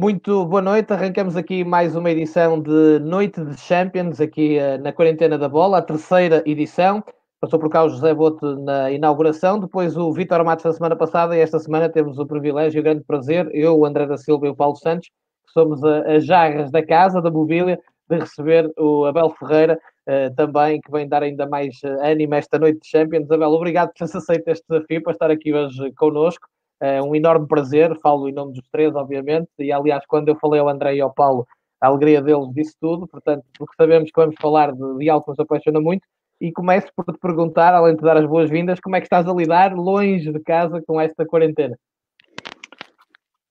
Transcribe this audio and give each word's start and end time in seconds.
Muito 0.00 0.46
boa 0.46 0.62
noite, 0.62 0.90
arrancamos 0.94 1.36
aqui 1.36 1.62
mais 1.62 1.94
uma 1.94 2.10
edição 2.10 2.58
de 2.58 2.98
Noite 3.00 3.44
de 3.44 3.54
Champions, 3.60 4.18
aqui 4.18 4.56
uh, 4.56 4.82
na 4.82 4.94
quarentena 4.94 5.36
da 5.36 5.46
bola, 5.46 5.76
a 5.76 5.82
terceira 5.82 6.42
edição. 6.46 7.04
Passou 7.38 7.58
por 7.58 7.68
cá 7.68 7.84
o 7.84 7.90
José 7.90 8.14
Bote 8.14 8.42
na 8.64 8.90
inauguração, 8.90 9.60
depois 9.60 9.98
o 9.98 10.10
Vitor 10.10 10.42
Matos 10.42 10.64
na 10.64 10.72
semana 10.72 10.96
passada 10.96 11.36
e 11.36 11.40
esta 11.40 11.58
semana 11.58 11.86
temos 11.90 12.18
o 12.18 12.24
privilégio 12.24 12.78
e 12.78 12.80
o 12.80 12.82
grande 12.82 13.04
prazer, 13.04 13.50
eu, 13.52 13.78
o 13.78 13.84
André 13.84 14.06
da 14.06 14.16
Silva 14.16 14.46
e 14.46 14.48
o 14.48 14.56
Paulo 14.56 14.74
Santos, 14.76 15.10
que 15.46 15.52
somos 15.52 15.84
as 15.84 16.24
jarras 16.24 16.70
da 16.70 16.82
casa, 16.82 17.20
da 17.20 17.30
mobília, 17.30 17.78
de 18.08 18.20
receber 18.20 18.72
o 18.78 19.04
Abel 19.04 19.28
Ferreira, 19.38 19.78
uh, 20.08 20.34
também, 20.34 20.80
que 20.80 20.90
vem 20.90 21.06
dar 21.06 21.22
ainda 21.22 21.46
mais 21.46 21.76
uh, 21.84 22.02
ânimo 22.02 22.36
esta 22.36 22.58
noite 22.58 22.80
de 22.80 22.88
Champions. 22.88 23.30
Abel, 23.30 23.50
obrigado 23.50 23.88
por 23.88 23.98
teres 23.98 24.16
aceito 24.16 24.48
este 24.48 24.64
desafio, 24.66 25.02
para 25.02 25.12
estar 25.12 25.30
aqui 25.30 25.52
hoje 25.52 25.92
connosco. 25.92 26.48
É 26.80 27.02
um 27.02 27.14
enorme 27.14 27.46
prazer, 27.46 27.94
falo 28.00 28.28
em 28.28 28.32
nome 28.32 28.54
dos 28.54 28.66
três, 28.72 28.94
obviamente, 28.94 29.48
e 29.58 29.70
aliás, 29.70 30.04
quando 30.06 30.28
eu 30.28 30.36
falei 30.36 30.60
ao 30.60 30.68
André 30.68 30.94
e 30.94 31.00
ao 31.00 31.12
Paulo, 31.12 31.46
a 31.80 31.88
alegria 31.88 32.22
deles 32.22 32.52
disse 32.54 32.74
tudo, 32.80 33.06
portanto, 33.06 33.44
porque 33.58 33.74
sabemos 33.76 34.10
que 34.10 34.20
vamos 34.20 34.34
falar 34.40 34.72
de, 34.72 34.98
de 34.98 35.10
algo 35.10 35.24
que 35.24 35.30
nos 35.30 35.40
apaixona 35.40 35.80
muito, 35.80 36.02
e 36.40 36.50
começo 36.50 36.88
por 36.96 37.04
te 37.04 37.18
perguntar, 37.18 37.74
além 37.74 37.94
de 37.94 38.02
dar 38.02 38.16
as 38.16 38.26
boas-vindas, 38.26 38.80
como 38.80 38.96
é 38.96 39.00
que 39.00 39.06
estás 39.06 39.28
a 39.28 39.32
lidar 39.32 39.74
longe 39.74 40.32
de 40.32 40.40
casa 40.40 40.82
com 40.86 40.98
esta 40.98 41.26
quarentena? 41.26 41.76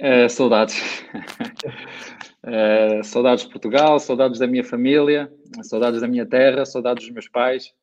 Uh, 0.01 0.27
saudades. 0.29 1.03
uh, 2.45 3.03
saudades 3.05 3.43
de 3.43 3.51
Portugal, 3.51 3.99
saudades 3.99 4.39
da 4.39 4.47
minha 4.47 4.63
família, 4.63 5.31
saudades 5.61 6.01
da 6.01 6.07
minha 6.07 6.25
terra, 6.25 6.65
saudades 6.65 7.05
dos 7.05 7.13
meus 7.13 7.29
pais, 7.29 7.73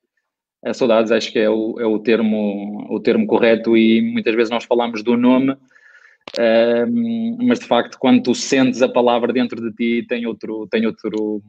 é, 0.67 0.73
saudades 0.73 1.13
acho 1.13 1.31
que 1.31 1.39
é 1.39 1.49
o, 1.49 1.79
é 1.79 1.87
o, 1.87 1.97
termo, 2.01 2.85
o 2.91 2.99
termo 2.99 3.25
correto 3.25 3.77
e 3.77 4.03
muitas 4.03 4.35
vezes 4.35 4.51
nós 4.51 4.65
falamos 4.65 5.01
do 5.01 5.17
nome, 5.17 5.53
uh, 5.53 7.39
mas 7.41 7.61
de 7.61 7.67
facto 7.67 7.97
quando 8.01 8.21
tu 8.21 8.35
sentes 8.35 8.83
a 8.83 8.89
palavra 8.89 9.33
dentro 9.33 9.61
de 9.61 9.73
ti 9.77 10.07
tem 10.09 10.27
outro, 10.27 10.67
tem 10.69 10.85
outro, 10.85 11.41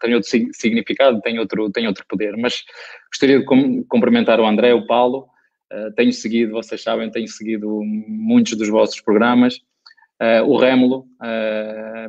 tem 0.00 0.14
outro 0.14 0.28
significado, 0.52 1.20
tem 1.20 1.38
outro, 1.38 1.70
tem 1.70 1.86
outro 1.86 2.04
poder. 2.08 2.36
Mas 2.36 2.64
gostaria 3.08 3.38
de 3.38 3.44
cumprimentar 3.88 4.40
o 4.40 4.46
André, 4.46 4.74
o 4.74 4.86
Paulo, 4.88 5.28
uh, 5.72 5.94
tenho 5.94 6.12
seguido, 6.12 6.52
vocês 6.52 6.82
sabem, 6.82 7.08
tenho 7.12 7.28
seguido 7.28 7.80
muitos 8.08 8.56
dos 8.56 8.68
vossos 8.68 9.00
programas, 9.00 9.58
uh, 10.20 10.42
o 10.48 10.56
Rémulo, 10.56 11.06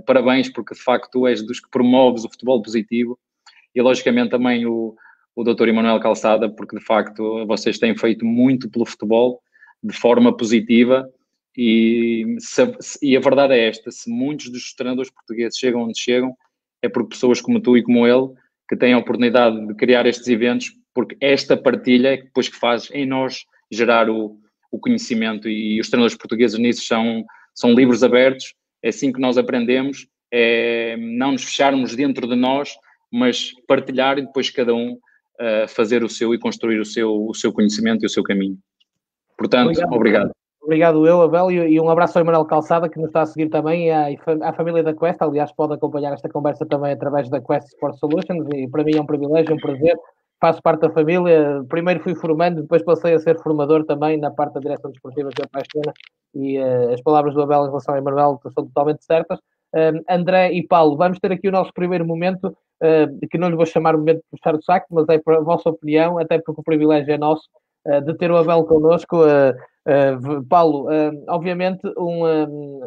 parabéns 0.07 0.49
porque 0.49 0.73
de 0.73 0.81
facto 0.81 1.11
tu 1.11 1.27
és 1.27 1.45
dos 1.45 1.59
que 1.59 1.69
promoves 1.69 2.25
o 2.25 2.29
futebol 2.29 2.59
positivo 2.59 3.19
e 3.75 3.81
logicamente 3.83 4.31
também 4.31 4.65
o 4.65 4.95
o 5.35 5.43
Dr. 5.43 5.67
Emanuel 5.67 5.99
Calçada, 5.99 6.49
porque 6.49 6.77
de 6.77 6.83
facto 6.83 7.45
vocês 7.45 7.77
têm 7.77 7.97
feito 7.97 8.25
muito 8.25 8.69
pelo 8.69 8.85
futebol 8.85 9.41
de 9.83 9.95
forma 9.95 10.35
positiva 10.35 11.07
e, 11.57 12.35
se, 12.39 12.61
e 13.01 13.15
a 13.15 13.19
verdade 13.19 13.53
é 13.53 13.67
esta: 13.67 13.91
se 13.91 14.09
muitos 14.09 14.49
dos 14.49 14.73
treinadores 14.73 15.11
portugueses 15.11 15.57
chegam 15.57 15.83
onde 15.83 15.99
chegam, 15.99 16.35
é 16.81 16.89
por 16.89 17.07
pessoas 17.07 17.41
como 17.41 17.59
tu 17.59 17.77
e 17.77 17.83
como 17.83 18.07
ele 18.07 18.29
que 18.67 18.75
têm 18.75 18.93
a 18.93 18.97
oportunidade 18.97 19.65
de 19.67 19.75
criar 19.75 20.05
estes 20.05 20.27
eventos, 20.27 20.71
porque 20.93 21.15
esta 21.21 21.55
partilha 21.55 22.13
é 22.13 22.17
depois 22.17 22.49
que 22.49 22.57
faz 22.57 22.89
em 22.91 23.05
nós 23.05 23.45
gerar 23.71 24.09
o, 24.09 24.39
o 24.71 24.79
conhecimento 24.79 25.47
e 25.47 25.79
os 25.79 25.89
treinadores 25.89 26.17
portugueses 26.17 26.57
nisso 26.57 26.85
são, 26.85 27.23
são 27.53 27.73
livros 27.73 28.03
abertos, 28.03 28.55
é 28.81 28.89
assim 28.89 29.13
que 29.13 29.19
nós 29.19 29.37
aprendemos, 29.37 30.07
é 30.31 30.97
não 30.97 31.33
nos 31.33 31.43
fecharmos 31.43 31.95
dentro 31.95 32.27
de 32.27 32.35
nós, 32.35 32.75
mas 33.11 33.51
partilhar 33.67 34.17
e 34.17 34.23
depois 34.23 34.49
cada 34.49 34.73
um 34.73 34.97
uh, 35.39 35.67
fazer 35.67 36.03
o 36.03 36.09
seu 36.09 36.33
e 36.33 36.39
construir 36.39 36.79
o 36.79 36.85
seu, 36.85 37.27
o 37.27 37.33
seu 37.33 37.51
conhecimento 37.51 38.03
e 38.03 38.07
o 38.07 38.09
seu 38.09 38.23
caminho. 38.23 38.57
Portanto, 39.37 39.69
obrigado. 39.69 39.93
obrigado. 39.93 40.31
Obrigado 40.65 41.05
eu, 41.05 41.21
Abel, 41.21 41.51
e 41.51 41.79
um 41.79 41.91
abraço 41.91 42.17
ao 42.17 42.23
Emanuel 42.23 42.43
Calçada, 42.45 42.89
que 42.89 42.97
nos 42.97 43.09
está 43.09 43.21
a 43.21 43.25
seguir 43.27 43.49
também, 43.49 43.87
e 43.87 43.91
à, 43.91 44.07
à, 44.49 44.51
família 44.51 44.81
da 44.81 44.95
Quest. 44.95 45.21
Aliás, 45.21 45.51
pode 45.51 45.75
acompanhar 45.75 46.11
esta 46.11 46.27
conversa 46.27 46.65
também 46.65 46.91
através 46.91 47.29
da 47.29 47.39
Quest 47.39 47.67
Sport 47.67 47.97
Solutions, 47.99 48.47
e 48.51 48.67
para 48.67 48.83
mim 48.83 48.95
é 48.95 49.01
um 49.01 49.05
privilégio, 49.05 49.53
um 49.53 49.59
prazer. 49.59 49.95
Faço 50.41 50.59
parte 50.63 50.81
da 50.81 50.89
família. 50.89 51.63
Primeiro 51.69 51.99
fui 51.99 52.15
formando, 52.15 52.63
depois 52.63 52.81
passei 52.81 53.13
a 53.13 53.19
ser 53.19 53.37
formador 53.43 53.85
também 53.85 54.17
na 54.17 54.31
parte 54.31 54.55
da 54.55 54.59
direção 54.59 54.89
desportiva 54.89 55.29
que 55.29 55.43
é 55.43 55.45
apaixona. 55.45 55.93
E 56.33 56.57
uh, 56.57 56.93
as 56.93 57.01
palavras 57.01 57.35
do 57.35 57.43
Abel 57.43 57.65
em 57.65 57.67
relação 57.67 57.93
ao 57.93 58.01
Emanuel 58.01 58.41
são 58.51 58.65
totalmente 58.65 59.05
certas. 59.05 59.39
André 60.09 60.53
e 60.53 60.65
Paulo, 60.65 60.95
vamos 60.95 61.19
ter 61.19 61.33
aqui 61.33 61.49
o 61.49 61.51
nosso 61.51 61.71
primeiro 61.73 62.05
momento 62.05 62.55
que 63.29 63.37
não 63.37 63.49
lhe 63.49 63.55
vou 63.55 63.65
chamar 63.65 63.95
o 63.95 63.99
momento 63.99 64.17
de 64.17 64.29
puxar 64.31 64.55
o 64.55 64.61
saco, 64.61 64.87
mas 64.91 65.07
é 65.09 65.17
para 65.17 65.37
a 65.37 65.41
vossa 65.41 65.69
opinião, 65.69 66.17
até 66.19 66.39
porque 66.39 66.61
o 66.61 66.63
privilégio 66.63 67.13
é 67.13 67.17
nosso, 67.17 67.47
uh, 67.87 68.01
de 68.01 68.13
ter 68.17 68.31
o 68.31 68.37
Abel 68.37 68.63
connosco. 68.65 69.23
Uh, 69.23 69.53
Paulo, 70.49 70.87
obviamente, 71.29 71.81
um, 71.95 72.25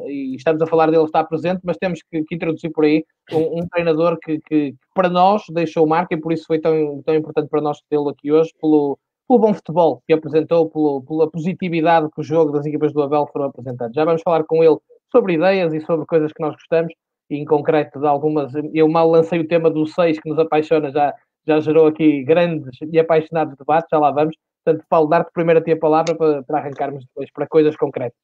e 0.08 0.34
estamos 0.34 0.60
a 0.60 0.66
falar 0.66 0.90
dele, 0.90 1.04
está 1.04 1.22
presente, 1.22 1.60
mas 1.62 1.76
temos 1.76 2.00
que, 2.02 2.24
que 2.24 2.34
introduzir 2.34 2.72
por 2.72 2.84
aí 2.84 3.04
um, 3.32 3.60
um 3.60 3.68
treinador 3.68 4.18
que, 4.20 4.40
que, 4.40 4.74
para 4.92 5.08
nós 5.08 5.44
deixou 5.50 5.86
marca 5.86 6.16
e 6.16 6.20
por 6.20 6.32
isso 6.32 6.44
foi 6.44 6.58
tão, 6.58 7.00
tão 7.06 7.14
importante 7.14 7.48
para 7.48 7.60
nós 7.60 7.80
tê-lo 7.88 8.08
aqui 8.08 8.32
hoje, 8.32 8.50
pelo, 8.60 8.98
pelo 9.28 9.38
bom 9.38 9.54
futebol 9.54 10.02
que 10.08 10.12
apresentou, 10.12 10.68
pelo, 10.68 11.02
pela 11.02 11.30
positividade 11.30 12.08
que 12.12 12.20
o 12.20 12.24
jogo 12.24 12.50
das 12.50 12.66
equipas 12.66 12.92
do 12.92 13.00
Abel 13.00 13.28
foram 13.32 13.46
apresentados. 13.46 13.94
Já 13.94 14.04
vamos 14.04 14.22
falar 14.22 14.42
com 14.42 14.64
ele 14.64 14.78
sobre 15.12 15.34
ideias 15.34 15.72
e 15.72 15.80
sobre 15.82 16.04
coisas 16.06 16.32
que 16.32 16.42
nós 16.42 16.54
gostamos, 16.54 16.92
em 17.30 17.44
concreto 17.44 18.00
de 18.00 18.06
algumas. 18.06 18.52
Eu 18.72 18.88
mal 18.88 19.10
lancei 19.10 19.40
o 19.40 19.48
tema 19.48 19.70
do 19.70 19.86
6 19.86 20.20
que 20.20 20.28
nos 20.28 20.38
apaixona, 20.38 20.90
já, 20.90 21.14
já 21.46 21.60
gerou 21.60 21.86
aqui 21.86 22.22
grandes 22.24 22.78
e 22.90 22.98
apaixonados 22.98 23.56
debates, 23.56 23.88
já 23.90 23.98
lá 23.98 24.10
vamos. 24.10 24.36
Portanto, 24.64 24.84
Paulo, 24.88 25.08
dar-te 25.08 25.32
primeiro 25.32 25.60
a 25.60 25.62
ti 25.62 25.72
a 25.72 25.78
palavra 25.78 26.14
para, 26.14 26.42
para 26.42 26.58
arrancarmos 26.58 27.04
depois 27.04 27.30
para 27.32 27.46
coisas 27.46 27.76
concretas. 27.76 28.18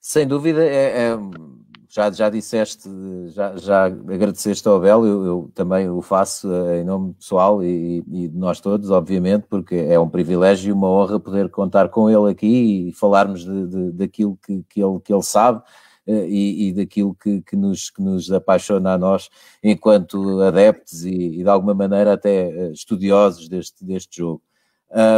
Sem 0.00 0.26
dúvida, 0.26 0.62
é, 0.62 1.12
é, 1.12 1.18
já, 1.88 2.10
já 2.10 2.28
disseste, 2.28 2.88
já, 3.28 3.56
já 3.56 3.84
agradeceste 3.84 4.66
ao 4.66 4.76
Abel, 4.76 5.06
eu, 5.06 5.24
eu, 5.24 5.50
também 5.54 5.88
o 5.88 6.02
faço 6.02 6.52
eh, 6.52 6.80
em 6.80 6.84
nome 6.84 7.14
pessoal 7.14 7.62
e, 7.62 8.04
e, 8.08 8.28
de 8.28 8.36
nós 8.36 8.60
todos, 8.60 8.90
obviamente, 8.90 9.46
porque 9.48 9.76
é 9.76 9.98
um 9.98 10.08
privilégio 10.08 10.70
e 10.70 10.72
uma 10.72 10.90
honra 10.90 11.20
poder 11.20 11.48
contar 11.48 11.88
com 11.88 12.10
ele 12.10 12.30
aqui 12.30 12.88
e 12.88 12.92
falarmos 12.92 13.44
de, 13.44 13.66
de, 13.68 13.92
daquilo 13.92 14.36
que, 14.44 14.64
que, 14.68 14.82
ele, 14.82 14.98
que 15.00 15.12
ele 15.12 15.22
sabe 15.22 15.62
e, 16.06 16.68
e 16.68 16.72
daquilo 16.72 17.14
que, 17.14 17.40
que, 17.42 17.56
nos, 17.56 17.90
que 17.90 18.02
nos 18.02 18.30
apaixona 18.30 18.94
a 18.94 18.98
nós 18.98 19.30
enquanto 19.62 20.40
adeptos 20.42 21.04
e, 21.04 21.14
e 21.14 21.42
de 21.42 21.48
alguma 21.48 21.74
maneira 21.74 22.12
até 22.12 22.50
eh, 22.50 22.70
estudiosos 22.72 23.48
deste, 23.48 23.84
deste 23.84 24.18
jogo. 24.18 24.42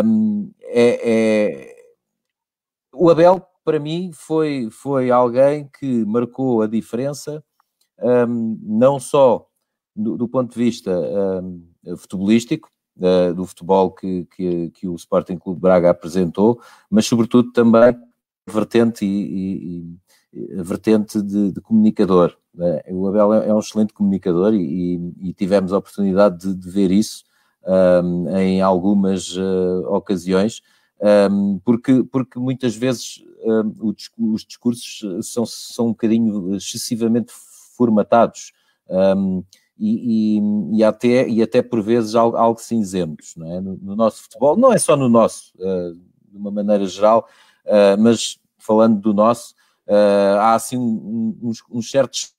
Um, 0.04 0.50
é, 0.62 1.10
é, 1.10 1.76
o 2.92 3.10
Abel, 3.10 3.44
para 3.64 3.78
mim, 3.78 4.10
foi, 4.12 4.68
foi 4.70 5.10
alguém 5.10 5.68
que 5.78 6.04
marcou 6.04 6.62
a 6.62 6.66
diferença, 6.66 7.44
um, 8.00 8.58
não 8.62 8.98
só 9.00 9.46
do, 9.94 10.16
do, 10.16 10.28
ponto 10.28 10.52
de 10.52 10.58
vista 10.58 10.90
um, 11.42 11.66
futebolístico, 11.96 12.70
uh, 12.98 13.34
do 13.34 13.44
futebol 13.44 13.90
que, 13.90 14.26
que, 14.34 14.70
que, 14.70 14.88
o 14.88 14.94
Sporting 14.94 15.36
Clube 15.36 15.60
Braga 15.60 15.90
apresentou, 15.90 16.60
mas 16.90 17.06
sobretudo 17.06 17.52
também 17.52 17.94
vertente 18.48 19.04
e, 19.04 19.08
e, 19.08 19.96
a 20.58 20.62
vertente 20.62 21.22
de, 21.22 21.52
de 21.52 21.60
comunicador. 21.60 22.36
Né? 22.54 22.80
O 22.90 23.06
Abel 23.06 23.34
é, 23.34 23.48
é 23.48 23.54
um 23.54 23.58
excelente 23.58 23.92
comunicador 23.92 24.54
e, 24.54 25.00
e 25.20 25.32
tivemos 25.32 25.72
a 25.72 25.78
oportunidade 25.78 26.38
de, 26.38 26.54
de 26.54 26.70
ver 26.70 26.90
isso 26.90 27.24
um, 27.66 28.36
em 28.36 28.62
algumas 28.62 29.36
uh, 29.36 29.86
ocasiões, 29.88 30.62
um, 31.30 31.60
porque, 31.64 32.04
porque 32.04 32.38
muitas 32.38 32.74
vezes 32.76 33.24
um, 33.44 33.94
os 34.32 34.44
discursos 34.44 35.26
são, 35.26 35.44
são 35.44 35.86
um 35.86 35.90
bocadinho 35.90 36.54
excessivamente 36.54 37.32
formatados. 37.76 38.52
E, 39.78 40.38
e, 40.38 40.78
e, 40.78 40.84
até, 40.84 41.28
e 41.28 41.42
até 41.42 41.60
por 41.60 41.82
vezes 41.82 42.14
algo, 42.14 42.34
algo 42.36 42.58
cinzentos 42.58 43.34
é? 43.36 43.60
no, 43.60 43.76
no, 43.76 43.94
nosso 43.94 44.22
futebol, 44.22 44.56
não 44.56 44.72
é 44.72 44.78
só 44.78 44.96
no 44.96 45.06
nosso, 45.06 45.52
uh, 45.58 45.92
de 45.92 46.36
uma 46.36 46.50
maneira 46.50 46.86
geral, 46.86 47.28
uh, 47.66 48.00
mas 48.00 48.38
falando 48.58 48.98
do 48.98 49.12
nosso, 49.12 49.54
uh, 49.88 50.38
há 50.40 50.54
assim 50.54 50.76
uns, 50.76 51.62
uns 51.70 51.90
certos 51.90 52.34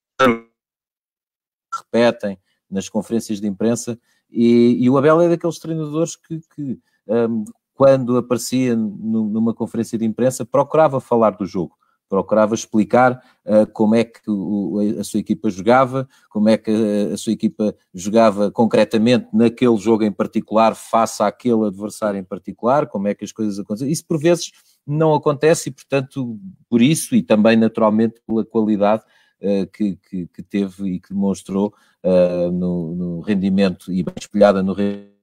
repetem 1.73 2.39
nas 2.69 2.89
conferências 2.89 3.39
de 3.39 3.47
imprensa 3.47 3.99
e, 4.29 4.83
e, 4.83 4.89
o 4.89 4.97
Abel 4.97 5.21
é 5.21 5.29
daqueles 5.29 5.59
treinadores 5.59 6.15
que, 6.15 6.41
que 6.53 6.79
um, 7.07 7.45
quando 7.73 8.17
aparecia 8.17 8.75
numa 8.75 9.53
conferência 9.53 9.97
de 9.97 10.03
imprensa 10.03 10.45
procurava 10.45 10.99
falar 10.99 11.31
do 11.31 11.45
jogo 11.45 11.77
procurava 12.09 12.55
explicar 12.55 13.21
uh, 13.45 13.65
como 13.71 13.95
é 13.95 14.03
que 14.03 14.21
o, 14.27 14.79
a 14.99 15.03
sua 15.03 15.19
equipa 15.19 15.49
jogava, 15.49 16.07
como 16.29 16.49
é 16.49 16.57
que 16.57 16.71
a, 16.71 17.13
a, 17.13 17.17
sua 17.17 17.33
equipa 17.33 17.75
jogava 17.93 18.51
concretamente 18.51 19.27
naquele 19.33 19.77
jogo 19.77 20.03
em 20.03 20.11
particular, 20.11 20.75
face 20.75 21.21
àquele 21.21 21.65
adversário 21.65 22.19
em 22.19 22.23
particular, 22.23 22.87
como 22.87 23.07
é 23.07 23.13
que 23.13 23.23
as 23.23 23.31
coisas 23.31 23.59
acontecem. 23.59 23.91
Isso 23.91 24.05
por 24.05 24.19
vezes 24.19 24.51
não 24.85 25.13
acontece 25.13 25.69
e, 25.69 25.71
portanto, 25.71 26.39
por 26.69 26.81
isso 26.81 27.15
e 27.15 27.21
também 27.21 27.57
naturalmente 27.57 28.21
pela 28.25 28.45
qualidade 28.45 29.03
uh, 29.41 29.67
que, 29.71 29.97
que, 30.09 30.27
que, 30.27 30.43
teve 30.43 30.89
e 30.93 30.99
que 30.99 31.09
demonstrou 31.09 31.73
uh, 32.03 32.51
no, 32.51 32.95
no, 32.95 33.19
rendimento 33.21 33.91
e 33.91 34.03
bem 34.03 34.15
espelhada 34.17 34.63
no 34.63 34.73
rendimento, 34.73 35.17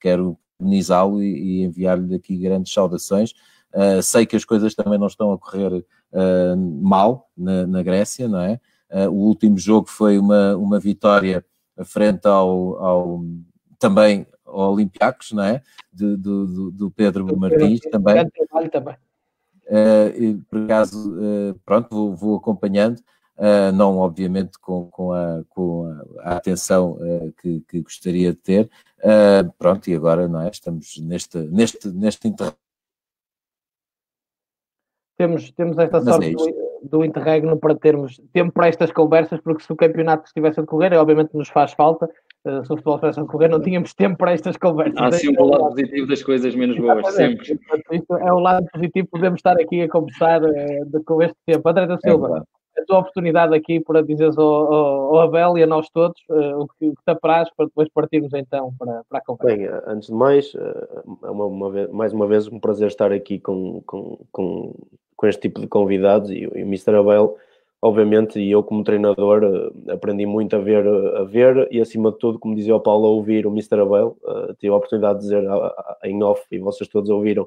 quero 0.00 0.38
parabenizá-lo 0.62 1.22
e, 1.22 1.60
e 1.60 1.62
enviar-lhe 1.62 2.14
aqui 2.14 2.36
grandes 2.36 2.72
saudações. 2.72 3.34
Uh, 3.74 4.02
sei 4.02 4.26
que 4.26 4.36
as 4.36 4.44
coisas 4.44 4.74
também 4.74 4.98
não 4.98 5.06
estão 5.06 5.32
a 5.32 5.38
correr 5.38 5.72
uh, 5.72 6.56
mal 6.82 7.30
na, 7.36 7.66
na, 7.66 7.82
Grécia, 7.82 8.28
não 8.28 8.40
é? 8.40 8.60
Uh, 8.90 9.08
o 9.08 9.26
último 9.26 9.58
jogo 9.58 9.88
foi 9.88 10.18
uma, 10.18 10.54
uma 10.56 10.78
vitória 10.78 11.44
frente 11.84 12.26
ao, 12.26 12.76
ao 12.84 13.24
também 13.78 14.26
ao 14.44 14.72
Olympiacos, 14.72 15.32
não 15.32 15.42
é? 15.42 15.62
De, 15.92 16.16
do, 16.16 16.70
do, 16.70 16.90
Pedro 16.90 17.24
Martins 17.38 17.80
também. 17.90 18.28
também. 18.70 18.96
por 20.50 20.64
acaso, 20.64 21.16
pronto, 21.64 21.88
vou, 21.90 22.14
vou 22.14 22.36
acompanhando. 22.36 23.02
Uh, 23.36 23.72
não 23.72 23.98
obviamente 23.98 24.58
com, 24.60 24.88
com, 24.90 25.12
a, 25.12 25.42
com 25.48 25.86
a, 26.20 26.36
atenção 26.36 26.92
uh, 26.92 27.32
que, 27.40 27.60
que, 27.66 27.80
gostaria 27.80 28.30
de 28.32 28.38
ter. 28.38 28.70
Uh, 28.98 29.50
pronto, 29.58 29.88
e 29.88 29.94
agora 29.94 30.28
não 30.28 30.42
é? 30.42 30.50
estamos 30.50 30.98
neste, 30.98 31.38
neste, 31.38 31.88
neste 31.88 32.28
interregno. 32.28 32.61
Temos, 35.18 35.50
temos 35.52 35.78
esta 35.78 35.98
Mas 35.98 36.04
sorte 36.04 36.30
é 36.30 36.32
do, 36.32 36.98
do 36.98 37.04
interregno 37.04 37.56
para 37.58 37.74
termos 37.74 38.20
tempo 38.32 38.52
para 38.52 38.68
estas 38.68 38.90
conversas, 38.90 39.40
porque 39.40 39.62
se 39.62 39.72
o 39.72 39.76
campeonato 39.76 40.26
estivesse 40.26 40.60
a 40.60 40.62
decorrer, 40.62 40.92
obviamente 40.94 41.34
nos 41.34 41.48
faz 41.48 41.72
falta. 41.72 42.08
Uh, 42.44 42.64
se 42.64 42.72
o 42.72 42.76
futebol 42.76 42.96
estivesse 42.96 43.20
a 43.20 43.22
decorrer, 43.22 43.50
não 43.50 43.60
tínhamos 43.60 43.94
tempo 43.94 44.16
para 44.16 44.32
estas 44.32 44.56
conversas. 44.56 45.00
Há 45.00 45.12
sempre 45.12 45.42
o 45.42 45.46
lado 45.46 45.68
positivo 45.68 46.06
das 46.08 46.22
coisas 46.22 46.54
menos 46.54 46.76
boas, 46.78 47.14
sempre. 47.14 47.56
Portanto, 47.58 48.16
é 48.16 48.32
o 48.32 48.38
lado 48.38 48.66
positivo, 48.72 49.08
podemos 49.10 49.38
estar 49.38 49.60
aqui 49.60 49.82
a 49.82 49.88
conversar 49.88 50.42
uh, 50.42 51.04
com 51.04 51.22
este 51.22 51.36
tempo. 51.46 51.68
André 51.68 51.86
da 51.86 51.98
Silva. 51.98 52.38
É 52.38 52.61
a 52.78 52.84
tua 52.84 52.98
oportunidade 52.98 53.54
aqui 53.54 53.80
para 53.80 54.02
dizeres 54.02 54.36
ao, 54.38 54.72
ao, 54.72 55.20
Abel 55.20 55.58
e 55.58 55.62
a 55.62 55.66
nós 55.66 55.88
todos 55.90 56.20
uh, 56.28 56.60
o, 56.60 56.66
que, 56.66 56.88
o 56.88 56.94
que 56.94 57.04
te 57.04 57.10
apraz 57.10 57.48
para 57.54 57.66
depois 57.66 57.88
partirmos 57.90 58.32
então 58.32 58.72
para, 58.78 59.02
para 59.08 59.18
a 59.18 59.22
conversa. 59.22 59.56
Bem, 59.56 59.66
eh, 59.66 59.82
antes 59.86 60.08
de 60.08 60.14
mais, 60.14 60.54
uh, 60.54 61.18
é 61.24 61.30
uma, 61.30 61.44
uma 61.44 61.70
vez, 61.70 61.90
mais 61.90 62.12
uma 62.12 62.26
vez 62.26 62.48
um 62.48 62.58
prazer 62.58 62.88
estar 62.88 63.12
aqui 63.12 63.38
com, 63.38 63.82
com, 63.86 64.18
com, 64.30 64.74
com 65.16 65.26
este 65.26 65.42
tipo 65.42 65.60
de 65.60 65.66
convidados 65.66 66.30
e, 66.30 66.40
e 66.40 66.46
o 66.46 66.66
Mr. 66.66 66.96
Abel, 66.96 67.36
obviamente, 67.80 68.40
e 68.40 68.50
eu 68.50 68.62
como 68.62 68.84
treinador 68.84 69.44
uh, 69.44 69.92
aprendi 69.92 70.24
muito 70.24 70.56
a 70.56 70.58
ver, 70.58 70.86
a 70.86 71.24
ver 71.24 71.68
e 71.70 71.80
acima 71.80 72.10
de 72.10 72.18
tudo, 72.18 72.38
como 72.38 72.56
dizia 72.56 72.74
o 72.74 72.80
Paulo, 72.80 73.06
a 73.06 73.10
ouvir 73.10 73.46
o 73.46 73.50
Mr. 73.50 73.80
Abel, 73.80 74.16
tive 74.58 74.72
a 74.72 74.76
oportunidade 74.76 75.18
de 75.18 75.24
dizer 75.24 75.44
em 76.04 76.22
off 76.22 76.42
e 76.50 76.58
vocês 76.58 76.88
todos 76.88 77.10
ouviram 77.10 77.46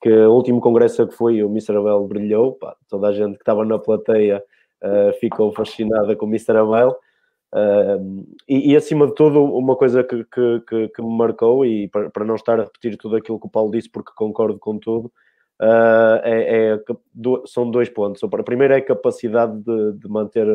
que 0.00 0.10
o 0.10 0.32
último 0.32 0.60
congresso 0.60 1.06
que 1.06 1.14
foi 1.14 1.42
o 1.42 1.48
Mr. 1.48 1.76
Abel 1.76 2.06
brilhou, 2.06 2.52
pá, 2.52 2.76
toda 2.88 3.08
a 3.08 3.12
gente 3.12 3.34
que 3.34 3.42
estava 3.42 3.64
na 3.64 3.78
plateia 3.78 4.42
uh, 4.82 5.12
ficou 5.20 5.52
fascinada 5.52 6.14
com 6.16 6.26
o 6.26 6.28
Mr. 6.28 6.56
Abel. 6.56 6.96
Uh, 7.52 8.26
e, 8.46 8.72
e, 8.72 8.76
acima 8.76 9.06
de 9.06 9.14
tudo, 9.14 9.42
uma 9.42 9.74
coisa 9.74 10.04
que, 10.04 10.24
que, 10.24 10.60
que, 10.68 10.88
que 10.88 11.02
me 11.02 11.16
marcou, 11.16 11.64
e 11.64 11.88
para, 11.88 12.10
para, 12.10 12.24
não 12.24 12.34
estar 12.34 12.60
a 12.60 12.64
repetir 12.64 12.96
tudo 12.96 13.16
aquilo 13.16 13.40
que 13.40 13.46
o 13.46 13.50
Paulo 13.50 13.70
disse, 13.70 13.88
porque 13.88 14.12
concordo 14.14 14.58
com 14.58 14.78
tudo, 14.78 15.06
uh, 15.60 16.20
é, 16.22 16.74
é, 16.74 16.82
são 17.46 17.70
dois 17.70 17.88
pontos. 17.88 18.22
A 18.22 18.42
primeira 18.42 18.74
é 18.74 18.78
a 18.78 18.84
capacidade 18.84 19.56
de, 19.62 19.92
de, 19.92 20.08
manter 20.08 20.46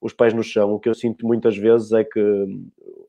os 0.00 0.12
pés 0.12 0.32
no 0.32 0.42
chão. 0.42 0.72
O 0.72 0.78
que 0.78 0.88
eu 0.88 0.94
sinto 0.94 1.26
muitas 1.26 1.56
vezes 1.56 1.92
é 1.92 2.04
que 2.04 2.46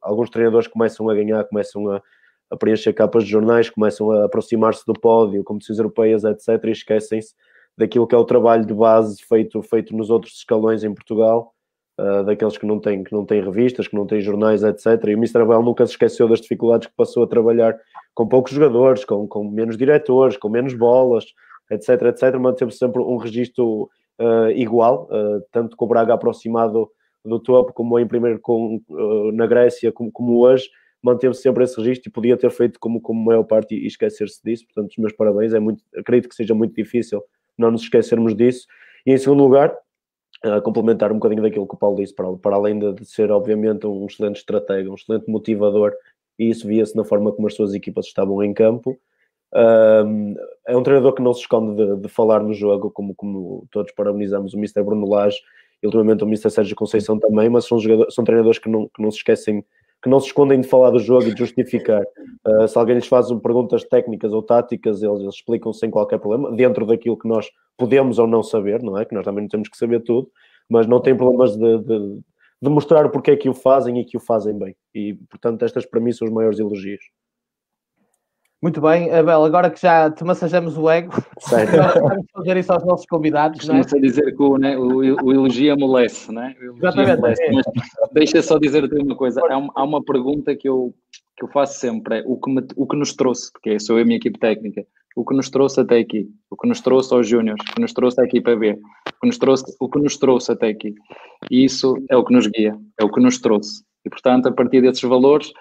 alguns 0.01 0.29
treinadores 0.29 0.67
começam 0.67 1.07
a 1.07 1.13
ganhar, 1.13 1.43
começam 1.45 1.89
a, 1.91 2.01
a 2.49 2.57
preencher 2.57 2.91
capas 2.93 3.23
de 3.23 3.29
jornais, 3.29 3.69
começam 3.69 4.11
a 4.11 4.25
aproximar-se 4.25 4.83
do 4.85 4.93
pódio, 4.93 5.43
competições 5.43 5.77
europeias, 5.77 6.23
etc., 6.23 6.59
e 6.65 6.71
esquecem-se 6.71 7.35
daquilo 7.81 8.05
que 8.05 8.13
é 8.13 8.17
o 8.17 8.23
trabalho 8.23 8.63
de 8.63 8.73
base 8.73 9.23
feito, 9.23 9.61
feito 9.63 9.95
nos 9.95 10.11
outros 10.11 10.35
escalões 10.35 10.83
em 10.83 10.93
Portugal, 10.93 11.51
uh, 11.99 12.23
daqueles 12.23 12.55
que 12.55 12.65
não, 12.65 12.79
têm, 12.79 13.03
que 13.03 13.11
não 13.11 13.25
têm 13.25 13.41
revistas, 13.41 13.87
que 13.87 13.95
não 13.95 14.05
têm 14.05 14.21
jornais, 14.21 14.63
etc. 14.63 14.85
E 15.07 15.15
o 15.15 15.17
Mr. 15.17 15.41
Abel 15.41 15.63
nunca 15.63 15.85
se 15.85 15.93
esqueceu 15.93 16.27
das 16.27 16.41
dificuldades 16.41 16.87
que 16.87 16.93
passou 16.95 17.23
a 17.23 17.27
trabalhar 17.27 17.75
com 18.13 18.27
poucos 18.27 18.53
jogadores, 18.53 19.03
com, 19.03 19.27
com 19.27 19.43
menos 19.49 19.77
diretores, 19.77 20.37
com 20.37 20.47
menos 20.47 20.75
bolas, 20.75 21.25
etc, 21.71 21.89
etc. 22.03 22.35
Manteve 22.39 22.71
sempre 22.71 23.01
um 23.01 23.17
registro 23.17 23.89
uh, 24.19 24.51
igual, 24.53 25.09
uh, 25.11 25.41
tanto 25.51 25.75
com 25.75 25.85
o 25.85 25.87
Braga 25.87 26.13
aproximado 26.13 26.87
do 27.25 27.39
topo, 27.39 27.73
como 27.73 27.97
em 27.99 28.07
primeiro 28.07 28.39
com, 28.39 28.81
na 29.33 29.45
Grécia, 29.45 29.91
como, 29.91 30.11
como 30.11 30.39
hoje, 30.39 30.67
manteve 31.03 31.35
sempre 31.35 31.63
esse 31.63 31.77
registro 31.77 32.09
e 32.09 32.11
podia 32.11 32.35
ter 32.35 32.49
feito 32.49 32.79
como, 32.79 32.99
como 32.99 33.23
maior 33.23 33.43
parte 33.43 33.75
e, 33.75 33.85
esquecer-se 33.85 34.41
disso. 34.43 34.65
Portanto, 34.65 34.89
os 34.91 34.97
meus 34.97 35.13
parabéns. 35.13 35.53
É 35.53 35.59
muito, 35.59 35.83
acredito 35.95 36.29
que 36.29 36.35
seja 36.35 36.55
muito 36.55 36.73
difícil 36.73 37.23
não 37.61 37.71
nos 37.71 37.83
esquecermos 37.83 38.35
disso. 38.35 38.67
E 39.05 39.13
em 39.13 39.17
segundo 39.17 39.43
lugar, 39.43 39.73
uh, 40.45 40.61
complementar 40.61 41.11
um 41.11 41.15
bocadinho 41.15 41.41
daquilo 41.41 41.67
que 41.67 41.75
o 41.75 41.77
Paulo 41.77 41.97
disse, 41.97 42.13
para, 42.13 42.31
para 42.33 42.55
além 42.55 42.79
de, 42.79 43.05
ser, 43.05 43.31
obviamente, 43.31 43.87
um 43.87 44.05
excelente 44.05 44.37
estratega, 44.37 44.89
um 44.89 44.95
excelente 44.95 45.29
motivador, 45.29 45.93
e 46.37 46.49
isso 46.49 46.67
via-se 46.67 46.95
na 46.95 47.03
forma 47.03 47.31
como 47.31 47.47
as 47.47 47.55
suas 47.55 47.73
equipas 47.73 48.05
estavam 48.07 48.43
em 48.43 48.53
campo. 48.53 48.99
Uh, 49.53 50.35
é 50.65 50.75
um 50.77 50.83
treinador 50.83 51.13
que 51.13 51.21
não 51.21 51.33
se 51.33 51.41
esconde 51.41 51.75
de, 51.75 52.01
de, 52.01 52.07
falar 52.07 52.41
no 52.41 52.53
jogo, 52.53 52.89
como, 52.89 53.13
como 53.13 53.67
todos 53.71 53.91
parabenizamos 53.91 54.53
o 54.53 54.57
Mr. 54.57 54.81
Bruno 54.81 55.07
Lage 55.07 55.39
e 55.83 55.85
ultimamente 55.85 56.23
o 56.23 56.27
Mr. 56.27 56.49
Sérgio 56.49 56.75
Conceição 56.75 57.19
também, 57.19 57.49
mas 57.49 57.65
são, 57.65 57.77
são 58.09 58.23
treinadores 58.23 58.59
que 58.59 58.69
não, 58.69 58.87
que 58.87 59.01
não 59.01 59.11
se 59.11 59.17
esquecem 59.17 59.65
que 60.01 60.09
não 60.09 60.19
se 60.19 60.27
escondem 60.27 60.59
de 60.59 60.67
falar 60.67 60.89
do 60.89 60.99
jogo 60.99 61.27
e 61.27 61.33
de 61.33 61.39
justificar. 61.39 62.03
Uh, 62.47 62.67
se 62.67 62.77
alguém 62.77 62.95
lhes 62.95 63.07
faz 63.07 63.27
perguntas 63.41 63.83
técnicas 63.83 64.33
ou 64.33 64.41
táticas, 64.41 65.03
eles, 65.03 65.19
eles, 65.21 65.35
explicam 65.35 65.71
sem 65.71 65.91
qualquer 65.91 66.19
problema, 66.19 66.55
dentro 66.55 66.85
daquilo 66.85 67.17
que 67.17 67.27
nós 67.27 67.47
podemos 67.77 68.17
ou 68.17 68.25
não 68.25 68.41
saber, 68.41 68.81
não 68.81 68.97
é? 68.97 69.05
Que 69.05 69.13
nós 69.13 69.23
também 69.23 69.43
não 69.43 69.49
temos 69.49 69.69
que 69.69 69.77
saber 69.77 70.01
tudo, 70.01 70.29
mas 70.69 70.87
não 70.87 70.99
tem 70.99 71.15
problemas 71.15 71.55
de, 71.55 71.77
de, 71.79 72.19
de 72.61 72.69
mostrar 72.69 73.05
o 73.05 73.11
porquê 73.11 73.31
é 73.31 73.35
que 73.35 73.49
o 73.49 73.53
fazem 73.53 73.99
e 73.99 74.05
que 74.05 74.17
o 74.17 74.19
fazem 74.19 74.57
bem. 74.57 74.75
E, 74.93 75.13
portanto, 75.29 75.63
estas 75.63 75.85
para 75.85 75.99
mim 75.99 76.11
são 76.11 76.27
os 76.27 76.33
maiores 76.33 76.59
elogios. 76.59 77.03
Muito 78.61 78.79
bem, 78.79 79.11
Abel, 79.11 79.43
agora 79.43 79.71
que 79.71 79.81
já 79.81 80.11
te 80.11 80.23
massajamos 80.23 80.77
o 80.77 80.87
ego, 80.87 81.11
vamos 81.49 82.25
fazer 82.31 82.57
isso 82.57 82.71
aos 82.71 82.85
nossos 82.85 83.07
convidados. 83.07 83.67
Não 83.67 83.77
é? 83.77 83.81
dizer 83.81 84.35
que 84.35 84.43
o, 84.43 84.55
né, 84.59 84.77
o, 84.77 84.97
o 84.97 85.33
elogio 85.33 85.73
amolece, 85.73 86.31
não 86.31 86.43
é? 86.43 86.55
Exatamente. 86.77 87.11
Amolece, 87.11 87.41
é. 87.43 88.13
deixa 88.13 88.41
só 88.43 88.59
dizer-te 88.59 88.93
uma 89.01 89.15
coisa, 89.15 89.41
há 89.49 89.57
uma, 89.57 89.73
há 89.75 89.83
uma, 89.83 90.03
pergunta 90.03 90.55
que 90.55 90.69
eu, 90.69 90.93
que 91.35 91.43
eu 91.43 91.47
faço 91.47 91.79
sempre, 91.79 92.19
é 92.19 92.23
o 92.23 92.39
que, 92.39 92.51
me, 92.51 92.61
o 92.75 92.85
que 92.85 92.95
nos 92.95 93.15
trouxe, 93.15 93.51
porque 93.51 93.79
sou 93.79 93.97
eu 93.97 94.03
a 94.03 94.05
minha 94.05 94.17
equipe 94.17 94.37
técnica, 94.37 94.85
o 95.15 95.25
que 95.25 95.35
nos 95.35 95.49
trouxe 95.49 95.79
até 95.79 95.97
aqui, 95.97 96.29
o 96.47 96.55
que 96.55 96.67
nos 96.67 96.81
trouxe 96.81 97.11
aos 97.15 97.27
Júniors, 97.27 97.59
o 97.67 97.73
que 97.73 97.81
nos 97.81 97.93
trouxe 97.93 98.21
à 98.21 98.25
equipa 98.25 98.55
B, 98.55 98.73
o 98.73 99.21
que 99.21 99.27
nos 99.27 99.39
trouxe, 99.39 99.75
o 99.79 99.89
que 99.89 99.99
nos 99.99 100.17
trouxe 100.17 100.51
até 100.51 100.67
aqui. 100.67 100.93
E 101.49 101.65
isso 101.65 101.97
é 102.11 102.15
o 102.15 102.23
que 102.23 102.31
nos 102.31 102.45
guia, 102.45 102.77
é 102.99 103.03
o 103.03 103.11
que 103.11 103.19
nos 103.19 103.39
trouxe. 103.39 103.83
E, 104.05 104.09
portanto, 104.09 104.49
a 104.49 104.51
partir 104.51 104.81
desses 104.81 105.01
valores, 105.01 105.51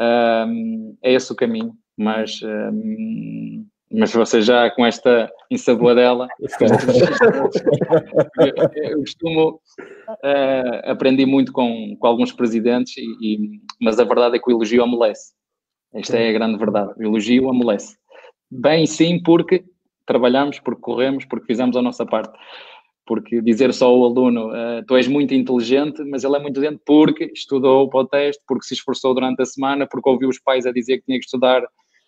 um, 0.00 0.96
é 1.04 1.12
esse 1.12 1.30
o 1.30 1.36
caminho 1.36 1.72
mas, 1.96 2.40
um, 2.42 3.66
mas 3.90 4.12
você 4.12 4.40
já 4.40 4.70
com 4.70 4.86
esta 4.86 5.30
ensaboadela, 5.50 6.28
eu 6.40 6.48
costumo, 9.00 9.60
uh, 10.08 10.90
aprendi 10.90 11.26
muito 11.26 11.52
com, 11.52 11.96
com 11.98 12.06
alguns 12.06 12.32
presidentes, 12.32 12.96
e, 12.96 13.04
e, 13.20 13.60
mas 13.80 13.98
a 13.98 14.04
verdade 14.04 14.36
é 14.36 14.38
que 14.38 14.50
o 14.50 14.56
elogio 14.56 14.82
amolece. 14.82 15.32
Esta 15.94 16.16
é 16.16 16.30
a 16.30 16.32
grande 16.32 16.58
verdade. 16.58 16.94
O 16.96 17.02
elogio 17.02 17.50
amolece. 17.50 17.96
Bem, 18.50 18.86
sim, 18.86 19.22
porque 19.22 19.64
trabalhamos, 20.06 20.58
porque 20.58 20.80
corremos, 20.80 21.24
porque 21.24 21.46
fizemos 21.46 21.76
a 21.76 21.82
nossa 21.82 22.06
parte. 22.06 22.32
Porque 23.04 23.42
dizer 23.42 23.74
só 23.74 23.88
ao 23.88 24.04
aluno, 24.04 24.50
uh, 24.50 24.84
tu 24.86 24.96
és 24.96 25.08
muito 25.08 25.34
inteligente, 25.34 26.02
mas 26.04 26.24
ele 26.24 26.36
é 26.36 26.38
muito 26.38 26.52
inteligente 26.52 26.80
porque 26.86 27.30
estudou 27.34 27.88
para 27.88 28.00
o 28.00 28.06
teste, 28.06 28.42
porque 28.46 28.64
se 28.64 28.74
esforçou 28.74 29.12
durante 29.12 29.42
a 29.42 29.44
semana, 29.44 29.86
porque 29.90 30.08
ouviu 30.08 30.28
os 30.28 30.38
pais 30.38 30.66
a 30.66 30.72
dizer 30.72 30.98
que 30.98 31.06
tinha 31.06 31.18
que 31.18 31.24
estudar 31.24 31.62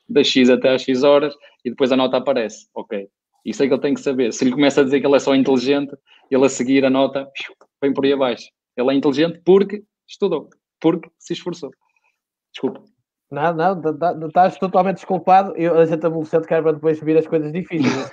das 0.08 0.26
X 0.26 0.50
até 0.50 0.74
às 0.74 0.82
X 0.82 1.02
horas 1.02 1.34
e 1.64 1.70
depois 1.70 1.92
a 1.92 1.96
nota 1.96 2.16
aparece. 2.16 2.68
Ok. 2.74 3.08
Isso 3.44 3.62
é 3.62 3.66
que 3.66 3.74
ele 3.74 3.80
tem 3.80 3.94
que 3.94 4.00
saber. 4.00 4.32
Se 4.32 4.44
ele 4.44 4.52
começa 4.52 4.80
a 4.80 4.84
dizer 4.84 5.00
que 5.00 5.06
ele 5.06 5.16
é 5.16 5.18
só 5.18 5.34
inteligente, 5.34 5.94
ele 6.30 6.44
a 6.44 6.48
seguir 6.48 6.84
a 6.84 6.90
nota 6.90 7.30
vem 7.82 7.92
por 7.92 8.04
aí 8.04 8.12
abaixo. 8.12 8.48
Ele 8.76 8.90
é 8.90 8.94
inteligente 8.94 9.40
porque 9.44 9.84
estudou, 10.08 10.48
porque 10.80 11.10
se 11.18 11.34
esforçou. 11.34 11.70
Desculpa. 12.52 12.93
Não, 13.34 13.52
não, 13.52 13.80
tá, 13.80 13.92
tá, 13.92 14.26
estás 14.26 14.58
totalmente 14.58 14.96
desculpado. 14.96 15.52
Eu, 15.56 15.78
a 15.78 15.84
gente 15.84 16.00
quer 16.46 16.62
para 16.62 16.72
depois 16.72 16.98
subir 16.98 17.18
as 17.18 17.26
coisas 17.26 17.52
difíceis. 17.52 18.10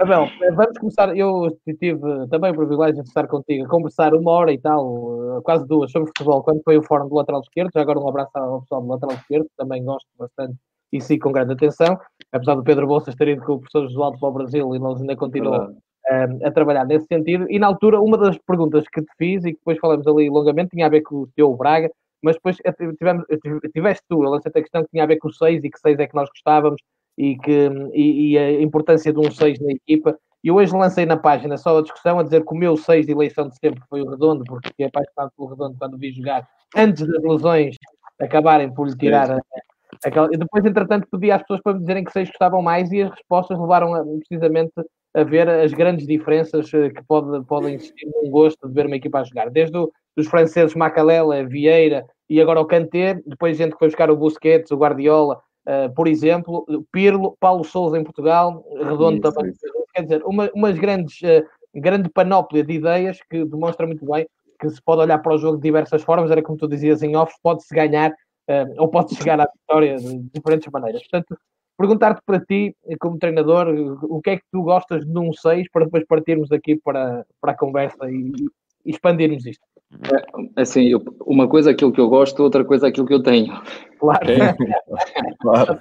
Abel, 0.00 0.26
vamos 0.54 0.78
começar. 0.78 1.16
Eu 1.16 1.56
tive 1.78 1.98
também 2.28 2.50
o 2.50 2.56
privilégio 2.56 3.02
de 3.02 3.08
estar 3.08 3.28
contigo 3.28 3.64
a 3.64 3.68
conversar 3.68 4.12
uma 4.14 4.30
hora 4.32 4.52
e 4.52 4.58
tal, 4.58 5.40
quase 5.44 5.66
duas, 5.66 5.92
sobre 5.92 6.08
futebol, 6.08 6.42
quando 6.42 6.60
foi 6.64 6.76
o 6.76 6.82
fórum 6.82 7.08
do 7.08 7.14
lateral 7.14 7.40
esquerdo. 7.40 7.70
Já 7.72 7.82
agora 7.82 8.00
um 8.00 8.08
abraço 8.08 8.30
ao 8.34 8.62
pessoal 8.62 8.82
do 8.82 8.88
lateral 8.88 9.16
esquerdo, 9.16 9.46
também 9.56 9.84
gosto 9.84 10.08
bastante 10.18 10.56
e 10.92 11.00
sigo 11.00 11.24
com 11.24 11.32
grande 11.32 11.52
atenção. 11.52 11.98
Apesar 12.32 12.54
do 12.56 12.64
Pedro 12.64 12.86
Bolsas 12.86 13.14
ter 13.14 13.28
ido 13.28 13.42
com 13.44 13.54
o 13.54 13.58
professor 13.60 13.86
Josualdo 13.86 14.18
para 14.18 14.28
o 14.28 14.32
Brasil 14.32 14.74
e 14.74 14.78
nós 14.78 15.00
ainda 15.00 15.16
continuamos 15.16 15.76
a, 16.08 16.48
a 16.48 16.50
trabalhar 16.50 16.84
nesse 16.84 17.06
sentido. 17.06 17.46
E 17.48 17.58
na 17.58 17.68
altura, 17.68 18.00
uma 18.00 18.18
das 18.18 18.36
perguntas 18.38 18.84
que 18.88 19.00
te 19.00 19.12
fiz 19.16 19.44
e 19.44 19.52
que 19.52 19.58
depois 19.58 19.78
falamos 19.78 20.06
ali 20.06 20.28
longamente 20.28 20.70
tinha 20.70 20.86
a 20.86 20.90
ver 20.90 21.02
com 21.02 21.22
o 21.22 21.28
teu 21.34 21.54
Braga 21.54 21.90
mas 22.26 22.34
depois 22.34 22.56
tivemos, 22.98 23.24
tiveste 23.72 24.04
tu, 24.08 24.24
eu 24.24 24.30
lancei 24.30 24.50
a 24.52 24.60
questão 24.60 24.82
que 24.82 24.90
tinha 24.90 25.04
a 25.04 25.06
ver 25.06 25.18
com 25.18 25.28
o 25.28 25.32
6 25.32 25.62
e 25.62 25.70
que 25.70 25.78
6 25.78 26.00
é 26.00 26.06
que 26.08 26.14
nós 26.16 26.28
gostávamos 26.28 26.82
e, 27.16 27.38
que, 27.38 27.70
e, 27.94 28.32
e 28.32 28.38
a 28.38 28.60
importância 28.60 29.12
de 29.12 29.18
um 29.20 29.30
6 29.30 29.60
na 29.60 29.70
equipa. 29.70 30.18
E 30.42 30.50
hoje 30.50 30.74
lancei 30.74 31.06
na 31.06 31.16
página 31.16 31.56
só 31.56 31.78
a 31.78 31.82
discussão 31.82 32.18
a 32.18 32.24
dizer 32.24 32.44
que 32.44 32.52
o 32.52 32.58
meu 32.58 32.76
6 32.76 33.06
de 33.06 33.12
eleição 33.12 33.48
de 33.48 33.56
sempre 33.56 33.80
foi 33.88 34.02
o 34.02 34.10
Redondo, 34.10 34.42
porque 34.44 34.70
fiquei 34.70 34.86
apaixonado 34.86 35.30
pelo 35.36 35.48
Redondo 35.50 35.76
quando 35.78 35.96
vi 35.96 36.10
jogar, 36.10 36.48
antes 36.76 37.06
das 37.06 37.22
lesões 37.22 37.76
acabarem 38.20 38.74
por 38.74 38.88
lhe 38.88 38.96
tirar 38.96 39.30
a, 39.30 39.40
Aquela, 40.04 40.28
depois, 40.28 40.64
entretanto, 40.64 41.06
pedi 41.10 41.30
às 41.30 41.42
pessoas 41.42 41.60
para 41.62 41.74
me 41.74 41.80
dizerem 41.80 42.04
que 42.04 42.12
seis 42.12 42.28
gostavam 42.28 42.60
mais 42.60 42.90
e 42.92 43.02
as 43.02 43.10
respostas 43.10 43.58
levaram 43.58 43.94
a, 43.94 44.04
precisamente 44.04 44.72
a 45.14 45.24
ver 45.24 45.48
as 45.48 45.72
grandes 45.72 46.06
diferenças 46.06 46.72
eh, 46.74 46.90
que 46.90 47.02
pode, 47.04 47.42
podem 47.46 47.74
existir 47.74 48.06
num 48.06 48.30
gosto 48.30 48.68
de 48.68 48.74
ver 48.74 48.86
uma 48.86 48.96
equipa 48.96 49.20
a 49.20 49.24
jogar. 49.24 49.48
Desde 49.48 49.76
o, 49.78 49.90
os 50.16 50.26
franceses 50.26 50.74
Macalela, 50.74 51.44
Vieira 51.44 52.04
e 52.28 52.40
agora 52.40 52.60
o 52.60 52.66
Kanté, 52.66 53.20
depois 53.26 53.56
gente 53.56 53.72
que 53.72 53.78
foi 53.78 53.88
buscar 53.88 54.10
o 54.10 54.16
Busquets, 54.16 54.70
o 54.70 54.76
Guardiola, 54.76 55.40
uh, 55.66 55.92
por 55.94 56.08
exemplo, 56.08 56.66
Pirlo, 56.90 57.36
Paulo 57.38 57.64
Souza 57.64 57.98
em 57.98 58.04
Portugal, 58.04 58.64
Redondo 58.76 59.18
isso, 59.18 59.32
também. 59.32 59.52
Isso. 59.52 59.86
Quer 59.94 60.02
dizer, 60.02 60.22
uma, 60.24 60.50
umas 60.54 60.78
grandes, 60.78 61.20
uh, 61.22 61.46
grande 61.74 62.08
panóplia 62.08 62.64
de 62.64 62.74
ideias 62.74 63.18
que 63.30 63.44
demonstra 63.44 63.86
muito 63.86 64.04
bem 64.04 64.26
que 64.58 64.70
se 64.70 64.82
pode 64.82 65.02
olhar 65.02 65.18
para 65.18 65.34
o 65.34 65.38
jogo 65.38 65.56
de 65.56 65.62
diversas 65.62 66.02
formas, 66.02 66.30
era 66.30 66.42
como 66.42 66.56
tu 66.56 66.66
dizias 66.66 67.02
em 67.02 67.14
off, 67.14 67.34
pode-se 67.42 67.74
ganhar 67.74 68.10
uh, 68.10 68.74
ou 68.78 68.88
pode 68.88 69.14
chegar 69.14 69.40
à 69.40 69.46
vitória 69.46 69.96
de 69.96 70.18
diferentes 70.34 70.68
maneiras. 70.72 71.02
Portanto, 71.02 71.38
perguntar-te 71.76 72.22
para 72.24 72.40
ti, 72.40 72.74
como 72.98 73.18
treinador, 73.18 73.68
o 74.02 74.20
que 74.20 74.30
é 74.30 74.36
que 74.36 74.44
tu 74.50 74.62
gostas 74.62 75.04
de 75.04 75.18
um 75.18 75.32
6 75.32 75.68
para 75.70 75.84
depois 75.84 76.04
partirmos 76.06 76.48
daqui 76.48 76.76
para, 76.76 77.26
para 77.40 77.52
a 77.52 77.56
conversa 77.56 78.10
e, 78.10 78.32
e 78.84 78.90
expandirmos 78.90 79.44
isto. 79.44 79.62
É, 79.92 80.62
assim, 80.62 80.84
eu, 80.88 81.02
uma 81.24 81.48
coisa 81.48 81.70
é 81.70 81.72
aquilo 81.72 81.92
que 81.92 82.00
eu 82.00 82.08
gosto, 82.08 82.42
outra 82.42 82.64
coisa 82.64 82.86
é 82.86 82.88
aquilo 82.88 83.06
que 83.06 83.14
eu 83.14 83.22
tenho. 83.22 83.52
Claro. 83.98 84.26
claro. 85.40 85.78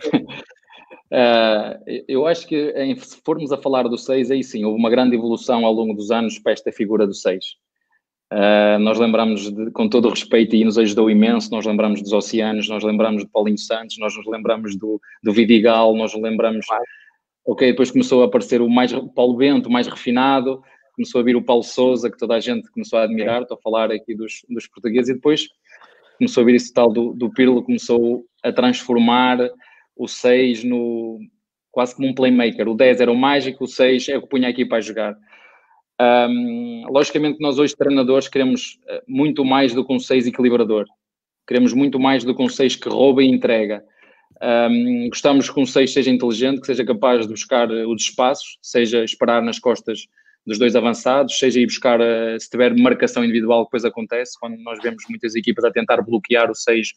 Uh, 1.12 1.80
eu 2.08 2.28
acho 2.28 2.48
que 2.48 2.72
em, 2.72 2.96
se 2.96 3.20
formos 3.24 3.52
a 3.52 3.58
falar 3.58 3.84
do 3.84 3.98
6, 3.98 4.32
aí 4.32 4.44
sim, 4.44 4.64
houve 4.64 4.80
uma 4.80 4.90
grande 4.90 5.16
evolução 5.16 5.66
ao 5.66 5.74
longo 5.74 5.94
dos 5.94 6.12
anos 6.12 6.40
para 6.40 6.54
esta 6.54 6.72
figura 6.72 7.08
do 7.08 7.14
6. 7.14 7.46
Uh, 8.32 8.80
nós 8.80 9.00
lembramos, 9.00 9.52
de, 9.52 9.72
com 9.72 9.88
todo 9.88 10.08
o 10.08 10.12
respeito, 10.12 10.56
e 10.56 10.64
nos 10.64 10.78
ajudou 10.78 11.10
imenso, 11.10 11.52
nós 11.52 11.66
lembramos 11.66 12.02
dos 12.02 12.12
Oceanos, 12.12 12.68
nós 12.70 12.84
lembramos 12.84 13.24
de 13.24 13.30
Paulinho 13.30 13.58
Santos, 13.58 13.98
nós 14.00 14.16
nos 14.16 14.26
lembramos 14.28 14.76
do, 14.76 15.00
do 15.24 15.32
Vidigal, 15.32 15.96
nós 15.96 16.14
nos 16.14 16.22
lembramos... 16.22 16.66
Ok, 17.48 17.70
depois 17.70 17.92
começou 17.92 18.24
a 18.24 18.26
aparecer 18.26 18.60
o 18.60 18.68
mais 18.68 18.92
Paulo 19.14 19.38
Bento, 19.38 19.70
o 19.70 19.72
mais 19.72 19.86
refinado, 19.86 20.64
começou 20.96 21.22
a 21.22 21.24
vir 21.24 21.36
o 21.36 21.44
Paulo 21.44 21.64
Souza, 21.64 22.10
que 22.10 22.18
toda 22.18 22.36
a 22.36 22.40
gente 22.40 22.70
começou 22.72 23.00
a 23.00 23.04
admirar, 23.04 23.42
estou 23.42 23.58
a 23.58 23.62
falar 23.62 23.92
aqui 23.92 24.16
dos, 24.16 24.46
dos 24.50 24.68
portugueses, 24.68 25.10
e 25.10 25.14
depois 25.14 25.48
começou 26.18 26.42
a 26.42 26.46
vir 26.46 26.56
esse 26.56 26.74
tal 26.74 26.92
do, 26.92 27.14
do 27.14 27.30
Pirlo, 27.30 27.64
começou 27.64 28.26
a 28.44 28.52
transformar 28.52 29.38
o 29.96 30.08
6 30.08 30.64
no 30.64 31.20
quase 31.72 31.94
como 31.94 32.08
um 32.08 32.14
playmaker. 32.14 32.70
O 32.70 32.76
10 32.76 33.02
era 33.02 33.12
o 33.12 33.16
mágico, 33.16 33.66
o 33.66 33.68
6 33.68 34.10
é 34.10 34.18
o 34.18 34.22
que 34.22 34.30
punha 34.30 34.48
a 34.48 34.52
equipa 34.52 34.78
a 34.78 34.82
jogar. 34.82 35.18
Um, 36.00 36.86
logicamente, 36.90 37.40
nós 37.42 37.60
hoje, 37.60 37.76
treinadores, 37.76 38.28
queremos 38.28 38.80
eh, 38.88 39.04
muito 39.08 39.44
mais 39.44 39.74
do 39.74 39.86
que 39.86 39.94
um 39.94 40.00
6 40.00 40.28
equilibrador. 40.28 40.86
Queremos 41.46 41.74
muito 41.74 42.00
mais 42.00 42.24
do 42.24 42.34
que 42.34 42.42
um 42.42 42.50
6 42.50 42.78
que 42.78 42.88
rouba 42.88 43.22
e 43.24 43.28
entrega. 43.28 43.84
Um, 44.42 45.08
gostamos 45.10 45.50
que 45.50 45.60
um 45.60 45.66
6 45.66 45.94
seja 45.94 46.10
inteligente, 46.10 46.60
que 46.60 46.68
seja 46.68 46.86
capaz 46.86 47.26
de 47.26 47.34
buscar 47.34 47.70
eh, 47.72 47.86
os 47.86 48.04
espaços, 48.04 48.58
seja 48.62 49.04
esperar 49.04 49.42
nas 49.42 49.60
costas 49.60 50.08
dos 50.46 50.60
dois 50.60 50.76
avançados, 50.76 51.38
seja 51.38 51.60
ir 51.60 51.66
buscar, 51.66 52.00
uh, 52.00 52.40
se 52.40 52.50
tiver 52.50 52.76
marcação 52.78 53.24
individual, 53.24 53.64
depois 53.64 53.84
acontece, 53.84 54.38
quando 54.40 54.58
nós 54.58 54.80
vemos 54.82 55.04
muitas 55.10 55.36
equipas 55.36 55.66
a 55.66 55.72
tentar 55.72 56.02
bloquear 56.02 56.52
o 56.52 56.56
6 56.56 56.90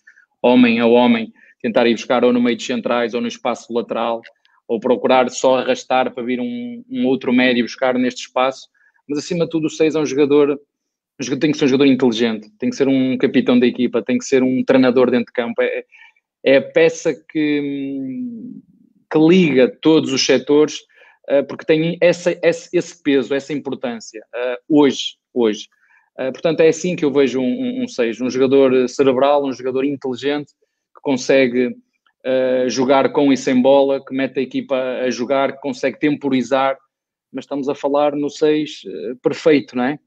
homem 0.43 0.81
a 0.81 0.87
homem, 0.87 1.33
tentar 1.61 1.87
ir 1.87 1.95
buscar 1.95 2.25
ou 2.25 2.33
no 2.33 2.41
meio 2.41 2.57
de 2.57 2.63
centrais 2.63 3.15
ou 3.15 3.21
no 3.21 3.29
espaço 3.29 3.73
lateral, 3.73 4.21
ou 4.67 4.79
procurar 4.79 5.31
só 5.31 5.59
arrastar 5.59 6.13
para 6.13 6.23
vir 6.23 6.41
um, 6.41 6.85
um 6.91 7.07
outro 7.07 7.33
médio 7.33 7.65
buscar 7.65 7.95
neste 7.95 8.27
espaço. 8.27 8.69
Mas 9.09 9.19
acima 9.19 9.45
de 9.47 9.51
tudo 9.51 9.67
o 9.67 9.71
6 9.71 9.95
é 9.95 9.99
um 9.99 10.07
jogador, 10.07 10.61
tem 11.41 11.51
que 11.51 11.59
ser 11.59 11.65
um 11.65 11.69
jogador 11.69 11.91
inteligente, 11.91 12.51
tem 12.59 12.69
que 12.69 12.77
ser 12.77 12.87
um 12.87 13.17
capitão 13.17 13.59
da 13.59 13.67
equipa, 13.67 14.03
tem 14.03 14.19
que 14.19 14.25
ser 14.25 14.43
um 14.43 14.63
treinador 14.63 15.11
dentro 15.11 15.27
de 15.27 15.33
campo, 15.33 15.63
é, 15.63 15.85
é 16.45 16.57
a 16.59 16.63
peça 16.63 17.15
que, 17.15 17.93
que 19.11 19.19
liga 19.19 19.75
todos 19.81 20.13
os 20.13 20.25
setores, 20.25 20.81
porque 21.47 21.65
tem 21.65 21.99
essa, 22.01 22.39
esse, 22.43 22.69
esse, 22.77 23.03
peso, 23.03 23.35
essa 23.35 23.53
importância, 23.53 24.23
uh, 24.35 24.81
hoje, 24.81 25.17
hoje. 25.33 25.69
Uh, 26.19 26.33
portanto, 26.33 26.61
é 26.61 26.69
assim 26.69 26.97
que 26.97 27.05
eu 27.05 27.13
vejo 27.13 27.41
um 27.41 27.87
6, 27.87 28.21
um, 28.21 28.27
um, 28.27 28.31
jogador 28.31 28.89
cerebral, 28.89 29.45
um 29.45 29.53
jogador 29.53 29.85
inteligente, 29.85 30.53
que 30.95 31.03
consegue 31.03 31.77
jogar 32.67 33.11
com 33.13 33.33
e 33.33 33.37
sem 33.39 33.63
bola, 33.63 34.05
que 34.05 34.15
mete 34.15 34.39
a 34.39 34.43
equipa 34.43 34.77
a 34.77 35.09
jogar, 35.09 35.53
que 35.53 35.61
consegue 35.63 35.99
temporizar, 35.99 36.77
mas 37.33 37.45
estamos 37.45 37.71
a 37.71 37.75
falar 37.75 38.15
no 38.15 38.29
6 38.29 38.83
eh, 38.85 39.15
perfeito, 39.23 39.75
não 39.75 39.85
é? 39.85 39.99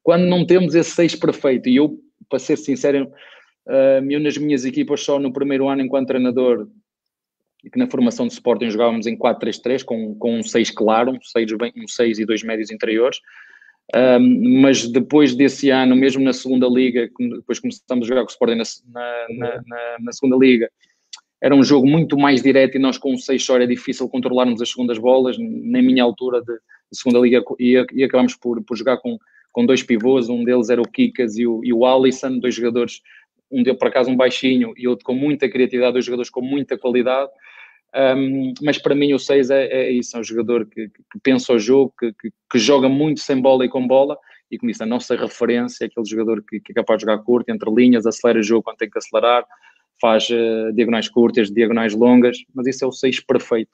Quando 0.00 0.24
não 0.26 0.46
temos 0.46 0.76
esse 0.76 0.90
6 0.90 1.16
perfeito, 1.16 1.68
e 1.68 1.76
eu, 1.76 1.98
para 2.28 2.38
ser 2.38 2.58
sincero, 2.58 3.10
eu 4.08 4.20
nas 4.20 4.36
minhas 4.36 4.64
equipas 4.64 5.00
só 5.00 5.18
no 5.18 5.32
primeiro 5.32 5.68
ano 5.68 5.82
enquanto 5.82 6.08
treinador, 6.08 6.68
que 7.70 7.78
na 7.78 7.86
formação 7.86 8.26
de 8.26 8.32
Sporting 8.32 8.70
jogávamos 8.70 9.06
em 9.06 9.16
4-3-3 9.16 9.84
com, 9.84 10.14
com 10.14 10.38
um 10.38 10.42
6 10.42 10.70
claro, 10.70 11.12
um 11.12 11.22
6, 11.22 11.52
um 11.76 11.88
6 11.88 12.18
e 12.18 12.26
dois 12.26 12.42
médios 12.42 12.70
interiores, 12.70 13.18
um, 13.94 14.60
mas 14.60 14.88
depois 14.88 15.34
desse 15.34 15.70
ano, 15.70 15.94
mesmo 15.94 16.22
na 16.22 16.32
segunda 16.32 16.66
liga, 16.66 17.08
depois 17.18 17.60
começamos 17.60 18.06
a 18.06 18.08
jogar 18.08 18.22
com 18.22 18.28
o 18.28 18.30
Sporting 18.30 18.56
na, 18.56 18.64
na, 19.28 19.62
na, 19.66 19.96
na 20.00 20.12
segunda 20.12 20.36
liga, 20.36 20.70
era 21.44 21.54
um 21.54 21.62
jogo 21.62 21.86
muito 21.86 22.16
mais 22.16 22.42
direto 22.42 22.76
e 22.76 22.78
nós 22.78 22.96
com 22.96 23.12
o 23.12 23.18
6 23.18 23.44
só 23.44 23.56
era 23.56 23.66
difícil 23.66 24.08
controlarmos 24.08 24.62
as 24.62 24.70
segundas 24.70 24.96
bolas, 24.96 25.36
na 25.38 25.82
minha 25.82 26.02
altura 26.02 26.40
de, 26.40 26.54
de 26.54 26.98
segunda 26.98 27.18
liga, 27.18 27.42
e, 27.60 27.76
e 27.92 28.08
por, 28.40 28.62
por 28.62 28.76
jogar 28.76 28.96
com, 28.96 29.18
com 29.52 29.66
dois 29.66 29.82
pivôs, 29.82 30.30
um 30.30 30.42
deles 30.42 30.70
era 30.70 30.80
o 30.80 30.88
Kikas 30.88 31.36
e 31.36 31.46
o, 31.46 31.60
e 31.62 31.70
o 31.70 31.84
Alisson, 31.84 32.38
dois 32.38 32.54
jogadores, 32.54 33.02
um 33.52 33.62
dele 33.62 33.76
por 33.76 33.88
acaso 33.88 34.10
um 34.10 34.16
baixinho 34.16 34.72
e 34.74 34.88
outro 34.88 35.04
com 35.04 35.14
muita 35.14 35.46
criatividade, 35.46 35.92
dois 35.92 36.06
jogadores 36.06 36.30
com 36.30 36.40
muita 36.40 36.78
qualidade, 36.78 37.30
um, 37.94 38.52
mas 38.60 38.76
para 38.76 38.94
mim 38.94 39.14
o 39.14 39.18
6 39.18 39.50
é, 39.50 39.66
é, 39.66 39.90
isso, 39.92 40.16
é 40.16 40.20
um 40.20 40.24
jogador 40.24 40.66
que, 40.66 40.88
que 40.88 41.20
pensa 41.22 41.52
o 41.52 41.58
jogo, 41.58 41.94
que, 41.96 42.12
que, 42.20 42.30
que, 42.50 42.58
joga 42.58 42.88
muito 42.88 43.20
sem 43.20 43.40
bola 43.40 43.64
e 43.64 43.68
com 43.68 43.86
bola, 43.86 44.18
e 44.50 44.58
como 44.58 44.70
disse, 44.70 44.82
a 44.82 44.86
nossa 44.86 45.14
referência 45.14 45.84
é 45.84 45.86
aquele 45.86 46.04
jogador 46.04 46.42
que, 46.42 46.60
é 46.68 46.74
capaz 46.74 46.98
de 46.98 47.06
jogar 47.06 47.22
curto, 47.22 47.50
entre 47.50 47.70
linhas, 47.72 48.04
acelera 48.04 48.40
o 48.40 48.42
jogo 48.42 48.64
quando 48.64 48.78
tem 48.78 48.90
que 48.90 48.98
acelerar, 48.98 49.46
faz 50.00 50.28
uh, 50.30 50.72
diagonais 50.74 51.08
curtas, 51.08 51.52
diagonais 51.52 51.94
longas, 51.94 52.38
mas 52.52 52.66
isso 52.66 52.84
é 52.84 52.88
o 52.88 52.92
6 52.92 53.20
perfeito, 53.20 53.70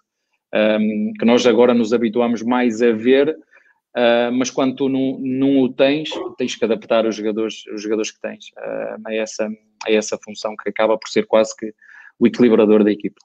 um, 0.55 1.13
que 1.19 1.25
nós 1.25 1.47
agora 1.47 1.73
nos 1.73 1.95
habituamos 1.95 2.43
mais 2.43 2.83
a 2.83 2.93
ver, 2.93 3.31
uh, 3.31 4.31
mas 4.35 4.51
quando 4.51 4.77
tu 4.77 4.89
não, 4.91 5.19
não 5.19 5.61
o 5.61 5.73
tens, 5.73 6.11
tens 6.37 6.55
que 6.57 6.65
adaptar 6.67 7.07
os 7.07 7.17
jogadores, 7.17 7.67
os 7.73 7.83
jogadores 7.83 8.11
que 8.11 8.21
tens 8.21 8.49
uh, 8.59 9.01
a, 9.07 9.15
essa, 9.15 9.49
a 9.87 9.91
essa 9.91 10.19
função 10.23 10.55
que 10.63 10.69
acaba 10.69 10.99
por 10.99 11.09
ser 11.09 11.27
quase 11.27 11.57
que 11.57 11.73
o 12.19 12.27
equilibrador 12.27 12.85
da 12.85 12.93
equipe. 12.93 13.17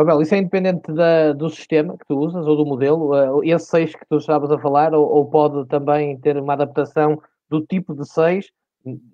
Oh, 0.00 0.04
Bel, 0.04 0.22
isso 0.22 0.32
é 0.32 0.38
independente 0.38 0.92
da, 0.92 1.32
do 1.32 1.50
sistema 1.50 1.98
que 1.98 2.06
tu 2.06 2.16
usas 2.16 2.46
ou 2.46 2.54
do 2.54 2.64
modelo? 2.64 3.42
Esse 3.42 3.66
6 3.66 3.96
que 3.96 4.06
tu 4.08 4.18
estavas 4.18 4.48
a 4.48 4.56
falar, 4.56 4.94
ou, 4.94 5.04
ou, 5.04 5.26
pode 5.26 5.66
também 5.66 6.16
ter 6.18 6.36
uma 6.36 6.52
adaptação 6.52 7.20
do 7.50 7.66
tipo 7.66 7.96
de 7.96 8.08
6? 8.08 8.46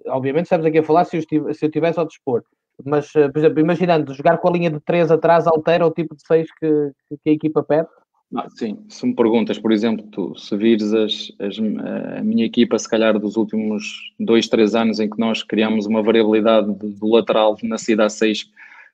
Obviamente, 0.08 0.44
estamos 0.44 0.66
aqui 0.66 0.76
a 0.76 0.82
falar 0.82 1.06
se 1.06 1.16
eu, 1.16 1.54
se 1.54 1.64
eu 1.64 1.70
tivesse 1.70 1.98
ao 1.98 2.06
dispor. 2.06 2.42
Mas, 2.84 3.10
eh, 3.16 3.30
por 3.30 3.38
exemplo, 3.38 3.60
imaginando 3.60 4.12
jogar 4.12 4.36
com 4.36 4.46
a 4.46 4.52
linha 4.52 4.70
de 4.70 4.78
3 4.78 5.10
atrás, 5.10 5.46
altera 5.46 5.86
o 5.86 5.90
tipo 5.90 6.14
de 6.14 6.26
6 6.26 6.48
que, 6.60 6.90
que 7.22 7.30
a 7.30 7.32
equipa 7.32 7.62
pede? 7.62 7.88
Ah, 8.36 8.46
sim, 8.50 8.84
se 8.90 9.06
me 9.06 9.14
perguntas, 9.14 9.58
por 9.58 9.72
exemplo, 9.72 10.04
tu, 10.12 10.36
se 10.36 10.54
vires 10.54 10.92
as, 10.92 11.32
as, 11.40 11.58
a 12.18 12.22
minha 12.22 12.44
equipa, 12.44 12.78
se 12.78 12.90
calhar 12.90 13.18
dos 13.18 13.38
últimos 13.38 14.12
2, 14.20 14.48
3 14.48 14.74
anos 14.74 15.00
em 15.00 15.08
que 15.08 15.18
nós 15.18 15.42
criamos 15.42 15.86
uma 15.86 16.02
variabilidade 16.02 16.70
do 16.70 17.08
lateral 17.08 17.56
na 17.62 17.78
saída 17.78 18.04
a 18.04 18.10
6, 18.10 18.50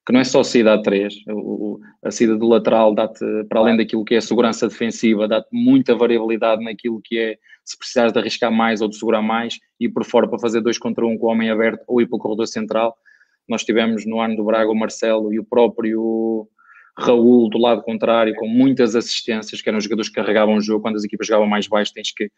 que 0.07 0.13
não 0.13 0.21
é 0.21 0.25
só 0.25 0.43
saída 0.43 0.75
a 0.75 0.83
3, 0.83 1.15
o, 1.29 1.79
a 2.03 2.11
saída 2.11 2.37
do 2.37 2.49
lateral 2.49 2.95
dá-te, 2.95 3.25
para 3.49 3.61
além 3.61 3.77
daquilo 3.77 4.05
que 4.05 4.15
é 4.15 4.19
a 4.19 4.23
segurança 4.23 4.67
defensiva, 4.69 5.29
dá-te 5.29 5.49
muita 5.53 5.95
variabilidade 5.95 6.65
naquilo 6.65 7.01
que 7.03 7.19
é 7.19 7.37
se 7.65 7.79
precisares 7.79 8.13
de 8.13 8.19
arriscar 8.19 8.51
mais 8.51 8.81
ou 8.81 8.89
de 8.89 8.97
segurar 8.97 9.23
mais, 9.23 9.59
ir 9.79 9.91
por 9.91 10.05
fora 10.05 10.27
para 10.27 10.39
fazer 10.39 10.61
2 10.61 10.79
contra 10.79 11.05
1 11.05 11.11
um 11.11 11.19
com 11.19 11.27
o 11.27 11.31
homem 11.31 11.51
aberto 11.51 11.85
ou 11.87 12.01
ir 12.01 12.07
para 12.07 12.17
o 12.17 12.19
corredor 12.19 12.47
central 12.47 12.97
nós 13.51 13.65
tivemos 13.65 14.07
no 14.07 14.21
ano 14.21 14.37
do 14.37 14.45
Braga 14.45 14.71
o 14.71 14.75
Marcelo 14.77 15.35
e 15.35 15.41
o 15.41 15.45
próprio 15.45 16.49
Raul 16.97 17.51
do 17.51 17.59
lado 17.59 17.83
contrário, 17.83 18.33
com 18.37 18.47
muitas 18.47 18.95
assistências, 18.95 19.61
que 19.61 19.69
eram 19.69 19.81
jogadores 19.81 20.09
que 20.09 20.15
carregavam 20.15 20.55
o 20.55 20.61
jogo. 20.61 20.83
Quando 20.83 20.95
as 20.95 21.05
equipas 21.05 21.27
jogavam 21.27 21.49
mais 21.49 21.67
baixo, 21.67 21.93
tens 21.93 22.13
que. 22.13 22.31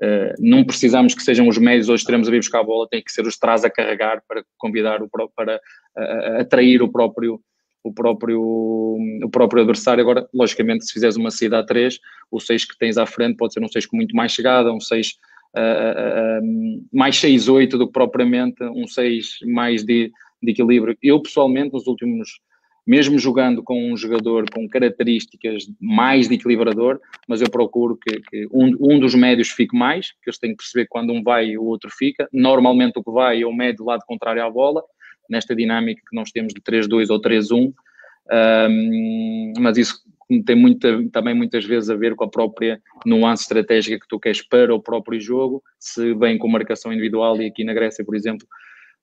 Uh, 0.00 0.34
não 0.38 0.64
precisamos 0.64 1.14
que 1.14 1.22
sejam 1.22 1.48
os 1.48 1.58
médios 1.58 1.88
ou 1.88 1.94
extremos 1.94 2.26
a 2.26 2.30
vir 2.30 2.38
buscar 2.38 2.60
a 2.60 2.64
bola, 2.64 2.88
tem 2.88 3.02
que 3.02 3.12
ser 3.12 3.26
os 3.26 3.36
trás 3.36 3.64
a 3.64 3.70
carregar 3.70 4.22
para 4.26 4.42
convidar 4.56 5.02
o 5.02 5.08
para 5.08 5.56
uh, 5.56 6.40
atrair 6.40 6.82
o 6.82 6.90
próprio 6.90 7.40
o 7.84 7.92
próprio, 7.92 8.40
o 8.40 9.28
próprio 9.30 9.62
adversário. 9.62 10.02
Agora, 10.02 10.28
logicamente, 10.32 10.86
se 10.86 10.92
fizeres 10.92 11.16
uma 11.16 11.30
saída 11.30 11.58
a 11.58 11.64
3, 11.64 11.98
o 12.30 12.38
6 12.38 12.64
que 12.64 12.78
tens 12.78 12.96
à 12.96 13.06
frente 13.06 13.36
pode 13.36 13.52
ser 13.52 13.62
um 13.62 13.68
6 13.68 13.86
com 13.86 13.96
muito 13.96 14.14
mais 14.14 14.32
chegada, 14.32 14.72
um 14.72 14.80
6 14.80 15.08
uh, 15.56 16.86
mais 16.92 17.16
6-8 17.16 17.70
do 17.70 17.86
que 17.86 17.92
propriamente 17.92 18.62
um 18.62 18.86
6 18.86 19.38
mais 19.46 19.84
de, 19.84 20.12
de 20.42 20.50
equilíbrio. 20.50 20.96
Eu, 21.02 21.20
pessoalmente, 21.20 21.72
nos 21.72 21.86
últimos, 21.86 22.40
mesmo 22.86 23.18
jogando 23.18 23.62
com 23.62 23.92
um 23.92 23.96
jogador 23.96 24.44
com 24.50 24.68
características 24.68 25.66
mais 25.80 26.28
de 26.28 26.34
equilibrador, 26.34 27.00
mas 27.28 27.40
eu 27.40 27.48
procuro 27.48 27.96
que, 27.96 28.20
que 28.20 28.46
um, 28.52 28.76
um, 28.80 28.98
dos 28.98 29.14
médios 29.14 29.50
fique 29.50 29.76
mais, 29.76 30.10
que 30.10 30.28
eles 30.28 30.38
têm 30.38 30.50
que 30.50 30.56
perceber 30.56 30.86
quando 30.88 31.12
um 31.12 31.22
vai 31.22 31.56
o 31.56 31.64
outro 31.64 31.90
fica. 31.90 32.28
Normalmente 32.32 32.98
o 32.98 33.04
que 33.04 33.10
vai 33.10 33.42
é 33.42 33.46
o 33.46 33.52
médio 33.52 33.78
do 33.78 33.84
lado 33.84 34.02
contrário 34.06 34.44
à 34.44 34.50
bola, 34.50 34.82
nesta 35.30 35.54
dinâmica 35.54 36.02
que 36.08 36.16
nós 36.16 36.30
temos 36.30 36.52
de 36.52 36.60
3-2 36.60 37.10
ou 37.10 37.20
3-1. 37.20 37.72
Um, 38.70 39.52
mas 39.58 39.76
isso 39.76 40.00
tem 40.46 40.56
muita, 40.56 41.06
também 41.10 41.34
muitas 41.34 41.64
vezes 41.64 41.90
a 41.90 41.96
ver 41.96 42.14
com 42.14 42.24
a 42.24 42.30
própria 42.30 42.80
nuance 43.04 43.42
estratégica 43.42 44.00
que 44.00 44.08
tu 44.08 44.18
queres 44.18 44.40
para 44.40 44.74
o 44.74 44.80
próprio 44.80 45.20
jogo, 45.20 45.62
se 45.78 46.14
bem 46.14 46.38
com 46.38 46.48
marcação 46.48 46.92
individual, 46.92 47.40
e 47.40 47.46
aqui 47.46 47.64
na 47.64 47.74
Grécia, 47.74 48.04
por 48.04 48.14
exemplo, 48.14 48.46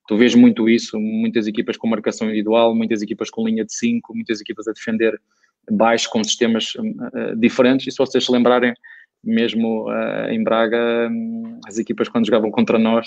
tu 0.06 0.16
vês 0.16 0.34
muito 0.34 0.68
isso, 0.68 0.98
muitas 0.98 1.46
equipas 1.46 1.76
com 1.76 1.86
marcação 1.86 2.26
individual, 2.26 2.74
muitas 2.74 3.02
equipas 3.02 3.30
com 3.30 3.46
linha 3.46 3.64
de 3.64 3.74
5, 3.74 4.14
muitas 4.14 4.40
equipas 4.40 4.66
a 4.68 4.72
defender 4.72 5.20
baixo 5.70 6.10
com 6.10 6.22
sistemas 6.24 6.74
uh, 6.74 7.36
diferentes, 7.36 7.86
e 7.86 7.90
se 7.90 7.98
vocês 7.98 8.24
se 8.24 8.32
lembrarem, 8.32 8.74
mesmo 9.22 9.88
uh, 9.88 10.30
em 10.30 10.42
Braga, 10.42 11.08
um, 11.10 11.60
as 11.66 11.78
equipas 11.78 12.08
quando 12.08 12.26
jogavam 12.26 12.50
contra 12.50 12.78
nós, 12.78 13.06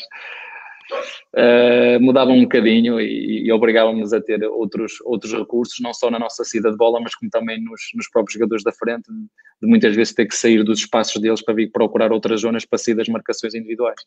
uh, 1.35 1.99
mudavam 1.99 2.35
um 2.35 2.43
bocadinho 2.43 2.99
e, 2.99 3.45
e 3.45 3.51
obrigavam-nos 3.51 4.13
a 4.13 4.21
ter 4.21 4.43
outros, 4.43 4.93
outros 5.03 5.33
recursos, 5.33 5.79
não 5.81 5.93
só 5.93 6.11
na 6.11 6.19
nossa 6.19 6.43
saída 6.43 6.71
de 6.71 6.77
bola, 6.77 6.99
mas 7.01 7.15
como 7.15 7.31
também 7.31 7.61
nos, 7.61 7.81
nos 7.95 8.09
próprios 8.09 8.33
jogadores 8.33 8.63
da 8.63 8.71
frente, 8.71 9.09
de 9.61 9.67
muitas 9.67 9.95
vezes 9.95 10.13
ter 10.13 10.27
que 10.27 10.35
sair 10.35 10.63
dos 10.63 10.79
espaços 10.79 11.21
deles 11.21 11.43
para 11.43 11.55
vir 11.55 11.71
procurar 11.71 12.11
outras 12.11 12.41
zonas 12.41 12.65
para 12.65 12.77
sair 12.77 12.95
das 12.95 13.07
marcações 13.07 13.53
individuais. 13.53 13.99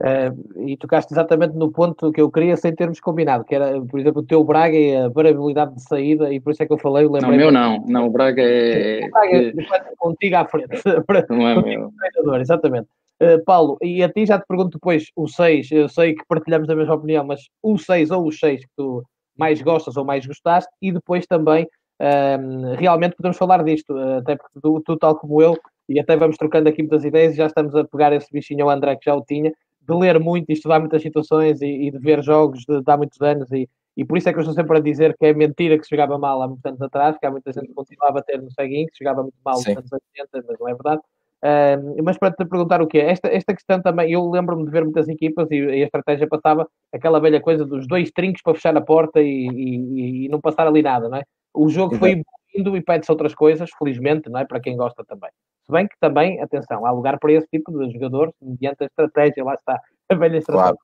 Uh, 0.00 0.68
e 0.68 0.76
tocaste 0.76 1.12
exatamente 1.12 1.56
no 1.56 1.72
ponto 1.72 2.12
que 2.12 2.20
eu 2.20 2.30
queria 2.30 2.56
sem 2.56 2.72
termos 2.72 3.00
combinado, 3.00 3.44
que 3.44 3.52
era, 3.52 3.80
por 3.80 3.98
exemplo, 3.98 4.22
o 4.22 4.24
teu 4.24 4.44
Braga 4.44 4.76
e 4.76 4.94
a 4.94 5.08
variabilidade 5.08 5.74
de 5.74 5.82
saída, 5.82 6.32
e 6.32 6.38
por 6.38 6.52
isso 6.52 6.62
é 6.62 6.66
que 6.66 6.72
eu 6.72 6.78
falei. 6.78 7.08
Não, 7.08 7.30
meu 7.30 7.50
não, 7.50 7.84
não, 7.84 8.06
o 8.06 8.10
Braga 8.10 8.40
é. 8.40 9.06
O 9.06 9.10
Braga 9.10 9.36
é 9.36 9.52
contigo 9.98 10.36
à 10.36 10.44
frente. 10.44 10.68
Não 11.30 11.48
é 11.48 11.62
meu. 11.62 11.92
Exatamente. 12.40 12.88
Uh, 13.20 13.42
Paulo, 13.44 13.76
e 13.82 14.00
a 14.04 14.08
ti 14.08 14.24
já 14.24 14.38
te 14.38 14.46
pergunto 14.46 14.78
depois 14.78 15.10
o 15.16 15.26
6, 15.26 15.72
eu 15.72 15.88
sei 15.88 16.14
que 16.14 16.24
partilhamos 16.28 16.70
a 16.70 16.76
mesma 16.76 16.94
opinião, 16.94 17.24
mas 17.24 17.48
o 17.60 17.76
6 17.76 18.12
ou 18.12 18.28
os 18.28 18.38
6 18.38 18.60
que 18.60 18.70
tu 18.76 19.02
mais 19.36 19.60
gostas 19.60 19.96
ou 19.96 20.04
mais 20.04 20.24
gostaste, 20.24 20.70
e 20.80 20.92
depois 20.92 21.26
também 21.26 21.64
uh, 21.64 22.74
realmente 22.76 23.16
podemos 23.16 23.36
falar 23.36 23.64
disto, 23.64 23.92
uh, 23.92 24.18
até 24.18 24.36
porque 24.36 24.60
tu, 24.62 24.80
tu, 24.84 24.96
tal 24.96 25.16
como 25.16 25.42
eu, 25.42 25.58
e 25.88 25.98
até 25.98 26.16
vamos 26.16 26.36
trocando 26.36 26.68
aqui 26.68 26.80
muitas 26.80 27.04
ideias, 27.04 27.34
e 27.34 27.38
já 27.38 27.46
estamos 27.46 27.74
a 27.74 27.82
pegar 27.82 28.12
esse 28.12 28.30
bichinho 28.32 28.64
ao 28.64 28.70
André 28.70 28.94
que 28.94 29.06
já 29.06 29.16
o 29.16 29.24
tinha, 29.24 29.52
de 29.88 29.94
ler 29.94 30.20
muito 30.20 30.50
e 30.50 30.52
estudar 30.52 30.78
muitas 30.80 31.00
situações 31.00 31.62
e, 31.62 31.86
e 31.86 31.90
de 31.90 31.98
ver 31.98 32.22
jogos 32.22 32.64
de, 32.68 32.82
de, 32.82 32.90
há 32.90 32.96
muitos 32.96 33.20
anos, 33.22 33.50
e, 33.52 33.68
e 33.96 34.04
por 34.04 34.18
isso 34.18 34.28
é 34.28 34.32
que 34.32 34.38
eu 34.38 34.42
estou 34.42 34.54
sempre 34.54 34.76
a 34.76 34.80
dizer 34.80 35.16
que 35.16 35.26
é 35.26 35.32
mentira 35.32 35.78
que 35.78 35.84
se 35.84 35.90
jogava 35.90 36.18
mal 36.18 36.42
há 36.42 36.46
muitos 36.46 36.64
anos 36.64 36.82
atrás, 36.82 37.16
que 37.18 37.26
há 37.26 37.30
muita 37.30 37.52
gente 37.52 37.68
que 37.68 37.74
continuava 37.74 38.18
a 38.18 38.22
ter 38.22 38.40
no 38.40 38.50
seguinte, 38.52 38.92
que 38.92 39.02
jogava 39.02 39.22
muito 39.22 39.38
mal 39.44 39.56
nos 39.56 39.66
anos 39.66 39.90
80, 39.92 40.44
mas 40.46 40.58
não 40.60 40.68
é 40.68 40.74
verdade. 40.74 41.00
Uh, 41.40 42.02
mas 42.02 42.18
para 42.18 42.32
te 42.32 42.44
perguntar 42.44 42.82
o 42.82 42.86
que 42.86 42.98
é, 42.98 43.12
esta, 43.12 43.28
esta 43.28 43.54
questão 43.54 43.80
também, 43.80 44.10
eu 44.10 44.28
lembro-me 44.28 44.64
de 44.64 44.72
ver 44.72 44.82
muitas 44.82 45.08
equipas 45.08 45.48
e, 45.52 45.56
e, 45.56 45.82
a 45.82 45.86
estratégia 45.86 46.26
passava 46.26 46.68
aquela 46.92 47.20
velha 47.20 47.40
coisa 47.40 47.64
dos 47.64 47.86
dois 47.86 48.10
trincos 48.10 48.42
para 48.42 48.54
fechar 48.54 48.76
a 48.76 48.80
porta 48.80 49.22
e, 49.22 49.46
e, 49.48 50.26
e 50.26 50.28
não 50.28 50.40
passar 50.40 50.66
ali 50.66 50.82
nada, 50.82 51.08
não 51.08 51.16
é? 51.16 51.22
O 51.54 51.68
jogo 51.68 51.94
Exato. 51.94 52.00
foi 52.00 52.22
indo 52.56 52.76
e 52.76 52.82
pede-se 52.82 53.12
outras 53.12 53.34
coisas, 53.34 53.70
felizmente, 53.78 54.28
não 54.28 54.40
é? 54.40 54.44
Para 54.44 54.60
quem 54.60 54.76
gosta 54.76 55.04
também. 55.04 55.30
Se 55.68 55.72
bem 55.72 55.86
que 55.86 55.96
também, 56.00 56.40
atenção, 56.40 56.86
há 56.86 56.90
lugar 56.90 57.18
para 57.18 57.32
esse 57.32 57.46
tipo 57.48 57.70
de 57.72 57.92
jogador, 57.92 58.32
mediante 58.40 58.84
a 58.84 58.86
estratégia, 58.86 59.44
lá 59.44 59.52
está, 59.52 59.78
a 60.08 60.14
velha 60.14 60.38
estratégia. 60.38 60.64
Claro, 60.64 60.78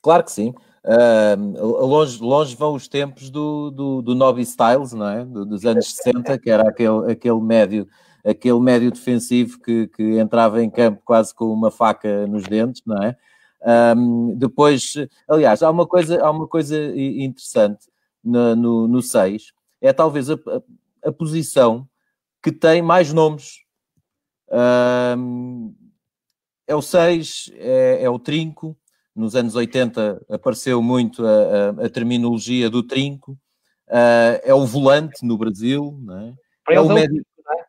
claro 0.00 0.24
que 0.24 0.30
sim. 0.30 0.54
Uh, 0.84 1.86
longe, 1.86 2.22
longe 2.22 2.54
vão 2.54 2.74
os 2.74 2.86
tempos 2.86 3.30
do, 3.30 3.70
do, 3.70 4.02
do 4.02 4.14
Nobby 4.14 4.42
Styles, 4.42 4.92
não 4.92 5.08
é? 5.08 5.24
Do, 5.24 5.44
dos 5.44 5.64
anos 5.66 5.90
60, 5.94 6.38
que 6.38 6.50
era 6.50 6.68
aquele, 6.68 7.10
aquele 7.10 7.40
médio 7.40 7.88
aquele 8.24 8.60
médio 8.60 8.90
defensivo 8.90 9.58
que, 9.60 9.88
que 9.88 10.18
entrava 10.18 10.62
em 10.62 10.70
campo 10.70 11.02
quase 11.04 11.34
com 11.34 11.46
uma 11.46 11.70
faca 11.70 12.24
nos 12.26 12.44
dentes, 12.44 12.82
não 12.86 13.02
é? 13.02 13.16
Um, 13.96 14.36
depois, 14.36 14.94
aliás, 15.28 15.62
há 15.62 15.70
uma 15.70 15.86
coisa, 15.86 16.24
há 16.24 16.30
uma 16.30 16.48
coisa 16.48 16.76
interessante 16.96 17.86
no, 18.22 18.56
no, 18.56 18.88
no 18.88 19.02
6, 19.02 19.52
é 19.80 19.92
talvez 19.92 20.30
a, 20.30 20.34
a, 20.34 21.08
a, 21.08 21.12
posição 21.12 21.86
que 22.42 22.50
tem 22.50 22.82
mais 22.82 23.12
nomes. 23.12 23.60
É 26.66 26.74
o 26.74 26.82
6, 26.82 27.50
é, 27.54 27.98
é, 28.02 28.10
o 28.10 28.18
trinco. 28.18 28.76
Nos 29.14 29.34
anos 29.36 29.54
80 29.54 30.24
apareceu 30.30 30.82
muito 30.82 31.24
a, 31.26 31.84
a 31.84 31.90
terminologia 31.90 32.70
do 32.70 32.82
trinco. 32.82 33.32
Uh, 33.88 34.40
é 34.42 34.54
o 34.54 34.64
volante 34.64 35.24
no 35.24 35.36
Brasil, 35.36 35.98
não 36.00 36.18
é? 36.18 36.34
é 36.70 36.80
o 36.80 36.88
médio, 36.88 37.22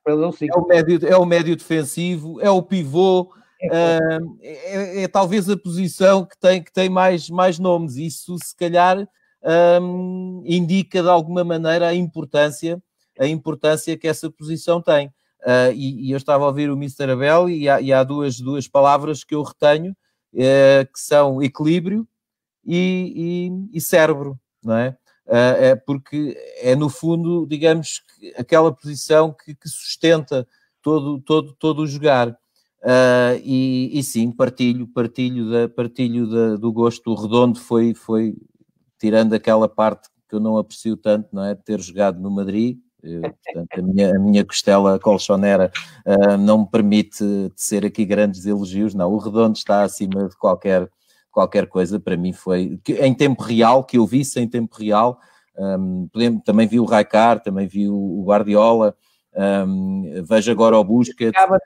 é 0.06 0.14
o, 0.58 0.68
médio, 0.68 1.08
é 1.08 1.18
o 1.18 1.26
médio 1.26 1.56
defensivo, 1.56 2.40
é 2.40 2.50
o 2.50 2.62
pivô, 2.62 3.34
é, 3.62 4.20
é, 4.42 5.04
é, 5.04 5.08
talvez 5.08 5.50
a 5.50 5.58
posição 5.58 6.26
que 6.26 6.38
tem, 6.38 6.62
que 6.62 6.72
tem 6.72 6.90
mais, 6.90 7.30
mais 7.30 7.60
nomes. 7.60 7.96
Isso, 7.96 8.38
se 8.44 8.56
calhar, 8.56 9.08
um, 9.82 10.44
indica 10.46 11.02
de 11.02 11.10
alguma 11.10 11.44
maneira 11.44 11.88
a 11.88 11.94
importância, 11.94 12.82
a 13.20 13.28
importância 13.28 13.98
que 13.98 14.08
essa 14.08 14.30
posição 14.30 14.82
tem. 14.82 15.12
Uh, 15.44 15.74
e, 15.74 16.08
e, 16.08 16.12
eu 16.12 16.18
estava 16.18 16.46
a 16.46 16.48
ouvir 16.48 16.70
o 16.70 16.78
Mr. 16.78 17.12
Abel 17.12 17.50
e 17.50 17.68
há, 17.68 17.82
e 17.82 17.92
há 17.92 18.02
duas, 18.04 18.40
duas 18.40 18.68
palavras 18.68 19.24
que 19.24 19.36
eu 19.36 19.44
retenho, 19.44 19.92
uh, 20.34 20.86
que 20.94 21.00
são 21.00 21.44
equilíbrio 21.44 22.08
e, 22.66 23.50
e, 23.72 23.78
e 23.78 23.82
cérebro, 23.82 24.40
não 24.64 24.78
é? 24.78 24.98
uh, 25.28 25.56
é 25.60 25.76
porque 25.76 26.36
é 26.62 26.76
no 26.76 26.90
fundo, 26.90 27.46
digamos, 27.46 28.02
aquela 28.38 28.72
posição 28.72 29.34
que, 29.34 29.56
que 29.56 29.70
sustenta 29.70 30.48
todo, 30.82 31.20
todo, 31.22 31.54
todo 31.54 31.80
o 31.80 31.88
jogar. 31.88 32.30
Uh, 32.82 33.40
e, 33.42 34.04
sim, 34.04 34.30
partilho, 34.30 34.86
partilho, 34.88 35.50
da, 35.50 35.70
partilho 35.70 36.30
da, 36.30 36.56
do 36.58 36.72
gosto. 36.72 37.14
Redondo 37.16 37.58
foi, 37.58 37.94
foi, 37.94 38.36
tirando 39.00 39.34
aquela 39.34 39.70
parte 39.70 40.10
que 40.28 40.36
eu 40.36 40.40
não 40.40 40.58
aprecio 40.58 40.98
tanto, 40.98 41.30
não 41.32 41.46
é? 41.46 41.56
De 41.56 41.64
ter 41.64 41.80
jogado 41.80 42.20
no 42.20 42.30
Madrid, 42.30 42.78
portanto, 43.04 43.80
a 43.80 43.82
minha, 43.82 44.16
a 44.16 44.20
minha 44.20 44.46
costela 44.46 44.98
colchonera 45.00 45.72
uh, 46.06 46.38
não 46.38 46.60
me 46.60 46.68
permite 46.70 47.52
ser 47.56 47.86
aqui 47.86 48.06
grandes 48.06 48.46
elogios, 48.46 48.94
não. 48.94 49.12
O 49.12 49.18
Redondo 49.18 49.58
está 49.58 49.84
acima 49.84 50.28
de 50.28 50.38
qualquer, 50.38 50.90
qualquer 51.32 51.68
coisa, 51.68 52.00
para 52.00 52.18
mim 52.18 52.34
foi 52.34 52.80
em 52.88 53.14
tempo 53.14 53.44
real, 53.44 53.84
que 53.84 53.98
eu 53.98 54.06
visse 54.06 54.40
em 54.40 54.48
tempo 54.48 54.76
real. 54.78 55.20
Um, 55.58 56.10
também 56.44 56.68
vi 56.68 56.80
o 56.80 56.86
Raikar, 56.86 57.40
também 57.42 57.68
vi 57.68 57.88
o 57.88 58.24
Guardiola. 58.26 58.96
Um, 59.36 60.24
vejo 60.24 60.52
agora 60.52 60.78
o. 60.78 60.84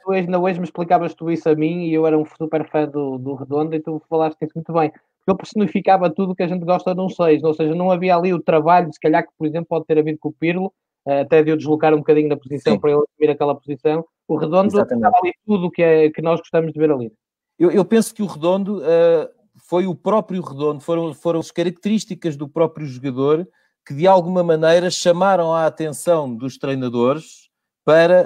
Tu 0.04 0.12
ainda 0.12 0.40
hoje 0.40 0.60
me 0.60 0.66
explicavas 0.66 1.14
tu 1.14 1.30
isso 1.30 1.50
a 1.50 1.56
mim 1.56 1.86
e 1.86 1.94
eu 1.94 2.08
era 2.08 2.18
um 2.18 2.26
super 2.26 2.68
fã 2.70 2.88
do, 2.88 3.18
do 3.18 3.36
Redondo 3.36 3.76
e 3.76 3.80
tu 3.80 4.02
falaste 4.10 4.38
isso 4.42 4.54
muito 4.56 4.72
bem. 4.74 4.92
Ele 5.28 5.38
personificava 5.38 6.10
tudo 6.10 6.34
que 6.34 6.44
a 6.44 6.48
gente 6.48 6.64
gosta 6.64 6.96
num 6.96 7.10
6, 7.10 7.44
ou 7.44 7.54
seja, 7.54 7.76
não 7.76 7.92
havia 7.92 8.16
ali 8.16 8.34
o 8.34 8.42
trabalho, 8.42 8.92
se 8.94 9.00
calhar 9.00 9.24
que, 9.24 9.34
por 9.38 9.46
exemplo, 9.46 9.68
pode 9.68 9.86
ter 9.86 10.00
havido 10.00 10.18
com 10.18 10.30
o 10.30 10.34
Pirlo, 10.34 10.68
eh, 10.68 10.87
até 11.08 11.44
de 11.44 11.52
eu 11.52 11.58
deslocar 11.58 11.94
um 11.94 11.98
bocadinho 11.98 12.30
na 12.30 12.38
posição 12.38 12.74
Sim. 12.74 12.80
para 12.80 12.92
ele 12.92 13.02
assumir 13.02 13.32
aquela 13.32 13.56
posição. 13.56 14.06
O 14.28 14.36
Redondo 14.36 14.68
estava 14.68 15.18
ali 15.22 15.34
tudo 15.46 15.72
que, 15.72 15.82
é, 15.82 16.10
que 16.10 16.22
nós 16.22 16.40
gostamos 16.40 16.74
de 16.74 16.80
ver 16.80 16.92
ali. 16.92 17.12
Eu, 17.58 17.72
eu 17.72 17.86
penso 17.86 18.14
que 18.14 18.22
o 18.22 18.28
Redondo 18.28 18.80
uh, 18.80 19.30
foi 19.68 19.88
o 19.88 19.96
próprio 19.96 20.42
Redondo, 20.42 20.82
foram, 20.82 21.14
foram 21.14 21.40
as 21.40 21.52
características 21.52 22.36
do 22.36 22.48
próprio 22.48 22.86
jogador 22.86 23.48
que 23.86 23.94
de 23.94 24.06
alguma 24.06 24.44
maneira 24.44 24.92
chamaram 24.92 25.54
a 25.54 25.66
atenção 25.66 26.36
dos 26.36 26.58
treinadores 26.58 27.50
para 27.86 28.22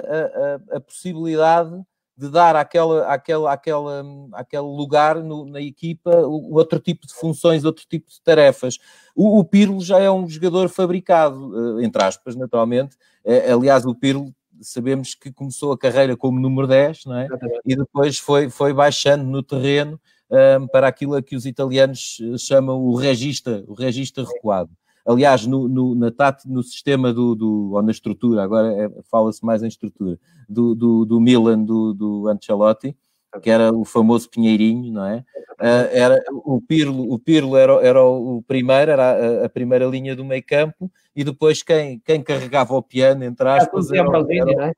a, 0.70 0.74
a, 0.74 0.76
a 0.76 0.80
possibilidade 0.80 1.80
de 2.16 2.28
dar 2.28 2.56
àquela, 2.56 3.06
àquela, 3.06 3.52
àquela, 3.52 4.04
àquele 4.32 4.62
lugar 4.62 5.16
no, 5.16 5.46
na 5.46 5.60
equipa 5.60 6.10
outro 6.26 6.78
tipo 6.78 7.06
de 7.06 7.14
funções, 7.14 7.64
outro 7.64 7.84
tipo 7.88 8.10
de 8.10 8.20
tarefas. 8.22 8.78
O, 9.14 9.38
o 9.38 9.44
Pirlo 9.44 9.80
já 9.80 9.98
é 9.98 10.10
um 10.10 10.28
jogador 10.28 10.68
fabricado, 10.68 11.78
eh, 11.80 11.84
entre 11.84 12.02
aspas, 12.02 12.36
naturalmente. 12.36 12.96
É, 13.24 13.52
aliás, 13.52 13.86
o 13.86 13.94
Pirlo 13.94 14.32
sabemos 14.60 15.14
que 15.14 15.32
começou 15.32 15.72
a 15.72 15.78
carreira 15.78 16.16
como 16.16 16.38
número 16.38 16.66
10, 16.66 17.06
não 17.06 17.16
é? 17.16 17.28
E 17.64 17.74
depois 17.74 18.18
foi, 18.18 18.48
foi 18.48 18.72
baixando 18.72 19.24
no 19.24 19.42
terreno 19.42 20.00
um, 20.30 20.66
para 20.66 20.88
aquilo 20.88 21.14
a 21.14 21.22
que 21.22 21.36
os 21.36 21.44
italianos 21.44 22.18
eh, 22.22 22.38
chamam 22.38 22.78
o 22.80 22.94
regista, 22.94 23.64
o 23.66 23.74
regista 23.74 24.24
recuado. 24.24 24.70
Aliás, 25.04 25.46
no, 25.46 25.68
no, 25.68 25.94
na 25.94 26.10
TAT, 26.10 26.44
no 26.46 26.62
sistema 26.62 27.12
do, 27.12 27.34
do 27.34 27.72
ou 27.72 27.82
na 27.82 27.90
estrutura, 27.90 28.42
agora 28.42 28.72
é, 28.72 28.90
fala-se 29.10 29.44
mais 29.44 29.62
em 29.62 29.68
estrutura, 29.68 30.18
do, 30.48 30.74
do, 30.74 31.04
do 31.04 31.20
Milan, 31.20 31.64
do, 31.64 31.92
do 31.92 32.28
Ancelotti, 32.28 32.96
que 33.40 33.50
era 33.50 33.72
o 33.72 33.84
famoso 33.84 34.28
Pinheirinho, 34.28 34.92
não 34.92 35.06
é? 35.06 35.24
Uh, 35.60 35.88
era, 35.92 36.22
o 36.30 36.60
Pirlo, 36.60 37.12
o 37.12 37.18
Pirlo 37.18 37.56
era, 37.56 37.72
era 37.74 38.04
o 38.04 38.42
primeiro, 38.46 38.90
era 38.90 39.12
a, 39.12 39.46
a 39.46 39.48
primeira 39.48 39.86
linha 39.86 40.14
do 40.14 40.24
meio 40.24 40.44
campo, 40.44 40.90
e 41.14 41.24
depois 41.24 41.62
quem, 41.62 42.00
quem 42.00 42.22
carregava 42.22 42.74
o 42.74 42.82
piano, 42.82 43.24
entre 43.24 43.48
aspas, 43.48 43.90
era, 43.90 44.08
era, 44.08 44.50
era, 44.50 44.68
é? 44.68 44.72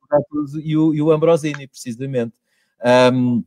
e, 0.63 0.77
o, 0.77 0.95
e 0.95 1.03
o 1.03 1.11
Ambrosini, 1.11 1.67
precisamente. 1.67 2.35
Um, 3.13 3.43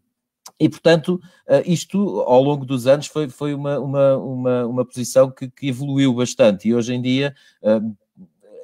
e, 0.59 0.67
portanto, 0.67 1.21
eh, 1.47 1.63
isto 1.67 2.21
ao 2.21 2.41
longo 2.41 2.65
dos 2.65 2.87
anos 2.87 3.07
foi, 3.07 3.29
foi 3.29 3.53
uma, 3.53 3.79
uma, 3.79 4.17
uma, 4.17 4.65
uma 4.65 4.85
posição 4.85 5.29
que, 5.29 5.49
que 5.49 5.67
evoluiu 5.67 6.13
bastante 6.13 6.67
e 6.67 6.73
hoje 6.73 6.93
em 6.93 7.01
dia 7.01 7.35
eh, 7.61 7.81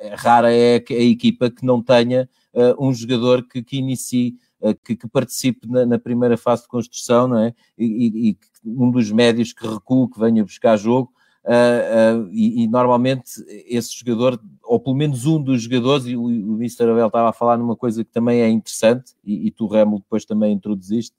é 0.01 0.15
rara 0.15 0.51
é 0.51 0.77
a 0.77 0.93
equipa 0.93 1.51
que 1.51 1.65
não 1.65 1.81
tenha 1.81 2.27
eh, 2.53 2.75
um 2.79 2.91
jogador 2.91 3.47
que, 3.47 3.61
que 3.61 3.77
inicie, 3.77 4.35
que, 4.83 4.95
que 4.95 5.07
participe 5.07 5.67
na, 5.69 5.85
na, 5.85 5.99
primeira 5.99 6.37
fase 6.37 6.63
de 6.63 6.69
construção, 6.69 7.27
não 7.27 7.39
é? 7.39 7.53
E, 7.77 8.29
e, 8.29 8.37
um 8.65 8.89
dos 8.89 9.11
médios 9.11 9.51
que 9.51 9.67
recua, 9.67 10.09
que 10.09 10.19
venha 10.19 10.43
buscar 10.43 10.77
jogo. 10.77 11.11
uh, 11.43 12.23
uh, 12.23 12.29
e, 12.31 12.63
e, 12.63 12.67
normalmente 12.67 13.43
esse 13.67 13.93
jogador, 13.93 14.39
ou 14.63 14.79
pelo 14.79 14.95
menos 14.95 15.25
um 15.25 15.41
dos 15.41 15.63
jogadores, 15.63 16.05
e 16.05 16.15
o, 16.15 16.23
o 16.23 16.55
Mr. 16.55 16.83
Abel 16.83 17.07
estava 17.07 17.29
a 17.29 17.33
falar 17.33 17.57
numa 17.57 17.75
coisa 17.75 18.05
que 18.05 18.11
também 18.11 18.39
é 18.39 18.49
interessante, 18.49 19.13
e, 19.23 19.47
e 19.47 19.51
tu, 19.51 19.67
Remo, 19.67 19.99
depois 19.99 20.23
também 20.23 20.53
introduziste, 20.53 21.13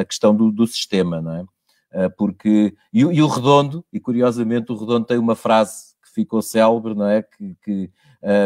a 0.00 0.04
questão 0.04 0.34
do, 0.34 0.50
do, 0.50 0.66
sistema, 0.66 1.20
não 1.20 1.34
é? 1.34 2.08
porque, 2.10 2.74
e, 2.92 3.00
e, 3.00 3.22
o 3.22 3.26
Redondo, 3.26 3.84
e 3.92 4.00
curiosamente 4.00 4.72
o 4.72 4.76
Redondo 4.76 5.06
tem 5.06 5.16
uma 5.16 5.36
frase 5.36 5.94
que 6.02 6.12
ficou 6.12 6.42
célebre, 6.42 6.94
não 6.94 7.08
é? 7.08 7.22
Que, 7.22 7.56
que 7.62 7.90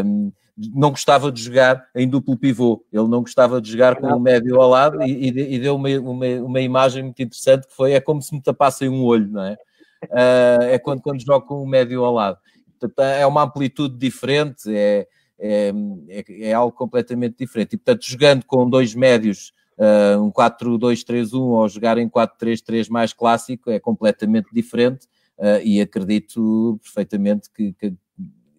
um, 0.04 0.30
não 0.74 0.90
gostava 0.90 1.32
de 1.32 1.42
jogar 1.42 1.86
em 1.94 2.08
duplo 2.08 2.36
pivô, 2.36 2.84
ele 2.92 3.08
não 3.08 3.20
gostava 3.20 3.60
de 3.60 3.70
jogar 3.70 3.96
com 3.96 4.08
o 4.08 4.20
médio 4.20 4.60
ao 4.60 4.68
lado 4.68 5.02
e, 5.02 5.28
e 5.28 5.58
deu 5.58 5.76
uma, 5.76 5.88
uma, 5.88 6.26
uma, 6.26 6.60
imagem 6.60 7.04
muito 7.04 7.22
interessante 7.22 7.66
que 7.66 7.74
foi, 7.74 7.92
é 7.92 8.00
como 8.00 8.20
se 8.20 8.34
me 8.34 8.42
tapassem 8.42 8.88
um 8.88 9.02
olho, 9.04 9.28
não 9.28 9.44
é? 9.44 9.56
uh, 10.04 10.62
é 10.62 10.78
quando, 10.78 11.02
quando 11.02 11.24
jogo 11.24 11.46
com 11.46 11.62
o 11.62 11.66
médio 11.66 12.04
ao 12.04 12.12
lado. 12.12 12.38
Portanto, 12.78 13.00
é 13.00 13.26
uma 13.26 13.42
amplitude 13.42 13.96
diferente, 13.96 14.72
é, 14.72 15.06
é, 15.38 15.72
é, 16.08 16.48
é 16.48 16.52
algo 16.52 16.76
completamente 16.76 17.36
diferente. 17.38 17.74
E, 17.74 17.76
portanto, 17.76 18.04
jogando 18.04 18.44
com 18.44 18.68
dois 18.68 18.94
médios, 18.94 19.52
uh, 19.78 20.22
um 20.22 20.30
4-2-3-1 20.30 21.40
ou 21.40 21.68
jogar 21.68 21.98
em 21.98 22.08
4-3-3 22.08 22.90
mais 22.90 23.12
clássico, 23.12 23.70
é 23.70 23.78
completamente 23.78 24.48
diferente 24.52 25.06
uh, 25.38 25.62
e 25.64 25.80
acredito 25.80 26.78
perfeitamente 26.82 27.50
que, 27.50 27.72
que 27.72 27.94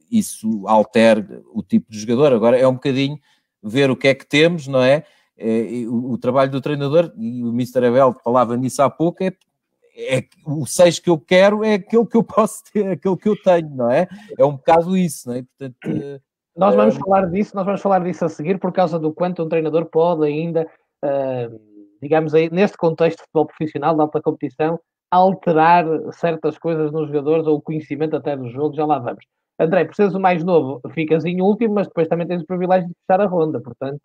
isso 0.10 0.68
altere 0.68 1.42
o 1.54 1.62
tipo 1.62 1.92
de 1.92 2.00
jogador. 2.00 2.34
Agora 2.34 2.58
é 2.58 2.68
um 2.68 2.74
bocadinho 2.74 3.20
ver 3.62 3.92
o 3.92 3.96
que 3.96 4.08
é 4.08 4.16
que 4.16 4.26
temos, 4.26 4.68
não 4.68 4.82
é? 4.82 5.04
é 5.38 5.86
o, 5.88 6.12
o, 6.12 6.18
trabalho 6.18 6.52
do 6.52 6.62
treinador, 6.62 7.12
e 7.18 7.44
o 7.44 7.50
Mr. 7.50 7.86
Abel 7.86 8.16
falava 8.24 8.56
nisso 8.58 8.82
há 8.82 8.90
pouco, 8.90 9.24
é 9.24 9.32
é, 10.00 10.24
o 10.46 10.66
6 10.66 11.00
que 11.00 11.10
eu 11.10 11.20
quero 11.20 11.64
é 11.64 11.74
aquele 11.74 12.06
que 12.06 12.16
eu 12.16 12.24
posso 12.24 12.64
ter, 12.72 12.88
aquele 12.88 13.18
que 13.18 13.28
eu 13.28 13.36
tenho, 13.42 13.70
não 13.70 13.92
é? 13.92 14.08
É 14.38 14.46
um 14.46 14.54
bocado 14.54 14.96
isso, 14.96 15.28
não 15.28 15.36
é? 15.36 15.44
Portanto, 15.44 16.22
nós 16.56 16.76
vamos 16.76 16.96
uh, 16.96 17.00
falar 17.00 17.26
disso, 17.26 17.56
nós 17.56 17.66
vamos 17.66 17.82
falar 17.82 18.00
disso 18.00 18.24
a 18.26 18.30
seguir 18.30 18.60
por 18.60 18.72
causa 18.72 18.98
do 18.98 19.14
quanto 19.14 19.44
um 19.44 19.50
treinador 19.50 19.86
pode 19.86 20.26
ainda, 20.26 20.68
digamos 22.02 22.34
aí, 22.34 22.50
neste 22.52 22.78
contexto 22.78 23.18
de 23.18 23.24
futebol 23.24 23.48
profissional, 23.48 23.96
de 23.96 24.02
alta 24.02 24.22
competição, 24.22 24.80
alterar 25.12 25.86
certas 26.14 26.58
coisas 26.58 26.92
nos 26.92 27.08
jogadores 27.08 27.48
ou 27.48 27.58
o 27.58 27.62
conhecimento 27.62 28.16
até 28.16 28.36
do 28.38 28.50
jogo, 28.50 28.76
já 28.76 28.86
lá 28.86 29.00
vamos. 29.00 29.26
André, 29.60 29.84
por 29.86 29.96
seres 29.96 30.14
o 30.14 30.20
mais 30.20 30.44
novo, 30.44 30.82
ficas 30.94 31.26
em 31.26 31.42
último, 31.42 31.74
mas 31.74 31.88
depois 31.88 32.08
também 32.08 32.26
tens 32.26 32.42
o 32.42 32.46
privilégio 32.46 32.88
de 32.88 32.96
fechar 33.06 33.20
a 33.22 33.28
ronda, 33.28 33.60
portanto. 33.60 34.02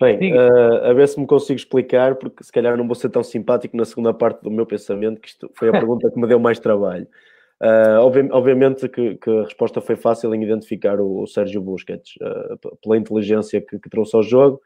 Bem, 0.00 0.32
uh, 0.32 0.84
a 0.84 0.92
ver 0.92 1.08
se 1.08 1.18
me 1.18 1.26
consigo 1.26 1.58
explicar, 1.58 2.16
porque 2.16 2.44
se 2.44 2.52
calhar 2.52 2.76
não 2.76 2.86
vou 2.86 2.94
ser 2.94 3.08
tão 3.08 3.22
simpático 3.22 3.76
na 3.76 3.84
segunda 3.84 4.12
parte 4.12 4.42
do 4.42 4.50
meu 4.50 4.66
pensamento, 4.66 5.20
que 5.20 5.28
isto 5.28 5.50
foi 5.54 5.70
a 5.70 5.72
pergunta 5.72 6.10
que 6.10 6.20
me 6.20 6.26
deu 6.26 6.38
mais 6.38 6.58
trabalho. 6.58 7.06
Uh, 7.60 7.98
obvi 8.02 8.20
obviamente 8.30 8.88
que, 8.88 9.16
que, 9.16 9.28
a 9.28 9.42
resposta 9.42 9.80
foi 9.80 9.96
fácil 9.96 10.32
em 10.32 10.44
identificar 10.44 11.00
o, 11.00 11.22
o 11.22 11.26
Sérgio 11.26 11.60
Busquets, 11.60 12.14
uh, 12.22 12.76
pela 12.80 12.96
inteligência 12.96 13.60
que, 13.60 13.80
que, 13.80 13.90
trouxe 13.90 14.14
ao 14.14 14.22
jogo, 14.22 14.60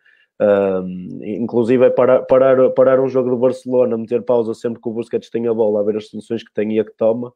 inclusive 1.23 1.87
é 1.87 1.91
parar, 1.91 2.23
parar, 2.23 2.71
parar 2.71 3.01
um 3.01 3.09
jogo 3.09 3.31
do 3.31 3.37
Barcelona, 3.37 3.97
meter 3.97 4.23
pausa 4.23 4.55
sempre 4.55 4.81
que 4.81 4.89
o 4.89 4.93
Busquets 4.93 5.31
tem 5.31 5.47
a 5.47 5.55
bola, 5.55 5.81
a 5.81 5.83
ver 5.85 5.97
as 5.97 6.09
soluções 6.09 6.43
que 6.43 6.53
tem 6.53 6.73
e 6.73 6.81
a 6.81 6.85
que 6.85 6.93
toma, 6.97 7.33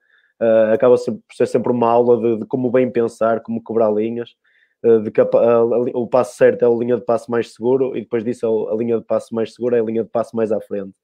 acaba 0.73 0.97
por 0.97 1.35
ser 1.35 1.47
sempre 1.47 1.73
uma 1.73 1.89
aula 1.89 2.21
de, 2.21 2.41
de 2.41 2.47
como 2.47 2.71
bem 2.71 2.91
pensar, 2.91 3.41
como 3.41 3.63
cobrar 3.63 3.91
linhas, 3.91 4.37
eh, 4.87 4.99
de 5.01 5.11
que 5.11 5.21
a, 5.21 5.25
a, 5.25 5.65
o 5.95 6.07
passo 6.07 6.37
certo 6.37 6.63
é 6.63 6.67
a 6.67 6.71
linha 6.71 6.97
de 6.97 7.05
passo 7.05 7.31
mais 7.31 7.53
seguro 7.53 7.97
e 7.97 8.03
depois 8.03 8.23
disso 8.23 8.69
a, 8.69 8.75
a, 8.75 8.77
linha 8.77 8.99
de 8.99 9.05
passo 9.05 9.35
mais 9.35 9.53
segura 9.55 9.77
é 9.77 9.81
a 9.81 9.85
linha 9.85 10.05
de 10.05 10.11
passo 10.11 10.37
mais 10.37 10.53
à 10.53 10.61
frente. 10.61 10.95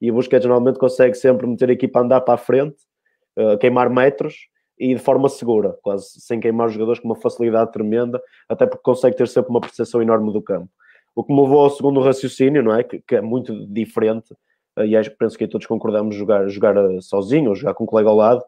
E 0.00 0.10
o 0.10 0.14
Busquets 0.14 0.46
normalmente 0.46 0.78
consegue 0.78 1.14
sempre 1.14 1.46
meter 1.46 1.68
a 1.70 1.72
equipa 1.72 2.00
a 2.00 2.02
andar 2.02 2.20
para 2.20 2.34
a 2.34 2.36
frente, 2.36 2.76
uh, 3.38 3.56
queimar 3.58 3.88
metros 3.88 4.48
e 4.78 4.94
de 4.94 5.00
forma 5.00 5.28
segura, 5.28 5.76
quase 5.82 6.20
sem 6.20 6.40
queimar 6.40 6.66
os 6.68 6.74
jogadores 6.74 7.00
com 7.00 7.08
uma 7.08 7.16
facilidade 7.16 7.72
tremenda, 7.72 8.20
até 8.48 8.66
porque 8.66 8.82
consegue 8.82 9.16
ter 9.16 9.28
sempre 9.28 9.50
uma 9.50 9.60
percepção 9.60 10.02
enorme 10.02 10.32
do 10.32 10.42
campo. 10.42 10.68
O 11.14 11.22
que 11.24 11.32
me 11.32 11.40
levou 11.40 11.60
ao 11.60 11.70
segundo 11.70 12.00
raciocínio, 12.00 12.62
não 12.62 12.74
é? 12.74 12.82
Que, 12.82 13.00
que 13.00 13.16
é 13.16 13.20
muito 13.20 13.66
diferente, 13.66 14.32
uh, 14.78 14.84
e 14.84 14.96
acho 14.96 15.10
que 15.10 15.16
penso 15.16 15.36
que 15.36 15.48
todos 15.48 15.66
concordamos 15.66 16.14
jogar, 16.14 16.48
jogar 16.48 16.74
sozinho 17.00 17.50
ou 17.50 17.54
jogar 17.54 17.74
com 17.74 17.84
um 17.84 17.86
colega 17.86 18.08
ao 18.08 18.16
lado, 18.16 18.44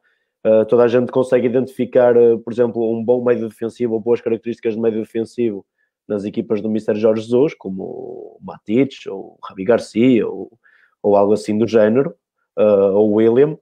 Uh, 0.46 0.62
toda 0.66 0.82
a 0.82 0.88
gente 0.88 1.10
consegue 1.10 1.46
identificar, 1.46 2.14
uh, 2.18 2.38
por 2.38 2.52
exemplo, 2.52 2.92
um 2.92 3.02
bom 3.02 3.24
médio 3.24 3.48
defensivo 3.48 3.94
ou 3.94 4.00
boas 4.00 4.20
características 4.20 4.74
de 4.74 4.80
médio 4.80 5.00
defensivo 5.00 5.64
nas 6.06 6.26
equipas 6.26 6.60
do 6.60 6.68
Mr. 6.68 6.94
Jorge 6.96 7.22
Jesus, 7.22 7.54
como 7.54 7.82
o 7.82 8.38
Matic, 8.42 9.06
ou 9.08 9.20
o 9.20 9.38
Rabi 9.42 9.64
Garcia, 9.64 10.28
ou, 10.28 10.52
ou 11.02 11.16
algo 11.16 11.32
assim 11.32 11.56
do 11.56 11.66
género, 11.66 12.14
uh, 12.58 12.92
ou 12.92 13.14
William, 13.14 13.56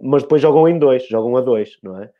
mas 0.00 0.22
depois 0.22 0.40
jogam 0.40 0.66
em 0.66 0.78
dois, 0.78 1.06
jogam 1.06 1.36
a 1.36 1.42
dois, 1.42 1.76
não 1.82 2.00
é? 2.00 2.10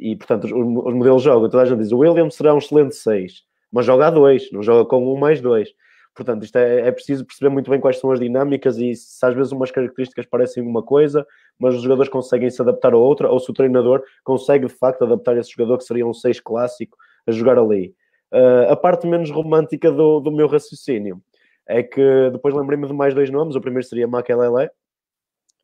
e 0.00 0.16
portanto, 0.16 0.44
os, 0.44 0.52
os 0.52 0.94
modelos 0.94 1.22
jogam, 1.22 1.48
toda 1.48 1.62
a 1.62 1.66
gente 1.66 1.78
diz 1.78 1.92
o 1.92 1.98
William 1.98 2.28
será 2.30 2.52
um 2.52 2.58
excelente 2.58 2.96
seis, 2.96 3.44
mas 3.72 3.86
joga 3.86 4.08
a 4.08 4.10
dois, 4.10 4.50
não 4.52 4.62
joga 4.62 4.88
com 4.88 5.12
um 5.12 5.18
mais 5.18 5.40
dois. 5.40 5.70
Portanto, 6.14 6.44
isto 6.44 6.56
é, 6.56 6.88
é 6.88 6.92
preciso 6.92 7.24
perceber 7.24 7.48
muito 7.48 7.70
bem 7.70 7.80
quais 7.80 7.98
são 7.98 8.10
as 8.10 8.20
dinâmicas 8.20 8.76
e 8.76 8.94
se 8.94 9.24
às 9.24 9.34
vezes 9.34 9.50
umas 9.50 9.70
características 9.70 10.26
parecem 10.26 10.62
uma 10.62 10.82
coisa, 10.82 11.26
mas 11.58 11.74
os 11.74 11.82
jogadores 11.82 12.10
conseguem 12.10 12.50
se 12.50 12.60
adaptar 12.60 12.92
a 12.92 12.98
outra, 12.98 13.30
ou 13.30 13.40
se 13.40 13.50
o 13.50 13.54
treinador 13.54 14.02
consegue 14.22 14.66
de 14.66 14.74
facto 14.74 15.02
adaptar 15.04 15.36
esse 15.38 15.50
jogador 15.50 15.78
que 15.78 15.84
seria 15.84 16.06
um 16.06 16.12
6 16.12 16.40
clássico 16.40 16.96
a 17.26 17.32
jogar 17.32 17.58
ali. 17.58 17.94
Uh, 18.32 18.70
a 18.70 18.76
parte 18.76 19.06
menos 19.06 19.30
romântica 19.30 19.90
do, 19.90 20.20
do 20.20 20.30
meu 20.30 20.46
raciocínio 20.46 21.22
é 21.66 21.82
que 21.82 22.30
depois 22.30 22.54
lembrei-me 22.54 22.86
de 22.86 22.92
mais 22.92 23.14
dois 23.14 23.30
nomes. 23.30 23.54
O 23.56 23.60
primeiro 23.60 23.86
seria 23.86 24.06
Makelele 24.06 24.66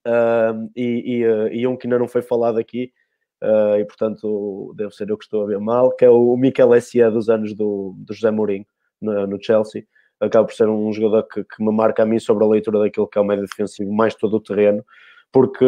uh, 0.07 0.71
e, 0.75 1.17
e, 1.17 1.27
uh, 1.27 1.49
e, 1.49 1.67
um 1.67 1.77
que 1.77 1.87
ainda 1.87 1.99
não 1.99 2.09
foi 2.09 2.23
falado 2.23 2.59
aqui, 2.59 2.93
e 3.79 3.85
portanto 3.85 4.75
deve 4.77 4.93
ser 4.95 5.09
eu 5.09 5.17
que 5.17 5.25
estou 5.25 5.45
a 5.45 5.47
ver 5.47 5.61
mal, 5.61 5.95
que 5.95 6.05
é 6.05 6.11
o 6.11 6.37
Mikel 6.37 6.75
Essia 6.75 7.11
dos 7.11 7.29
anos 7.29 7.55
do, 7.55 7.95
do 7.99 8.13
José 8.13 8.31
Mourinho 8.31 8.67
no, 9.01 9.27
no 9.27 9.43
Chelsea 9.43 9.85
acaba 10.21 10.47
por 10.47 10.55
ser 10.55 10.69
um 10.69 10.93
jogador 10.93 11.23
que, 11.25 11.45
que, 11.45 11.63
me 11.63 11.73
marca 11.73 12.03
a 12.03 12.07
mim 12.07 12.19
sobre 12.19 12.45
a 12.45 12.49
leitura 12.49 12.81
daquilo 12.81 13.07
que 13.07 13.19
é 13.19 13.21
o 13.21 13.25
médio 13.25 13.47
defensivo, 13.47 13.93
mais 13.93 14.15
todo 14.15 14.35
o 14.35 14.41
terreno, 14.41 14.85
porque 15.33 15.65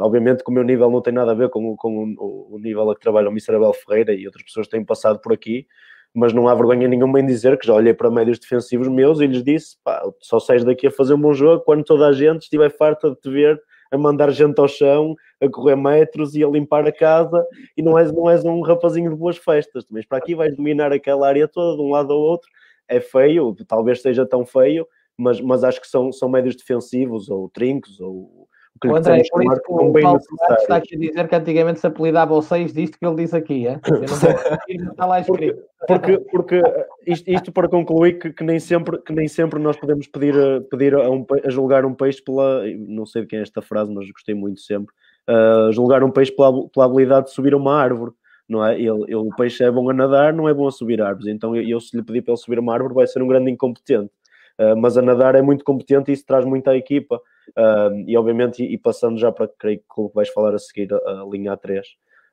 obviamente 0.00 0.44
que 0.44 0.50
o 0.50 0.54
meu 0.54 0.62
nível 0.62 0.90
não 0.90 1.00
tem 1.00 1.12
nada 1.12 1.32
a 1.32 1.34
ver 1.34 1.48
com, 1.48 1.74
com 1.76 2.14
o, 2.18 2.54
o, 2.54 2.58
nível 2.58 2.90
a 2.90 2.94
que 2.94 3.00
trabalha 3.00 3.28
o 3.28 3.32
Mr. 3.32 3.56
Abel 3.56 3.72
Ferreira 3.72 4.12
e 4.12 4.26
outras 4.26 4.44
pessoas 4.44 4.68
têm 4.68 4.84
passado 4.84 5.18
por 5.20 5.32
aqui, 5.32 5.66
mas 6.14 6.32
não 6.32 6.46
há 6.46 6.54
vergonha 6.54 6.86
nenhuma 6.86 7.20
em 7.20 7.26
dizer 7.26 7.58
que 7.58 7.66
já 7.66 7.74
olhei 7.74 7.94
para 7.94 8.10
médios 8.10 8.38
defensivos 8.38 8.86
meus 8.88 9.20
e 9.20 9.26
lhes 9.26 9.42
disse, 9.42 9.76
pá, 9.82 10.02
só 10.20 10.38
sais 10.38 10.62
daqui 10.62 10.86
a 10.86 10.90
fazer 10.90 11.14
um 11.14 11.20
bom 11.20 11.32
jogo 11.32 11.64
quando 11.64 11.84
toda 11.84 12.06
a 12.06 12.12
gente 12.12 12.42
estiver 12.42 12.70
farta 12.70 13.10
de 13.10 13.16
te 13.16 13.30
ver 13.30 13.60
a 13.92 13.98
mandar 13.98 14.30
gente 14.30 14.58
ao 14.58 14.66
chão, 14.66 15.14
a 15.40 15.48
correr 15.48 15.76
metros 15.76 16.34
e 16.34 16.42
a 16.42 16.48
limpar 16.48 16.86
a 16.86 16.92
casa, 16.92 17.46
e 17.76 17.82
não 17.82 17.98
és, 17.98 18.10
não 18.10 18.28
és 18.28 18.42
um 18.44 18.62
rapazinho 18.62 19.10
de 19.10 19.16
boas 19.16 19.36
festas, 19.36 19.84
mas 19.90 20.06
para 20.06 20.18
aqui 20.18 20.34
vais 20.34 20.56
dominar 20.56 20.92
aquela 20.92 21.28
área 21.28 21.46
toda, 21.46 21.76
de 21.76 21.82
um 21.82 21.90
lado 21.90 22.12
ao 22.12 22.18
outro, 22.18 22.48
é 22.88 23.00
feio, 23.00 23.54
talvez 23.68 24.00
seja 24.00 24.26
tão 24.26 24.46
feio, 24.46 24.86
mas, 25.16 25.40
mas 25.40 25.62
acho 25.62 25.80
que 25.80 25.86
são, 25.86 26.10
são 26.10 26.28
médios 26.28 26.56
defensivos 26.56 27.28
ou 27.28 27.50
trincos 27.50 28.00
ou 28.00 28.41
o 28.88 28.96
André, 28.96 29.20
é 29.20 29.22
por 29.30 29.42
isso 29.42 29.62
que 29.62 29.72
o 29.72 29.92
Paulo 29.92 30.20
está 30.58 30.76
aqui 30.76 30.94
a 30.94 30.98
dizer 30.98 31.28
que 31.28 31.34
antigamente 31.34 31.80
se 31.80 31.86
apelidava 31.86 32.34
ao 32.34 32.42
6 32.42 32.72
disto 32.72 32.98
que 32.98 33.06
ele 33.06 33.16
diz 33.16 33.34
aqui, 33.34 33.66
é? 33.66 33.80
Eu 33.86 34.00
não 34.00 34.06
vou 34.06 34.30
está 34.92 35.06
lá 35.06 35.20
escrito. 35.20 35.62
Porque, 35.86 36.18
porque 36.30 36.62
isto, 37.06 37.30
isto 37.30 37.52
para 37.52 37.68
concluir 37.68 38.18
que, 38.18 38.32
que, 38.32 38.44
nem 38.44 38.60
sempre, 38.60 38.98
que 38.98 39.12
nem 39.12 39.28
sempre 39.28 39.58
nós 39.58 39.76
podemos 39.76 40.06
pedir, 40.06 40.34
a, 40.38 40.60
pedir 40.60 40.94
a, 40.94 41.10
um, 41.10 41.26
a 41.44 41.50
julgar 41.50 41.84
um 41.84 41.94
peixe 41.94 42.22
pela, 42.22 42.62
não 42.88 43.04
sei 43.06 43.22
de 43.22 43.28
quem 43.28 43.38
é 43.38 43.42
esta 43.42 43.60
frase, 43.60 43.92
mas 43.92 44.10
gostei 44.10 44.34
muito 44.34 44.60
sempre, 44.60 44.94
uh, 45.28 45.72
julgar 45.72 46.02
um 46.04 46.10
peixe 46.10 46.32
pela, 46.32 46.68
pela 46.68 46.86
habilidade 46.86 47.26
de 47.26 47.32
subir 47.32 47.54
uma 47.54 47.74
árvore 47.74 48.12
não 48.48 48.64
é? 48.64 48.74
Ele, 48.74 49.04
ele, 49.04 49.14
o 49.14 49.34
peixe 49.34 49.64
é 49.64 49.70
bom 49.70 49.88
a 49.88 49.94
nadar, 49.94 50.32
não 50.32 50.48
é 50.48 50.52
bom 50.52 50.66
a 50.66 50.70
subir 50.70 51.00
árvores. 51.00 51.26
Então, 51.26 51.56
eu, 51.56 51.62
eu 51.62 51.80
se 51.80 51.96
lhe 51.96 52.02
pedir 52.02 52.22
para 52.22 52.32
ele 52.32 52.40
subir 52.40 52.58
uma 52.58 52.74
árvore, 52.74 52.92
vai 52.92 53.06
ser 53.06 53.22
um 53.22 53.26
grande 53.26 53.50
incompetente. 53.50 54.10
Uh, 54.58 54.76
mas 54.76 54.98
a 54.98 55.02
nadar 55.02 55.34
é 55.34 55.40
muito 55.40 55.64
competente 55.64 56.10
e 56.10 56.14
isso 56.14 56.26
traz 56.26 56.44
muito 56.44 56.68
à 56.68 56.76
equipa. 56.76 57.20
Uh, 57.50 58.04
e, 58.06 58.16
obviamente, 58.16 58.62
e, 58.62 58.74
e, 58.74 58.78
passando 58.78 59.18
já 59.18 59.30
para, 59.30 59.48
creio 59.58 59.78
que 59.78 59.84
o 59.96 60.08
que 60.08 60.14
vais 60.14 60.28
falar 60.28 60.54
a 60.54 60.58
seguir, 60.58 60.92
a, 60.92 60.96
a 60.96 61.26
linha 61.30 61.56
A3. 61.56 61.82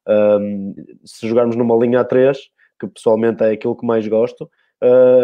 Uh, 0.08 0.74
se 1.06 1.28
jogarmos 1.28 1.56
numa 1.56 1.76
linha 1.76 2.04
A3, 2.04 2.38
que 2.80 2.88
pessoalmente 2.88 3.44
é 3.44 3.52
aquilo 3.52 3.76
que 3.76 3.86
mais 3.86 4.08
gosto, 4.08 4.50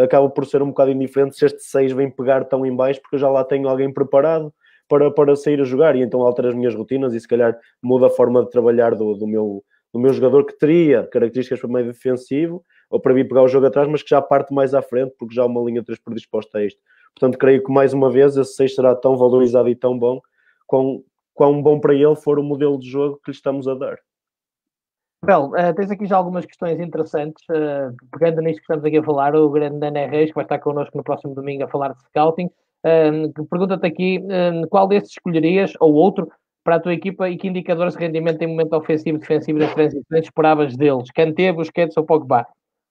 acaba 0.04 0.28
por 0.28 0.44
ser 0.44 0.60
um 0.60 0.68
bocado 0.68 0.90
indiferente 0.90 1.34
se 1.34 1.46
este 1.46 1.62
6 1.62 1.92
vem 1.92 2.10
pegar 2.10 2.44
tão 2.44 2.66
em 2.66 2.76
baixo, 2.76 3.00
porque 3.00 3.16
eu 3.16 3.20
já 3.20 3.30
lá 3.30 3.42
tenho 3.42 3.66
alguém 3.66 3.90
preparado 3.90 4.52
para, 4.86 5.10
para 5.10 5.34
sair 5.34 5.60
a 5.60 5.64
jogar 5.64 5.96
e 5.96 6.02
então 6.02 6.20
altero 6.20 6.48
as 6.48 6.54
minhas 6.54 6.74
rotinas 6.74 7.14
e 7.14 7.20
se 7.20 7.26
calhar 7.26 7.58
muda 7.82 8.06
a 8.06 8.10
forma 8.10 8.44
de 8.44 8.50
trabalhar 8.50 8.94
do, 8.94 9.14
do 9.14 9.26
meu 9.26 9.64
do 9.92 10.00
meu 10.00 10.12
jogador 10.12 10.44
que 10.44 10.58
teria 10.58 11.06
características 11.06 11.58
para 11.58 11.70
meio 11.70 11.86
defensivo 11.86 12.62
ou 12.90 13.00
para 13.00 13.14
vir 13.14 13.26
pegar 13.26 13.42
o 13.42 13.48
jogo 13.48 13.66
atrás, 13.66 13.88
mas 13.88 14.02
que 14.02 14.10
já 14.10 14.20
parte 14.20 14.52
mais 14.52 14.74
à 14.74 14.82
frente 14.82 15.14
porque 15.18 15.34
já 15.34 15.42
há 15.42 15.46
uma 15.46 15.62
linha 15.62 15.82
3 15.82 15.98
predisposta 16.00 16.58
a 16.58 16.66
isto. 16.66 16.80
Portanto, 17.18 17.38
creio 17.38 17.64
que 17.64 17.72
mais 17.72 17.94
uma 17.94 18.10
vez 18.10 18.36
esse 18.36 18.54
6 18.54 18.74
será 18.74 18.94
tão 18.94 19.16
valorizado 19.16 19.68
e 19.68 19.74
tão 19.74 19.98
bom 19.98 20.20
quão, 20.66 21.02
quão 21.34 21.62
bom 21.62 21.80
para 21.80 21.94
ele 21.94 22.14
for 22.14 22.38
o 22.38 22.42
modelo 22.42 22.78
de 22.78 22.90
jogo 22.90 23.18
que 23.24 23.30
lhe 23.30 23.36
estamos 23.36 23.66
a 23.66 23.74
dar. 23.74 23.98
Bel, 25.24 25.46
uh, 25.46 25.74
tens 25.74 25.90
aqui 25.90 26.06
já 26.06 26.16
algumas 26.16 26.44
questões 26.44 26.78
interessantes, 26.78 27.42
uh, 27.48 27.92
pegando 28.12 28.42
nisto 28.42 28.58
que 28.58 28.64
estamos 28.64 28.84
aqui 28.84 28.98
a 28.98 29.02
falar, 29.02 29.34
o 29.34 29.48
grande 29.48 29.78
Dana 29.78 30.06
Reis, 30.06 30.28
que 30.28 30.34
vai 30.34 30.44
estar 30.44 30.58
connosco 30.58 30.96
no 30.96 31.02
próximo 31.02 31.34
domingo 31.34 31.64
a 31.64 31.68
falar 31.68 31.94
de 31.94 32.02
scouting, 32.02 32.46
uh, 32.46 33.46
pergunta-te 33.46 33.86
aqui 33.86 34.22
qual 34.68 34.86
destes 34.86 35.12
escolherias, 35.12 35.72
ou 35.80 35.94
outro, 35.94 36.30
para 36.62 36.76
a 36.76 36.80
tua 36.80 36.92
equipa 36.92 37.30
e 37.30 37.36
que 37.36 37.48
indicadores 37.48 37.94
de 37.94 38.00
rendimento 38.00 38.42
em 38.42 38.48
momento 38.48 38.74
ofensivo 38.74 39.16
e 39.16 39.20
defensivo 39.20 39.58
das 39.58 39.72
transições 39.72 40.24
esperavas 40.24 40.76
deles? 40.76 41.10
Kanté, 41.12 41.52
Busquets 41.52 41.96
ou 41.96 42.04
Pogba? 42.04 42.46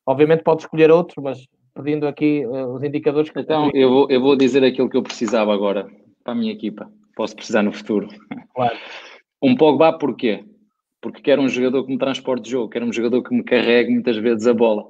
Obviamente 0.05 0.43
pode 0.43 0.61
escolher 0.61 0.89
outros, 0.89 1.21
mas 1.23 1.45
pedindo 1.75 2.07
aqui 2.07 2.45
uh, 2.45 2.73
os 2.73 2.83
indicadores 2.83 3.29
que... 3.29 3.39
Então, 3.39 3.69
eu 3.73 3.89
vou, 3.89 4.07
eu 4.09 4.21
vou 4.21 4.35
dizer 4.35 4.63
aquilo 4.63 4.89
que 4.89 4.97
eu 4.97 5.03
precisava 5.03 5.53
agora 5.53 5.87
para 6.23 6.33
a 6.33 6.35
minha 6.35 6.53
equipa. 6.53 6.89
Posso 7.15 7.35
precisar 7.35 7.61
no 7.61 7.71
futuro. 7.71 8.07
Claro. 8.55 8.77
Um 9.41 9.55
Pogba 9.55 9.93
porquê? 9.93 10.43
Porque 11.01 11.21
quero 11.21 11.41
um 11.41 11.49
jogador 11.49 11.85
que 11.85 11.91
me 11.91 11.99
transporte 11.99 12.49
jogo, 12.49 12.69
quero 12.69 12.85
um 12.85 12.93
jogador 12.93 13.21
que 13.21 13.35
me 13.35 13.43
carregue 13.43 13.91
muitas 13.91 14.17
vezes 14.17 14.47
a 14.47 14.53
bola. 14.53 14.83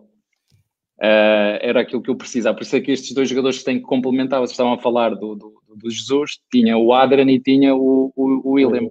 Uh, 0.97 1.59
era 1.59 1.81
aquilo 1.81 2.01
que 2.01 2.09
eu 2.09 2.15
precisava. 2.15 2.55
Por 2.55 2.63
isso 2.63 2.75
é 2.75 2.79
que 2.79 2.91
estes 2.91 3.13
dois 3.13 3.27
jogadores 3.27 3.63
têm 3.63 3.79
que 3.79 3.85
complementar. 3.85 4.39
Vocês 4.39 4.51
estavam 4.51 4.73
a 4.73 4.77
falar 4.77 5.09
do, 5.09 5.35
do, 5.35 5.53
do 5.75 5.89
Jesus, 5.89 6.39
tinha 6.49 6.77
o 6.77 6.93
Adrian 6.93 7.29
e 7.29 7.39
tinha 7.39 7.75
o, 7.75 8.13
o, 8.15 8.49
o 8.49 8.51
William. 8.53 8.89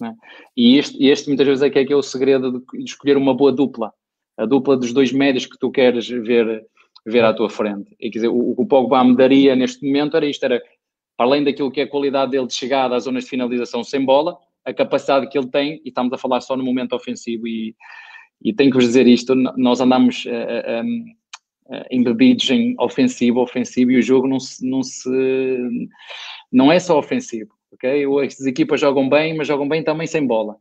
Né? 0.00 0.14
E 0.56 0.78
este, 0.78 1.04
este 1.04 1.28
muitas 1.28 1.46
vezes 1.46 1.62
é 1.62 1.70
que 1.70 1.78
é, 1.78 1.84
que 1.84 1.92
é 1.92 1.96
o 1.96 2.02
segredo 2.02 2.60
de 2.60 2.84
escolher 2.84 3.16
uma 3.16 3.34
boa 3.34 3.50
dupla. 3.50 3.92
A 4.36 4.46
dupla 4.46 4.76
dos 4.76 4.92
dois 4.92 5.12
médios 5.12 5.46
que 5.46 5.58
tu 5.58 5.70
queres 5.70 6.08
ver, 6.08 6.64
ver 7.04 7.24
à 7.24 7.32
tua 7.32 7.50
frente. 7.50 7.94
E, 8.00 8.10
quer 8.10 8.18
dizer, 8.18 8.28
o, 8.28 8.54
o 8.56 8.66
Pogba 8.66 9.02
me 9.04 9.16
daria 9.16 9.56
neste 9.56 9.84
momento 9.84 10.16
era 10.16 10.26
isto, 10.26 10.44
era 10.44 10.62
além 11.18 11.44
daquilo 11.44 11.70
que 11.70 11.80
é 11.80 11.84
a 11.84 11.88
qualidade 11.88 12.32
dele 12.32 12.46
de 12.46 12.54
chegada 12.54 12.96
às 12.96 13.04
zonas 13.04 13.24
de 13.24 13.30
finalização 13.30 13.82
sem 13.84 14.04
bola, 14.04 14.36
a 14.64 14.72
capacidade 14.72 15.28
que 15.28 15.36
ele 15.36 15.48
tem, 15.48 15.80
e 15.84 15.88
estamos 15.88 16.12
a 16.12 16.18
falar 16.18 16.40
só 16.40 16.56
no 16.56 16.64
momento 16.64 16.94
ofensivo, 16.94 17.46
e, 17.46 17.74
e 18.42 18.52
tenho 18.52 18.70
que 18.70 18.76
vos 18.76 18.86
dizer 18.86 19.06
isto, 19.06 19.34
nós 19.34 19.80
andamos 19.80 20.24
uh, 20.24 21.72
uh, 21.74 21.84
embebidos 21.90 22.48
em 22.50 22.74
ofensivo, 22.78 23.40
ofensivo, 23.40 23.90
e 23.90 23.98
o 23.98 24.02
jogo 24.02 24.28
não 24.28 24.38
se, 24.38 24.68
não 24.68 24.82
se, 24.82 25.10
não 26.50 26.70
é 26.70 26.78
só 26.78 26.98
ofensivo, 26.98 27.52
ok? 27.72 28.04
As 28.24 28.40
equipas 28.46 28.80
jogam 28.80 29.08
bem, 29.08 29.36
mas 29.36 29.48
jogam 29.48 29.68
bem 29.68 29.82
também 29.82 30.06
sem 30.06 30.24
bola. 30.24 30.56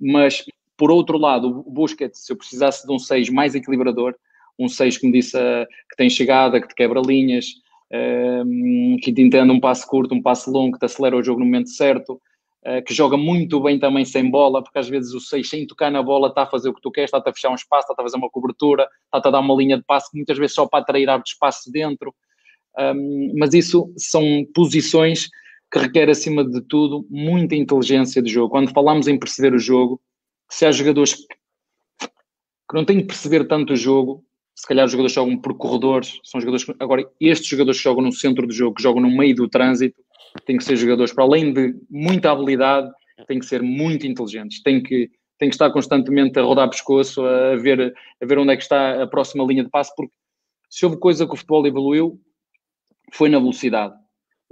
Mas, 0.00 0.44
por 0.76 0.90
outro 0.90 1.18
lado, 1.18 1.62
o 1.66 1.70
Busquets, 1.70 2.26
se 2.26 2.32
eu 2.32 2.36
precisasse 2.36 2.86
de 2.86 2.92
um 2.92 2.98
6 2.98 3.30
mais 3.30 3.54
equilibrador, 3.54 4.14
um 4.58 4.68
6 4.68 4.98
que 4.98 5.06
me 5.06 5.12
disse 5.12 5.36
uh, 5.36 5.66
que 5.90 5.96
tem 5.96 6.08
chegada, 6.08 6.60
que 6.60 6.68
te 6.68 6.74
quebra 6.74 7.00
linhas, 7.00 7.46
uh, 7.92 8.96
que 9.02 9.12
te 9.12 9.22
entende 9.22 9.50
um 9.52 9.60
passo 9.60 9.86
curto, 9.86 10.14
um 10.14 10.22
passo 10.22 10.50
longo, 10.50 10.72
que 10.72 10.78
te 10.78 10.86
acelera 10.86 11.16
o 11.16 11.22
jogo 11.22 11.40
no 11.40 11.46
momento 11.46 11.70
certo, 11.70 12.20
uh, 12.66 12.82
que 12.86 12.94
joga 12.94 13.16
muito 13.16 13.60
bem 13.60 13.78
também 13.78 14.04
sem 14.04 14.30
bola, 14.30 14.62
porque 14.62 14.78
às 14.78 14.88
vezes 14.88 15.12
o 15.14 15.20
6 15.20 15.48
sem 15.48 15.66
tocar 15.66 15.90
na 15.90 16.02
bola 16.02 16.28
está 16.28 16.42
a 16.42 16.46
fazer 16.46 16.68
o 16.68 16.74
que 16.74 16.80
tu 16.80 16.90
queres, 16.90 17.08
está-te 17.08 17.28
a 17.28 17.32
fechar 17.32 17.50
um 17.50 17.54
espaço, 17.54 17.90
está 17.90 18.02
a 18.02 18.04
fazer 18.04 18.16
uma 18.16 18.30
cobertura, 18.30 18.88
está-te 19.04 19.28
a 19.28 19.30
dar 19.30 19.40
uma 19.40 19.54
linha 19.54 19.76
de 19.76 19.84
passe, 19.84 20.14
muitas 20.14 20.38
vezes 20.38 20.54
só 20.54 20.66
para 20.66 20.80
atrair 20.80 21.08
abre 21.08 21.26
espaço 21.26 21.70
dentro. 21.70 22.14
Um, 22.78 23.32
mas 23.38 23.54
isso 23.54 23.90
são 23.96 24.22
posições 24.54 25.30
que 25.72 25.78
requer, 25.78 26.08
acima 26.08 26.44
de 26.44 26.60
tudo, 26.60 27.06
muita 27.10 27.54
inteligência 27.56 28.22
de 28.22 28.30
jogo. 28.30 28.50
Quando 28.50 28.70
falamos 28.70 29.08
em 29.08 29.18
perceber 29.18 29.54
o 29.54 29.58
jogo, 29.58 30.00
se 30.48 30.64
há 30.64 30.72
jogadores 30.72 31.14
que 31.14 32.74
não 32.74 32.84
têm 32.84 33.00
que 33.00 33.06
perceber 33.06 33.46
tanto 33.46 33.72
o 33.72 33.76
jogo, 33.76 34.24
se 34.56 34.66
calhar 34.66 34.86
os 34.86 34.90
jogadores 34.90 35.12
jogam 35.12 35.36
por 35.36 35.54
corredores, 35.54 36.18
são 36.24 36.40
jogadores 36.40 36.64
que, 36.64 36.74
agora 36.80 37.06
estes 37.20 37.46
jogadores 37.46 37.78
que 37.78 37.84
jogam 37.84 38.02
no 38.02 38.12
centro 38.12 38.46
do 38.46 38.52
jogo, 38.52 38.74
que 38.74 38.82
jogam 38.82 39.02
no 39.02 39.10
meio 39.10 39.34
do 39.34 39.48
trânsito, 39.48 40.02
têm 40.46 40.56
que 40.56 40.64
ser 40.64 40.76
jogadores 40.76 41.12
para 41.12 41.24
além 41.24 41.52
de 41.52 41.74
muita 41.90 42.30
habilidade, 42.30 42.90
têm 43.28 43.38
que 43.38 43.44
ser 43.44 43.62
muito 43.62 44.06
inteligentes, 44.06 44.62
têm 44.62 44.82
que, 44.82 45.10
têm 45.38 45.50
que 45.50 45.54
estar 45.54 45.70
constantemente 45.70 46.38
a 46.38 46.42
rodar 46.42 46.70
pescoço, 46.70 47.22
a 47.24 47.56
ver, 47.56 47.94
a 48.22 48.26
ver 48.26 48.38
onde 48.38 48.52
é 48.52 48.56
que 48.56 48.62
está 48.62 49.02
a 49.02 49.06
próxima 49.06 49.44
linha 49.44 49.62
de 49.62 49.70
passe, 49.70 49.94
porque 49.94 50.12
se 50.70 50.86
houve 50.86 50.98
coisa 50.98 51.26
que 51.26 51.34
o 51.34 51.36
futebol 51.36 51.66
evoluiu, 51.66 52.18
foi 53.12 53.28
na 53.28 53.38
velocidade. 53.38 53.94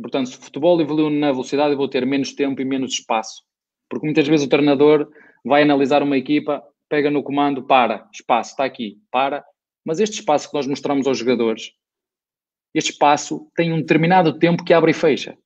Portanto, 0.00 0.28
se 0.28 0.38
o 0.38 0.42
futebol 0.42 0.80
evoluiu 0.80 1.08
na 1.08 1.32
velocidade, 1.32 1.72
eu 1.72 1.78
vou 1.78 1.88
ter 1.88 2.04
menos 2.04 2.32
tempo 2.32 2.60
e 2.60 2.64
menos 2.64 2.92
espaço. 2.92 3.42
Porque 3.88 4.06
muitas 4.06 4.26
vezes 4.26 4.46
o 4.46 4.48
treinador 4.48 5.08
vai 5.44 5.62
analisar 5.62 6.02
uma 6.02 6.16
equipa, 6.16 6.62
pega 6.88 7.10
no 7.10 7.22
comando, 7.22 7.62
para, 7.62 8.08
espaço, 8.12 8.50
está 8.50 8.64
aqui, 8.64 8.98
para, 9.10 9.44
mas 9.84 10.00
este 10.00 10.20
espaço 10.20 10.48
que 10.48 10.54
nós 10.54 10.66
mostramos 10.66 11.06
aos 11.06 11.18
jogadores, 11.18 11.72
este 12.74 12.92
espaço 12.92 13.50
tem 13.54 13.72
um 13.72 13.78
determinado 13.78 14.38
tempo 14.38 14.64
que 14.64 14.72
abre 14.72 14.90
e 14.90 14.94
fecha. 14.94 15.36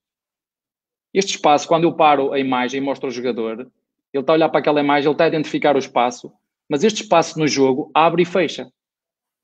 Este 1.13 1.37
espaço, 1.37 1.67
quando 1.67 1.85
eu 1.85 1.95
paro 1.95 2.33
a 2.33 2.39
imagem 2.39 2.81
e 2.81 2.85
mostro 2.85 3.09
ao 3.09 3.13
jogador, 3.13 3.71
ele 4.13 4.23
está 4.23 4.33
a 4.33 4.37
olhar 4.37 4.49
para 4.49 4.61
aquela 4.61 4.81
imagem, 4.81 5.09
ele 5.09 5.15
está 5.15 5.25
a 5.25 5.29
identificar 5.29 5.77
o 5.77 5.79
espaço, 5.79 6.33
mas 6.69 6.85
este 6.85 7.03
espaço 7.03 7.39
no 7.39 7.47
jogo 7.47 7.91
abre 7.95 8.23
e 8.23 8.27
fecha. 8.27 8.71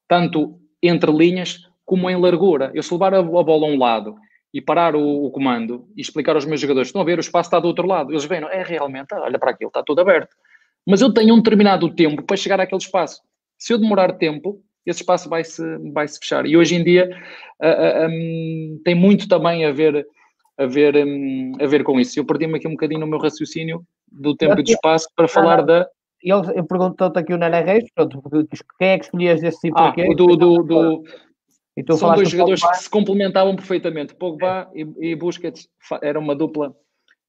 Tanto 0.08 0.60
entre 0.82 1.10
linhas 1.10 1.66
como 1.84 2.08
em 2.08 2.20
largura. 2.20 2.70
Eu 2.74 2.82
se 2.82 2.92
levar 2.92 3.14
a, 3.14 3.22
bola 3.22 3.66
a 3.66 3.70
um 3.70 3.78
lado 3.78 4.14
e 4.52 4.60
parar 4.60 4.94
o, 4.94 5.24
o, 5.24 5.30
comando 5.30 5.88
e 5.96 6.00
explicar 6.00 6.34
aos 6.34 6.44
meus 6.44 6.60
jogadores, 6.60 6.88
estão 6.88 7.02
a 7.02 7.04
ver, 7.04 7.18
o 7.18 7.20
espaço 7.20 7.48
está 7.48 7.58
do 7.58 7.66
outro 7.66 7.86
lado. 7.86 8.12
Eles 8.12 8.24
veem, 8.24 8.44
é 8.44 8.62
realmente, 8.62 9.14
olha 9.14 9.38
para 9.38 9.50
aquilo, 9.50 9.68
está 9.68 9.82
tudo 9.82 10.00
aberto. 10.00 10.34
Mas 10.86 11.00
eu 11.00 11.12
tenho 11.12 11.34
um 11.34 11.38
determinado 11.38 11.92
tempo 11.94 12.22
para 12.22 12.36
chegar 12.36 12.60
àquele 12.60 12.80
espaço. 12.80 13.22
Se 13.58 13.72
eu 13.72 13.78
demorar 13.78 14.12
tempo, 14.12 14.62
esse 14.86 15.00
espaço 15.00 15.28
vai 15.28 15.44
se, 15.44 15.62
vai 15.92 16.06
-se 16.06 16.18
fechar. 16.18 16.46
E 16.46 16.56
hoje 16.56 16.74
em 16.74 16.84
dia 16.84 17.10
uh, 17.62 17.66
uh, 17.66 18.08
um, 18.08 18.80
tem 18.84 18.94
muito 18.94 19.28
também 19.28 19.64
a 19.64 19.72
ver, 19.72 20.06
a, 20.58 20.66
ver, 20.66 20.96
um, 20.96 21.52
a 21.60 21.66
ver 21.66 21.82
com 21.82 21.98
isso. 21.98 22.18
Eu 22.18 22.24
perdi-me 22.24 22.56
aqui 22.56 22.68
um 22.68 22.72
bocadinho 22.72 23.00
no 23.00 23.06
meu 23.06 23.18
raciocínio 23.18 23.84
do 24.10 24.36
tempo 24.36 24.60
e 24.60 24.62
do 24.62 24.70
espaço 24.70 25.08
para 25.16 25.28
falar 25.28 25.62
da. 25.62 25.88
Ele 26.22 26.62
perguntou-te 26.62 27.18
aqui 27.18 27.34
o 27.34 27.38
Nana 27.38 27.60
Reis, 27.60 27.84
pronto, 27.94 28.22
quem 28.78 28.88
é 28.88 28.98
que 28.98 29.04
escolhias 29.04 29.42
desse 29.42 29.60
tipo 29.60 29.78
ah, 29.78 29.88
aqui? 29.88 30.14
Do, 30.14 30.36
do, 30.36 30.62
do, 30.62 31.04
São 31.96 32.14
dois 32.14 32.30
jogadores 32.30 32.60
Pogba. 32.60 32.76
que 32.76 32.82
se 32.82 32.90
complementavam 32.90 33.54
perfeitamente. 33.54 34.14
Pogba 34.14 34.70
é. 34.74 34.80
e, 34.80 35.10
e 35.10 35.14
Busquets 35.14 35.68
era 36.00 36.18
uma 36.18 36.34
dupla 36.34 36.74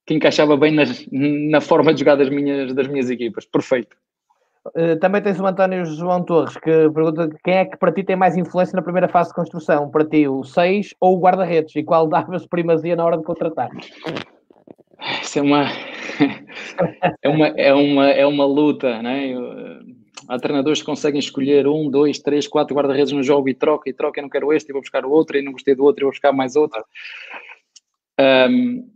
que 0.05 0.13
encaixava 0.13 0.55
bem 0.55 0.71
nas, 0.71 1.05
na 1.11 1.59
forma 1.59 1.93
de 1.93 1.99
jogar 1.99 2.15
das 2.15 2.29
minhas, 2.29 2.73
das 2.73 2.87
minhas 2.87 3.09
equipas. 3.09 3.45
Perfeito. 3.45 3.97
Uh, 4.67 4.97
também 4.99 5.21
tens 5.21 5.39
o 5.39 5.45
António 5.45 5.86
João 5.86 6.23
Torres 6.23 6.58
que 6.58 6.89
pergunta 6.89 7.30
quem 7.43 7.54
é 7.54 7.65
que 7.65 7.78
para 7.78 7.91
ti 7.91 8.04
tem 8.04 8.15
mais 8.15 8.36
influência 8.36 8.75
na 8.75 8.82
primeira 8.82 9.08
fase 9.08 9.30
de 9.30 9.36
construção? 9.36 9.91
Para 9.91 10.04
ti, 10.04 10.28
o 10.28 10.43
6 10.43 10.95
ou 10.99 11.17
o 11.17 11.19
guarda-redes? 11.19 11.75
E 11.75 11.84
qual 11.84 12.08
davas 12.08 12.47
primazia 12.47 12.95
na 12.95 13.06
hora 13.06 13.17
de 13.17 13.23
contratar? 13.23 13.69
Isso 15.21 15.39
é 15.39 15.41
uma, 15.41 15.65
é 17.21 17.30
uma, 17.30 17.47
é 17.47 17.73
uma, 17.73 18.10
é 18.10 18.25
uma 18.25 18.45
luta, 18.45 19.01
né? 19.04 19.34
Eh, 19.34 19.80
há 20.28 20.39
treinadores 20.39 20.80
que 20.80 20.86
conseguem 20.86 21.19
escolher 21.19 21.67
um, 21.67 21.89
dois, 21.89 22.17
três, 22.17 22.47
quatro 22.47 22.75
guarda-redes 22.75 23.12
no 23.12 23.21
jogo 23.21 23.47
e 23.47 23.54
troca 23.54 23.89
e 23.89 23.93
troca. 23.93 24.19
Eu 24.19 24.23
não 24.23 24.30
quero 24.30 24.51
este, 24.51 24.69
e 24.69 24.73
vou 24.73 24.82
buscar 24.82 25.06
o 25.06 25.12
outro, 25.12 25.38
e 25.38 25.43
não 25.43 25.51
gostei 25.51 25.75
do 25.75 25.84
outro, 25.84 26.01
e 26.01 26.06
vou 26.06 26.12
buscar 26.12 26.32
mais 26.32 26.56
outro. 26.56 26.84
Um, 28.19 28.94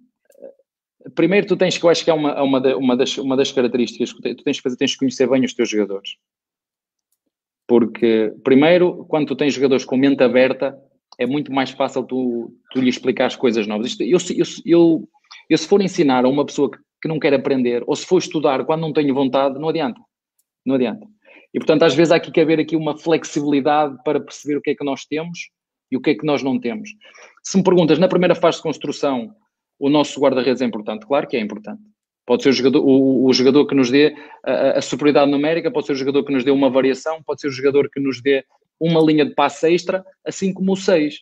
primeiro 1.15 1.47
tu 1.47 1.55
tens 1.55 1.77
que 1.77 1.83
eu 1.83 1.89
acho 1.89 2.03
que 2.03 2.09
é 2.09 2.13
uma, 2.13 2.41
uma, 2.41 2.75
uma, 2.75 2.97
das, 2.97 3.17
uma 3.17 3.37
das 3.37 3.51
características 3.51 4.13
que 4.13 4.35
tu 4.35 4.43
tens 4.43 4.57
que 4.57 4.63
fazer, 4.63 4.77
tens 4.77 4.93
que 4.93 4.99
conhecer 4.99 5.29
bem 5.29 5.43
os 5.43 5.53
teus 5.53 5.69
jogadores. 5.69 6.11
Porque, 7.67 8.33
primeiro, 8.43 9.05
quando 9.05 9.27
tu 9.27 9.35
tens 9.35 9.53
jogadores 9.53 9.85
com 9.85 9.95
mente 9.95 10.23
aberta, 10.23 10.75
é 11.19 11.25
muito 11.25 11.51
mais 11.51 11.69
fácil 11.69 12.03
tu, 12.03 12.51
tu 12.71 12.81
lhe 12.81 12.89
explicar 12.89 13.27
as 13.27 13.35
coisas 13.35 13.67
novas. 13.67 13.91
Isto, 13.91 14.03
eu, 14.03 14.17
eu, 14.35 14.45
eu, 14.65 15.09
eu, 15.49 15.57
se 15.57 15.67
for 15.67 15.81
ensinar 15.81 16.25
a 16.25 16.29
uma 16.29 16.45
pessoa 16.45 16.71
que, 16.71 16.79
que 17.01 17.07
não 17.07 17.19
quer 17.19 17.33
aprender, 17.33 17.83
ou 17.85 17.95
se 17.95 18.05
for 18.05 18.17
estudar 18.17 18.65
quando 18.65 18.81
não 18.81 18.91
tenho 18.91 19.13
vontade, 19.13 19.59
não 19.59 19.69
adianta. 19.69 20.01
Não 20.65 20.75
adianta. 20.75 21.05
E, 21.53 21.59
portanto, 21.59 21.83
às 21.83 21.93
vezes 21.93 22.11
há 22.11 22.19
que 22.19 22.39
haver 22.39 22.59
aqui 22.59 22.75
uma 22.75 22.97
flexibilidade 22.97 23.97
para 24.03 24.19
perceber 24.19 24.57
o 24.57 24.61
que 24.61 24.71
é 24.71 24.75
que 24.75 24.83
nós 24.83 25.05
temos 25.05 25.49
e 25.91 25.97
o 25.97 26.01
que 26.01 26.11
é 26.11 26.15
que 26.15 26.25
nós 26.25 26.43
não 26.43 26.59
temos. 26.59 26.89
Se 27.43 27.57
me 27.57 27.63
perguntas, 27.63 27.99
na 27.99 28.07
primeira 28.07 28.35
fase 28.35 28.57
de 28.57 28.63
construção, 28.63 29.33
o 29.79 29.89
nosso 29.89 30.19
guarda-redes 30.19 30.61
é 30.61 30.65
importante? 30.65 31.05
Claro 31.05 31.27
que 31.27 31.37
é 31.37 31.39
importante. 31.39 31.81
Pode 32.25 32.43
ser 32.43 32.49
o 32.49 32.53
jogador, 32.53 32.83
o, 32.85 33.25
o 33.25 33.33
jogador 33.33 33.65
que 33.65 33.73
nos 33.73 33.89
dê 33.89 34.13
a, 34.43 34.77
a, 34.77 34.81
superioridade 34.81 35.31
numérica, 35.31 35.71
pode 35.71 35.87
ser 35.87 35.93
o 35.93 35.95
jogador 35.95 36.23
que 36.23 36.31
nos 36.31 36.43
dê 36.43 36.51
uma 36.51 36.69
variação, 36.69 37.23
pode 37.23 37.41
ser 37.41 37.47
o 37.47 37.51
jogador 37.51 37.89
que 37.89 37.99
nos 37.99 38.21
dê 38.21 38.45
uma 38.79 39.01
linha 39.01 39.25
de 39.25 39.33
passe 39.33 39.73
extra, 39.73 40.05
assim 40.23 40.53
como 40.53 40.73
o 40.73 40.75
6. 40.75 41.21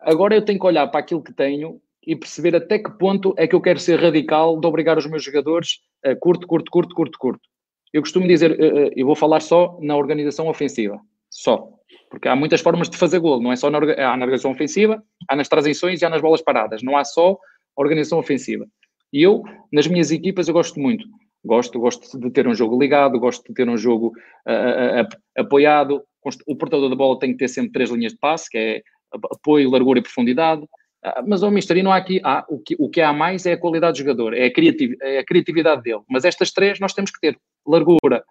Agora 0.00 0.34
eu 0.34 0.44
tenho 0.44 0.58
que 0.58 0.66
olhar 0.66 0.86
para 0.88 1.00
aquilo 1.00 1.22
que 1.22 1.32
tenho 1.32 1.80
e 2.06 2.16
perceber 2.16 2.54
até 2.56 2.78
que 2.78 2.90
ponto 2.90 3.34
é 3.36 3.46
que 3.46 3.54
eu 3.54 3.60
quero 3.60 3.78
ser 3.78 4.00
radical 4.00 4.58
de 4.58 4.66
obrigar 4.66 4.98
os 4.98 5.06
meus 5.06 5.22
jogadores 5.22 5.80
a 6.04 6.14
curto, 6.14 6.46
curto, 6.46 6.70
curto, 6.70 6.94
curto, 6.94 7.18
curto. 7.18 7.48
Eu 7.92 8.02
costumo 8.02 8.26
dizer, 8.26 8.58
eh, 8.60 8.66
eh, 8.66 8.92
eu 8.96 9.06
vou 9.06 9.16
falar 9.16 9.40
só 9.40 9.78
na 9.80 9.96
organização 9.96 10.48
ofensiva, 10.48 11.00
só. 11.28 11.68
Porque 12.08 12.28
há 12.28 12.36
muitas 12.36 12.60
formas 12.60 12.88
de 12.88 12.96
fazer 12.96 13.18
golo, 13.18 13.42
não 13.42 13.52
é 13.52 13.56
só 13.56 13.70
na, 13.70 13.80
na 13.80 14.12
organização 14.12 14.50
ofensiva, 14.50 15.02
há 15.28 15.36
nas 15.36 15.48
transições 15.48 16.00
e 16.00 16.04
há 16.04 16.10
nas 16.10 16.20
bolas 16.20 16.42
paradas. 16.42 16.82
Não 16.82 16.96
há 16.96 17.04
só 17.04 17.38
organização 17.76 18.18
ofensiva. 18.18 18.66
E 19.12 19.22
eu, 19.22 19.42
nas 19.72 19.86
minhas 19.86 20.10
equipas, 20.10 20.48
eu 20.48 20.54
gosto 20.54 20.78
muito. 20.78 21.04
Gosto, 21.44 21.80
gosto 21.80 22.18
de 22.18 22.30
ter 22.30 22.46
um 22.46 22.54
jogo 22.54 22.78
ligado, 22.78 23.18
gosto 23.18 23.48
de 23.48 23.54
ter 23.54 23.68
um 23.68 23.76
jogo 23.76 24.12
uh, 24.46 25.02
uh, 25.02 25.08
apoiado. 25.38 26.02
O 26.46 26.54
portador 26.54 26.90
da 26.90 26.94
bola 26.94 27.18
tem 27.18 27.32
que 27.32 27.38
ter 27.38 27.48
sempre 27.48 27.72
três 27.72 27.90
linhas 27.90 28.12
de 28.12 28.18
passe, 28.18 28.50
que 28.50 28.58
é 28.58 28.82
apoio, 29.12 29.70
largura 29.70 29.98
e 29.98 30.02
profundidade. 30.02 30.62
Uh, 30.62 31.24
mas, 31.26 31.42
oh, 31.42 31.50
Mister, 31.50 31.82
não 31.82 31.92
há 31.92 31.96
aqui... 31.96 32.20
Ah, 32.22 32.44
o, 32.48 32.58
que, 32.58 32.76
o 32.78 32.90
que 32.90 33.00
há 33.00 33.12
mais 33.12 33.46
é 33.46 33.54
a 33.54 33.58
qualidade 33.58 33.94
do 33.94 33.98
jogador, 34.04 34.34
é 34.34 34.44
a, 34.44 34.52
criativ, 34.52 34.94
é 35.00 35.18
a 35.18 35.24
criatividade 35.24 35.82
dele. 35.82 36.02
Mas 36.10 36.26
estas 36.26 36.52
três 36.52 36.78
nós 36.78 36.92
temos 36.92 37.10
que 37.10 37.20
ter. 37.20 37.38
Largura, 37.66 38.22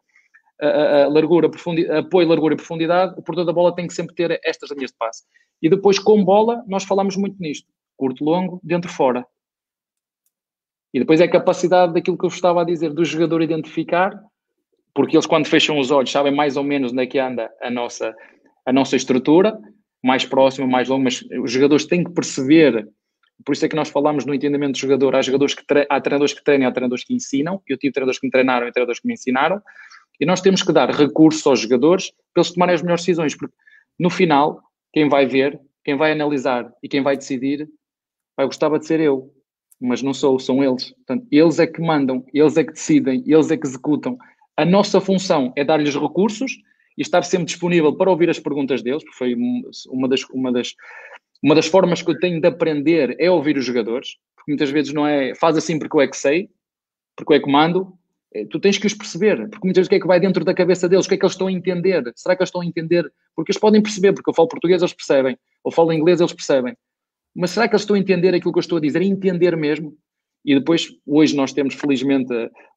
largura, 1.09 1.49
apoio, 1.97 2.27
largura 2.27 2.53
e 2.53 2.57
profundidade. 2.57 3.13
O 3.17 3.23
portador 3.23 3.45
da 3.45 3.53
bola 3.53 3.75
tem 3.75 3.87
que 3.87 3.93
sempre 3.93 4.13
ter 4.13 4.39
estas 4.43 4.69
linhas 4.71 4.91
de 4.91 4.97
passe. 4.97 5.23
E 5.61 5.69
depois, 5.69 5.97
com 5.97 6.23
bola, 6.23 6.63
nós 6.67 6.83
falamos 6.83 7.15
muito 7.17 7.37
nisto. 7.39 7.67
Curto, 7.99 8.23
longo, 8.23 8.61
dentro, 8.63 8.89
fora. 8.89 9.25
E 10.93 10.99
depois 10.99 11.19
é 11.19 11.25
a 11.25 11.29
capacidade 11.29 11.93
daquilo 11.93 12.17
que 12.17 12.23
eu 12.23 12.29
estava 12.29 12.61
a 12.61 12.63
dizer, 12.63 12.93
do 12.93 13.03
jogador 13.03 13.41
identificar, 13.41 14.17
porque 14.95 15.17
eles 15.17 15.25
quando 15.25 15.47
fecham 15.47 15.77
os 15.77 15.91
olhos 15.91 16.09
sabem 16.09 16.33
mais 16.33 16.55
ou 16.55 16.63
menos 16.63 16.93
onde 16.93 17.03
é 17.03 17.05
que 17.05 17.19
anda 17.19 17.51
a 17.61 17.69
nossa, 17.69 18.15
a 18.65 18.71
nossa 18.71 18.95
estrutura, 18.95 19.59
mais 20.01 20.23
próxima, 20.23 20.65
mais 20.65 20.87
longa, 20.87 21.03
mas 21.03 21.21
os 21.43 21.51
jogadores 21.51 21.85
têm 21.85 22.05
que 22.05 22.11
perceber, 22.11 22.87
por 23.45 23.51
isso 23.51 23.65
é 23.65 23.67
que 23.67 23.75
nós 23.75 23.89
falamos 23.89 24.25
no 24.25 24.33
entendimento 24.33 24.71
do 24.71 24.77
jogador, 24.77 25.13
há, 25.17 25.21
jogadores 25.21 25.53
que 25.53 25.63
há 25.89 25.99
treinadores 25.99 26.33
que 26.33 26.41
treinam, 26.41 26.69
há 26.69 26.71
treinadores 26.71 27.03
que 27.03 27.13
ensinam, 27.13 27.61
eu 27.67 27.77
tive 27.77 27.91
treinadores 27.91 28.17
que 28.17 28.27
me 28.27 28.31
treinaram 28.31 28.65
e 28.65 28.71
treinadores 28.71 29.01
que 29.01 29.07
me 29.09 29.13
ensinaram, 29.13 29.61
e 30.21 30.25
nós 30.25 30.39
temos 30.39 30.63
que 30.63 30.71
dar 30.71 30.89
recursos 30.89 31.45
aos 31.45 31.59
jogadores 31.59 32.11
para 32.33 32.41
eles 32.41 32.51
tomarem 32.53 32.75
as 32.75 32.81
melhores 32.81 33.01
decisões, 33.01 33.35
porque 33.35 33.53
no 33.99 34.09
final, 34.09 34.61
quem 34.93 35.09
vai 35.09 35.25
ver, 35.25 35.59
quem 35.83 35.97
vai 35.97 36.13
analisar 36.13 36.71
e 36.81 36.87
quem 36.87 37.03
vai 37.03 37.17
decidir, 37.17 37.67
gostava 38.45 38.79
de 38.79 38.85
ser 38.85 38.99
eu, 38.99 39.33
mas 39.79 40.01
não 40.01 40.13
sou, 40.13 40.39
são 40.39 40.63
eles. 40.63 40.91
Portanto, 40.91 41.25
eles 41.31 41.59
é 41.59 41.67
que 41.67 41.81
mandam, 41.81 42.25
eles 42.33 42.57
é 42.57 42.63
que 42.63 42.73
decidem, 42.73 43.23
eles 43.25 43.49
é 43.49 43.57
que 43.57 43.65
executam. 43.65 44.17
A 44.57 44.65
nossa 44.65 44.99
função 44.99 45.53
é 45.55 45.63
dar-lhes 45.63 45.95
recursos 45.95 46.51
e 46.97 47.01
estar 47.01 47.23
sempre 47.23 47.45
disponível 47.45 47.95
para 47.95 48.11
ouvir 48.11 48.29
as 48.29 48.39
perguntas 48.39 48.81
deles, 48.81 49.03
porque 49.03 49.17
foi 49.17 49.35
uma 49.89 50.07
das, 50.07 50.23
uma 50.33 50.51
das, 50.51 50.75
uma 51.41 51.55
das 51.55 51.67
formas 51.67 52.01
que 52.01 52.11
eu 52.11 52.19
tenho 52.19 52.41
de 52.41 52.47
aprender 52.47 53.15
é 53.19 53.31
ouvir 53.31 53.57
os 53.57 53.65
jogadores, 53.65 54.17
porque 54.35 54.51
muitas 54.51 54.69
vezes 54.69 54.93
não 54.93 55.07
é 55.07 55.33
faz 55.33 55.55
assim 55.55 55.79
porque 55.79 55.95
eu 55.95 56.01
é 56.01 56.07
que 56.07 56.17
sei, 56.17 56.49
porque 57.15 57.33
eu 57.33 57.37
é 57.37 57.39
que 57.39 57.49
mando, 57.49 57.93
é, 58.33 58.45
tu 58.45 58.59
tens 58.59 58.77
que 58.77 58.85
os 58.85 58.93
perceber, 58.93 59.49
porque 59.49 59.65
muitas 59.65 59.81
vezes 59.81 59.87
o 59.87 59.89
que 59.89 59.95
é 59.95 59.99
que 60.01 60.07
vai 60.07 60.19
dentro 60.19 60.43
da 60.43 60.53
cabeça 60.53 60.89
deles, 60.89 61.05
o 61.05 61.09
que 61.09 61.15
é 61.15 61.17
que 61.17 61.23
eles 61.23 61.33
estão 61.33 61.47
a 61.47 61.51
entender, 61.51 62.03
será 62.15 62.35
que 62.35 62.41
eles 62.41 62.49
estão 62.49 62.61
a 62.61 62.65
entender? 62.65 63.09
Porque 63.35 63.51
eles 63.51 63.59
podem 63.59 63.81
perceber, 63.81 64.11
porque 64.11 64.29
eu 64.29 64.33
falo 64.33 64.49
português, 64.49 64.81
eles 64.81 64.93
percebem, 64.93 65.37
ou 65.63 65.71
falo 65.71 65.93
inglês, 65.93 66.19
eles 66.19 66.33
percebem, 66.33 66.75
mas 67.35 67.51
será 67.51 67.67
que 67.67 67.73
eles 67.73 67.83
estão 67.83 67.95
a 67.95 67.99
entender 67.99 68.33
aquilo 68.33 68.51
que 68.51 68.59
eu 68.59 68.61
estou 68.61 68.77
a 68.77 68.81
dizer? 68.81 69.01
entender 69.01 69.55
mesmo? 69.55 69.95
E 70.43 70.55
depois, 70.55 70.87
hoje 71.05 71.35
nós 71.35 71.51
temos 71.53 71.75
felizmente 71.75 72.33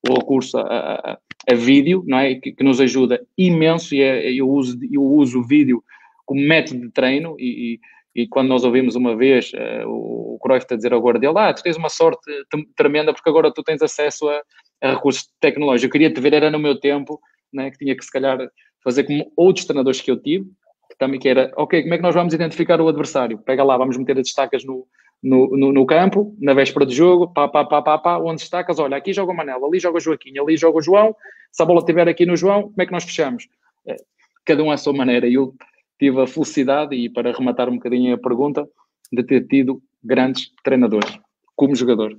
o 0.08 0.14
recurso 0.14 0.58
a, 0.58 0.62
a, 0.62 1.18
a 1.50 1.54
vídeo, 1.54 2.02
não 2.06 2.18
é? 2.18 2.34
Que, 2.34 2.52
que, 2.52 2.64
nos 2.64 2.80
ajuda 2.80 3.24
imenso 3.38 3.94
e 3.94 4.02
é, 4.02 4.32
eu, 4.32 4.48
uso, 4.48 4.78
eu 4.90 5.02
uso 5.02 5.40
o 5.40 5.46
vídeo 5.46 5.82
como 6.26 6.40
método 6.40 6.80
de 6.80 6.90
treino 6.90 7.36
e, 7.38 7.80
e, 8.14 8.22
e 8.22 8.28
quando 8.28 8.48
nós 8.48 8.64
ouvimos 8.64 8.96
uma 8.96 9.16
vez 9.16 9.52
uh, 9.52 9.88
o 9.88 10.38
Cruyff 10.42 10.66
a 10.70 10.76
dizer 10.76 10.92
ao 10.92 11.00
Guardiola, 11.00 11.48
ah, 11.48 11.54
tu 11.54 11.62
tens 11.62 11.76
uma 11.76 11.88
sorte 11.88 12.30
tremenda 12.76 13.12
porque 13.12 13.30
agora 13.30 13.52
tu 13.52 13.62
tens 13.62 13.80
acesso 13.80 14.28
a, 14.28 14.42
a 14.82 14.94
recursos 14.94 15.28
tecnológicos. 15.40 15.84
Eu 15.84 15.90
queria 15.90 16.12
te 16.12 16.20
ver, 16.20 16.34
era 16.34 16.50
no 16.50 16.58
meu 16.58 16.78
tempo, 16.78 17.20
né, 17.52 17.70
que 17.70 17.78
tinha 17.78 17.96
que 17.96 18.04
se 18.04 18.10
calhar 18.10 18.38
fazer 18.82 19.04
como 19.04 19.32
outros 19.36 19.64
treinadores 19.64 20.00
que 20.00 20.10
eu 20.10 20.20
tive, 20.20 20.46
que 20.92 20.98
também 20.98 21.18
que 21.18 21.28
era, 21.28 21.50
ok, 21.56 21.82
como 21.82 21.94
é 21.94 21.96
que 21.96 22.02
nós 22.02 22.14
vamos 22.14 22.34
identificar 22.34 22.80
o 22.80 22.88
adversário? 22.88 23.38
Pega 23.38 23.64
lá, 23.64 23.78
vamos 23.78 23.96
meter 23.96 24.12
as 24.12 24.24
destacas 24.24 24.62
no, 24.62 24.86
no, 25.22 25.56
no, 25.56 25.72
no, 25.72 25.86
campo, 25.86 26.36
na 26.38 26.52
véspera 26.52 26.84
de 26.84 26.94
jogo, 26.94 27.32
pá, 27.32 27.48
pá, 27.48 27.64
pá, 27.64 27.80
pá, 27.80 27.98
pá, 27.98 28.18
onde 28.18 28.42
destacas, 28.42 28.78
olha, 28.78 28.96
aqui 28.96 29.12
joga 29.12 29.32
o 29.32 29.36
Manel, 29.36 29.64
ali 29.64 29.78
joga 29.78 29.96
o 29.96 30.00
Joaquim, 30.00 30.38
ali 30.38 30.56
joga 30.56 30.78
o 30.78 30.82
João, 30.82 31.16
se 31.50 31.62
a 31.62 31.66
bola 31.66 31.80
estiver 31.80 32.06
aqui 32.08 32.26
no 32.26 32.36
João, 32.36 32.64
como 32.64 32.82
é 32.82 32.86
que 32.86 32.92
nós 32.92 33.04
fechamos? 33.04 33.48
É, 33.86 33.96
cada 34.44 34.62
um 34.62 34.70
à 34.70 34.76
sua 34.76 34.92
maneira. 34.92 35.26
E 35.26 35.34
eu 35.34 35.54
tive 35.98 36.20
a 36.20 36.26
felicidade, 36.26 36.94
e 36.94 37.08
para 37.08 37.32
rematar 37.32 37.68
um 37.68 37.76
bocadinho 37.76 38.14
a 38.14 38.18
pergunta, 38.18 38.68
de 39.10 39.22
ter 39.22 39.46
tido 39.46 39.82
grandes 40.04 40.50
treinadores 40.62 41.18
como 41.56 41.74
jogador. 41.74 42.18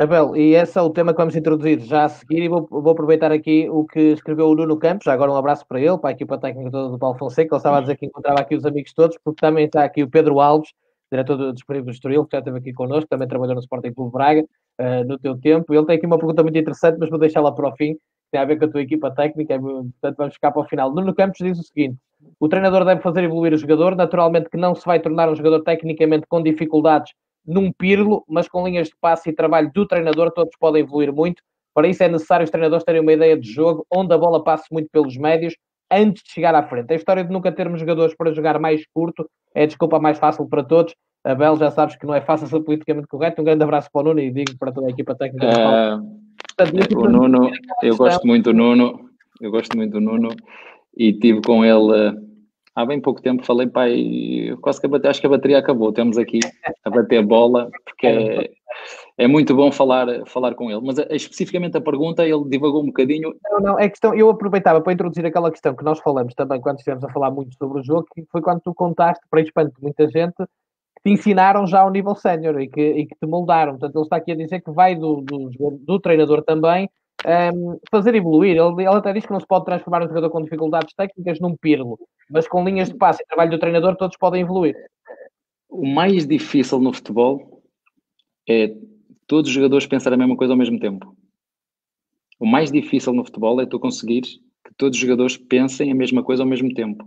Abel, 0.00 0.36
e 0.36 0.54
esse 0.54 0.78
é 0.78 0.80
o 0.80 0.90
tema 0.90 1.12
que 1.12 1.18
vamos 1.18 1.34
introduzir. 1.34 1.80
Já 1.80 2.04
a 2.04 2.08
seguir 2.08 2.44
e 2.44 2.48
vou, 2.48 2.68
vou, 2.70 2.90
aproveitar 2.90 3.32
aqui 3.32 3.68
o 3.68 3.84
que 3.84 4.12
escreveu 4.12 4.46
o 4.46 4.54
Nuno 4.54 4.78
Campos, 4.78 5.04
já 5.04 5.12
agora 5.12 5.32
um 5.32 5.36
abraço 5.36 5.66
para 5.66 5.80
ele, 5.80 5.98
para 5.98 6.10
a 6.10 6.12
equipa 6.12 6.38
técnica 6.38 6.70
toda 6.70 6.90
do 6.90 6.98
Paulo 7.00 7.18
Fonseca, 7.18 7.52
ele 7.52 7.58
estava 7.58 7.78
a 7.78 7.80
dizer 7.80 7.96
que 7.96 8.06
encontrava 8.06 8.38
aqui 8.38 8.54
os 8.54 8.64
amigos 8.64 8.92
todos, 8.92 9.18
porque 9.24 9.40
também 9.40 9.64
está 9.64 9.82
aqui 9.82 10.04
o 10.04 10.08
Pedro 10.08 10.38
Alves, 10.38 10.70
diretor 11.10 11.36
do 11.36 11.52
Disponível 11.52 11.86
do 11.86 11.90
Estoril, 11.90 12.24
que 12.26 12.36
já 12.36 12.38
esteve 12.38 12.58
aqui 12.58 12.72
connosco, 12.72 13.08
também 13.08 13.26
trabalhou 13.26 13.56
no 13.56 13.60
Sporting 13.60 13.92
Clube 13.92 14.12
Braga, 14.12 14.42
uh, 14.42 15.04
no 15.04 15.18
teu 15.18 15.36
tempo, 15.36 15.74
ele 15.74 15.84
tem 15.84 15.96
aqui 15.96 16.06
uma 16.06 16.16
pergunta 16.16 16.44
muito 16.44 16.58
interessante, 16.58 16.96
mas 17.00 17.10
vou 17.10 17.18
deixá-la 17.18 17.50
para 17.50 17.68
o 17.68 17.74
fim, 17.74 17.96
tem 18.30 18.40
a 18.40 18.44
ver 18.44 18.56
com 18.56 18.66
a 18.66 18.68
tua 18.68 18.82
equipa 18.82 19.10
técnica, 19.10 19.58
portanto 19.58 20.16
vamos 20.16 20.34
ficar 20.34 20.52
para 20.52 20.62
o 20.62 20.68
final. 20.68 20.94
Nuno 20.94 21.12
Campos 21.12 21.38
diz 21.40 21.58
o 21.58 21.62
seguinte, 21.64 21.98
o 22.38 22.48
treinador 22.48 22.84
deve 22.84 23.00
fazer 23.00 23.24
evoluir 23.24 23.52
o 23.52 23.58
jogador, 23.58 23.96
naturalmente 23.96 24.48
que 24.48 24.56
não 24.56 24.76
se 24.76 24.86
vai 24.86 25.00
tornar 25.00 25.28
um 25.28 25.34
jogador 25.34 25.64
tecnicamente 25.64 26.24
com 26.28 26.40
dificuldades 26.40 27.12
num 27.48 27.72
pirlo, 27.72 28.22
mas 28.28 28.46
com 28.46 28.66
linhas 28.66 28.88
de 28.88 28.94
passe 29.00 29.30
e 29.30 29.32
trabalho 29.32 29.70
do 29.74 29.86
treinador, 29.86 30.30
todos 30.30 30.52
podem 30.60 30.82
evoluir 30.82 31.10
muito. 31.10 31.42
Para 31.74 31.88
isso 31.88 32.02
é 32.02 32.08
necessário 32.08 32.44
os 32.44 32.50
treinadores 32.50 32.84
terem 32.84 33.00
uma 33.00 33.12
ideia 33.12 33.38
de 33.38 33.50
jogo 33.50 33.86
onde 33.90 34.12
a 34.12 34.18
bola 34.18 34.44
passe 34.44 34.66
muito 34.70 34.88
pelos 34.92 35.16
médios 35.16 35.54
antes 35.90 36.22
de 36.22 36.30
chegar 36.30 36.54
à 36.54 36.62
frente. 36.62 36.92
A 36.92 36.96
história 36.96 37.24
de 37.24 37.32
nunca 37.32 37.50
termos 37.50 37.80
jogadores 37.80 38.14
para 38.14 38.34
jogar 38.34 38.58
mais 38.58 38.82
curto 38.92 39.26
é 39.54 39.62
a 39.62 39.66
desculpa 39.66 39.98
mais 39.98 40.18
fácil 40.18 40.46
para 40.46 40.62
todos. 40.62 40.94
Abel, 41.24 41.56
já 41.56 41.70
sabes 41.70 41.96
que 41.96 42.06
não 42.06 42.14
é 42.14 42.20
fácil 42.20 42.46
ser 42.46 42.60
politicamente 42.60 43.08
correto. 43.08 43.40
Um 43.40 43.44
grande 43.44 43.64
abraço 43.64 43.88
para 43.90 44.02
o 44.02 44.04
Nuno 44.04 44.20
e 44.20 44.30
digo 44.30 44.56
para 44.58 44.70
toda 44.70 44.88
a 44.88 44.90
equipa 44.90 45.14
técnica. 45.14 45.46
Uh, 45.46 46.96
o 46.96 47.08
Nuno, 47.08 47.50
eu 47.82 47.96
gosto 47.96 48.26
muito 48.26 48.52
do 48.52 48.52
Nuno, 48.52 49.08
eu 49.40 49.50
gosto 49.50 49.76
muito 49.76 49.92
do 49.92 50.00
Nuno 50.00 50.28
e 50.96 51.12
tive 51.12 51.40
com 51.40 51.64
ele 51.64 52.27
há 52.78 52.86
bem 52.86 53.00
pouco 53.00 53.20
tempo 53.20 53.44
falei, 53.44 53.66
pai, 53.66 54.56
quase 54.60 54.80
que 54.80 54.86
a 54.86 54.88
bateria, 54.88 55.10
acho 55.10 55.20
que 55.20 55.26
a 55.26 55.30
bateria 55.30 55.58
acabou, 55.58 55.92
temos 55.92 56.16
aqui 56.16 56.38
a 56.84 56.90
bater 56.90 57.24
bola, 57.26 57.68
porque 57.84 58.06
é, 58.06 58.50
é 59.18 59.26
muito 59.26 59.52
bom 59.52 59.72
falar, 59.72 60.06
falar 60.26 60.54
com 60.54 60.70
ele. 60.70 60.80
Mas 60.80 60.96
a, 61.00 61.06
especificamente 61.10 61.76
a 61.76 61.80
pergunta, 61.80 62.24
ele 62.24 62.48
divagou 62.48 62.82
um 62.82 62.86
bocadinho. 62.86 63.34
Não, 63.50 63.60
não, 63.60 63.78
é 63.80 63.88
questão, 63.88 64.14
eu 64.14 64.30
aproveitava 64.30 64.80
para 64.80 64.92
introduzir 64.92 65.26
aquela 65.26 65.50
questão 65.50 65.74
que 65.74 65.82
nós 65.82 65.98
falamos 65.98 66.34
também 66.34 66.60
quando 66.60 66.78
estivemos 66.78 67.02
a 67.02 67.12
falar 67.12 67.32
muito 67.32 67.56
sobre 67.56 67.80
o 67.80 67.84
jogo, 67.84 68.06
que 68.14 68.24
foi 68.30 68.40
quando 68.40 68.60
tu 68.60 68.72
contaste, 68.72 69.24
para 69.28 69.40
espanto 69.40 69.74
de 69.74 69.82
muita 69.82 70.08
gente, 70.08 70.36
que 70.36 71.02
te 71.02 71.10
ensinaram 71.10 71.66
já 71.66 71.80
ao 71.80 71.90
nível 71.90 72.14
sénior 72.14 72.60
e 72.60 72.68
que, 72.68 72.80
e 72.80 73.06
que 73.06 73.16
te 73.16 73.26
moldaram. 73.26 73.72
Portanto, 73.72 73.96
ele 73.96 74.04
está 74.04 74.16
aqui 74.16 74.30
a 74.30 74.36
dizer 74.36 74.60
que 74.60 74.70
vai 74.70 74.94
do, 74.94 75.20
do, 75.20 75.50
do 75.80 75.98
treinador 75.98 76.44
também 76.44 76.88
um, 77.26 77.78
fazer 77.90 78.14
evoluir. 78.14 78.56
Ele, 78.56 78.82
ele 78.82 78.88
até 78.88 79.12
diz 79.12 79.26
que 79.26 79.32
não 79.32 79.40
se 79.40 79.46
pode 79.46 79.64
transformar 79.64 80.04
um 80.04 80.08
jogador 80.08 80.30
com 80.30 80.42
dificuldades 80.42 80.94
técnicas 80.94 81.40
num 81.40 81.56
pirlo, 81.56 81.98
mas 82.30 82.46
com 82.46 82.64
linhas 82.64 82.88
de 82.88 82.96
passe 82.96 83.22
e 83.22 83.26
trabalho 83.26 83.50
do 83.50 83.58
treinador 83.58 83.96
todos 83.96 84.16
podem 84.16 84.42
evoluir. 84.42 84.76
O 85.68 85.86
mais 85.86 86.26
difícil 86.26 86.80
no 86.80 86.92
futebol 86.92 87.62
é 88.48 88.74
todos 89.26 89.48
os 89.48 89.54
jogadores 89.54 89.86
pensarem 89.86 90.16
a 90.16 90.18
mesma 90.18 90.36
coisa 90.36 90.52
ao 90.52 90.58
mesmo 90.58 90.78
tempo. 90.78 91.14
O 92.40 92.46
mais 92.46 92.70
difícil 92.70 93.12
no 93.12 93.24
futebol 93.24 93.60
é 93.60 93.66
tu 93.66 93.78
conseguires 93.78 94.38
que 94.64 94.74
todos 94.76 94.96
os 94.96 95.00
jogadores 95.00 95.36
pensem 95.36 95.90
a 95.90 95.94
mesma 95.94 96.22
coisa 96.22 96.42
ao 96.42 96.48
mesmo 96.48 96.72
tempo. 96.72 97.04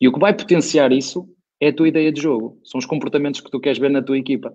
E 0.00 0.08
o 0.08 0.12
que 0.12 0.20
vai 0.20 0.34
potenciar 0.34 0.92
isso 0.92 1.28
é 1.60 1.68
a 1.68 1.74
tua 1.74 1.88
ideia 1.88 2.12
de 2.12 2.20
jogo, 2.20 2.58
são 2.64 2.78
os 2.78 2.86
comportamentos 2.86 3.40
que 3.40 3.50
tu 3.50 3.60
queres 3.60 3.78
ver 3.78 3.90
na 3.90 4.02
tua 4.02 4.18
equipa. 4.18 4.54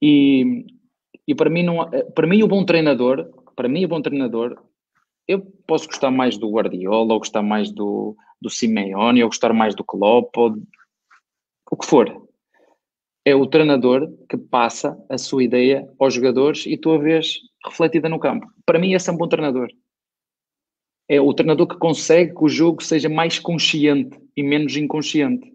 E, 0.00 0.64
e 1.26 1.34
para 1.34 1.50
mim, 1.50 1.62
não, 1.62 1.88
para 2.14 2.26
mim, 2.26 2.42
o 2.42 2.48
bom 2.48 2.64
treinador 2.64 3.28
para 3.56 3.68
mim, 3.68 3.84
o 3.84 3.88
bom 3.88 4.02
treinador, 4.02 4.62
eu 5.26 5.40
posso 5.66 5.86
gostar 5.86 6.10
mais 6.10 6.36
do 6.36 6.50
Guardiola, 6.50 7.14
ou 7.14 7.18
gostar 7.18 7.42
mais 7.42 7.72
do, 7.72 8.14
do 8.40 8.50
Simeone, 8.50 9.22
ou 9.22 9.28
gostar 9.28 9.52
mais 9.52 9.74
do 9.74 9.82
Klopp, 9.82 10.36
ou 10.36 10.56
o 11.70 11.76
que 11.76 11.86
for. 11.86 12.28
É 13.24 13.34
o 13.34 13.46
treinador 13.46 14.08
que 14.28 14.36
passa 14.36 14.96
a 15.08 15.18
sua 15.18 15.42
ideia 15.42 15.88
aos 15.98 16.14
jogadores 16.14 16.64
e 16.66 16.76
tu 16.76 16.92
a 16.92 16.98
vês 16.98 17.38
refletida 17.64 18.08
no 18.08 18.20
campo. 18.20 18.46
Para 18.64 18.78
mim, 18.78 18.92
esse 18.92 19.10
é 19.10 19.12
um 19.12 19.16
bom 19.16 19.26
treinador. 19.26 19.68
É 21.08 21.20
o 21.20 21.34
treinador 21.34 21.66
que 21.66 21.76
consegue 21.76 22.34
que 22.34 22.44
o 22.44 22.48
jogo 22.48 22.82
seja 22.82 23.08
mais 23.08 23.38
consciente 23.38 24.16
e 24.36 24.42
menos 24.42 24.76
inconsciente. 24.76 25.52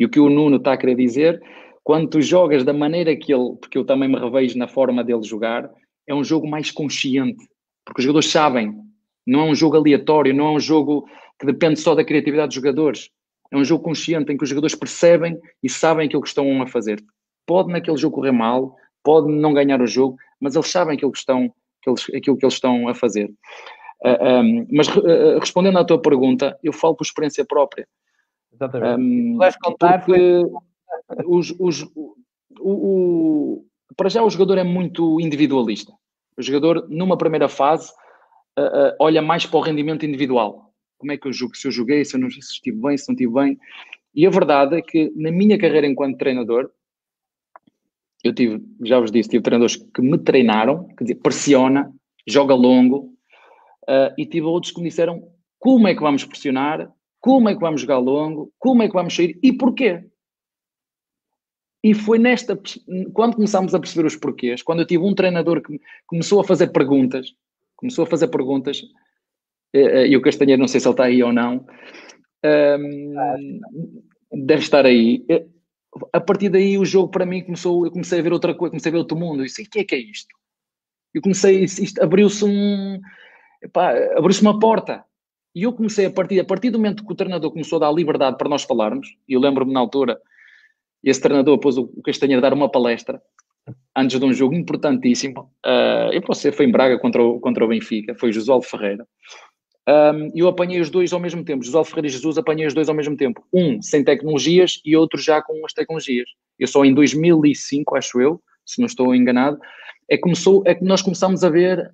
E 0.00 0.04
o 0.04 0.08
que 0.08 0.18
o 0.18 0.30
Nuno 0.30 0.56
está 0.56 0.72
a 0.72 0.76
querer 0.76 0.96
dizer, 0.96 1.40
quando 1.84 2.08
tu 2.08 2.20
jogas 2.20 2.64
da 2.64 2.72
maneira 2.72 3.16
que 3.16 3.32
ele, 3.32 3.56
porque 3.60 3.78
eu 3.78 3.84
também 3.84 4.08
me 4.08 4.18
revejo 4.18 4.58
na 4.58 4.66
forma 4.66 5.04
dele 5.04 5.22
jogar, 5.22 5.70
é 6.10 6.14
um 6.14 6.24
jogo 6.24 6.48
mais 6.48 6.72
consciente, 6.72 7.46
porque 7.84 8.00
os 8.00 8.04
jogadores 8.04 8.28
sabem, 8.28 8.74
não 9.24 9.42
é 9.42 9.44
um 9.44 9.54
jogo 9.54 9.76
aleatório, 9.76 10.34
não 10.34 10.48
é 10.48 10.50
um 10.50 10.60
jogo 10.60 11.08
que 11.38 11.46
depende 11.46 11.78
só 11.78 11.94
da 11.94 12.04
criatividade 12.04 12.48
dos 12.48 12.56
jogadores. 12.56 13.10
É 13.52 13.56
um 13.56 13.64
jogo 13.64 13.84
consciente 13.84 14.32
em 14.32 14.36
que 14.36 14.42
os 14.42 14.48
jogadores 14.48 14.74
percebem 14.74 15.38
e 15.62 15.68
sabem 15.68 16.06
aquilo 16.06 16.22
que 16.22 16.28
estão 16.28 16.60
a 16.60 16.66
fazer. 16.66 17.00
Pode 17.46 17.72
naquele 17.72 17.96
jogo 17.96 18.16
correr 18.16 18.32
mal, 18.32 18.74
pode 19.04 19.32
não 19.32 19.54
ganhar 19.54 19.80
o 19.80 19.86
jogo, 19.86 20.16
mas 20.40 20.56
eles 20.56 20.68
sabem 20.68 20.96
aquilo 20.96 21.12
que 21.12 21.18
estão, 21.18 21.52
aquilo 22.16 22.36
que 22.36 22.44
eles 22.44 22.54
estão 22.54 22.88
a 22.88 22.94
fazer. 22.94 23.26
Uh, 24.04 24.18
ah, 24.20 24.40
um, 24.40 24.66
mas 24.72 24.88
uh, 24.88 25.38
respondendo 25.38 25.78
à 25.78 25.84
tua 25.84 26.00
pergunta, 26.00 26.58
eu 26.60 26.72
falo 26.72 26.96
por 26.96 27.04
experiência 27.04 27.44
própria. 27.44 27.86
Exatamente. 28.52 29.00
Um, 29.00 29.38
contar? 29.62 30.04
Porque 30.04 30.42
os, 31.24 31.54
os, 31.58 31.82
o, 31.94 32.16
o, 32.60 33.64
para 33.96 34.08
já 34.08 34.24
o 34.24 34.30
jogador 34.30 34.58
é 34.58 34.64
muito 34.64 35.20
individualista. 35.20 35.92
O 36.36 36.42
jogador, 36.42 36.86
numa 36.88 37.16
primeira 37.18 37.48
fase, 37.48 37.92
uh, 38.58 38.62
uh, 38.62 38.96
olha 39.00 39.20
mais 39.20 39.46
para 39.46 39.58
o 39.58 39.62
rendimento 39.62 40.06
individual. 40.06 40.72
Como 40.98 41.12
é 41.12 41.16
que 41.16 41.26
eu 41.26 41.32
jogo? 41.32 41.56
Se 41.56 41.66
eu 41.66 41.72
joguei, 41.72 42.04
se 42.04 42.16
eu 42.16 42.20
não 42.20 42.30
se 42.30 42.38
estive 42.38 42.76
bem, 42.80 42.96
se 42.96 43.08
não 43.08 43.14
estive 43.14 43.32
bem. 43.32 43.58
E 44.14 44.26
a 44.26 44.30
verdade 44.30 44.76
é 44.76 44.82
que 44.82 45.12
na 45.16 45.30
minha 45.30 45.58
carreira 45.58 45.86
enquanto 45.86 46.18
treinador, 46.18 46.70
eu 48.22 48.34
tive, 48.34 48.62
já 48.84 49.00
vos 49.00 49.10
disse, 49.10 49.30
tive 49.30 49.42
treinadores 49.42 49.76
que 49.76 50.02
me 50.02 50.18
treinaram, 50.18 50.88
quer 50.88 51.04
dizer, 51.04 51.14
pressiona, 51.16 51.90
joga 52.26 52.54
longo, 52.54 53.14
uh, 53.88 54.12
e 54.18 54.26
tive 54.26 54.46
outros 54.46 54.72
que 54.72 54.80
me 54.80 54.88
disseram 54.88 55.22
como 55.58 55.88
é 55.88 55.94
que 55.94 56.02
vamos 56.02 56.24
pressionar, 56.24 56.90
como 57.20 57.48
é 57.48 57.54
que 57.54 57.60
vamos 57.60 57.80
jogar 57.80 57.98
longo, 57.98 58.52
como 58.58 58.82
é 58.82 58.88
que 58.88 58.94
vamos 58.94 59.14
sair 59.14 59.38
e 59.42 59.52
porquê. 59.52 60.04
E 61.82 61.94
foi 61.94 62.18
nesta, 62.18 62.60
quando 63.14 63.36
começámos 63.36 63.74
a 63.74 63.80
perceber 63.80 64.06
os 64.06 64.16
porquês, 64.16 64.62
quando 64.62 64.80
eu 64.80 64.86
tive 64.86 65.02
um 65.02 65.14
treinador 65.14 65.62
que 65.62 65.80
começou 66.06 66.40
a 66.40 66.44
fazer 66.44 66.68
perguntas, 66.68 67.34
começou 67.74 68.04
a 68.04 68.06
fazer 68.06 68.28
perguntas, 68.28 68.82
eh, 69.72 70.02
eh, 70.02 70.06
e 70.08 70.16
o 70.16 70.20
Castanheiro, 70.20 70.60
não 70.60 70.68
sei 70.68 70.80
se 70.80 70.86
ele 70.86 70.92
está 70.92 71.04
aí 71.04 71.22
ou 71.22 71.32
não, 71.32 71.64
um, 72.44 73.60
deve 74.44 74.62
estar 74.62 74.84
aí. 74.84 75.24
Eh, 75.28 75.46
a 76.12 76.20
partir 76.20 76.50
daí 76.50 76.76
o 76.76 76.84
jogo 76.84 77.10
para 77.10 77.26
mim 77.26 77.42
começou, 77.42 77.86
eu 77.86 77.90
comecei 77.90 78.20
a 78.20 78.22
ver 78.22 78.32
outra 78.32 78.54
coisa, 78.54 78.70
comecei 78.70 78.90
a 78.90 78.92
ver 78.92 78.98
outro 78.98 79.16
mundo. 79.16 79.40
Eu 79.40 79.46
disse, 79.46 79.62
o 79.62 79.70
que 79.70 79.80
é 79.80 79.84
que 79.84 79.94
é 79.94 79.98
isto? 79.98 80.34
Eu 81.14 81.22
comecei, 81.22 81.64
isto 81.64 82.02
abriu-se 82.02 82.44
um, 82.44 83.00
abriu-se 84.16 84.42
uma 84.42 84.58
porta. 84.58 85.04
E 85.54 85.64
eu 85.64 85.72
comecei 85.72 86.06
a 86.06 86.10
partir, 86.10 86.38
a 86.38 86.44
partir 86.44 86.70
do 86.70 86.78
momento 86.78 87.04
que 87.04 87.12
o 87.12 87.16
treinador 87.16 87.50
começou 87.50 87.76
a 87.76 87.80
dar 87.80 87.92
liberdade 87.92 88.38
para 88.38 88.48
nós 88.48 88.62
falarmos, 88.62 89.08
e 89.28 89.32
eu 89.32 89.40
lembro-me 89.40 89.72
na 89.72 89.80
altura, 89.80 90.20
esse 91.02 91.20
treinador 91.20 91.58
pôs 91.58 91.78
o 91.78 91.88
Castanheira 92.04 92.40
a 92.40 92.50
dar 92.50 92.54
uma 92.54 92.70
palestra 92.70 93.20
antes 93.96 94.18
de 94.18 94.24
um 94.24 94.32
jogo 94.32 94.54
importantíssimo. 94.54 95.50
Uh, 95.64 96.12
eu 96.12 96.22
posso 96.22 96.42
ser, 96.42 96.52
foi 96.52 96.66
em 96.66 96.70
Braga 96.70 96.98
contra 96.98 97.22
o, 97.22 97.40
contra 97.40 97.64
o 97.64 97.68
Benfica, 97.68 98.14
foi 98.14 98.32
Josualdo 98.32 98.66
Ferreira. 98.66 99.06
Um, 99.88 100.30
eu 100.34 100.46
apanhei 100.46 100.80
os 100.80 100.90
dois 100.90 101.12
ao 101.12 101.20
mesmo 101.20 101.44
tempo. 101.44 101.64
Josualdo 101.64 101.88
Ferreira 101.88 102.08
e 102.08 102.10
Jesus 102.10 102.38
apanhei 102.38 102.66
os 102.66 102.74
dois 102.74 102.88
ao 102.88 102.94
mesmo 102.94 103.16
tempo. 103.16 103.44
Um 103.52 103.80
sem 103.82 104.04
tecnologias 104.04 104.80
e 104.84 104.96
outro 104.96 105.20
já 105.20 105.42
com 105.42 105.64
as 105.64 105.72
tecnologias. 105.72 106.28
Eu 106.58 106.68
só 106.68 106.84
em 106.84 106.94
2005, 106.94 107.96
acho 107.96 108.20
eu, 108.20 108.40
se 108.64 108.78
não 108.80 108.86
estou 108.86 109.14
enganado, 109.14 109.58
é, 110.08 110.16
começou, 110.16 110.62
é 110.66 110.74
que 110.74 110.84
nós 110.84 111.02
começámos 111.02 111.42
a 111.42 111.50
ver 111.50 111.92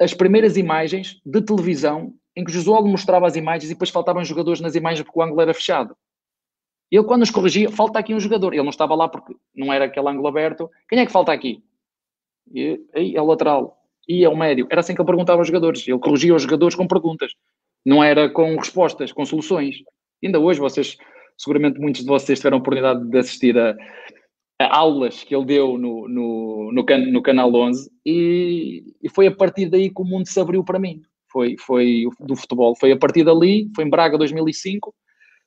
as 0.00 0.14
primeiras 0.14 0.56
imagens 0.56 1.20
de 1.24 1.42
televisão 1.42 2.14
em 2.36 2.44
que 2.44 2.50
o 2.50 2.54
Josualdo 2.54 2.88
mostrava 2.88 3.26
as 3.26 3.36
imagens 3.36 3.70
e 3.70 3.74
depois 3.74 3.90
faltavam 3.90 4.24
jogadores 4.24 4.60
nas 4.60 4.74
imagens 4.74 5.04
porque 5.04 5.18
o 5.18 5.22
ângulo 5.22 5.40
era 5.40 5.52
fechado. 5.52 5.94
Ele, 6.92 7.04
quando 7.04 7.20
nos 7.20 7.30
corrigia, 7.30 7.70
falta 7.70 7.98
aqui 7.98 8.14
um 8.14 8.20
jogador. 8.20 8.52
Ele 8.52 8.62
não 8.62 8.68
estava 8.68 8.94
lá 8.94 9.08
porque 9.08 9.34
não 9.56 9.72
era 9.72 9.86
aquele 9.86 10.06
ângulo 10.06 10.28
aberto. 10.28 10.70
Quem 10.86 10.98
é 10.98 11.06
que 11.06 11.10
falta 11.10 11.32
aqui? 11.32 11.64
E, 12.54 12.78
aí 12.94 13.16
é 13.16 13.22
o 13.22 13.24
lateral. 13.24 13.78
E 14.06 14.22
é 14.22 14.28
o 14.28 14.36
médio. 14.36 14.66
Era 14.70 14.80
assim 14.80 14.94
que 14.94 15.00
ele 15.00 15.06
perguntava 15.06 15.40
aos 15.40 15.48
jogadores. 15.48 15.88
Ele 15.88 15.98
corrigia 15.98 16.34
os 16.34 16.42
jogadores 16.42 16.74
com 16.74 16.86
perguntas. 16.86 17.32
Não 17.82 18.04
era 18.04 18.28
com 18.28 18.56
respostas, 18.56 19.10
com 19.10 19.24
soluções. 19.24 19.76
Ainda 20.22 20.38
hoje, 20.38 20.60
vocês, 20.60 20.98
seguramente 21.38 21.80
muitos 21.80 22.02
de 22.02 22.06
vocês 22.06 22.38
tiveram 22.38 22.58
a 22.58 22.60
oportunidade 22.60 23.08
de 23.08 23.18
assistir 23.18 23.58
a, 23.58 23.74
a 24.60 24.76
aulas 24.76 25.24
que 25.24 25.34
ele 25.34 25.46
deu 25.46 25.78
no, 25.78 26.06
no, 26.06 26.72
no, 26.72 26.84
can, 26.84 27.06
no 27.06 27.22
Canal 27.22 27.54
11 27.54 27.90
e, 28.04 28.84
e 29.02 29.08
foi 29.08 29.28
a 29.28 29.34
partir 29.34 29.70
daí 29.70 29.88
que 29.88 30.02
o 30.02 30.04
mundo 30.04 30.28
se 30.28 30.38
abriu 30.38 30.62
para 30.62 30.78
mim. 30.78 31.00
Foi, 31.30 31.56
foi 31.58 32.02
do 32.20 32.36
futebol. 32.36 32.76
Foi 32.78 32.92
a 32.92 32.98
partir 32.98 33.24
dali, 33.24 33.70
foi 33.74 33.84
em 33.84 33.90
Braga 33.90 34.18
2005 34.18 34.94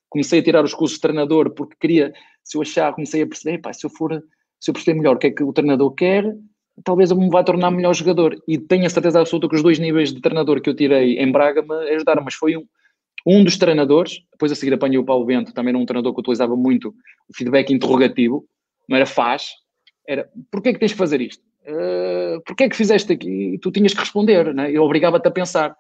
comecei 0.10 0.40
a 0.40 0.44
tirar 0.44 0.64
os 0.64 0.74
cursos 0.74 0.98
de 0.98 1.02
treinador 1.02 1.52
porque 1.52 1.76
queria, 1.80 2.14
se 2.44 2.58
eu 2.58 2.62
achar, 2.62 2.94
comecei 2.94 3.22
a 3.22 3.28
perceber, 3.28 3.60
pá, 3.60 3.74
se 3.74 3.86
eu 3.86 3.90
for, 3.90 4.24
se 4.60 4.70
eu 4.70 4.74
perceber 4.74 4.98
melhor 4.98 5.16
o 5.16 5.20
que 5.20 5.28
é 5.28 5.32
que 5.32 5.44
o 5.44 5.54
treinador 5.54 5.92
quer, 5.92 6.36
talvez 6.84 7.12
eu 7.12 7.18
me 7.18 7.30
vá 7.30 7.44
tornar 7.44 7.72
melhor 7.72 7.94
jogador. 7.94 8.36
E 8.48 8.58
tenho 8.58 8.86
a 8.86 8.90
certeza 8.90 9.20
absoluta 9.20 9.50
que 9.50 9.56
os 9.56 9.64
dois 9.64 9.80
níveis 9.80 10.14
de 10.14 10.22
treinador 10.22 10.62
que 10.62 10.70
eu 10.70 10.76
tirei 10.76 11.18
em 11.20 11.32
Braga 11.32 11.62
me 11.62 11.90
ajudaram, 11.92 12.24
mas 12.24 12.34
foi 12.34 12.58
um, 12.58 12.66
um 13.26 13.44
dos 13.44 13.58
treinadores, 13.58 14.20
depois 14.32 14.52
a 14.52 14.56
seguir 14.56 14.74
apanhei 14.74 14.98
o 14.98 15.06
Paulo 15.06 15.26
Bento, 15.26 15.54
também 15.54 15.70
era 15.70 15.78
um 15.78 15.86
treinador 15.86 16.14
que 16.14 16.20
utilizava 16.20 16.56
muito 16.56 16.90
o 17.30 17.36
feedback 17.36 17.74
interrogativo, 17.74 18.46
não 18.88 18.98
era 18.98 19.06
faz, 19.06 19.50
era 20.08 20.30
porquê 20.52 20.70
é 20.70 20.74
que 20.74 20.80
tens 20.80 20.92
que 20.92 20.98
fazer 20.98 21.22
isto? 21.22 21.44
Uh, 21.68 22.40
porquê 22.46 22.66
é 22.66 22.70
que 22.70 22.76
fizeste 22.76 23.12
aqui? 23.12 23.56
E 23.56 23.58
tu 23.58 23.72
tinhas 23.72 23.94
que 23.94 24.00
responder, 24.00 24.54
né? 24.54 24.72
eu 24.72 24.84
obrigava-te 24.84 25.28
a 25.28 25.32
pensar. 25.32 25.76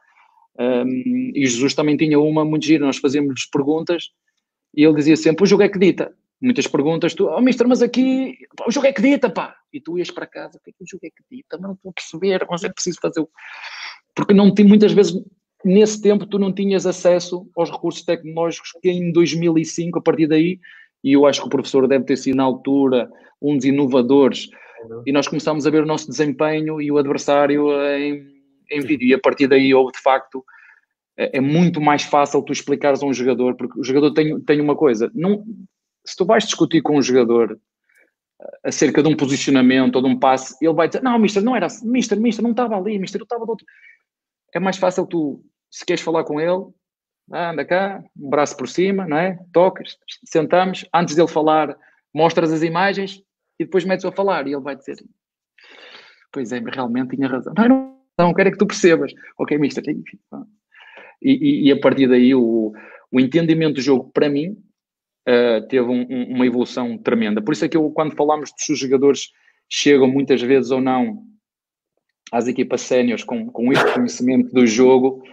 Um, 0.57 1.31
e 1.35 1.45
Jesus 1.45 1.73
também 1.73 1.97
tinha 1.97 2.19
uma 2.19 2.45
muito 2.45 2.65
gira, 2.65 2.85
nós 2.85 2.97
fazíamos 2.97 3.45
perguntas 3.45 4.11
e 4.75 4.83
ele 4.83 4.95
dizia 4.95 5.15
sempre: 5.15 5.43
o 5.43 5.47
jogo 5.47 5.63
é 5.63 5.69
que 5.69 5.79
dita. 5.79 6.13
Muitas 6.41 6.67
perguntas, 6.67 7.13
tu, 7.13 7.27
oh 7.27 7.41
mister, 7.41 7.67
mas 7.67 7.81
aqui 7.81 8.37
o 8.67 8.71
jogo 8.71 8.87
é 8.87 8.93
que 8.93 9.01
dita, 9.01 9.29
pá. 9.29 9.55
E 9.71 9.79
tu 9.79 9.97
ias 9.97 10.11
para 10.11 10.27
casa: 10.27 10.57
o 10.57 10.61
que 10.61 10.69
é 10.69 10.73
que 10.73 10.83
o 10.83 10.87
jogo 10.87 11.05
é 11.05 11.09
que 11.09 11.23
dita? 11.37 11.57
Não 11.57 11.73
estou 11.73 11.91
a 11.91 11.93
perceber, 11.93 12.45
mas 12.49 12.63
é 12.63 12.69
preciso 12.69 12.99
fazer 13.01 13.21
o. 13.21 13.29
Porque 14.13 14.33
não 14.33 14.53
tem, 14.53 14.65
muitas 14.65 14.91
vezes, 14.91 15.13
nesse 15.63 16.01
tempo, 16.01 16.25
tu 16.25 16.37
não 16.37 16.53
tinhas 16.53 16.85
acesso 16.85 17.49
aos 17.55 17.71
recursos 17.71 18.03
tecnológicos 18.03 18.71
que 18.81 18.89
em 18.89 19.11
2005, 19.11 19.99
a 19.99 20.01
partir 20.01 20.27
daí, 20.27 20.59
e 21.03 21.13
eu 21.13 21.25
acho 21.25 21.41
que 21.41 21.47
o 21.47 21.49
professor 21.49 21.87
deve 21.87 22.05
ter 22.05 22.17
sido 22.17 22.35
na 22.35 22.43
altura 22.43 23.09
um 23.41 23.55
dos 23.55 23.65
inovadores, 23.65 24.49
e 25.05 25.11
nós 25.11 25.27
começámos 25.27 25.65
a 25.65 25.69
ver 25.69 25.83
o 25.83 25.87
nosso 25.87 26.09
desempenho 26.09 26.81
e 26.81 26.91
o 26.91 26.97
adversário 26.97 27.71
em, 27.97 28.34
em 28.69 28.81
vídeo, 28.81 29.07
e 29.07 29.13
a 29.13 29.19
partir 29.19 29.47
daí 29.47 29.73
houve 29.73 29.93
de 29.93 29.99
facto 29.99 30.43
é, 31.17 31.37
é 31.37 31.41
muito 31.41 31.79
mais 31.79 32.03
fácil 32.03 32.41
tu 32.41 32.51
explicares 32.51 33.01
a 33.01 33.05
um 33.05 33.13
jogador, 33.13 33.55
porque 33.55 33.79
o 33.79 33.83
jogador 33.83 34.11
tem, 34.11 34.39
tem 34.41 34.61
uma 34.61 34.75
coisa, 34.75 35.11
não, 35.13 35.45
se 36.05 36.15
tu 36.15 36.25
vais 36.25 36.43
discutir 36.43 36.81
com 36.81 36.97
um 36.97 37.01
jogador 37.01 37.59
eh, 38.41 38.59
acerca 38.65 39.01
de 39.01 39.09
um 39.09 39.15
posicionamento 39.15 39.95
ou 39.95 40.01
de 40.01 40.07
um 40.07 40.19
passe, 40.19 40.55
ele 40.61 40.73
vai 40.73 40.87
dizer, 40.87 41.01
não, 41.01 41.17
mister, 41.17 41.43
não 41.43 41.55
era 41.55 41.67
assim, 41.67 41.89
mister, 41.89 42.19
mister, 42.19 42.43
não 42.43 42.51
estava 42.51 42.77
ali, 42.77 42.99
mister, 42.99 43.19
eu 43.19 43.23
estava 43.23 43.45
do 43.45 43.51
outro. 43.51 43.65
É 44.53 44.59
mais 44.59 44.77
fácil 44.77 45.05
tu, 45.05 45.43
se 45.71 45.85
queres 45.85 46.03
falar 46.03 46.23
com 46.23 46.39
ele, 46.39 46.65
anda 47.31 47.65
cá, 47.65 48.03
um 48.17 48.29
braço 48.29 48.55
por 48.55 48.67
cima, 48.67 49.07
não 49.07 49.17
é? 49.17 49.39
Tocas, 49.51 49.97
sentamos, 50.25 50.85
antes 50.93 51.15
dele 51.15 51.27
falar, 51.27 51.75
mostras 52.13 52.51
as 52.51 52.61
imagens 52.61 53.23
e 53.59 53.65
depois 53.65 53.83
metes-o 53.83 54.09
a 54.09 54.11
falar 54.11 54.47
e 54.47 54.53
ele 54.53 54.61
vai 54.61 54.75
dizer, 54.75 55.03
pois 56.31 56.51
é, 56.51 56.59
realmente 56.59 57.15
tinha 57.15 57.27
razão. 57.27 57.53
Não, 57.57 57.67
não, 57.67 57.95
não 58.17 58.33
quero 58.33 58.49
é 58.49 58.51
que 58.51 58.57
tu 58.57 58.67
percebas. 58.67 59.13
Ok, 59.37 59.57
mister, 59.57 59.83
enfim, 59.89 60.19
e, 61.21 61.67
e, 61.67 61.71
a 61.71 61.79
partir 61.79 62.07
daí 62.07 62.35
o, 62.35 62.71
o 63.11 63.19
entendimento 63.19 63.75
do 63.75 63.81
jogo, 63.81 64.11
para 64.13 64.29
mim, 64.29 64.49
uh, 65.27 65.67
teve 65.67 65.87
um, 65.87 66.05
um, 66.09 66.35
uma 66.35 66.45
evolução 66.45 66.97
tremenda. 66.97 67.41
Por 67.41 67.53
isso 67.53 67.65
é 67.65 67.69
que 67.69 67.77
eu, 67.77 67.89
quando 67.91 68.15
falamos 68.15 68.51
de 68.51 68.63
se 68.63 68.73
os 68.73 68.79
jogadores 68.79 69.31
chegam 69.69 70.07
muitas 70.07 70.41
vezes 70.41 70.71
ou 70.71 70.81
não 70.81 71.23
às 72.31 72.47
equipas 72.47 72.81
séniores 72.81 73.23
com, 73.23 73.47
com 73.47 73.71
este 73.71 73.93
conhecimento 73.93 74.51
do 74.51 74.65
jogo, 74.65 75.23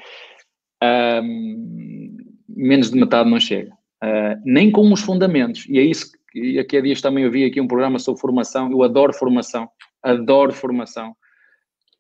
um, 0.83 2.17
menos 2.49 2.91
de 2.91 2.99
metade 2.99 3.31
não 3.31 3.41
chega. 3.41 3.73
Uh, 4.03 4.41
nem 4.45 4.71
com 4.71 4.91
os 4.93 5.01
fundamentos. 5.01 5.67
E 5.69 5.79
é 5.79 5.83
isso 5.83 6.11
que 6.31 6.59
aqui 6.59 6.77
há 6.77 6.81
dias 6.81 7.01
também 7.01 7.25
eu 7.25 7.31
vi 7.31 7.45
aqui 7.45 7.61
um 7.61 7.69
programa 7.69 7.99
sobre 7.99 8.21
formação. 8.21 8.71
Eu 8.71 8.83
adoro 8.83 9.13
formação, 9.13 9.69
adoro 10.03 10.53
formação. 10.53 11.15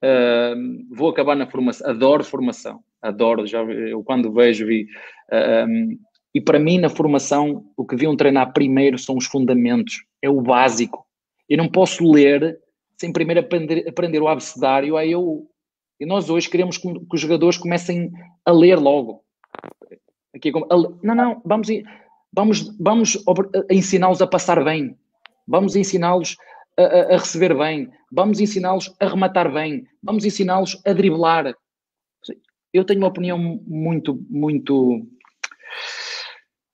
Uh, 0.03 0.84
vou 0.90 1.11
acabar 1.11 1.36
na 1.36 1.46
formação, 1.46 1.88
adoro 1.88 2.24
formação, 2.24 2.80
adoro, 3.00 3.46
já 3.46 3.62
eu 3.62 4.03
quando 4.03 4.32
vejo 4.32 4.66
vi, 4.66 4.88
uh, 5.30 5.64
um, 5.68 5.96
e 6.34 6.40
para 6.40 6.59
mim 6.59 6.78
na 6.78 6.88
formação 6.88 7.64
o 7.76 7.86
que 7.86 7.94
deviam 7.94 8.16
treinar 8.16 8.53
primeiro 8.53 8.98
são 8.98 9.16
os 9.16 9.26
fundamentos, 9.26 10.05
é 10.20 10.28
o 10.28 10.40
básico. 10.40 11.07
Eu 11.48 11.59
não 11.59 11.68
posso 11.68 12.11
ler 12.11 12.59
sem 12.98 13.12
primeiro 13.12 13.40
aprender, 13.40 13.88
aprender 13.88 14.20
o 14.20 14.28
abecedário, 14.28 14.96
aí 14.96 15.12
eu, 15.12 15.46
e 16.00 16.07
nós 16.07 16.28
hoje 16.30 16.50
queremos 16.50 16.78
que, 16.78 16.92
que 16.92 17.14
os 17.14 17.20
jogadores 17.20 17.59
comecem 17.59 18.11
a 18.44 18.50
ler 18.50 18.78
logo. 18.78 19.22
Aqui, 20.34 20.48
é 20.48 20.53
a, 20.53 20.76
não, 21.03 21.14
não, 21.14 21.42
vamos, 21.44 21.68
vamos, 22.32 22.76
vamos 22.78 23.24
ensiná-los 23.70 24.22
a 24.22 24.26
passar 24.26 24.64
bem, 24.64 24.96
vamos 25.46 25.76
ensiná-los 25.76 26.36
a, 26.79 27.14
a, 27.14 27.18
receber 27.18 27.57
bem, 27.57 27.91
vamos 28.11 28.41
ensiná-los 28.41 28.95
a 29.01 29.07
rematar 29.07 29.53
bem, 29.53 29.85
vamos 30.03 30.25
ensiná-los 30.25 30.81
a 30.87 30.93
driblar. 30.93 31.55
Eu 32.73 32.85
tenho 32.85 33.01
uma 33.01 33.09
opinião 33.09 33.39
muito, 33.39 34.18
muito, 34.31 35.07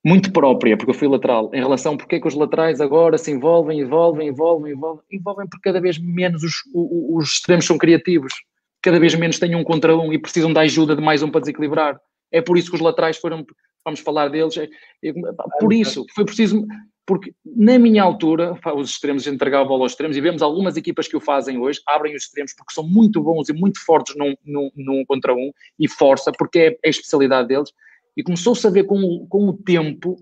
muito 0.04 0.32
própria, 0.32 0.76
porque 0.76 0.90
eu 0.90 0.94
fui 0.94 1.08
lateral, 1.08 1.50
em 1.52 1.58
relação 1.58 1.94
a 1.94 1.96
porque 1.96 2.16
é 2.16 2.20
que 2.20 2.28
os 2.28 2.34
laterais 2.34 2.80
agora 2.80 3.18
se 3.18 3.30
envolvem, 3.30 3.80
envolvem, 3.80 4.28
envolvem, 4.28 4.72
envolvem, 4.72 5.04
envolvem 5.10 5.48
porque 5.48 5.68
cada 5.68 5.80
vez 5.80 5.98
menos 5.98 6.42
os, 6.44 6.54
os, 6.72 7.24
os 7.24 7.32
extremos 7.32 7.66
são 7.66 7.76
criativos, 7.76 8.32
cada 8.80 9.00
vez 9.00 9.14
menos 9.14 9.38
têm 9.38 9.56
um 9.56 9.64
contra 9.64 9.96
um 9.96 10.12
e 10.12 10.18
precisam 10.18 10.52
da 10.52 10.60
ajuda 10.60 10.94
de 10.94 11.02
mais 11.02 11.22
um 11.22 11.30
para 11.30 11.40
desequilibrar. 11.40 12.00
É 12.30 12.40
por 12.40 12.56
isso 12.56 12.70
que 12.70 12.76
os 12.76 12.82
laterais 12.82 13.16
foram, 13.16 13.44
vamos 13.84 14.00
falar 14.00 14.28
deles, 14.28 14.56
é, 14.56 14.68
é, 15.04 15.12
por 15.58 15.72
isso, 15.72 16.06
foi 16.14 16.24
preciso, 16.24 16.64
porque 17.08 17.32
na 17.42 17.78
minha 17.78 18.02
altura, 18.02 18.54
os 18.76 18.90
extremos, 18.90 19.22
a 19.22 19.24
gente 19.24 19.36
entregava 19.36 19.64
a 19.64 19.66
bola 19.66 19.84
aos 19.84 19.92
extremos 19.92 20.14
e 20.14 20.20
vemos 20.20 20.42
algumas 20.42 20.76
equipas 20.76 21.08
que 21.08 21.16
o 21.16 21.20
fazem 21.20 21.58
hoje, 21.58 21.80
abrem 21.86 22.14
os 22.14 22.24
extremos 22.24 22.52
porque 22.52 22.74
são 22.74 22.86
muito 22.86 23.22
bons 23.22 23.48
e 23.48 23.54
muito 23.54 23.82
fortes 23.82 24.14
num, 24.14 24.34
num, 24.44 24.70
num 24.76 25.04
contra 25.06 25.32
um 25.32 25.50
e 25.78 25.88
força, 25.88 26.30
porque 26.36 26.58
é, 26.58 26.78
a 26.86 26.90
especialidade 26.90 27.48
deles. 27.48 27.72
E 28.14 28.22
começou-se 28.22 28.66
a 28.66 28.68
ver 28.68 28.84
com, 28.84 29.26
com 29.26 29.48
o 29.48 29.54
tempo 29.54 30.16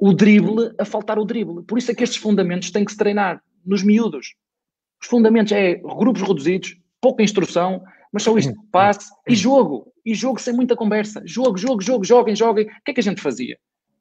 o 0.00 0.14
drible 0.14 0.72
a 0.78 0.84
faltar 0.86 1.18
o 1.18 1.26
drible. 1.26 1.62
Por 1.64 1.76
isso 1.76 1.90
é 1.90 1.94
que 1.94 2.02
estes 2.02 2.18
fundamentos 2.18 2.70
têm 2.70 2.86
que 2.86 2.92
se 2.92 2.96
treinar 2.96 3.42
nos 3.62 3.82
miúdos. 3.82 4.34
Os 5.02 5.08
fundamentos 5.08 5.52
é 5.52 5.74
grupos 5.74 6.22
reduzidos, 6.22 6.74
pouca 7.02 7.22
instrução, 7.22 7.82
mas 8.10 8.22
só 8.22 8.34
isto, 8.38 8.54
passe 8.72 9.12
e 9.28 9.34
jogo. 9.34 9.92
E 10.06 10.14
jogo 10.14 10.40
sem 10.40 10.54
muita 10.54 10.74
conversa. 10.74 11.20
Jogo, 11.26 11.58
jogo, 11.58 11.82
jogo, 11.82 12.02
joguem, 12.02 12.34
joguem. 12.34 12.64
O 12.64 12.68
que 12.82 12.92
é 12.92 12.94
que 12.94 13.00
a 13.00 13.02
gente 13.02 13.20
fazia? 13.20 13.58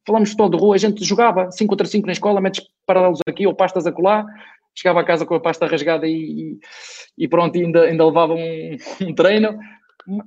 Falamos 0.08 0.34
de 0.34 0.50
de 0.50 0.58
rua, 0.58 0.76
a 0.76 0.78
gente 0.78 1.04
jogava 1.04 1.52
5 1.52 1.70
contra 1.70 1.86
5 1.86 2.08
na 2.08 2.14
escola, 2.14 2.40
metes 2.40 2.66
paralelos 2.86 3.20
aqui 3.28 3.46
ou 3.46 3.54
pastas 3.54 3.86
a 3.86 3.92
colar, 3.92 4.26
chegava 4.74 5.02
a 5.02 5.04
casa 5.04 5.26
com 5.26 5.36
a 5.36 5.40
pasta 5.40 5.68
rasgada 5.68 6.08
e, 6.08 6.58
e 7.18 7.28
pronto, 7.28 7.60
ainda, 7.60 7.84
ainda 7.84 8.06
levava 8.06 8.34
um, 8.34 8.78
um, 9.06 9.14
treino, 9.14 9.60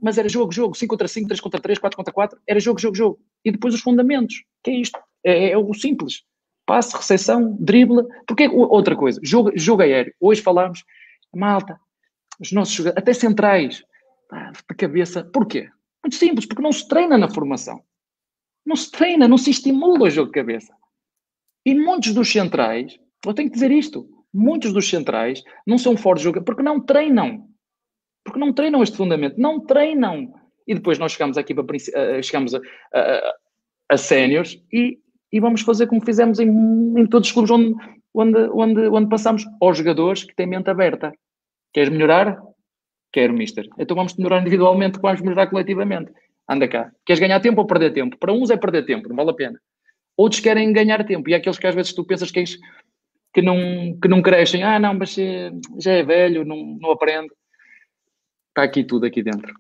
mas 0.03 0.19
era 0.19 0.29
jogo, 0.29 0.53
jogo, 0.53 0.77
5 0.77 0.91
contra 0.91 1.09
5, 1.09 1.29
3 1.29 1.41
contra 1.41 1.61
3, 1.61 1.79
4 1.79 1.97
contra 1.97 2.13
4, 2.13 2.39
era 2.47 2.61
jogo, 2.61 2.79
jogo, 2.79 2.95
jogo. 2.95 3.19
E 3.43 3.51
depois 3.51 3.73
os 3.73 3.81
fundamentos, 3.81 4.45
que 4.63 4.71
é 4.71 4.75
isto? 4.75 5.01
É, 5.25 5.47
é, 5.47 5.51
é 5.53 5.57
o 5.57 5.73
simples. 5.73 6.25
passe, 6.67 6.95
recepção, 6.95 7.57
drible. 7.59 8.05
Porque 8.27 8.49
outra 8.49 8.95
coisa, 8.95 9.19
jogo, 9.23 9.51
jogo 9.55 9.81
aéreo. 9.81 10.13
Hoje 10.21 10.43
falámos, 10.43 10.85
malta, 11.35 11.81
os 12.39 12.53
nossos 12.53 12.75
jogadores, 12.75 13.03
até 13.03 13.15
centrais, 13.15 13.83
de 14.69 14.77
cabeça. 14.77 15.25
Porquê? 15.25 15.71
Muito 16.05 16.17
simples, 16.17 16.45
porque 16.45 16.61
não 16.61 16.71
se 16.71 16.87
treina 16.87 17.17
na 17.17 17.31
formação. 17.31 17.83
Não 18.71 18.77
se 18.77 18.89
treina, 18.89 19.27
não 19.27 19.37
se 19.37 19.51
estimula 19.51 20.05
o 20.05 20.11
jogo 20.11 20.31
de 20.31 20.39
cabeça. 20.39 20.73
E 21.67 21.75
muitos 21.75 22.15
dos 22.15 22.31
centrais, 22.31 22.97
eu 23.27 23.35
tenho 23.35 23.49
que 23.49 23.55
dizer 23.55 23.73
isto, 23.73 24.09
muitos 24.33 24.73
dos 24.73 24.89
centrais 24.89 25.43
não 25.67 25.77
são 25.77 25.97
fortes 25.97 26.23
jogadores 26.23 26.47
porque 26.47 26.63
não 26.63 26.79
treinam. 26.79 27.49
Porque 28.25 28.39
não 28.39 28.53
treinam 28.53 28.81
este 28.81 28.97
fundamento, 28.97 29.41
não 29.41 29.59
treinam. 29.59 30.33
E 30.69 30.75
depois 30.77 31.01
nós 31.01 31.11
chegamos 31.11 31.37
aqui 31.37 31.53
para 31.53 31.65
uh, 31.65 32.23
chegamos 32.23 32.55
a, 32.55 32.61
a, 32.95 33.35
a 33.89 33.97
séniores 33.97 34.57
e, 34.73 35.01
e 35.33 35.41
vamos 35.41 35.63
fazer 35.63 35.89
como 35.89 36.05
fizemos 36.05 36.39
em, 36.39 36.49
em 36.97 37.07
todos 37.09 37.27
os 37.27 37.33
clubes 37.35 37.51
onde, 37.51 37.75
onde, 38.15 38.39
onde, 38.53 38.87
onde 38.87 39.09
passamos 39.09 39.45
aos 39.61 39.79
jogadores 39.79 40.23
que 40.23 40.37
têm 40.37 40.47
mente 40.47 40.71
aberta. 40.71 41.13
Queres 41.75 41.89
melhorar? 41.89 42.41
Quero, 43.13 43.33
mister. 43.33 43.67
Então 43.81 43.97
vamos 43.97 44.15
melhorar 44.15 44.43
individualmente, 44.43 45.01
vamos 45.01 45.21
melhorar 45.23 45.49
coletivamente. 45.49 46.13
Anda 46.51 46.67
cá. 46.67 46.91
Queres 47.07 47.21
ganhar 47.21 47.39
tempo 47.39 47.61
ou 47.61 47.67
perder 47.67 47.93
tempo? 47.93 48.19
Para 48.19 48.33
uns 48.33 48.51
é 48.51 48.57
perder 48.57 48.85
tempo, 48.85 49.09
não 49.09 49.15
vale 49.15 49.31
a 49.31 49.35
pena. 49.35 49.61
Outros 50.17 50.41
querem 50.41 50.73
ganhar 50.73 51.05
tempo. 51.05 51.31
E 51.31 51.35
aqueles 51.35 51.59
que 51.61 51.67
às 51.67 51.75
vezes 51.77 51.93
tu 51.93 52.05
pensas 52.05 52.33
que, 52.33 52.41
é 52.41 52.45
que, 53.33 53.41
não, 53.41 53.57
que 54.03 54.09
não 54.09 54.21
crescem. 54.21 54.65
Ah, 54.65 54.77
não, 54.77 54.95
mas 54.95 55.15
já 55.79 55.93
é 55.93 56.03
velho, 56.03 56.45
não, 56.45 56.77
não 56.81 56.91
aprende. 56.91 57.31
Está 58.49 58.65
aqui 58.65 58.83
tudo 58.83 59.07
aqui 59.07 59.23
dentro. 59.23 59.55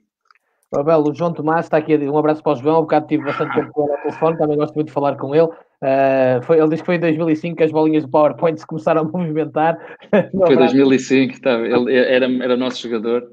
Abel, 0.74 1.04
o 1.04 1.14
João 1.14 1.32
Tomás 1.32 1.66
está 1.66 1.76
aqui. 1.76 1.96
Um 1.96 2.18
abraço 2.18 2.42
para 2.42 2.52
o 2.52 2.56
João. 2.56 2.78
Um 2.78 2.82
bocado 2.82 3.06
tive 3.06 3.24
bastante 3.24 3.54
tempo 3.54 3.72
com 3.72 3.84
ele 3.84 3.92
ao 3.92 4.02
telefone, 4.02 4.38
também 4.38 4.56
gosto 4.56 4.74
muito 4.74 4.88
de 4.88 4.92
falar 4.92 5.16
com 5.16 5.32
ele. 5.32 5.46
Uh, 5.46 6.42
foi, 6.42 6.58
ele 6.58 6.68
diz 6.70 6.80
que 6.80 6.86
foi 6.86 6.96
em 6.96 7.00
2005 7.00 7.56
que 7.56 7.62
as 7.62 7.70
bolinhas 7.70 8.02
do 8.02 8.10
PowerPoint 8.10 8.58
se 8.58 8.66
começaram 8.66 9.02
a 9.02 9.04
movimentar. 9.04 9.78
foi 10.46 10.56
2005, 10.56 11.40
tá, 11.40 11.52
ele 11.52 11.94
era, 11.94 12.26
era 12.26 12.56
nosso 12.56 12.82
jogador. 12.82 13.30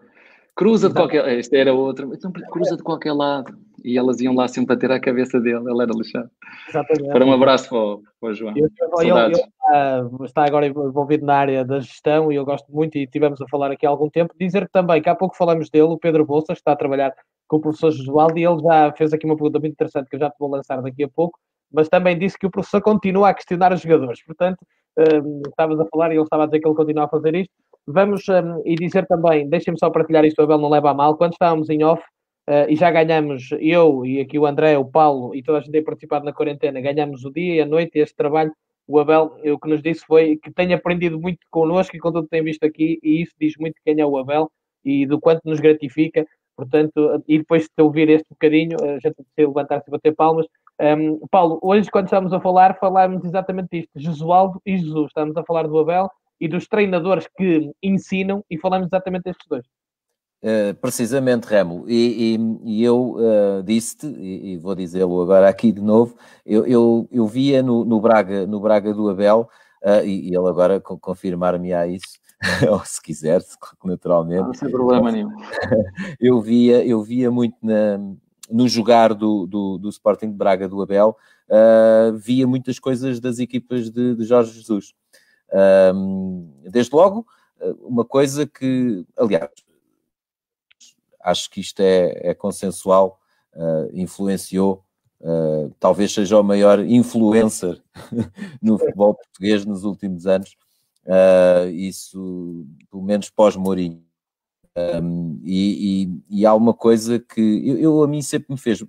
Cruza 0.58 0.90
de 0.90 0.96
qualquer. 0.96 1.38
Este 1.38 1.56
era 1.56 1.72
outro. 1.72 2.12
Então, 2.16 2.32
cruza 2.32 2.76
de 2.76 2.82
qualquer 2.82 3.14
lado. 3.14 3.56
E 3.86 3.96
elas 3.96 4.20
iam 4.20 4.34
lá 4.34 4.48
sempre 4.48 4.76
bater 4.76 4.92
à 4.92 5.00
cabeça 5.00 5.40
dele. 5.40 5.70
Ele 5.70 5.84
era 5.84 5.92
lixado. 5.96 6.32
Exatamente. 6.68 7.12
Para 7.12 7.26
um 7.26 7.32
abraço 7.32 7.70
para 7.70 7.78
o, 7.78 8.02
para 8.20 8.30
o 8.30 8.34
João. 8.34 8.54
Eu, 8.58 8.68
eu, 9.04 9.18
ele, 9.20 9.36
uh, 9.36 10.26
está 10.26 10.46
agora 10.46 10.66
envolvido 10.66 11.24
na 11.24 11.36
área 11.36 11.64
da 11.64 11.80
gestão 11.80 12.32
e 12.32 12.36
eu 12.36 12.44
gosto 12.44 12.72
muito. 12.74 12.98
E 12.98 13.06
tivemos 13.06 13.40
a 13.40 13.48
falar 13.48 13.70
aqui 13.70 13.86
há 13.86 13.90
algum 13.90 14.10
tempo. 14.10 14.34
Dizer 14.40 14.68
também 14.70 15.00
que 15.00 15.08
há 15.08 15.14
pouco 15.14 15.38
falamos 15.38 15.70
dele, 15.70 15.90
o 15.90 15.98
Pedro 15.98 16.26
Bolsas, 16.26 16.56
que 16.56 16.62
está 16.62 16.72
a 16.72 16.76
trabalhar 16.76 17.14
com 17.48 17.58
o 17.58 17.62
professor 17.62 17.92
Josualdo. 17.92 18.40
E 18.40 18.44
ele 18.44 18.60
já 18.60 18.92
fez 18.94 19.14
aqui 19.14 19.28
uma 19.28 19.36
pergunta 19.36 19.60
muito 19.60 19.74
interessante 19.74 20.10
que 20.10 20.16
eu 20.16 20.20
já 20.20 20.32
te 20.32 20.40
vou 20.40 20.50
lançar 20.50 20.82
daqui 20.82 21.04
a 21.04 21.08
pouco. 21.08 21.38
Mas 21.72 21.88
também 21.88 22.18
disse 22.18 22.36
que 22.36 22.48
o 22.48 22.52
professor 22.52 22.82
continua 22.82 23.30
a 23.30 23.34
questionar 23.36 23.72
os 23.72 23.82
jogadores. 23.82 24.26
Portanto, 24.26 24.58
uh, 24.98 25.42
estavas 25.48 25.80
a 25.80 25.86
falar 25.86 26.12
e 26.12 26.16
ele 26.16 26.24
estava 26.24 26.44
a 26.44 26.46
dizer 26.48 26.62
que 26.62 26.68
ele 26.68 26.76
continua 26.76 27.06
a 27.06 27.10
fazer 27.10 27.36
isto 27.36 27.54
Vamos 27.88 28.28
um, 28.28 28.62
e 28.66 28.76
dizer 28.76 29.08
também, 29.08 29.48
deixem-me 29.48 29.80
só 29.80 29.90
partilhar 29.90 30.26
isto, 30.26 30.40
o 30.40 30.44
Abel 30.44 30.58
não 30.58 30.70
leva 30.70 30.92
a 30.92 30.94
mal, 30.94 31.16
quando 31.16 31.32
estávamos 31.32 31.70
em 31.70 31.86
off 31.86 32.04
uh, 32.50 32.70
e 32.70 32.76
já 32.76 32.92
ganhamos, 32.92 33.50
eu 33.60 34.06
e 34.06 34.20
aqui 34.20 34.38
o 34.38 34.46
André, 34.46 34.78
o 34.78 34.84
Paulo 34.84 35.34
e 35.34 35.42
toda 35.42 35.60
a 35.60 35.62
gente 35.62 35.72
tem 35.72 35.84
participado 35.84 36.26
na 36.26 36.34
quarentena, 36.34 36.82
ganhamos 36.82 37.24
o 37.24 37.32
dia 37.32 37.56
e 37.56 37.62
a 37.62 37.66
noite 37.66 37.98
este 37.98 38.14
trabalho, 38.16 38.52
o 38.86 39.00
Abel, 39.00 39.38
o 39.54 39.58
que 39.58 39.70
nos 39.70 39.82
disse 39.82 40.06
foi 40.06 40.38
que 40.38 40.52
tem 40.52 40.74
aprendido 40.74 41.18
muito 41.18 41.40
connosco 41.50 41.96
e 41.96 42.00
com 42.00 42.12
tudo 42.12 42.26
que 42.26 42.32
tem 42.32 42.44
visto 42.44 42.64
aqui 42.66 43.00
e 43.02 43.22
isso 43.22 43.34
diz 43.40 43.54
muito 43.58 43.76
quem 43.86 44.00
é 44.02 44.06
o 44.06 44.18
Abel 44.18 44.52
e 44.84 45.06
do 45.06 45.20
quanto 45.20 45.42
nos 45.46 45.62
gratifica, 45.62 46.26
portanto, 46.58 47.24
e 47.26 47.38
depois 47.38 47.64
de 47.64 47.84
ouvir 47.84 48.10
este 48.10 48.28
bocadinho, 48.30 48.78
a 48.84 49.00
gente 49.00 49.16
precisa 49.16 49.48
levantar-se 49.48 49.90
e 49.90 49.92
bater 49.92 50.14
palmas, 50.14 50.46
um, 50.80 51.26
Paulo, 51.32 51.58
hoje 51.62 51.90
quando 51.90 52.06
estamos 52.06 52.34
a 52.34 52.40
falar, 52.40 52.78
falámos 52.80 53.24
exatamente 53.24 53.80
isto, 53.80 53.92
Jesualdo 53.96 54.62
e 54.66 54.78
Jesus, 54.78 55.08
estamos 55.08 55.36
a 55.38 55.44
falar 55.44 55.68
do 55.68 55.80
Abel, 55.80 56.10
e 56.40 56.48
dos 56.48 56.68
treinadores 56.68 57.28
que 57.36 57.72
ensinam, 57.82 58.44
e 58.50 58.58
falamos 58.58 58.88
exatamente 58.88 59.24
destes 59.24 59.48
dois. 59.48 59.66
Uh, 60.44 60.72
precisamente, 60.80 61.46
Remo, 61.46 61.84
e, 61.88 62.36
e, 62.36 62.80
e 62.80 62.84
eu 62.84 63.16
uh, 63.16 63.64
disse-te, 63.64 64.06
e, 64.06 64.54
e, 64.54 64.58
vou 64.58 64.76
dizê-lo 64.76 65.20
agora 65.20 65.50
aqui 65.50 65.72
de 65.72 65.82
novo, 65.82 66.16
eu, 66.46 66.64
eu, 66.68 67.08
eu 67.12 67.26
via 67.26 67.64
no, 67.64 67.84
no, 67.84 68.00
Braga, 68.00 68.46
no 68.46 68.60
Braga 68.60 68.94
do 68.94 69.10
Abel, 69.10 69.50
uh, 69.82 70.06
e, 70.06 70.28
ele 70.28 70.48
agora 70.48 70.80
confirmar-me-á 70.80 71.88
isso, 71.88 72.20
ou 72.70 72.86
se 72.86 73.02
quiser, 73.02 73.42
naturalmente. 73.84 74.44
Não 74.44 74.52
tem 74.52 74.70
problema 74.70 75.12
nenhum. 75.12 75.32
eu 76.22 76.40
via, 76.40 76.86
eu 76.86 77.02
via 77.02 77.32
muito 77.32 77.58
na, 77.64 77.98
no 78.48 78.68
jogar 78.68 79.16
do, 79.16 79.48
do, 79.48 79.80
do 79.80 79.90
Sporting 79.90 80.28
de 80.28 80.38
Braga 80.38 80.70
do 80.70 80.84
Abel, 80.84 81.18
via 82.20 82.46
muitas 82.46 82.78
coisas 82.78 83.20
das 83.20 83.40
equipas 83.40 83.90
de, 83.90 84.14
de 84.14 84.24
Jorge 84.24 84.52
Jesus. 84.52 84.94
Desde 86.70 86.96
logo, 86.96 87.26
uma 87.82 88.06
coisa 88.06 88.46
que, 88.46 89.06
aliás, 89.18 89.50
acho 91.28 91.50
que 91.50 91.60
isto 91.60 91.82
é, 91.82 92.30
é 92.30 92.34
consensual, 92.34 93.20
uh, 93.54 93.90
influenciou, 93.94 94.84
uh, 95.20 95.74
talvez 95.80 96.14
seja 96.14 96.40
o 96.40 96.44
maior 96.44 96.80
influencer 96.80 97.82
no 98.62 98.78
futebol 98.78 99.14
português 99.14 99.66
nos 99.66 99.84
últimos 99.84 100.26
anos, 100.26 100.56
uh, 101.06 101.70
isso 101.70 102.66
pelo 102.90 103.04
menos 103.04 103.30
pós-Mourinho. 103.30 104.06
Um, 105.02 105.42
e, 105.44 106.06
e, 106.30 106.42
e, 106.42 106.46
há 106.46 106.54
uma 106.54 106.72
coisa 106.72 107.18
que 107.18 107.42
eu, 107.68 107.80
eu, 107.80 108.04
a 108.04 108.08
mim 108.08 108.22
sempre 108.22 108.54
me 108.54 108.60
fez 108.60 108.84
um 108.84 108.88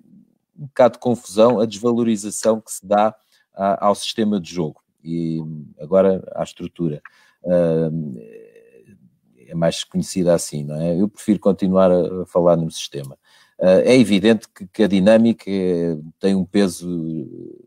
bocado 0.67 0.93
de 0.93 0.99
confusão 0.99 1.59
a 1.59 1.65
desvalorização 1.65 2.61
que 2.61 2.71
se 2.71 2.85
dá 2.85 3.15
a, 3.55 3.87
ao 3.87 3.95
sistema 3.95 4.39
de 4.39 4.53
jogo 4.53 4.83
e 5.03 5.39
agora 5.79 6.23
à 6.35 6.43
estrutura. 6.43 7.01
É 9.47 9.55
mais 9.55 9.83
conhecida 9.83 10.33
assim, 10.33 10.63
não 10.63 10.79
é? 10.79 10.99
Eu 10.99 11.09
prefiro 11.09 11.39
continuar 11.39 11.91
a, 11.91 12.25
falar 12.25 12.55
no 12.55 12.69
sistema. 12.69 13.17
Uh, 13.59 13.83
é 13.83 13.97
evidente 13.97 14.47
que, 14.71 14.83
a 14.83 14.87
dinâmica 14.87 15.43
é, 15.49 15.97
tem 16.17 16.33
um 16.33 16.45
peso 16.45 16.87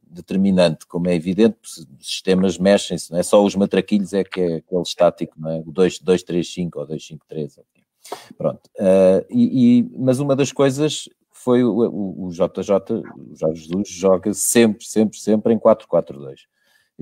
determinante, 0.03 0.87
como 0.87 1.09
é 1.09 1.15
evidente, 1.15 1.59
sistemas 2.01 2.57
mexem-se, 2.57 3.11
não 3.11 3.19
é 3.19 3.23
só 3.23 3.45
os 3.45 3.55
matraquilhos 3.55 4.15
é 4.15 4.25
que 4.25 4.41
é 4.41 4.55
aquele 4.57 4.83
estático, 4.83 5.35
não 5.39 5.51
é? 5.51 5.59
O 5.59 5.71
235 5.71 6.79
ou 6.79 6.87
253. 6.87 7.59
Okay. 7.59 7.85
Pronto. 8.39 8.63
Uh, 8.79 9.27
e, 9.29 9.81
e, 9.81 9.91
mas 9.99 10.19
uma 10.19 10.35
das 10.35 10.51
coisas 10.51 11.11
foi 11.31 11.63
o, 11.63 11.71
o, 11.71 12.27
o 12.27 12.31
JJ, 12.31 13.05
o 13.15 13.37
Jorge 13.37 13.65
Jesus, 13.65 13.89
joga 13.89 14.33
sempre, 14.33 14.87
sempre, 14.87 15.19
sempre 15.19 15.53
em 15.53 15.59
4-4-2. 15.59 16.37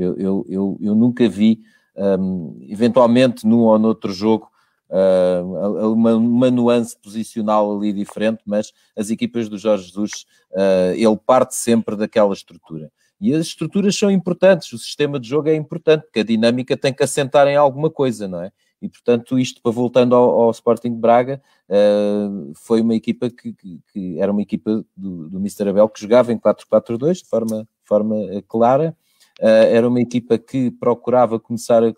Eu, 0.01 0.16
eu, 0.16 0.46
eu, 0.48 0.78
eu 0.80 0.94
nunca 0.94 1.28
vi, 1.28 1.61
um, 1.96 2.59
eventualmente 2.68 3.46
num 3.46 3.61
ou 3.61 3.78
noutro 3.78 4.12
jogo, 4.12 4.51
uh, 4.90 5.92
uma, 5.92 6.14
uma, 6.14 6.51
nuance 6.51 6.96
posicional 6.96 7.76
ali 7.76 7.92
diferente, 7.92 8.42
mas 8.44 8.72
as 8.96 9.11
equipas 9.11 9.48
do 9.48 9.59
Jorge 9.59 9.88
Jesus, 9.88 10.26
uh, 10.53 10.94
ele 10.94 11.16
parte 11.16 11.55
sempre 11.55 11.96
daquela 11.96 12.32
estrutura. 12.32 12.90
E 13.20 13.34
as 13.34 13.46
estruturas 13.46 13.94
são 13.96 14.11
importantes, 14.11 14.72
o 14.72 14.78
sistema 14.78 15.20
de 15.20 15.28
jogo 15.28 15.48
é 15.48 15.55
importante, 15.55 16.05
porque 16.05 16.20
a 16.20 16.24
dinâmica 16.24 16.76
tem 16.76 16.92
que 16.92 17.03
assentar 17.03 17.46
em 17.46 17.57
alguma 17.57 17.90
coisa, 17.90 18.26
não 18.26 18.42
é? 18.42 18.51
E 18.80 18.88
portanto, 18.88 19.38
isto 19.38 19.61
para 19.61 19.70
voltando 19.72 20.14
ao, 20.14 20.40
ao 20.40 20.51
Sporting 20.51 20.94
de 20.94 20.98
Braga, 20.98 21.42
uh, 21.68 22.53
foi 22.55 22.80
uma 22.80 22.94
equipa 22.94 23.28
que, 23.28 23.53
que, 23.53 23.80
que, 23.92 24.18
era 24.18 24.32
uma 24.32 24.40
equipa 24.40 24.82
do, 24.96 25.28
do 25.28 25.38
Mr. 25.38 25.68
Abel 25.68 25.88
que 25.88 26.01
jogava 26.01 26.32
em 26.32 26.38
4-4-2 26.38 27.22
de 27.22 27.28
forma, 27.28 27.68
forma 27.84 28.16
clara, 28.48 28.84
eh, 28.86 28.94
era 29.41 29.88
uma 29.88 30.01
equipa 30.01 30.38
que 30.38 30.70
procurava 30.70 31.41
começar 31.41 31.82
a, 31.82 31.93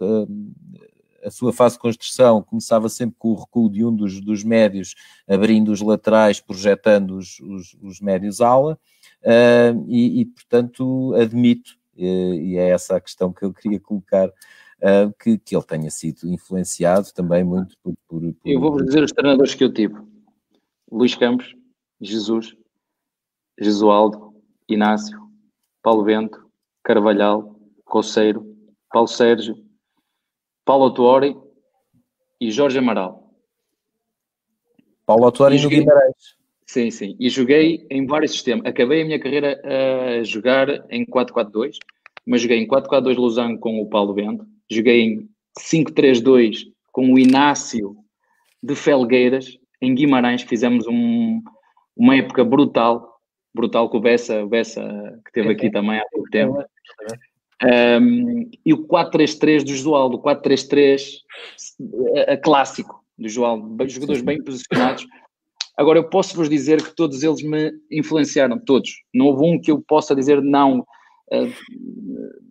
a 1.23 1.31
sua 1.31 1.53
fase 1.53 1.77
de 1.77 1.81
construção, 1.81 2.43
começava 2.43 2.89
sempre 2.89 3.17
com 3.19 3.29
o 3.29 3.35
recuo 3.35 3.71
de 3.71 3.85
um 3.85 3.95
dos, 3.95 4.21
dos 4.21 4.43
médios, 4.43 4.95
abrindo 5.29 5.71
os 5.71 5.81
laterais, 5.81 6.41
projetando 6.41 7.17
os, 7.17 7.39
os, 7.41 7.77
os 7.81 8.01
médios 8.01 8.41
ala, 8.41 8.79
uh, 9.23 9.85
e, 9.89 10.21
e, 10.21 10.25
portanto 10.27 11.15
admito, 11.15 11.79
e, 11.97 12.53
e, 12.53 12.57
é 12.57 12.71
essa 12.71 12.97
a 12.97 13.01
questão 13.01 13.33
que 13.33 13.45
eu 13.45 13.53
queria 13.53 13.79
colocar, 13.79 14.29
uh, 14.29 15.13
que, 15.23 15.39
que 15.39 15.55
ele 15.55 15.65
tenha 15.65 15.91
sido 15.91 16.27
influenciado 16.27 17.13
também 17.15 17.45
muito 17.45 17.77
por... 17.83 17.95
por, 18.09 18.21
por... 18.21 18.51
Eu 18.51 18.61
vou-vos 18.61 18.85
dizer 18.85 19.03
os 19.03 19.13
treinadores 19.13 19.55
que 19.55 19.65
eu 19.65 19.73
tive. 19.73 19.95
Luís 20.91 21.15
Campos, 21.15 21.55
Jesus, 22.01 22.55
Jesualdo, 23.59 24.35
Inácio, 24.69 25.21
Paulo 25.83 26.05
Bento, 26.05 26.42
Carvalhal, 26.83 27.57
Coceiro, 27.85 28.45
Paulo 28.91 29.09
Sérgio, 29.09 29.57
Paulo 30.65 30.93
Tuori 30.93 31.37
e 32.41 32.51
Jorge 32.51 32.79
Amaral. 32.79 33.31
Paulo 35.07 35.31
Tuori 35.33 35.61
no 35.61 35.69
Guimarães. 35.69 36.37
Sim, 36.67 36.91
sim. 36.91 37.17
E 37.21 37.29
joguei 37.29 37.87
em 37.91 38.07
vários 38.07 38.33
sistemas. 38.33 38.65
Acabei 38.67 39.03
a 39.03 39.05
minha 39.05 39.21
carreira 39.21 39.61
a 39.63 40.23
jogar 40.23 40.69
em 40.91 41.05
4-4-2, 41.05 41.77
mas 42.27 42.41
joguei 42.41 42.59
em 42.59 42.67
4-4-2 42.67 43.17
Losango 43.17 43.59
com 43.59 43.81
o 43.81 43.89
Paulo 43.89 44.15
Bento, 44.15 44.47
joguei 44.71 45.03
em 45.03 45.29
5-3-2 45.59 46.65
com 46.91 47.13
o 47.13 47.19
Inácio 47.19 47.97
de 48.63 48.75
Felgueiras, 48.75 49.59
em 49.81 49.95
Guimarães, 49.95 50.43
fizemos 50.43 50.87
um, 50.87 51.43
uma 51.97 52.17
época 52.17 52.45
brutal, 52.45 53.19
brutal 53.55 53.91
com 53.91 53.99
o 53.99 54.01
Bessa, 54.01 54.43
o 54.43 54.49
Bessa 54.49 54.83
que 55.25 55.31
esteve 55.31 55.53
aqui 55.53 55.71
também 55.71 55.99
há 55.99 56.05
pouco 56.11 56.31
tempo. 56.31 56.65
Um, 57.65 58.51
e 58.67 58.75
o 58.75 58.87
4-3-3 58.89 59.63
do 59.63 59.71
Josualdo, 59.71 60.17
o 60.17 60.23
4-3-3 60.23 61.01
clássico 62.43 63.05
do 63.17 63.29
Josualdo, 63.29 63.89
jogadores 63.89 64.23
bem 64.23 64.43
posicionados. 64.43 65.07
Agora, 65.77 65.99
eu 65.99 66.09
posso 66.09 66.37
vos 66.37 66.51
dizer 66.51 66.83
que 66.83 66.95
todos 66.95 67.23
eles 67.23 67.43
me 67.43 67.73
influenciaram, 67.91 68.59
todos. 68.59 68.91
Não 69.15 69.27
houve 69.27 69.45
um 69.45 69.61
que 69.61 69.71
eu 69.71 69.81
possa 69.81 70.15
dizer 70.15 70.43
não. 70.43 70.85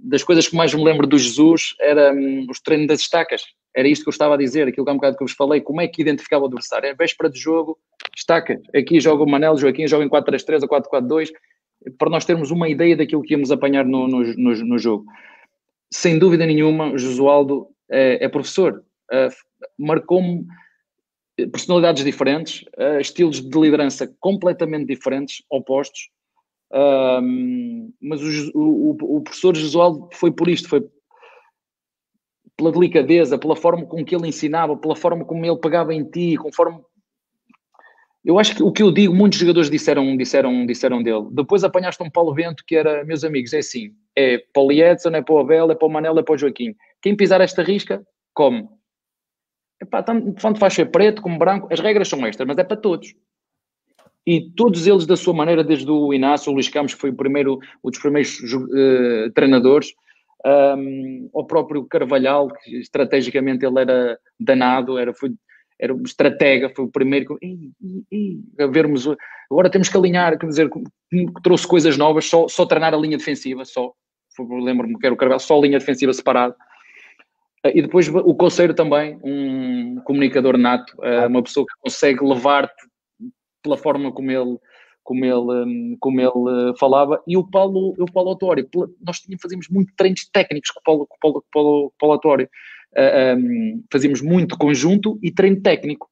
Das 0.04 0.24
coisas 0.24 0.48
que 0.48 0.56
mais 0.56 0.74
me 0.74 0.84
lembro 0.84 1.06
do 1.06 1.18
Jesus 1.18 1.76
era 1.80 2.14
um, 2.14 2.48
os 2.50 2.60
treinos 2.60 2.88
das 2.88 3.02
estacas. 3.02 3.44
Era 3.76 3.88
isto 3.88 4.04
que 4.04 4.10
eu 4.10 4.12
estava 4.12 4.34
a 4.34 4.38
dizer, 4.38 4.68
aquilo 4.68 4.86
que 4.86 4.90
há 4.90 4.94
um 4.94 4.98
bocado 4.98 5.18
que 5.18 5.24
eu 5.24 5.28
vos 5.28 5.36
falei. 5.36 5.62
Como 5.62 5.82
é 5.82 5.88
que 5.88 6.02
identificava 6.02 6.44
o 6.44 6.48
adversário? 6.48 6.88
É 6.88 6.94
véspera 6.94 7.30
de 7.30 7.40
jogo, 7.40 7.78
estaca. 8.16 8.60
Aqui 8.76 9.00
joga 9.00 9.24
o 9.24 9.30
Manel, 9.30 9.58
Joaquim 9.58 9.88
joga 9.88 10.04
em 10.04 10.10
4-3-3 10.10 10.64
ou 10.64 10.70
4-4-2 10.70 11.32
para 11.98 12.10
nós 12.10 12.26
termos 12.26 12.52
uma 12.52 12.70
ideia 12.70 12.96
daquilo 12.96 13.24
que 13.24 13.34
íamos 13.34 13.52
apanhar 13.52 13.86
no, 13.86 14.08
no, 14.08 14.24
no, 14.24 14.66
no 14.66 14.78
jogo. 14.78 15.06
Sem 15.92 16.18
dúvida 16.18 16.46
nenhuma, 16.46 16.98
Josualdo 16.98 17.68
é, 17.90 18.24
é 18.24 18.30
professor, 18.30 18.84
uh, 19.12 19.30
marcou-me 19.78 20.46
personalidades 21.52 22.04
diferentes, 22.04 22.64
uh, 22.78 23.00
estilos 23.00 23.42
de 23.42 23.60
liderança 23.60 24.14
completamente 24.20 24.88
diferentes, 24.88 25.44
opostos, 25.50 26.10
mas 28.00 28.22
o, 28.54 28.58
o, 28.58 29.18
o, 29.18 29.22
professor 29.22 29.54
Josualdo 29.54 30.08
foi 30.14 30.32
por 30.32 30.48
isto, 30.48 30.70
foi 30.70 30.88
pela 32.56 32.72
delicadeza, 32.72 33.38
pela 33.38 33.56
forma 33.56 33.86
com 33.86 34.06
que 34.06 34.16
ele 34.16 34.28
ensinava, 34.28 34.78
pela 34.78 34.96
forma 34.96 35.26
como 35.26 35.46
ele 35.46 35.58
pegava 35.58 35.94
em 35.94 36.04
ti, 36.04 36.38
conforme 36.38 36.80
eu 38.24 38.38
acho 38.38 38.56
que 38.56 38.62
o 38.62 38.72
que 38.72 38.84
eu 38.84 38.92
digo, 38.92 39.16
muitos 39.16 39.40
jogadores 39.40 39.70
disseram, 39.70 40.16
disseram, 40.16 40.66
disseram 40.66 41.02
dele. 41.02 41.28
Depois 41.32 41.64
apanhaste 41.64 42.02
um 42.04 42.10
Paulo 42.10 42.34
Vento 42.34 42.64
que 42.66 42.76
era, 42.76 43.04
meus 43.04 43.24
amigos, 43.24 43.52
é 43.54 43.60
assim: 43.60 43.94
é 44.16 44.38
para 44.54 44.62
o 44.62 44.72
Edson, 44.72 45.10
é 45.10 45.22
para 45.22 45.34
o 45.34 45.40
Abel, 45.40 45.72
é 45.72 45.76
para 45.76 45.88
o 45.88 45.92
Manel, 45.92 46.18
é 46.20 46.24
para 46.24 46.36
o 46.36 46.38
Joaquim. 46.38 46.76
Quem 47.02 47.16
pisar 47.16 47.42
esta 47.42 47.64
risca, 47.64 48.06
come. 48.34 48.68
Epá, 49.82 50.04
tanto 50.04 50.60
faz 50.60 50.74
ser 50.76 50.92
preto 50.92 51.22
como 51.22 51.40
branco, 51.40 51.68
as 51.72 51.80
regras 51.80 52.08
são 52.08 52.24
estas, 52.26 52.46
mas 52.46 52.58
é 52.58 52.64
para 52.64 52.78
todos. 52.78 53.16
E 54.26 54.52
todos 54.52 54.86
eles, 54.86 55.08
da 55.08 55.18
sua 55.18 55.34
maneira, 55.34 55.64
desde 55.64 55.90
o 55.90 56.14
Inácio, 56.14 56.52
o 56.52 56.54
Luís 56.54 56.70
Campos, 56.70 56.94
que 56.94 57.02
foi 57.02 57.10
o 57.10 57.16
primeiro, 57.16 57.60
um 57.84 57.90
dos 57.90 58.00
primeiros 58.00 58.40
uh, 58.54 59.32
treinadores, 59.34 59.92
um, 60.46 61.30
ao 61.34 61.46
próprio 61.46 61.86
Carvalhal, 61.86 62.50
que 62.50 62.78
estrategicamente 62.78 63.66
ele 63.66 63.80
era 63.80 64.20
danado, 64.40 65.00
era, 65.00 65.12
foi 65.12 65.32
era 65.82 65.96
um 65.96 66.04
estratega, 66.04 66.72
foi 66.76 66.86
o 66.86 66.92
primeiro 66.92 67.38
que, 67.40 68.40
a 68.60 68.68
vermos, 68.68 69.08
agora 69.50 69.70
temos 69.70 69.90
que 69.90 69.98
alinhar, 69.98 70.38
quer 70.38 70.46
dizer, 70.46 70.70
trouxe 71.44 71.68
coisas 71.68 71.98
novas, 71.98 72.26
só, 72.26 72.48
só 72.48 72.68
treinar 72.68 72.94
a 72.94 72.98
linha 72.98 73.18
defensiva, 73.18 73.66
só, 73.66 73.92
lembro-me 74.40 74.98
que 75.00 75.06
era 75.08 75.14
o 75.14 75.18
Carvalho, 75.18 75.42
só 75.42 75.58
a 75.58 75.62
linha 75.62 75.80
defensiva 75.80 76.14
separada. 76.14 76.56
E 77.66 77.82
depois 77.82 78.08
o 78.08 78.36
Conselho 78.36 78.76
também, 78.76 79.20
um 79.24 80.02
comunicador 80.04 80.58
nato, 80.58 80.94
eh, 81.04 81.28
uma 81.28 81.44
pessoa 81.44 81.66
que 81.66 81.74
consegue 81.80 82.24
levar-te 82.24 82.74
pela 83.64 83.78
forma 83.78 84.12
como 84.12 84.32
ele, 84.32 84.58
como 85.04 85.26
ele, 85.26 85.66
hum, 85.66 85.98
como 86.00 86.20
ele 86.20 86.70
eh, 86.70 86.74
falava, 86.80 87.22
e 87.28 87.38
o 87.38 87.48
Paulo, 87.48 87.96
o 88.00 88.12
Paulo 88.12 88.30
Autório, 88.30 88.68
nós 89.06 89.20
tínhamos, 89.20 89.42
fazíamos 89.42 89.68
muito 89.70 89.94
treinos 89.96 90.28
técnicos 90.32 90.72
com 90.72 90.80
o 90.80 90.84
Paulo, 90.84 91.08
com 91.08 91.16
o 91.16 91.20
Paulo, 91.20 91.34
com 91.42 91.48
o 91.48 91.52
Paulo, 91.52 91.80
com 91.82 91.88
o 91.88 91.94
Paulo 92.00 92.14
Autório 92.14 92.50
uh, 92.98 93.00
ah, 93.00 93.36
um, 93.38 93.84
fazíamos 93.92 94.22
muito 94.22 94.58
conjunto 94.58 95.20
e 95.22 95.32
treino 95.32 95.62
técnico. 95.62 96.10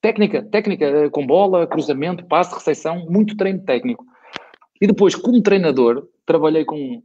Técnica, 0.00 0.42
técnica 0.44 0.84
eh, 0.84 1.10
com 1.10 1.26
bola, 1.26 1.66
cruzamento, 1.66 2.24
passe, 2.24 2.54
recepção, 2.54 3.04
muito 3.10 3.36
treino 3.36 3.64
técnico. 3.64 4.04
E 4.80 4.86
depois, 4.86 5.16
como 5.16 5.42
treinador, 5.42 6.06
trabalhei 6.24 6.64
com 6.64 7.02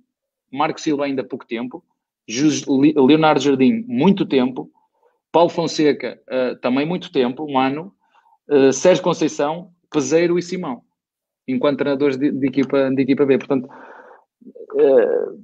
Marco 0.51 0.80
Silva 0.80 1.05
ainda 1.05 1.24
há 1.24 1.26
pouco 1.26 1.45
tempo, 1.47 1.84
Leonardo 2.28 3.41
Jardim, 3.41 3.84
muito 3.88 4.26
tempo, 4.26 4.72
Paulo 5.32 5.49
Fonseca, 5.49 6.20
uh, 6.30 6.55
também 6.59 6.86
muito 6.86 7.11
tempo, 7.11 7.43
um 7.43 7.57
ano, 7.57 7.91
uh, 8.47 8.72
Sérgio 8.72 9.03
Conceição, 9.03 9.72
Peseiro 9.91 10.38
e 10.38 10.41
Simão, 10.43 10.84
enquanto 11.47 11.80
treinadores 11.80 12.16
de, 12.16 12.32
de, 12.32 12.47
equipa, 12.47 12.91
de 12.91 13.01
equipa 13.01 13.26
B. 13.26 13.39
Portanto, 13.39 13.68
uh, 14.74 15.43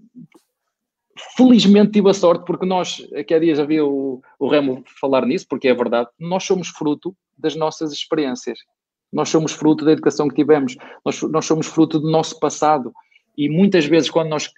felizmente 1.40 1.92
tive 1.94 2.10
a 2.10 2.14
sorte, 2.14 2.44
porque 2.46 2.66
nós, 2.66 3.08
aqui 3.16 3.34
há 3.34 3.40
dias 3.40 3.60
havia 3.60 3.86
o, 3.86 4.22
o 4.38 4.50
Remo 4.50 4.84
falar 5.00 5.26
nisso, 5.26 5.46
porque 5.50 5.70
é 5.70 5.74
verdade, 5.74 6.10
nós 6.20 6.44
somos 6.44 6.68
fruto 6.68 7.16
das 7.38 7.56
nossas 7.56 7.94
experiências. 7.94 8.60
Nós 9.12 9.30
somos 9.30 9.54
fruto 9.54 9.86
da 9.86 9.94
educação 9.94 10.28
que 10.28 10.36
tivemos, 10.36 10.76
nós, 11.04 11.22
nós 11.24 11.46
somos 11.46 11.68
fruto 11.68 11.98
do 11.98 12.12
nosso 12.12 12.38
passado. 12.42 12.92
E 13.38 13.48
muitas 13.48 13.86
vezes, 13.86 14.10
quando 14.10 14.28
nós 14.28 14.52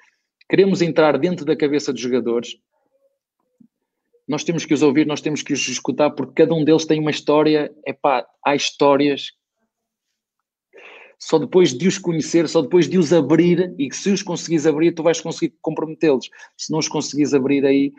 queremos 0.49 0.81
entrar 0.81 1.19
dentro 1.19 1.45
da 1.45 1.55
cabeça 1.55 1.93
dos 1.93 2.01
jogadores, 2.01 2.57
nós 4.27 4.43
temos 4.43 4.65
que 4.65 4.73
os 4.73 4.81
ouvir, 4.81 5.05
nós 5.05 5.21
temos 5.21 5.43
que 5.43 5.53
os 5.53 5.67
escutar, 5.67 6.09
porque 6.09 6.41
cada 6.41 6.53
um 6.55 6.65
deles 6.65 6.85
tem 6.85 6.99
uma 6.99 7.11
história. 7.11 7.71
Epá, 7.85 8.25
há 8.43 8.55
histórias 8.55 9.33
só 11.21 11.37
depois 11.37 11.71
de 11.71 11.87
os 11.87 11.99
conhecer, 11.99 12.49
só 12.49 12.63
depois 12.63 12.89
de 12.89 12.97
os 12.97 13.13
abrir, 13.13 13.75
e 13.77 13.87
que 13.87 13.95
se 13.95 14.09
os 14.09 14.23
conseguires 14.23 14.65
abrir, 14.65 14.91
tu 14.91 15.03
vais 15.03 15.21
conseguir 15.21 15.53
comprometê-los. 15.61 16.27
Se 16.57 16.71
não 16.71 16.79
os 16.79 16.87
conseguires 16.87 17.35
abrir 17.35 17.63
aí, 17.63 17.93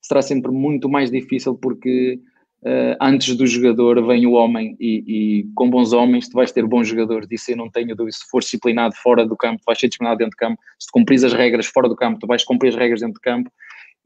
será 0.00 0.22
sempre 0.22 0.52
muito 0.52 0.88
mais 0.88 1.10
difícil, 1.10 1.56
porque 1.56 2.20
uh, 2.62 2.96
antes 3.02 3.34
do 3.36 3.48
jogador 3.48 4.06
vem 4.06 4.26
o 4.26 4.32
homem, 4.32 4.76
e, 4.78 5.02
e, 5.08 5.44
com 5.56 5.68
bons 5.68 5.92
homens 5.92 6.28
tu 6.28 6.34
vais 6.34 6.52
ter 6.52 6.64
bons 6.64 6.86
jogadores, 6.86 7.28
disso 7.28 7.50
eu 7.50 7.56
não 7.56 7.68
tenho 7.68 7.96
dúvida. 7.96 8.16
Se 8.16 8.30
for 8.30 8.38
disciplinado 8.38 8.94
fora 9.02 9.26
do 9.26 9.36
campo, 9.36 9.60
vais 9.66 9.78
ser 9.78 9.88
disciplinado 9.88 10.18
dentro 10.18 10.36
do 10.36 10.36
campo. 10.36 10.62
Se 10.78 10.90
cumprir 10.92 11.24
as 11.24 11.32
regras 11.32 11.66
fora 11.66 11.88
do 11.88 11.96
campo, 11.96 12.20
tu 12.20 12.28
vais 12.28 12.44
cumprir 12.44 12.68
as 12.68 12.76
regras 12.76 13.00
dentro 13.00 13.14
do 13.14 13.20
campo. 13.20 13.50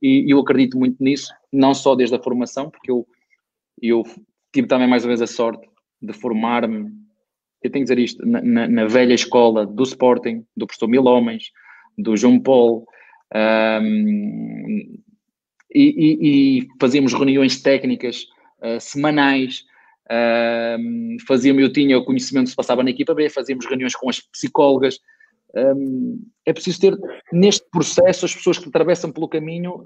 E, 0.00 0.26
e 0.26 0.30
eu 0.30 0.38
acredito 0.40 0.78
muito 0.78 0.96
nisso, 0.98 1.30
não 1.52 1.74
só 1.74 1.94
desde 1.94 2.16
a 2.16 2.22
formação, 2.22 2.70
porque 2.70 2.90
eu, 2.90 3.06
eu 3.82 4.02
tive 4.50 4.66
também 4.66 4.88
mais 4.88 5.04
ou 5.04 5.08
menos 5.08 5.20
a 5.20 5.26
sorte 5.26 5.68
de 6.00 6.14
formar-me 6.14 7.01
eu 7.62 7.70
tenho 7.70 7.84
que 7.84 7.92
dizer 7.92 7.98
isto, 7.98 8.26
na, 8.26 8.40
na, 8.42 8.68
na, 8.68 8.86
velha 8.86 9.14
escola 9.14 9.64
do 9.66 9.82
Sporting, 9.82 10.44
do 10.56 10.66
professor 10.66 10.88
Mil 10.88 11.04
Homens, 11.04 11.50
do 11.96 12.16
João 12.16 12.40
Paulo, 12.40 12.84
um, 13.82 14.98
e, 15.74 15.80
e, 15.82 16.58
e, 16.60 16.68
fazíamos 16.80 17.12
reuniões 17.12 17.62
técnicas 17.62 18.26
uh, 18.62 18.80
semanais, 18.80 19.64
um, 20.78 21.16
fazíamos, 21.26 21.62
eu 21.62 21.72
tinha 21.72 21.98
o 21.98 22.04
conhecimento 22.04 22.44
que 22.44 22.50
se 22.50 22.56
passava 22.56 22.82
na 22.82 22.90
equipa 22.90 23.14
B, 23.14 23.28
fazíamos 23.30 23.64
reuniões 23.66 23.94
com 23.94 24.10
as 24.10 24.20
psicólogas, 24.20 24.98
um, 25.54 26.20
é 26.44 26.52
preciso 26.52 26.80
ter, 26.80 26.98
neste 27.32 27.64
processo, 27.70 28.24
as 28.24 28.34
pessoas 28.34 28.58
que 28.58 28.68
atravessam 28.68 29.12
pelo 29.12 29.28
caminho 29.28 29.82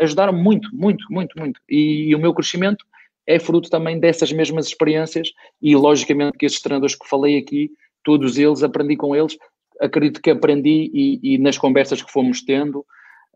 ajudaram 0.00 0.32
muito, 0.32 0.68
muito, 0.72 1.04
muito, 1.10 1.38
muito, 1.38 1.60
e, 1.68 2.08
e 2.08 2.14
o 2.14 2.18
meu 2.18 2.32
crescimento 2.32 2.84
é 3.26 3.38
fruto 3.38 3.70
também 3.70 3.98
dessas 3.98 4.32
mesmas 4.32 4.66
experiências 4.66 5.32
e, 5.60 5.76
logicamente, 5.76 6.38
que 6.38 6.46
esses 6.46 6.60
treinadores 6.60 6.94
que 6.94 7.08
falei 7.08 7.38
aqui, 7.38 7.70
todos 8.02 8.38
eles, 8.38 8.62
aprendi 8.62 8.96
com 8.96 9.14
eles, 9.14 9.38
acredito 9.80 10.20
que 10.20 10.30
aprendi 10.30 10.90
e, 10.92 11.34
e 11.34 11.38
nas 11.38 11.58
conversas 11.58 12.02
que 12.02 12.12
fomos 12.12 12.42
tendo, 12.42 12.80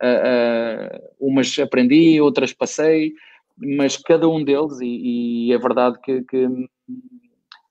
uh, 0.03 0.99
uh, 0.99 1.28
umas 1.28 1.57
aprendi, 1.59 2.20
outras 2.20 2.53
passei, 2.53 3.12
mas 3.57 3.97
cada 3.97 4.28
um 4.28 4.43
deles, 4.43 4.80
e, 4.80 5.49
e 5.49 5.53
é 5.53 5.59
verdade 5.59 5.99
que, 6.03 6.22
que, 6.22 6.49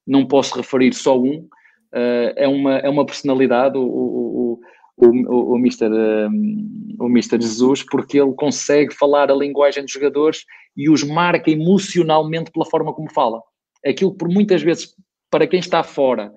não 0.05 0.26
posso 0.26 0.55
referir 0.55 0.93
só 0.93 1.20
um, 1.20 1.38
uh, 1.93 2.34
é, 2.36 2.47
uma, 2.47 2.78
é 2.78 2.89
uma 2.89 3.05
personalidade, 3.05 3.78
o, 3.78 3.82
o, 3.82 4.53
o, 4.53 4.61
o, 4.98 5.56
o, 5.56 5.58
Mister, 5.58 5.91
um, 5.91 6.96
o 7.00 7.10
Mister 7.10 7.39
Jesus, 7.39 7.84
porque 7.84 8.20
ele 8.20 8.34
consegue 8.34 8.93
falar 8.93 9.30
a 9.30 9.36
linguagem 9.36 9.84
dos 9.84 9.91
jogadores 9.91 10.46
e 10.76 10.89
os 10.89 11.04
marca 11.04 11.50
emocionalmente 11.52 12.52
pela 12.52 12.66
forma 12.66 12.93
como 12.93 13.12
fala. 13.12 13.41
Aquilo 13.86 14.14
por 14.14 14.30
muitas 14.30 14.62
vezes, 14.62 14.96
para 15.30 15.48
quem 15.48 15.60
está 15.60 15.84
fora, 15.84 16.34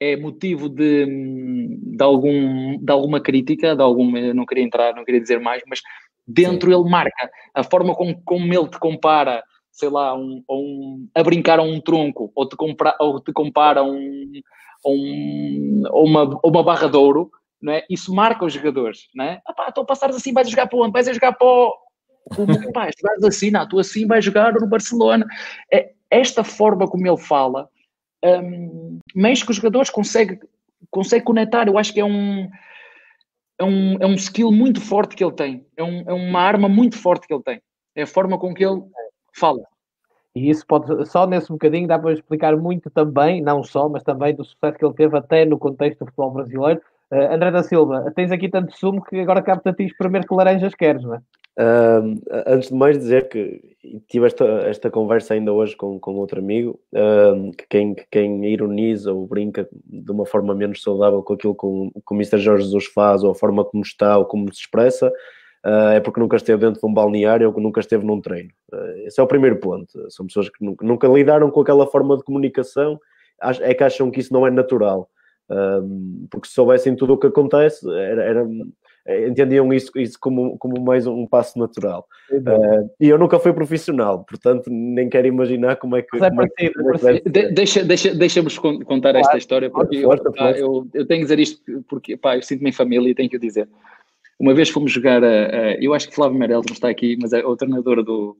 é 0.00 0.16
motivo 0.16 0.68
de, 0.68 1.06
de, 1.06 2.02
algum, 2.02 2.78
de 2.78 2.92
alguma 2.92 3.20
crítica, 3.20 3.76
de 3.76 3.82
alguma, 3.82 4.32
não 4.34 4.46
queria 4.46 4.64
entrar, 4.64 4.94
não 4.94 5.04
queria 5.04 5.20
dizer 5.20 5.40
mais, 5.40 5.62
mas 5.68 5.80
dentro 6.26 6.70
Sim. 6.72 6.80
ele 6.80 6.90
marca. 6.90 7.30
A 7.54 7.62
forma 7.62 7.94
como, 7.94 8.20
como 8.24 8.52
ele 8.52 8.68
te 8.68 8.78
compara, 8.78 9.42
sei 9.70 9.88
lá, 9.88 10.14
um, 10.14 10.42
um, 10.50 11.08
a 11.14 11.22
brincar 11.22 11.58
a 11.58 11.62
um 11.62 11.80
tronco, 11.80 12.32
ou 12.34 12.48
te, 12.48 12.56
compara, 12.56 12.96
ou 13.00 13.20
te 13.20 13.32
compara 13.32 13.80
a 13.80 13.84
um, 13.84 14.32
um, 14.84 15.82
uma, 15.92 16.40
uma 16.44 16.62
barra 16.62 16.88
de 16.88 16.96
ouro, 16.96 17.30
não 17.62 17.72
é? 17.72 17.84
isso 17.88 18.14
marca 18.14 18.44
os 18.44 18.52
jogadores. 18.52 19.08
Não 19.14 19.24
é? 19.24 19.40
Ah, 19.46 19.52
pá, 19.52 19.68
estou 19.68 19.84
a 19.84 19.86
passar 19.86 20.10
assim, 20.10 20.32
vais 20.32 20.50
jogar 20.50 20.66
para 20.66 20.78
onde? 20.78 20.92
Vais 20.92 21.06
jogar 21.06 21.32
para 21.32 21.46
o, 21.46 21.76
como, 22.34 22.72
pá, 22.72 22.88
jogares 22.96 23.24
assim, 23.24 23.50
não, 23.50 23.68
tu 23.68 23.78
assim 23.78 24.06
vais 24.06 24.24
jogar 24.24 24.52
no 24.52 24.66
Barcelona. 24.66 25.26
É, 25.72 25.92
esta 26.10 26.44
forma 26.44 26.86
como 26.86 27.06
ele 27.06 27.16
fala, 27.16 27.68
um, 28.24 28.98
mas 29.14 29.42
que 29.42 29.50
os 29.50 29.56
jogadores 29.56 29.90
conseguem 29.90 30.38
consegue 30.90 31.24
conectar. 31.24 31.68
Eu 31.68 31.78
acho 31.78 31.92
que 31.92 32.00
é 32.00 32.04
um, 32.04 32.48
é 33.58 33.64
um, 33.64 33.96
é 34.00 34.06
um 34.06 34.14
skill 34.14 34.50
muito 34.50 34.80
forte 34.80 35.14
que 35.14 35.24
ele 35.24 35.32
tem. 35.32 35.66
É, 35.76 35.82
um, 35.82 36.02
é 36.06 36.12
uma 36.12 36.40
arma 36.40 36.68
muito 36.68 36.98
forte 36.98 37.26
que 37.26 37.34
ele 37.34 37.42
tem. 37.42 37.62
É 37.94 38.02
a 38.02 38.06
forma 38.06 38.38
com 38.38 38.54
que 38.54 38.64
ele 38.64 38.82
fala. 39.34 39.62
E 40.34 40.48
isso 40.48 40.66
pode, 40.66 41.06
só 41.06 41.26
nesse 41.26 41.48
bocadinho 41.48 41.86
dá 41.86 41.98
para 41.98 42.12
explicar 42.12 42.56
muito 42.56 42.90
também, 42.90 43.42
não 43.42 43.62
só, 43.62 43.88
mas 43.88 44.02
também 44.02 44.34
do 44.34 44.44
sucesso 44.44 44.78
que 44.78 44.84
ele 44.84 44.94
teve 44.94 45.16
até 45.16 45.44
no 45.44 45.58
contexto 45.58 45.98
do 45.98 46.06
futebol 46.06 46.30
brasileiro, 46.30 46.80
Uh, 47.12 47.34
André 47.34 47.50
da 47.50 47.62
Silva, 47.62 48.10
tens 48.16 48.32
aqui 48.32 48.48
tanto 48.48 48.74
sumo 48.74 49.04
que 49.04 49.20
agora 49.20 49.42
cabe-te 49.42 49.68
a 49.68 49.74
ti 49.74 49.84
espremer 49.84 50.26
que 50.26 50.34
laranjas 50.34 50.74
queres, 50.74 51.02
não 51.02 51.16
é? 51.16 51.20
Uh, 51.58 52.18
antes 52.46 52.70
de 52.70 52.74
mais 52.74 52.98
dizer 52.98 53.28
que 53.28 53.60
tive 54.08 54.24
esta, 54.24 54.44
esta 54.66 54.90
conversa 54.90 55.34
ainda 55.34 55.52
hoje 55.52 55.76
com, 55.76 56.00
com 56.00 56.14
outro 56.14 56.40
amigo, 56.40 56.80
uh, 56.94 57.52
que, 57.52 57.66
quem, 57.68 57.94
que 57.94 58.06
quem 58.10 58.46
ironiza 58.46 59.12
ou 59.12 59.26
brinca 59.26 59.68
de 59.84 60.10
uma 60.10 60.24
forma 60.24 60.54
menos 60.54 60.82
saudável 60.82 61.22
com 61.22 61.34
aquilo 61.34 61.54
que 61.54 61.66
o, 61.66 61.90
que 61.90 62.14
o 62.14 62.14
Mr. 62.14 62.38
Jorge 62.38 62.64
Jesus 62.64 62.86
faz, 62.86 63.22
ou 63.22 63.32
a 63.32 63.34
forma 63.34 63.62
como 63.62 63.82
está, 63.82 64.16
ou 64.16 64.24
como 64.24 64.50
se 64.50 64.60
expressa, 64.60 65.08
uh, 65.66 65.90
é 65.92 66.00
porque 66.00 66.20
nunca 66.20 66.36
esteve 66.36 66.64
dentro 66.64 66.80
de 66.80 66.86
um 66.86 66.94
balneário 66.94 67.46
ou 67.46 67.52
que 67.52 67.60
nunca 67.60 67.80
esteve 67.80 68.06
num 68.06 68.22
treino. 68.22 68.48
esse 69.04 69.20
é 69.20 69.22
o 69.22 69.28
primeiro 69.28 69.58
ponto. 69.58 70.10
São 70.10 70.24
pessoas 70.24 70.48
que 70.48 70.64
nunca, 70.64 70.86
nunca 70.86 71.06
lidaram 71.08 71.50
com 71.50 71.60
aquela 71.60 71.86
forma 71.86 72.16
de 72.16 72.24
comunicação, 72.24 72.98
é 73.60 73.74
que 73.74 73.84
acham 73.84 74.10
que 74.10 74.20
isso 74.20 74.32
não 74.32 74.46
é 74.46 74.50
natural. 74.50 75.10
Porque 76.30 76.48
se 76.48 76.54
soubessem 76.54 76.96
tudo 76.96 77.14
o 77.14 77.18
que 77.18 77.26
acontece, 77.26 77.88
era, 77.90 78.22
era 78.22 78.46
entendiam 79.28 79.72
isso, 79.72 79.90
isso 79.96 80.18
como, 80.20 80.56
como 80.58 80.80
mais 80.80 81.06
um 81.06 81.26
passo 81.26 81.58
natural. 81.58 82.06
Uh, 82.30 82.88
e 83.00 83.08
eu 83.08 83.18
nunca 83.18 83.38
fui 83.38 83.52
profissional, 83.52 84.24
portanto 84.24 84.70
nem 84.70 85.08
quero 85.08 85.26
imaginar 85.26 85.76
como 85.76 85.96
é 85.96 86.02
que. 86.02 86.08
Mas 86.12 86.22
é 86.22 86.34
parecido, 86.34 87.08
é, 87.08 87.16
é 87.16 87.20
de, 87.20 87.52
deixa, 87.52 87.84
deixa, 87.84 88.14
deixa-vos 88.14 88.58
contar 88.58 89.16
esta 89.16 89.36
história, 89.36 89.70
porque 89.70 89.96
eu, 89.96 90.08
pá, 90.32 90.52
eu, 90.52 90.88
eu, 90.94 91.06
tenho 91.06 91.20
que 91.20 91.24
dizer 91.24 91.38
isto 91.40 91.84
porque 91.88 92.16
pá, 92.16 92.36
eu 92.36 92.42
sinto-me 92.42 92.70
em 92.70 92.72
família 92.72 93.10
e 93.10 93.14
tenho 93.14 93.28
que 93.28 93.36
o 93.36 93.40
dizer. 93.40 93.68
Uma 94.38 94.54
vez 94.54 94.70
fomos 94.70 94.90
jogar, 94.90 95.22
a, 95.22 95.26
a, 95.26 95.74
eu 95.80 95.94
acho 95.94 96.08
que 96.08 96.14
Flávio 96.14 96.38
Meirelles 96.38 96.66
não 96.66 96.74
está 96.74 96.88
aqui, 96.88 97.16
mas 97.20 97.32
é 97.32 97.44
o 97.44 97.56
treinador 97.56 98.02
do. 98.02 98.36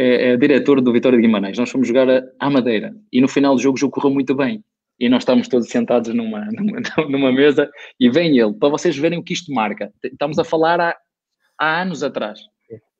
É, 0.00 0.30
é 0.30 0.36
diretor 0.36 0.80
do 0.80 0.92
Vitória 0.92 1.18
de 1.18 1.22
Guimarães. 1.22 1.58
Nós 1.58 1.70
fomos 1.70 1.88
jogar 1.88 2.06
à 2.38 2.48
Madeira 2.48 2.94
e 3.12 3.20
no 3.20 3.26
final 3.26 3.56
do 3.56 3.60
jogo 3.60 3.76
o 3.76 3.80
jogo 3.80 3.92
correu 3.92 4.14
muito 4.14 4.32
bem 4.32 4.62
e 4.98 5.08
nós 5.08 5.22
estamos 5.22 5.48
todos 5.48 5.68
sentados 5.68 6.12
numa, 6.14 6.44
numa, 6.52 7.08
numa, 7.08 7.32
mesa 7.32 7.70
e 7.98 8.10
vem 8.10 8.38
ele, 8.38 8.52
para 8.54 8.68
vocês 8.68 8.96
verem 8.96 9.18
o 9.18 9.22
que 9.22 9.32
isto 9.32 9.52
marca. 9.52 9.92
Estamos 10.02 10.38
a 10.38 10.44
falar 10.44 10.80
há, 10.80 10.96
há 11.58 11.82
anos 11.82 12.02
atrás. 12.02 12.40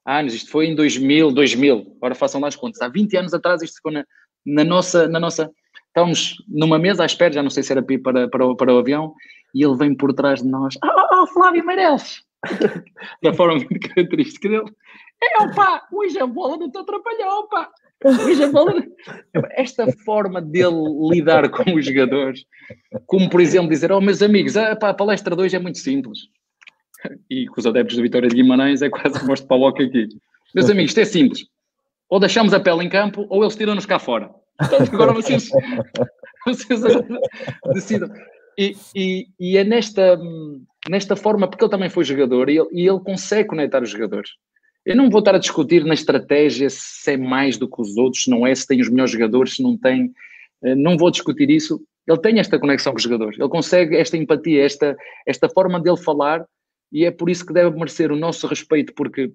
Há 0.05 0.21
anos, 0.21 0.33
isto 0.33 0.51
foi 0.51 0.67
em 0.67 0.75
2000, 0.75 1.33
2000, 1.33 1.97
agora 1.97 2.15
façam 2.15 2.41
lá 2.41 2.49
as 2.49 2.57
contas. 2.57 2.81
Há 2.81 2.89
20 2.89 3.17
anos 3.17 3.35
atrás 3.35 3.61
isto 3.63 3.77
ficou 3.77 3.93
na, 3.93 4.05
na 4.47 4.65
nossa, 4.65 5.09
na 5.09 5.21
nossa... 5.21 5.51
Estamos 5.89 6.37
numa 6.47 6.79
mesa 6.79 7.03
à 7.03 7.07
espera, 7.07 7.33
já 7.33 7.43
não 7.43 7.51
sei 7.51 7.63
se 7.63 7.73
era 7.73 7.83
para, 7.83 8.29
para, 8.29 8.47
o, 8.47 8.55
para 8.55 8.73
o 8.73 8.79
avião, 8.79 9.13
e 9.55 9.65
ele 9.65 9.77
vem 9.77 9.95
por 9.95 10.13
trás 10.15 10.43
de 10.43 10.49
nós. 10.49 10.77
Ah, 10.83 10.95
oh, 10.97 11.23
oh, 11.23 11.27
Flávio 11.27 11.65
Meireles! 11.67 12.23
da 13.23 13.33
forma 13.33 13.57
muito 13.57 13.89
característica 13.89 14.49
dele. 14.49 14.71
É, 15.23 15.43
opa, 15.43 15.83
hoje 15.91 16.21
a 16.21 16.27
bola 16.27 16.57
não 16.57 16.71
te 16.71 16.79
atrapalhou, 16.79 17.41
opa! 17.41 17.71
Esta 19.53 19.91
forma 20.05 20.41
dele 20.41 20.77
lidar 21.11 21.49
com 21.51 21.75
os 21.75 21.85
jogadores, 21.85 22.45
como 23.07 23.29
por 23.29 23.41
exemplo 23.41 23.69
dizer, 23.69 23.91
oh 23.91 24.01
meus 24.01 24.23
amigos, 24.23 24.57
a, 24.57 24.73
a 24.73 24.95
palestra 24.95 25.35
2 25.35 25.55
é 25.55 25.59
muito 25.59 25.79
simples. 25.79 26.21
E 27.31 27.47
com 27.47 27.61
os 27.61 27.67
adeptos 27.67 27.97
da 27.97 28.03
Vitória 28.03 28.29
de 28.29 28.35
Guimarães 28.35 28.83
é 28.83 28.89
quase 28.89 29.19
como 29.19 29.33
este 29.33 29.47
paloca 29.47 29.83
aqui. 29.83 30.09
Meus 30.55 30.71
amigos, 30.71 30.91
isto 30.91 31.01
é 31.01 31.05
simples. 31.05 31.47
Ou 32.09 32.19
deixamos 32.19 32.55
a 32.55 32.61
pele 32.61 32.85
em 32.85 32.89
campo 32.89 33.27
ou 33.29 33.43
eles 33.43 33.57
tiram-nos 33.57 33.87
cá 33.87 33.99
fora. 33.99 34.31
Portanto, 34.59 34.95
agora 34.95 35.13
vocês, 35.13 35.51
vocês 36.47 36.81
decidam. 37.73 38.11
E, 38.59 38.77
e, 38.95 39.29
e, 39.39 39.57
é 39.57 39.63
nesta, 39.63 40.19
nesta 40.89 41.15
forma, 41.15 41.47
porque 41.47 41.63
ele 41.63 41.71
também 41.71 41.89
foi 41.89 42.03
jogador 42.03 42.49
e 42.49 42.59
ele, 42.59 42.69
e 42.73 42.89
ele 42.89 42.99
consegue 42.99 43.49
conectar 43.49 43.81
os 43.81 43.91
jogadores. 43.91 44.31
Eu 44.89 44.97
não 44.97 45.11
vou 45.11 45.19
estar 45.19 45.35
a 45.35 45.39
discutir 45.39 45.85
na 45.85 45.93
estratégia 45.93 46.71
se 46.71 47.13
é 47.13 47.17
mais 47.19 47.59
do 47.59 47.69
que 47.69 47.79
os 47.79 47.99
outros, 47.99 48.25
se 48.25 48.31
não 48.31 48.47
é, 48.47 48.55
se 48.55 48.67
tem 48.67 48.81
os 48.81 48.89
melhores 48.89 49.13
jogadores, 49.13 49.57
se 49.57 49.63
não 49.63 49.77
tem. 49.77 50.11
Eh, 50.65 50.75
não 50.75 50.97
vou 50.97 51.11
discutir 51.11 51.51
isso. 51.51 51.79
Ele 52.07 52.19
tem 52.19 52.39
esta 52.39 52.59
conexão 52.59 52.93
com 52.93 52.97
os 52.97 53.03
jogadores, 53.03 53.39
ele 53.39 53.51
consegue 53.51 53.95
esta 53.95 54.17
empatia, 54.17 54.65
esta, 54.65 54.97
esta 55.27 55.47
forma 55.47 55.79
dele 55.79 55.99
falar, 55.99 56.43
e 56.91 57.05
é 57.05 57.11
por 57.11 57.29
isso 57.29 57.45
que 57.45 57.53
deve 57.53 57.77
merecer 57.77 58.11
o 58.11 58.17
nosso 58.17 58.47
respeito, 58.47 58.95
porque 58.95 59.31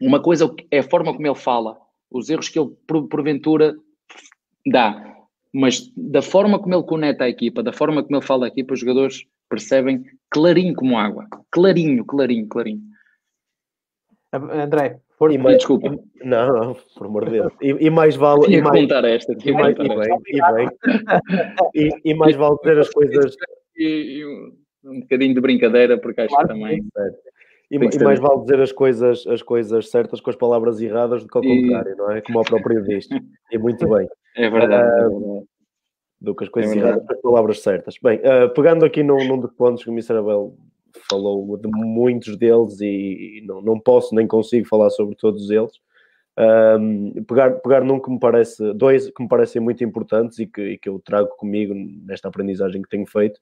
uma 0.00 0.20
coisa 0.20 0.52
é 0.68 0.80
a 0.80 0.82
forma 0.82 1.14
como 1.14 1.24
ele 1.24 1.36
fala, 1.36 1.78
os 2.10 2.28
erros 2.28 2.48
que 2.48 2.58
ele 2.58 2.70
porventura 3.08 3.76
dá, 4.66 5.16
mas 5.54 5.92
da 5.96 6.20
forma 6.20 6.58
como 6.58 6.74
ele 6.74 6.82
conecta 6.82 7.22
a 7.22 7.28
equipa, 7.28 7.62
da 7.62 7.72
forma 7.72 8.02
como 8.02 8.16
ele 8.16 8.26
fala 8.26 8.46
a 8.46 8.48
equipa, 8.48 8.74
os 8.74 8.80
jogadores 8.80 9.24
percebem 9.48 10.04
clarinho 10.28 10.74
como 10.74 10.98
água, 10.98 11.24
clarinho, 11.52 12.04
clarinho, 12.04 12.48
clarinho. 12.48 12.95
André, 14.36 14.98
por... 15.18 15.32
e 15.32 15.38
mais, 15.38 15.56
desculpa. 15.58 15.88
E, 15.88 16.26
não, 16.26 16.52
não, 16.52 16.76
por 16.96 17.06
amor 17.06 17.24
de 17.26 17.32
Deus. 17.32 17.52
E, 17.60 17.86
e 17.86 17.90
mais 17.90 18.16
vale. 18.16 18.46
Tinha 18.46 18.58
e 18.58 18.62
mais, 18.62 18.80
contar 18.80 19.04
esta. 19.04 19.32
E 19.32 19.52
mais, 19.52 19.76
e, 19.76 19.88
bem, 19.88 20.18
e, 20.26 20.52
bem. 20.52 20.68
e, 21.74 22.10
e 22.10 22.14
mais 22.14 22.36
vale 22.36 22.56
dizer 22.62 22.78
as 22.78 22.90
coisas. 22.90 23.36
E, 23.76 24.24
um 24.84 25.00
bocadinho 25.00 25.34
de 25.34 25.40
brincadeira, 25.40 25.98
porque 25.98 26.20
acho 26.20 26.30
claro, 26.30 26.48
que 26.48 26.54
também. 26.54 26.80
E, 27.70 27.76
e, 27.76 28.04
mais 28.04 28.20
vale 28.20 28.42
dizer 28.42 28.60
as 28.60 28.70
coisas, 28.70 29.26
as 29.26 29.42
coisas 29.42 29.90
certas 29.90 30.20
com 30.20 30.30
as 30.30 30.36
palavras 30.36 30.80
erradas 30.80 31.22
do 31.22 31.28
que 31.28 31.36
ao 31.36 31.42
contrário, 31.42 31.96
não 31.96 32.10
é? 32.12 32.20
Como 32.20 32.40
o 32.40 32.44
próprio 32.44 32.82
diz. 32.82 33.08
E 33.50 33.58
muito 33.58 33.86
bem. 33.90 34.08
É 34.36 34.48
verdade. 34.48 35.14
Uh, 35.14 35.44
do 36.20 36.34
que 36.34 36.44
as 36.44 36.50
coisas 36.50 36.72
é 36.72 36.78
erradas 36.78 37.04
com 37.04 37.12
as 37.12 37.20
palavras 37.20 37.60
certas. 37.60 37.96
Bem, 38.00 38.18
uh, 38.18 38.52
pegando 38.54 38.84
aqui 38.84 39.02
num, 39.02 39.26
num 39.26 39.40
dos 39.40 39.52
pontos 39.52 39.82
que 39.82 39.90
o 39.90 39.92
Mr. 39.92 40.18
Abel 40.18 40.56
falou 41.08 41.56
de 41.56 41.68
muitos 41.68 42.36
deles 42.36 42.80
e, 42.80 43.42
não, 43.46 43.60
não 43.62 43.80
posso 43.80 44.14
nem 44.14 44.26
consigo 44.26 44.66
falar 44.66 44.90
sobre 44.90 45.14
todos 45.16 45.50
eles. 45.50 45.72
Um, 46.38 47.24
pegar, 47.24 47.50
pegar 47.60 47.82
num 47.82 47.98
que 47.98 48.10
me 48.10 48.18
parece, 48.18 48.74
dois 48.74 49.10
que 49.10 49.22
me 49.22 49.28
parecem 49.28 49.60
muito 49.60 49.82
importantes 49.82 50.38
e 50.38 50.46
que, 50.46 50.60
e 50.60 50.78
que 50.78 50.88
eu 50.88 51.00
trago 51.02 51.30
comigo 51.36 51.72
nesta 51.74 52.28
aprendizagem 52.28 52.82
que 52.82 52.88
tenho 52.88 53.06
feito. 53.06 53.40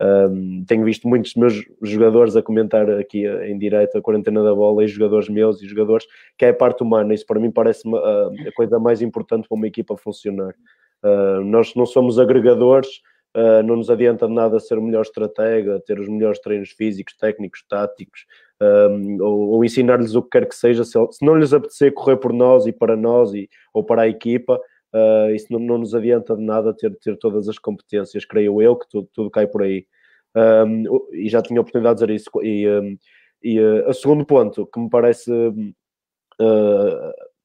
Um, 0.00 0.62
tenho 0.66 0.84
visto 0.84 1.08
muitos 1.08 1.34
meus 1.34 1.64
jogadores 1.82 2.36
a 2.36 2.42
comentar 2.42 2.88
aqui 2.90 3.26
em 3.26 3.58
direto 3.58 3.96
a 3.96 4.02
quarentena 4.02 4.44
da 4.44 4.54
bola 4.54 4.84
e 4.84 4.88
jogadores 4.88 5.28
meus 5.28 5.60
e 5.60 5.66
jogadores, 5.66 6.06
que 6.36 6.44
é 6.44 6.50
a 6.50 6.54
parte 6.54 6.82
humana. 6.82 7.14
Isso 7.14 7.26
para 7.26 7.40
mim 7.40 7.50
parece 7.50 7.82
a, 7.88 8.48
a 8.48 8.52
coisa 8.54 8.78
mais 8.78 9.02
importante 9.02 9.48
para 9.48 9.56
uma 9.56 9.66
equipa 9.66 9.96
funcionar. 9.96 10.54
Uh, 11.02 11.42
nós 11.44 11.74
não 11.74 11.86
somos 11.86 12.18
agregadores, 12.18 13.00
Uh, 13.36 13.62
não 13.62 13.76
nos 13.76 13.90
adianta 13.90 14.26
nada 14.26 14.58
ser 14.58 14.78
o 14.78 14.82
melhor 14.82 15.02
estratega, 15.02 15.78
ter 15.80 16.00
os 16.00 16.08
melhores 16.08 16.40
treinos 16.40 16.70
físicos, 16.70 17.14
técnicos, 17.18 17.62
táticos, 17.68 18.24
um, 18.62 19.22
ou, 19.22 19.48
ou 19.50 19.64
ensinar-lhes 19.64 20.14
o 20.14 20.22
que 20.22 20.30
quer 20.30 20.48
que 20.48 20.54
seja. 20.54 20.84
Se, 20.84 20.92
se, 21.10 21.22
não 21.22 21.36
lhes 21.36 21.52
apetecer 21.52 21.92
correr 21.92 22.16
por 22.16 22.32
nós 22.32 22.66
e 22.66 22.72
para 22.72 22.96
nós 22.96 23.34
e, 23.34 23.46
ou 23.74 23.84
para 23.84 24.02
a 24.02 24.08
equipa, 24.08 24.58
uh, 24.94 25.30
isso 25.34 25.48
não, 25.50 25.58
não, 25.58 25.76
nos 25.76 25.94
adianta 25.94 26.34
de 26.34 26.42
nada 26.42 26.72
ter, 26.72 26.96
ter 26.96 27.18
todas 27.18 27.46
as 27.46 27.58
competências, 27.58 28.24
creio 28.24 28.62
eu, 28.62 28.74
que 28.74 28.88
tudo, 28.88 29.06
tudo 29.12 29.30
cai 29.30 29.46
por 29.46 29.64
aí. 29.64 29.86
Um, 30.34 30.84
e 31.12 31.28
já 31.28 31.42
tinha 31.42 31.60
a 31.60 31.62
oportunidade 31.62 31.98
de 31.98 32.06
dizer 32.06 32.16
isso. 32.16 32.30
E, 32.42 32.66
um, 32.66 32.96
e 33.42 33.60
uh, 33.60 33.86
o 33.86 33.92
segundo 33.92 34.24
ponto, 34.24 34.66
que 34.66 34.80
me 34.80 34.88
parece 34.88 35.30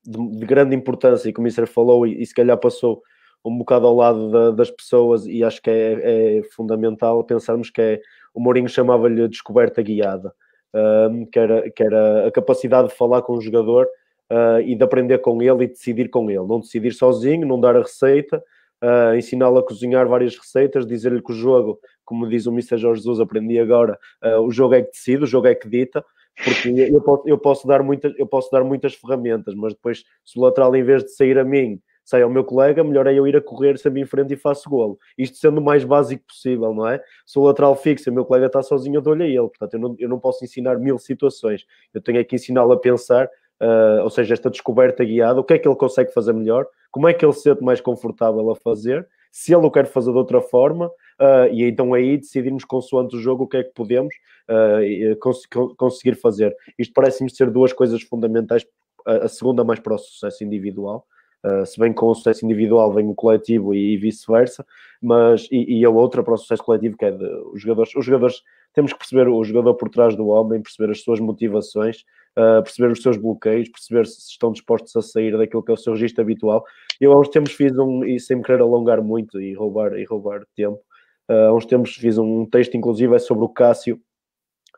de, 0.06 0.40
de, 0.40 0.46
grande 0.46 0.74
importância, 0.74 1.28
e 1.28 1.34
que 1.34 1.40
o 1.42 1.44
Mister 1.44 1.68
falou, 1.68 2.08
e, 2.08 2.22
e 2.22 2.26
se 2.26 2.34
calhar 2.34 2.58
passou 2.58 3.02
um 3.44 3.58
bocado 3.58 3.88
ao 3.88 3.96
lado 3.96 4.32
da, 4.32 4.52
das 4.52 4.70
pessoas 4.70 5.26
e 5.26 5.44
acho 5.44 5.62
que 5.62 5.70
é, 5.70 6.40
é, 6.40 6.44
fundamental 6.56 7.24
pensarmos 7.24 7.70
que 7.70 7.82
é, 7.82 8.02
o 8.34 8.40
Mourinho 8.40 8.70
chamava-lhe 8.70 9.28
descoberta 9.28 9.82
guiada, 9.82 10.34
um, 10.74 11.26
que, 11.26 11.40
era, 11.40 11.70
que 11.70 11.84
era 11.84 12.28
a 12.28 12.32
capacidade 12.32 12.90
de 12.90 12.96
falar 12.96 13.22
com 13.24 13.34
o 13.34 13.42
jogador 13.42 13.88
uh, 14.32 14.62
e 14.62 14.76
de 14.76 14.84
aprender 14.84 15.18
com 15.20 15.42
ele 15.42 15.66
e 15.66 15.68
decidir 15.68 16.10
com 16.10 16.30
ele, 16.30 16.48
não 16.48 16.60
decidir 16.60 16.94
sozinho, 16.94 17.46
não 17.46 17.60
dar 17.60 17.76
a 17.76 17.82
receita, 17.82 18.42
uh, 18.82 19.16
ensiná-lo 19.16 19.60
a 19.60 19.66
cozinhar 19.66 20.08
várias 20.08 20.38
receitas, 20.38 20.88
dizer-lhe 20.88 21.22
que 21.22 21.32
o 21.32 21.36
jogo, 21.36 21.80
como 22.06 22.28
diz 22.28 22.46
o 22.46 22.52
Mr. 22.52 22.78
Jorge 22.78 23.02
Jesus, 23.02 23.20
aprendi 23.20 23.60
agora, 23.60 24.00
uh, 24.24 24.40
o 24.40 24.52
jogo 24.52 24.76
é 24.76 24.82
que 24.82 24.92
decide, 24.92 25.24
o 25.24 25.28
jogo 25.28 25.48
é 25.48 25.56
que 25.56 25.68
dita, 25.68 26.04
porque 26.44 26.70
eu 26.70 27.02
posso, 27.02 27.28
eu 27.28 27.38
posso, 27.38 27.68
dar 27.68 27.84
muitas, 27.84 28.18
eu 28.18 28.26
posso 28.26 28.50
dar 28.52 28.64
muitas 28.64 28.96
ferramentas, 28.96 29.54
mas 29.54 29.74
depois 29.74 30.04
se 30.24 30.40
o 30.40 30.42
lateral 30.42 30.74
em 30.76 30.84
vez 30.84 31.04
de 31.04 31.12
sair 31.12 31.38
a 31.38 31.44
mim 31.44 31.80
sai 32.04 32.22
ao 32.22 32.30
meu 32.30 32.44
colega, 32.44 32.84
melhor 32.84 33.08
é 33.08 33.14
eu 33.14 33.28
ir 33.28 33.36
a 33.36 33.42
correr 33.42 33.78
sempre 33.78 34.02
em 34.02 34.06
frente 34.06 34.34
e 34.34 34.38
faço 34.38 34.70
golo. 34.70 34.98
Isto 35.18 35.38
sendo 35.38 35.60
o 35.60 35.64
mais 35.64 35.84
básico 35.84 36.24
possível, 36.28 36.74
não 36.74 36.88
é? 36.88 37.02
O 37.36 37.46
lateral 37.46 37.76
fixa 37.76 38.10
o 38.10 38.14
meu 38.14 38.26
colega 38.26 38.48
está 38.48 38.62
sozinho, 38.62 38.98
eu 38.98 39.02
dou-lhe 39.02 39.24
a 39.24 39.28
ele. 39.28 39.48
Portanto, 39.48 39.74
eu 39.74 39.80
não, 39.80 39.96
eu 40.00 40.10
não 40.10 40.20
posso 40.20 40.44
ensinar 40.44 40.78
mil 40.78 40.98
situações. 40.98 41.66
Eu 41.94 42.02
tenho 42.02 42.20
é 42.20 42.24
que 42.24 42.36
ensiná-lo 42.36 42.74
a 42.74 42.80
pensar, 42.80 43.26
uh, 43.26 44.04
ou 44.04 44.10
seja, 44.10 44.34
esta 44.34 44.50
descoberta 44.50 45.04
guiada, 45.04 45.40
o 45.40 45.44
que 45.44 45.54
é 45.54 45.60
que 45.60 45.68
ele 45.68 45.76
consegue 45.76 46.12
fazer 46.12 46.34
melhor, 46.34 46.66
como 46.90 47.08
é 47.08 47.14
que 47.14 47.24
ele 47.24 47.34
se 47.34 47.44
sente 47.44 47.64
mais 47.64 47.80
confortável 47.80 48.50
a 48.52 48.56
fazer, 48.56 49.08
se 49.32 49.54
ele 49.54 49.66
o 49.66 49.72
quer 49.72 49.86
fazer 49.86 50.12
de 50.12 50.18
outra 50.18 50.42
forma, 50.42 50.88
uh, 50.88 51.48
e 51.52 51.64
então 51.64 51.94
aí 51.94 52.18
decidirmos 52.18 52.66
consoante 52.66 53.16
o 53.16 53.20
jogo 53.20 53.46
o 53.46 53.48
que 53.48 53.58
é 53.58 53.64
que 53.64 53.74
podemos 53.74 54.14
uh, 54.50 55.18
cons 55.20 55.46
conseguir 55.78 56.16
fazer. 56.16 56.54
Isto 56.78 56.94
parece-me 56.94 57.30
ser 57.30 57.50
duas 57.50 57.72
coisas 57.72 58.02
fundamentais, 58.02 58.66
a 59.06 59.28
segunda 59.28 59.64
mais 59.64 59.80
para 59.80 59.96
o 59.96 59.98
sucesso 59.98 60.44
individual, 60.44 61.08
Uh, 61.44 61.66
se 61.66 61.80
bem 61.80 61.92
com 61.92 62.08
o 62.08 62.14
sucesso 62.14 62.46
individual 62.46 62.94
vem 62.94 63.08
o 63.08 63.16
coletivo 63.16 63.74
e, 63.74 63.94
e 63.94 63.98
vice-versa, 63.98 64.66
mas 65.02 65.48
e, 65.52 65.80
e, 65.80 65.86
a 65.86 65.90
outra 65.90 66.22
para 66.22 66.36
o 66.36 66.38
sucesso 66.38 66.64
coletivo 66.64 66.96
que 66.96 67.06
é 67.06 67.12
de, 67.12 67.26
os 67.52 67.62
jogadores, 67.62 67.96
os 67.96 68.06
jogadores 68.06 68.44
temos 68.74 68.94
que 68.94 69.00
perceber 69.00 69.28
o 69.28 69.44
jogador 69.44 69.74
por 69.74 69.90
trás 69.90 70.16
do 70.16 70.28
homem, 70.28 70.62
perceber 70.62 70.92
as 70.92 71.02
suas 71.02 71.20
motivações, 71.20 72.06
uh, 72.38 72.62
perceber 72.62 72.92
os 72.92 73.02
seus 73.02 73.18
bloqueios, 73.18 73.70
perceber 73.70 74.06
se 74.06 74.20
estão 74.30 74.52
dispostos 74.52 74.96
a 74.96 75.02
sair 75.02 75.36
daquilo 75.36 75.64
que 75.64 75.72
é 75.72 75.74
o 75.74 75.78
seu 75.78 75.94
registro 75.94 76.22
habitual. 76.22 76.64
Eu 77.00 77.12
há 77.12 77.20
uns 77.20 77.30
tempos 77.30 77.54
fiz 77.54 77.76
um, 77.78 78.04
e 78.04 78.20
sem 78.20 78.38
me 78.38 78.44
querer 78.44 78.62
alongar 78.62 79.02
muito 79.02 79.42
e 79.42 79.54
roubar, 79.54 79.98
e 79.98 80.06
roubar 80.06 80.44
tempo, 80.56 80.80
Uh, 81.32 81.48
há 81.48 81.54
uns 81.54 81.66
tempos 81.66 81.96
fiz 81.96 82.18
um 82.18 82.46
texto, 82.46 82.76
inclusive, 82.76 83.16
é 83.16 83.20
sobre 83.20 83.46
o 83.46 83.50
Cássio, 83.50 84.02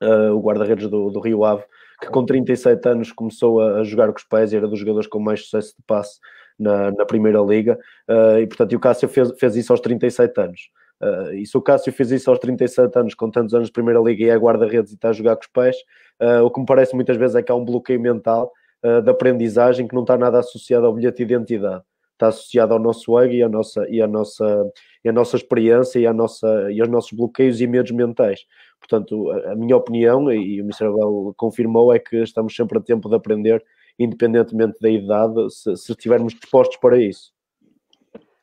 o 0.01 0.39
guarda-redes 0.41 0.89
do, 0.89 1.09
do, 1.09 1.19
Rio 1.21 1.45
Ave, 1.45 1.63
que 2.03 2.11
com 2.11 2.25
37 2.25 2.87
anos 2.87 3.11
começou 3.11 3.61
a, 3.61 3.79
a, 3.79 3.83
jogar 3.83 4.07
com 4.11 4.17
os 4.17 4.23
pés 4.23 4.53
e 4.53 4.57
era 4.57 4.67
dos 4.67 4.79
jogadores 4.79 5.07
com 5.07 5.19
mais 5.19 5.43
sucesso 5.43 5.75
de 5.77 5.83
passe 5.85 6.19
na, 6.59 6.91
na 6.91 7.05
Primeira 7.05 7.39
Liga. 7.39 7.77
Uh, 8.09 8.39
e, 8.39 8.47
portanto, 8.47 8.71
e 8.73 8.75
o 8.75 8.79
Cássio 8.79 9.09
fez, 9.09 9.31
fez 9.39 9.55
isso 9.55 9.73
aos 9.73 9.79
37 9.79 10.39
anos. 10.39 10.61
Uh, 11.01 11.33
e 11.33 11.45
se 11.45 11.57
o 11.57 11.61
Cássio 11.61 11.91
fez 11.91 12.11
isso 12.11 12.29
aos 12.29 12.39
37 12.39 12.97
anos, 12.97 13.13
com 13.13 13.29
tantos 13.29 13.53
anos 13.53 13.67
de 13.67 13.73
Primeira 13.73 13.99
Liga 13.99 14.23
e 14.23 14.29
é 14.29 14.37
guarda-redes 14.37 14.91
e 14.91 14.95
está 14.95 15.09
a 15.09 15.13
jogar 15.13 15.35
com 15.35 15.41
os 15.41 15.47
pés, 15.47 15.75
uh, 16.21 16.43
o 16.43 16.49
que 16.49 16.59
me 16.59 16.65
parece 16.65 16.95
muitas 16.95 17.17
vezes 17.17 17.35
é 17.35 17.43
que 17.43 17.51
há 17.51 17.55
um 17.55 17.65
bloqueio 17.65 17.99
mental 17.99 18.51
uh, 18.85 19.01
de 19.01 19.09
aprendizagem 19.09 19.87
que 19.87 19.95
não 19.95 20.03
está 20.03 20.17
nada 20.17 20.39
associado 20.39 20.85
ao 20.85 20.93
bilhete 20.93 21.17
de 21.17 21.23
identidade. 21.23 21.83
Está 22.13 22.27
associado 22.27 22.73
ao 22.73 22.79
nosso 22.79 23.19
ego 23.19 23.33
e 23.33 23.43
à 23.43 23.49
nossa, 23.49 23.85
e 23.89 24.01
à 24.01 24.07
nossa, 24.07 24.71
e 25.03 25.09
à 25.09 25.11
nossa 25.11 25.35
experiência 25.35 25.99
e, 25.99 26.07
à 26.07 26.13
nossa, 26.13 26.71
e 26.71 26.79
aos 26.79 26.89
nossos 26.89 27.11
bloqueios 27.11 27.59
e 27.59 27.67
medos 27.67 27.91
mentais. 27.91 28.41
Portanto, 28.87 29.31
a, 29.31 29.55
minha 29.55 29.77
opinião, 29.77 30.29
e 30.31 30.61
o 30.61 30.65
Mr. 30.65 30.87
Abel 30.87 31.33
confirmou, 31.37 31.93
é 31.93 31.99
que 31.99 32.17
estamos 32.17 32.53
sempre 32.53 32.77
a 32.77 32.81
tempo 32.81 33.07
de 33.07 33.15
aprender, 33.15 33.63
independentemente 33.97 34.77
da 34.81 34.89
idade, 34.89 35.49
se, 35.51 35.75
se 35.77 35.91
estivermos 35.93 36.33
dispostos 36.33 36.77
para 36.77 36.97
isso. 36.97 37.31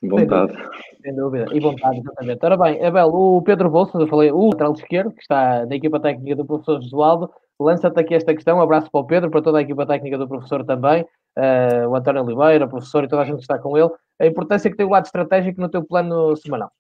Vontade. 0.03 0.55
Sem 1.03 1.14
dúvida, 1.14 1.47
e 1.53 1.61
vontade, 1.61 1.99
exatamente. 1.99 2.41
Ora 2.43 2.57
bem, 2.57 2.84
Abel, 2.84 3.09
o 3.09 3.43
Pedro 3.43 3.68
Bolsas, 3.68 4.01
eu 4.01 4.07
falei, 4.07 4.32
o 4.32 4.47
lateral 4.47 4.72
esquerdo, 4.72 5.12
que 5.12 5.20
está 5.20 5.66
na 5.66 5.76
equipa 5.76 6.01
técnica 6.01 6.36
do 6.36 6.47
professor 6.47 6.80
Josualdo, 6.80 7.30
lança-te 7.59 8.01
aqui 8.01 8.14
esta 8.14 8.34
questão, 8.34 8.57
um 8.57 8.62
abraço 8.62 8.91
para 8.91 9.01
o 9.01 9.07
Pedro, 9.07 9.30
para 9.30 9.43
toda 9.43 9.59
a 9.59 9.62
equipa 9.62 9.84
técnica 9.84 10.16
do 10.16 10.26
professor 10.26 10.64
também, 10.64 11.03
uh, 11.03 11.86
o 11.86 11.95
António 11.95 12.24
Oliveira, 12.24 12.64
o 12.64 12.68
professor 12.68 13.05
e 13.05 13.09
toda 13.09 13.22
a 13.22 13.24
gente 13.26 13.36
que 13.36 13.43
está 13.43 13.59
com 13.59 13.76
ele, 13.76 13.91
a 14.18 14.26
importância 14.26 14.70
que 14.70 14.76
tem 14.76 14.86
o 14.86 14.91
lado 14.91 15.05
estratégico 15.05 15.61
no 15.61 15.68
teu 15.68 15.84
plano 15.84 16.34
semanal. 16.36 16.70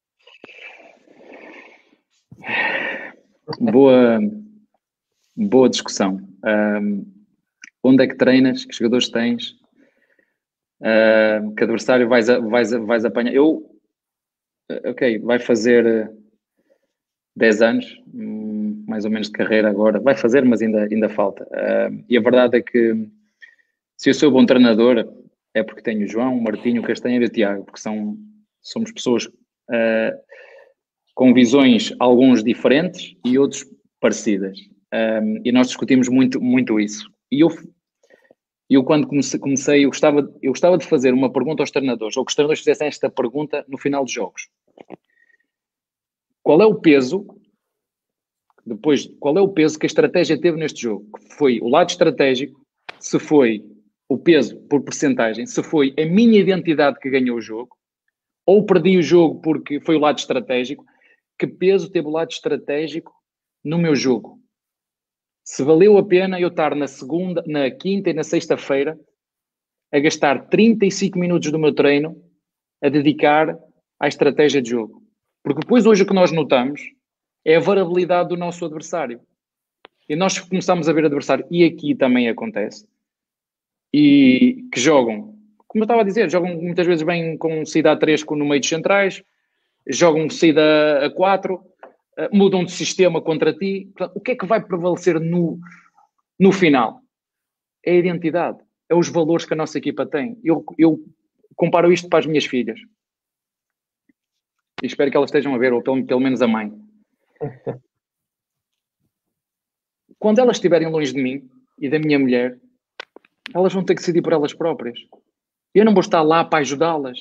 Boa, 3.58 4.20
boa 5.36 5.68
discussão. 5.68 6.20
Um, 6.44 7.04
onde 7.82 8.04
é 8.04 8.06
que 8.06 8.16
treinas? 8.16 8.64
Que 8.64 8.76
jogadores 8.76 9.08
tens? 9.08 9.56
Uh, 10.80 11.54
que 11.56 11.64
adversário 11.64 12.08
vais, 12.08 12.28
a, 12.30 12.38
vais, 12.38 12.72
a, 12.72 12.78
vais 12.78 13.04
apanhar? 13.04 13.34
Eu, 13.34 13.68
ok, 14.84 15.18
vai 15.18 15.38
fazer 15.38 16.12
10 17.36 17.62
anos, 17.62 18.02
hum, 18.14 18.84
mais 18.86 19.04
ou 19.04 19.10
menos 19.10 19.28
de 19.28 19.32
carreira 19.32 19.68
agora. 19.68 19.98
Vai 19.98 20.16
fazer, 20.16 20.44
mas 20.44 20.62
ainda, 20.62 20.84
ainda 20.84 21.08
falta. 21.08 21.44
Uh, 21.44 22.04
e 22.08 22.16
a 22.16 22.20
verdade 22.20 22.58
é 22.58 22.62
que 22.62 23.08
se 23.96 24.10
eu 24.10 24.14
sou 24.14 24.30
bom 24.30 24.46
treinador, 24.46 25.06
é 25.54 25.62
porque 25.62 25.82
tenho 25.82 26.04
o 26.04 26.08
João, 26.08 26.38
o 26.38 26.42
Martinho, 26.42 26.82
o 26.82 26.86
Castanheira 26.86 27.24
e 27.24 27.28
o 27.28 27.32
Tiago, 27.32 27.64
porque 27.64 27.80
são, 27.80 28.16
somos 28.62 28.92
pessoas 28.92 29.26
uh, 29.26 30.30
com 31.20 31.34
visões, 31.34 31.94
alguns 31.98 32.42
diferentes 32.42 33.14
e 33.22 33.38
outros 33.38 33.66
parecidas. 34.00 34.58
Um, 34.90 35.42
e 35.44 35.52
nós 35.52 35.66
discutimos 35.66 36.08
muito, 36.08 36.40
muito 36.40 36.80
isso. 36.80 37.12
E 37.30 37.40
eu 37.40 37.50
eu 38.70 38.82
quando 38.82 39.06
comecei, 39.06 39.84
eu, 39.84 39.90
gostava, 39.90 40.20
eu 40.40 40.52
gostava 40.52 40.78
de 40.78 40.86
fazer 40.86 41.12
uma 41.12 41.30
pergunta 41.30 41.62
aos 41.62 41.70
treinadores, 41.70 42.16
ou 42.16 42.24
que 42.24 42.30
os 42.30 42.34
treinadores 42.34 42.60
fizessem 42.60 42.88
esta 42.88 43.10
pergunta 43.10 43.66
no 43.68 43.76
final 43.76 44.02
dos 44.02 44.14
jogos. 44.14 44.48
Qual 46.42 46.62
é 46.62 46.64
o 46.64 46.80
peso, 46.80 47.26
depois, 48.64 49.06
qual 49.20 49.36
é 49.36 49.42
o 49.42 49.48
peso 49.48 49.78
que 49.78 49.84
a 49.84 49.88
estratégia 49.88 50.40
teve 50.40 50.56
neste 50.56 50.80
jogo? 50.80 51.06
Foi 51.36 51.60
o 51.60 51.68
lado 51.68 51.90
estratégico, 51.90 52.64
se 52.98 53.18
foi 53.18 53.62
o 54.08 54.16
peso 54.16 54.58
por 54.70 54.82
percentagem, 54.82 55.44
se 55.44 55.62
foi 55.62 55.92
a 55.98 56.06
minha 56.06 56.40
identidade 56.40 56.98
que 56.98 57.10
ganhou 57.10 57.36
o 57.36 57.42
jogo, 57.42 57.76
ou 58.46 58.64
perdi 58.64 58.96
o 58.96 59.02
jogo 59.02 59.38
porque 59.42 59.80
foi 59.80 59.96
o 59.96 60.00
lado 60.00 60.18
estratégico, 60.18 60.86
que 61.40 61.46
peso 61.46 61.90
teve 61.90 62.06
o 62.06 62.10
lado 62.10 62.30
estratégico 62.30 63.12
no 63.64 63.78
meu 63.78 63.96
jogo? 63.96 64.40
se 65.50 65.64
valeu 65.64 65.98
a 65.98 66.04
pena 66.04 66.40
eu 66.40 66.46
estar 66.46 66.76
na 66.76 66.86
segunda, 66.86 67.42
na 67.44 67.68
quinta 67.72 68.08
e 68.08 68.12
na 68.12 68.22
sexta-feira 68.22 68.96
a 69.92 69.98
gastar 69.98 70.46
35 70.46 71.18
minutos 71.18 71.50
do 71.50 71.58
meu 71.58 71.74
treino 71.74 72.16
a 72.80 72.88
dedicar 72.88 73.58
à 73.98 74.06
estratégia 74.06 74.62
de 74.62 74.70
jogo. 74.70 75.02
Porque 75.42 75.62
depois 75.62 75.86
hoje 75.86 76.04
o 76.04 76.06
que 76.06 76.14
nós 76.14 76.30
notamos 76.30 76.80
é 77.44 77.56
a 77.56 77.60
variabilidade 77.60 78.28
do 78.28 78.36
nosso 78.36 78.64
adversário. 78.64 79.20
E 80.08 80.14
nós 80.14 80.38
começamos 80.38 80.88
a 80.88 80.92
ver 80.92 81.04
adversário, 81.04 81.44
e 81.50 81.64
aqui 81.64 81.96
também 81.96 82.28
acontece, 82.28 82.86
e 83.92 84.68
que 84.72 84.78
jogam, 84.78 85.36
como 85.66 85.82
eu 85.82 85.84
estava 85.84 86.02
a 86.02 86.04
dizer, 86.04 86.30
jogam 86.30 86.56
muitas 86.60 86.86
vezes 86.86 87.02
bem 87.04 87.36
com 87.36 87.62
a 87.62 87.96
3 87.96 88.24
no 88.24 88.44
meio 88.44 88.60
dos 88.60 88.68
centrais, 88.68 89.24
jogam 89.86 90.28
saída 90.30 91.06
a 91.06 91.10
4, 91.10 91.60
eh, 92.18 92.28
mudam 92.32 92.64
de 92.64 92.72
sistema 92.72 93.20
contra 93.20 93.52
ti. 93.52 93.90
Portanto, 93.96 94.16
o 94.16 94.20
que 94.20 94.32
é 94.32 94.36
que 94.36 94.46
vai 94.46 94.64
prevalecer 94.64 95.18
no, 95.20 95.58
no 96.38 96.52
final? 96.52 97.00
É 97.84 97.92
a 97.92 97.96
identidade, 97.96 98.58
é 98.88 98.94
os 98.94 99.08
valores 99.08 99.44
que 99.44 99.54
a 99.54 99.56
nossa 99.56 99.78
equipa 99.78 100.06
tem. 100.06 100.38
Eu, 100.44 100.64
eu 100.78 100.98
comparo 101.56 101.92
isto 101.92 102.08
para 102.08 102.18
as 102.18 102.26
minhas 102.26 102.44
filhas. 102.44 102.80
E 104.82 104.86
espero 104.86 105.10
que 105.10 105.16
elas 105.16 105.28
estejam 105.28 105.54
a 105.54 105.58
ver, 105.58 105.72
ou 105.72 105.82
pelo, 105.82 106.04
pelo 106.04 106.20
menos 106.20 106.42
a 106.42 106.48
mãe. 106.48 106.72
Quando 110.18 110.38
elas 110.38 110.56
estiverem 110.56 110.88
longe 110.88 111.14
de 111.14 111.22
mim 111.22 111.48
e 111.78 111.88
da 111.88 111.98
minha 111.98 112.18
mulher, 112.18 112.58
elas 113.54 113.72
vão 113.72 113.82
ter 113.82 113.94
que 113.94 114.00
decidir 114.00 114.20
por 114.22 114.34
elas 114.34 114.52
próprias. 114.52 114.98
Eu 115.74 115.84
não 115.84 115.94
vou 115.94 116.00
estar 116.00 116.22
lá 116.22 116.44
para 116.44 116.58
ajudá-las. 116.58 117.18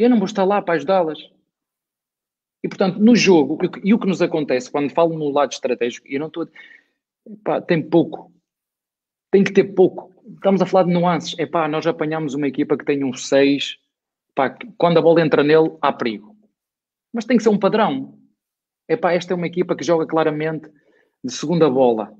Eu 0.00 0.08
não 0.08 0.16
vou 0.16 0.24
estar 0.24 0.44
lá 0.44 0.62
para 0.62 0.74
ajudá-las. 0.74 1.18
E, 2.64 2.68
portanto, 2.68 2.98
no 2.98 3.14
jogo, 3.14 3.58
e 3.84 3.92
o 3.92 3.98
que 3.98 4.06
nos 4.06 4.22
acontece 4.22 4.70
quando 4.70 4.90
falo 4.90 5.18
no 5.18 5.28
lado 5.28 5.52
estratégico, 5.52 6.06
eu 6.08 6.18
não 6.18 6.28
estou. 6.28 6.48
Pá, 7.44 7.60
tem 7.60 7.82
pouco. 7.82 8.32
Tem 9.30 9.44
que 9.44 9.52
ter 9.52 9.64
pouco. 9.64 10.10
Estamos 10.34 10.62
a 10.62 10.66
falar 10.66 10.84
de 10.84 10.92
nuances. 10.92 11.38
É 11.38 11.44
pá, 11.44 11.68
nós 11.68 11.86
apanhamos 11.86 12.32
uma 12.32 12.48
equipa 12.48 12.78
que 12.78 12.84
tem 12.84 13.04
um 13.04 13.12
6. 13.12 13.76
Pá, 14.34 14.56
quando 14.78 14.98
a 14.98 15.02
bola 15.02 15.20
entra 15.20 15.42
nele, 15.42 15.76
há 15.82 15.92
perigo. 15.92 16.34
Mas 17.12 17.26
tem 17.26 17.36
que 17.36 17.42
ser 17.42 17.50
um 17.50 17.58
padrão. 17.58 18.18
É 18.88 18.96
pá, 18.96 19.12
esta 19.12 19.34
é 19.34 19.36
uma 19.36 19.46
equipa 19.46 19.76
que 19.76 19.84
joga 19.84 20.06
claramente 20.06 20.70
de 21.22 21.30
segunda 21.30 21.68
bola. 21.68 22.10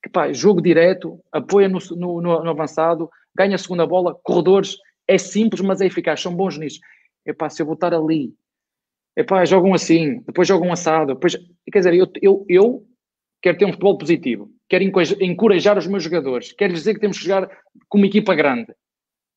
Que, 0.00 0.08
pá, 0.08 0.32
jogo 0.32 0.62
direto, 0.62 1.20
apoia 1.32 1.68
no, 1.68 1.80
no, 1.96 2.20
no, 2.20 2.50
avançado, 2.50 3.10
ganha 3.34 3.56
a 3.56 3.58
segunda 3.58 3.84
bola, 3.84 4.14
corredores, 4.22 4.76
é 5.08 5.18
simples, 5.18 5.62
mas 5.62 5.80
é 5.80 5.86
eficaz, 5.86 6.20
são 6.20 6.32
bons 6.32 6.56
nisso. 6.56 6.78
É 7.26 7.32
pá, 7.32 7.48
se 7.48 7.62
eu 7.62 7.66
botar 7.66 7.94
ali 7.94 8.34
epá, 9.16 9.44
jogam 9.44 9.74
assim, 9.74 10.20
depois 10.26 10.48
jogam 10.48 10.72
assado, 10.72 11.14
depois, 11.14 11.36
quer 11.70 11.78
dizer, 11.78 11.94
eu, 11.94 12.10
eu, 12.20 12.44
eu 12.48 12.86
quero 13.40 13.58
ter 13.58 13.64
um 13.64 13.72
futebol 13.72 13.98
positivo, 13.98 14.50
quero 14.68 14.84
encorajar 15.20 15.78
os 15.78 15.86
meus 15.86 16.02
jogadores, 16.02 16.52
quero 16.52 16.72
dizer 16.72 16.94
que 16.94 17.00
temos 17.00 17.18
que 17.18 17.24
jogar 17.24 17.48
com 17.88 17.98
uma 17.98 18.06
equipa 18.06 18.34
grande. 18.34 18.74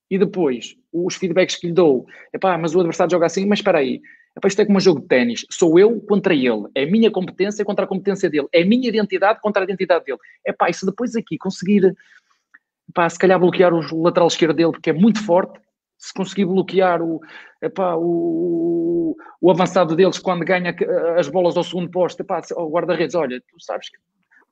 E 0.10 0.18
depois, 0.18 0.74
os 0.92 1.16
feedbacks 1.16 1.58
que 1.58 1.68
lhe 1.68 1.74
dou, 1.74 2.06
epá, 2.34 2.58
mas 2.58 2.74
o 2.74 2.80
adversário 2.80 3.12
joga 3.12 3.26
assim, 3.26 3.46
mas 3.46 3.60
espera 3.60 3.80
aí, 3.80 4.02
epá, 4.36 4.48
isto 4.48 4.62
é 4.62 4.66
como 4.66 4.78
um 4.78 4.82
jogo 4.82 5.02
de 5.02 5.08
ténis, 5.08 5.46
sou 5.52 5.78
eu 5.78 6.00
contra 6.02 6.34
ele, 6.34 6.64
é 6.74 6.84
a 6.84 6.88
minha 6.88 7.12
competência 7.12 7.66
contra 7.66 7.84
a 7.84 7.88
competência 7.88 8.30
dele, 8.30 8.48
é 8.54 8.62
a 8.62 8.66
minha 8.66 8.88
identidade 8.88 9.42
contra 9.42 9.62
a 9.62 9.66
identidade 9.66 10.06
dele. 10.06 10.20
Epá, 10.46 10.70
e 10.70 10.74
se 10.74 10.86
depois 10.86 11.14
aqui 11.16 11.38
conseguir, 11.38 11.94
epá, 12.90 13.10
se 13.10 13.20
calhar 13.20 13.38
bloquear 13.38 13.74
o 13.74 14.02
lateral 14.02 14.30
esquerdo 14.30 14.56
dele, 14.56 14.72
porque 14.72 14.92
é 14.92 14.94
muito 14.94 15.22
forte, 15.22 15.60
se 15.98 16.14
conseguir 16.14 16.46
bloquear 16.46 17.02
o, 17.02 17.20
epá, 17.62 17.96
o, 17.96 19.16
o 19.42 19.52
avançado 19.52 19.96
deles 19.96 20.20
quando 20.20 20.46
ganha 20.46 20.76
as 21.18 21.28
bolas 21.28 21.58
ao 21.58 21.64
segundo 21.64 21.90
posto, 21.90 22.22
epá, 22.22 22.42
o 22.56 22.70
guarda-redes, 22.70 23.16
olha, 23.16 23.42
tu 23.42 23.62
sabes 23.64 23.90
que 23.90 23.98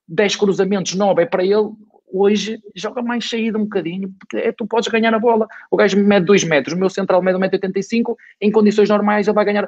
10 0.07 0.35
cruzamentos, 0.35 0.93
9 0.93 1.23
é 1.23 1.25
para 1.25 1.43
ele, 1.43 1.71
hoje 2.11 2.59
joga 2.75 3.01
mais 3.01 3.27
saída 3.27 3.57
um 3.57 3.63
bocadinho, 3.63 4.13
porque 4.19 4.37
é, 4.37 4.51
tu 4.51 4.65
podes 4.65 4.87
ganhar 4.87 5.13
a 5.13 5.19
bola. 5.19 5.47
O 5.69 5.77
gajo 5.77 5.97
mede 5.97 6.25
2 6.25 6.43
metros, 6.43 6.75
o 6.75 6.79
meu 6.79 6.89
central 6.89 7.21
mede 7.21 7.37
1,85m, 7.37 8.15
em 8.41 8.51
condições 8.51 8.89
normais 8.89 9.27
ele 9.27 9.35
vai 9.35 9.45
ganhar 9.45 9.67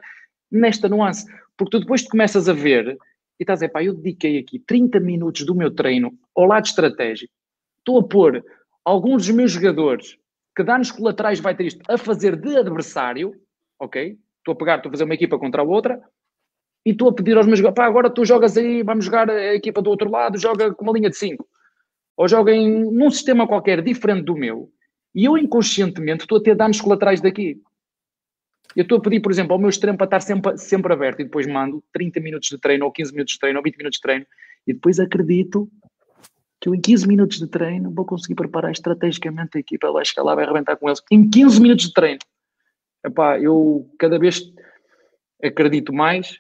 nesta 0.51 0.87
nuance, 0.87 1.25
porque 1.57 1.71
tu 1.71 1.79
depois 1.81 2.03
te 2.03 2.09
começas 2.09 2.47
a 2.47 2.53
ver 2.53 2.97
e 3.39 3.43
estás 3.43 3.61
a 3.61 3.65
dizer, 3.65 3.73
pá, 3.73 3.83
eu 3.83 3.93
dediquei 3.93 4.39
aqui 4.39 4.59
30 4.59 4.99
minutos 4.99 5.45
do 5.45 5.53
meu 5.53 5.69
treino 5.71 6.13
ao 6.35 6.45
lado 6.45 6.65
estratégico, 6.65 7.33
estou 7.79 7.99
a 7.99 8.03
pôr 8.03 8.43
alguns 8.85 9.27
dos 9.27 9.35
meus 9.35 9.51
jogadores 9.51 10.17
que 10.57 10.63
danos 10.63 10.89
colaterais 10.89 11.39
vai 11.39 11.55
ter 11.55 11.67
isto 11.67 11.83
a 11.87 11.99
fazer 11.99 12.35
de 12.35 12.57
adversário, 12.57 13.31
ok? 13.79 14.17
Estou 14.39 14.53
a 14.53 14.55
pegar, 14.55 14.77
estou 14.77 14.89
a 14.89 14.93
fazer 14.93 15.03
uma 15.03 15.13
equipa 15.13 15.37
contra 15.37 15.61
a 15.61 15.63
outra 15.63 16.01
e 16.83 16.89
estou 16.89 17.09
a 17.09 17.13
pedir 17.13 17.37
aos 17.37 17.45
meus 17.45 17.59
jogadores, 17.59 17.75
pá, 17.75 17.85
agora 17.85 18.09
tu 18.09 18.25
jogas 18.25 18.57
aí, 18.57 18.81
vamos 18.81 19.05
jogar 19.05 19.29
a 19.29 19.53
equipa 19.53 19.83
do 19.83 19.91
outro 19.91 20.09
lado, 20.09 20.35
joga 20.39 20.73
com 20.73 20.83
uma 20.83 20.93
linha 20.93 21.11
de 21.11 21.15
5. 21.15 21.47
Ou 22.17 22.27
joga 22.27 22.51
em, 22.51 22.91
num 22.91 23.11
sistema 23.11 23.47
qualquer 23.47 23.83
diferente 23.83 24.23
do 24.23 24.35
meu 24.35 24.71
e 25.13 25.25
eu 25.25 25.37
inconscientemente 25.37 26.23
estou 26.23 26.39
a 26.39 26.41
ter 26.41 26.55
danos 26.55 26.81
colaterais 26.81 27.21
daqui. 27.21 27.61
Eu 28.75 28.81
estou 28.81 28.97
a 28.97 29.01
pedir, 29.01 29.19
por 29.19 29.31
exemplo, 29.31 29.53
ao 29.53 29.59
meu 29.59 29.69
extremo 29.69 29.95
para 29.95 30.05
estar 30.05 30.21
sempre, 30.21 30.57
sempre 30.57 30.91
aberto 30.91 31.19
e 31.19 31.25
depois 31.25 31.45
mando 31.45 31.83
30 31.93 32.19
minutos 32.19 32.49
de 32.49 32.57
treino, 32.57 32.83
ou 32.85 32.91
15 32.91 33.11
minutos 33.11 33.33
de 33.35 33.39
treino, 33.39 33.59
ou 33.59 33.63
20 33.63 33.77
minutos 33.77 33.97
de 33.97 34.01
treino, 34.01 34.25
e 34.65 34.73
depois 34.73 34.99
acredito 34.99 35.69
que 36.67 36.69
eu 36.69 36.75
em 36.75 36.81
15 36.81 37.07
minutos 37.07 37.39
de 37.39 37.47
treino 37.47 37.89
vou 37.91 38.05
conseguir 38.05 38.35
preparar 38.35 38.71
estrategicamente 38.71 39.57
a 39.57 39.59
equipa, 39.59 39.91
vai 39.91 40.03
chegar 40.03 40.23
lá, 40.23 40.35
vai 40.35 40.43
arrebentar 40.43 40.75
com 40.75 40.89
eles. 40.89 41.01
Em 41.09 41.29
15 41.29 41.61
minutos 41.61 41.87
de 41.87 41.93
treino. 41.93 42.19
Epá, 43.05 43.39
eu 43.39 43.89
cada 43.97 44.19
vez 44.19 44.41
acredito 45.41 45.93
mais 45.93 46.39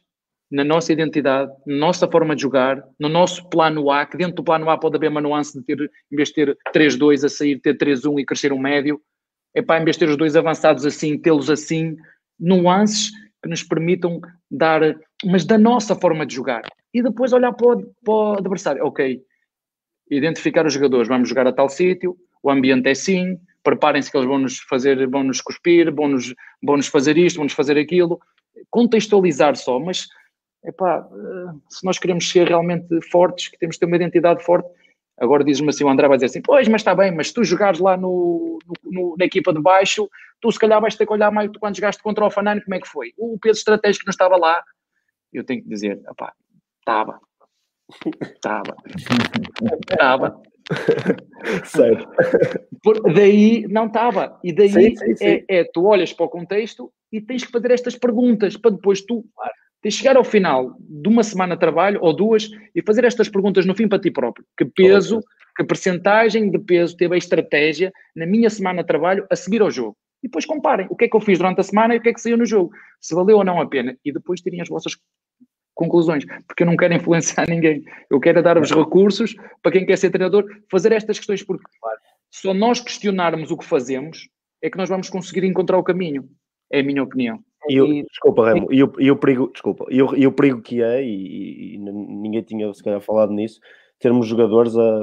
na 0.51 0.63
nossa 0.63 0.91
identidade, 0.91 1.51
na 1.65 1.75
nossa 1.75 2.09
forma 2.09 2.35
de 2.35 2.41
jogar, 2.41 2.81
no 2.99 3.09
nosso 3.09 3.47
plano 3.49 3.91
A, 3.91 4.05
que 4.05 4.17
dentro 4.17 4.35
do 4.35 4.43
plano 4.43 4.69
A 4.69 4.77
pode 4.77 4.95
haver 4.95 5.09
uma 5.09 5.21
nuance 5.21 5.57
de 5.57 5.65
ter, 5.65 5.91
em 6.11 6.15
vez 6.15 6.29
de 6.29 6.35
ter 6.35 6.57
3-2 6.73 7.25
a 7.25 7.29
sair, 7.29 7.59
ter 7.59 7.77
3-1 7.77 8.19
e 8.19 8.25
crescer 8.25 8.53
um 8.53 8.59
médio. 8.59 9.01
É 9.53 9.61
pá, 9.61 9.79
em 9.79 9.83
vez 9.83 9.95
de 9.95 10.05
ter 10.05 10.09
os 10.09 10.17
dois 10.17 10.35
avançados 10.35 10.85
assim, 10.85 11.17
tê-los 11.17 11.49
assim, 11.49 11.95
nuances 12.39 13.11
que 13.41 13.49
nos 13.49 13.63
permitam 13.63 14.21
dar, 14.49 14.81
mas 15.25 15.45
da 15.45 15.57
nossa 15.57 15.95
forma 15.95 16.25
de 16.25 16.35
jogar. 16.35 16.63
E 16.93 17.01
depois 17.01 17.33
olhar 17.33 17.53
para 17.53 17.67
o, 17.67 17.83
para 18.03 18.13
o 18.13 18.33
adversário. 18.37 18.85
Ok, 18.85 19.21
identificar 20.09 20.65
os 20.65 20.73
jogadores, 20.73 21.07
vamos 21.07 21.29
jogar 21.29 21.47
a 21.47 21.53
tal 21.53 21.69
sítio, 21.69 22.17
o 22.41 22.49
ambiente 22.49 22.87
é 22.87 22.91
assim, 22.91 23.39
preparem-se 23.63 24.09
que 24.09 24.17
eles 24.17 24.27
vão 24.27 24.39
nos 24.39 24.59
fazer, 24.59 25.07
vão 25.09 25.23
nos 25.23 25.41
cuspir, 25.41 25.93
vão 25.93 26.07
nos, 26.07 26.33
vão 26.63 26.77
nos 26.77 26.87
fazer 26.87 27.17
isto, 27.17 27.37
vão 27.37 27.45
nos 27.45 27.53
fazer 27.53 27.77
aquilo. 27.77 28.19
Contextualizar 28.69 29.55
só, 29.55 29.79
mas 29.79 30.07
epá, 30.63 31.05
eh, 31.11 31.53
se 31.69 31.85
nós 31.85 31.99
queremos 31.99 32.29
ser 32.29 32.47
realmente 32.47 32.87
fortes, 33.09 33.49
que 33.49 33.57
temos 33.57 33.75
de 33.75 33.79
ter 33.79 33.85
uma 33.85 33.95
identidade 33.95 34.43
forte, 34.43 34.69
agora 35.19 35.43
diz-me 35.43 35.69
assim, 35.69 35.83
o 35.83 35.89
André 35.89 36.07
vai 36.07 36.17
dizer 36.17 36.27
assim, 36.27 36.41
pois, 36.41 36.67
mas 36.67 36.81
está 36.81 36.95
bem, 36.95 37.11
mas 37.11 37.27
se 37.27 37.33
tu 37.33 37.43
jogares 37.43 37.79
lá 37.79 37.97
no, 37.97 38.59
no, 38.83 39.15
na 39.17 39.25
equipa 39.25 39.51
de 39.53 39.61
baixo, 39.61 40.09
tu 40.39 40.51
se 40.51 40.59
calhar 40.59 40.79
vais 40.79 40.95
ter 40.95 41.05
que 41.05 41.13
olhar 41.13 41.31
mais 41.31 41.49
quando 41.59 41.75
jogaste 41.75 42.01
contra 42.01 42.25
o 42.25 42.31
Fanani, 42.31 42.63
como 42.63 42.75
é 42.75 42.79
que 42.79 42.87
foi? 42.87 43.13
O 43.17 43.37
peso 43.39 43.59
estratégico 43.59 44.05
não 44.05 44.11
estava 44.11 44.37
lá. 44.37 44.63
Eu 45.33 45.43
tenho 45.43 45.61
que 45.61 45.69
dizer, 45.69 45.99
epá, 46.09 46.33
estava. 46.79 47.19
Estava. 48.21 48.75
Estava. 49.91 50.41
certo. 51.63 52.09
Por, 52.83 53.13
daí 53.13 53.65
não 53.69 53.87
estava. 53.87 54.37
E 54.43 54.53
daí 54.53 54.69
sim, 54.69 54.95
sim, 54.97 55.15
sim. 55.15 55.25
É, 55.25 55.59
é, 55.59 55.63
tu 55.63 55.85
olhas 55.85 56.11
para 56.11 56.25
o 56.25 56.29
contexto 56.29 56.91
e 57.11 57.21
tens 57.21 57.45
que 57.45 57.51
fazer 57.51 57.71
estas 57.71 57.95
perguntas 57.95 58.57
para 58.57 58.71
depois 58.71 59.01
tu 59.01 59.23
Tens 59.81 59.93
de 59.93 59.99
chegar 59.99 60.17
ao 60.17 60.23
final 60.23 60.75
de 60.79 61.07
uma 61.07 61.23
semana 61.23 61.55
de 61.55 61.59
trabalho 61.59 61.99
ou 62.01 62.13
duas 62.13 62.49
e 62.73 62.81
fazer 62.81 63.03
estas 63.03 63.29
perguntas 63.29 63.65
no 63.65 63.75
fim 63.75 63.87
para 63.87 63.99
ti 63.99 64.09
próprio. 64.09 64.45
Que 64.57 64.65
peso, 64.65 65.21
que 65.55 65.63
percentagem 65.63 66.49
de 66.49 66.59
peso 66.59 66.97
teve 66.97 67.13
a 67.13 67.17
estratégia 67.17 67.93
na 68.15 68.25
minha 68.25 68.49
semana 68.49 68.81
de 68.81 68.87
trabalho 68.87 69.25
a 69.29 69.35
seguir 69.35 69.61
ao 69.61 69.69
jogo? 69.69 69.95
E 70.23 70.27
depois 70.27 70.45
comparem 70.45 70.87
o 70.89 70.95
que 70.95 71.05
é 71.05 71.07
que 71.07 71.15
eu 71.15 71.21
fiz 71.21 71.37
durante 71.37 71.61
a 71.61 71.63
semana 71.63 71.93
e 71.93 71.99
o 71.99 72.01
que 72.01 72.09
é 72.09 72.13
que 72.13 72.19
saiu 72.19 72.37
no 72.37 72.45
jogo. 72.45 72.71
Se 72.99 73.13
valeu 73.13 73.37
ou 73.37 73.43
não 73.43 73.61
a 73.61 73.67
pena. 73.67 73.95
E 74.03 74.11
depois 74.11 74.41
tirem 74.41 74.61
as 74.61 74.67
vossas 74.67 74.93
conclusões. 75.77 76.25
Porque 76.45 76.63
eu 76.63 76.67
não 76.67 76.75
quero 76.75 76.93
influenciar 76.95 77.45
ninguém. 77.47 77.83
Eu 78.09 78.19
quero 78.19 78.43
dar-vos 78.43 78.71
recursos 78.71 79.33
para 79.61 79.71
quem 79.71 79.85
quer 79.85 79.97
ser 79.97 80.09
treinador 80.09 80.45
fazer 80.69 80.91
estas 80.91 81.17
questões. 81.17 81.43
Porque 81.43 81.63
só 82.29 82.53
nós 82.53 82.81
questionarmos 82.81 83.49
o 83.51 83.57
que 83.57 83.63
fazemos 83.63 84.27
é 84.61 84.69
que 84.69 84.77
nós 84.77 84.89
vamos 84.89 85.09
conseguir 85.09 85.45
encontrar 85.45 85.77
o 85.77 85.83
caminho. 85.83 86.27
É 86.69 86.81
a 86.81 86.83
minha 86.83 87.01
opinião. 87.01 87.39
E, 87.69 87.81
o, 87.81 87.87
desculpa, 88.03 88.53
Remo, 88.53 88.71
e 88.71 88.83
o, 88.83 88.93
e 88.99 89.11
o 89.11 89.17
perigo, 89.17 89.49
desculpa, 89.51 89.85
e 89.89 90.01
o, 90.01 90.15
e 90.15 90.27
o 90.27 90.31
perigo 90.31 90.61
que 90.61 90.81
é, 90.81 91.03
e, 91.03 91.75
e, 91.75 91.77
ninguém 91.77 92.41
tinha 92.41 92.73
se 92.73 92.81
calhar 92.81 93.01
falado 93.01 93.33
nisso, 93.33 93.59
termos 93.99 94.27
jogadores 94.27 94.77
a, 94.77 95.01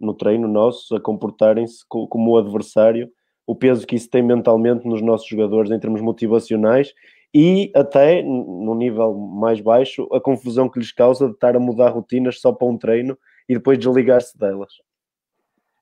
no 0.00 0.14
treino 0.14 0.48
nosso 0.48 0.96
a 0.96 1.00
comportarem-se 1.00 1.84
como 1.88 2.30
o 2.30 2.38
adversário, 2.38 3.10
o 3.46 3.54
peso 3.54 3.86
que 3.86 3.96
isso 3.96 4.08
tem 4.08 4.22
mentalmente 4.22 4.86
nos 4.86 5.02
nossos 5.02 5.28
jogadores 5.28 5.70
em 5.70 5.78
termos 5.78 6.00
motivacionais 6.00 6.94
e 7.34 7.70
até, 7.74 8.22
no 8.22 8.74
nível 8.74 9.14
mais 9.14 9.60
baixo, 9.60 10.08
a 10.12 10.20
confusão 10.20 10.68
que 10.68 10.78
lhes 10.78 10.92
causa 10.92 11.26
de 11.26 11.34
estar 11.34 11.54
a 11.54 11.60
mudar 11.60 11.90
rotinas 11.90 12.40
só 12.40 12.52
para 12.52 12.68
um 12.68 12.76
treino 12.76 13.16
e 13.48 13.54
depois 13.54 13.78
desligar-se 13.78 14.36
delas. 14.38 14.72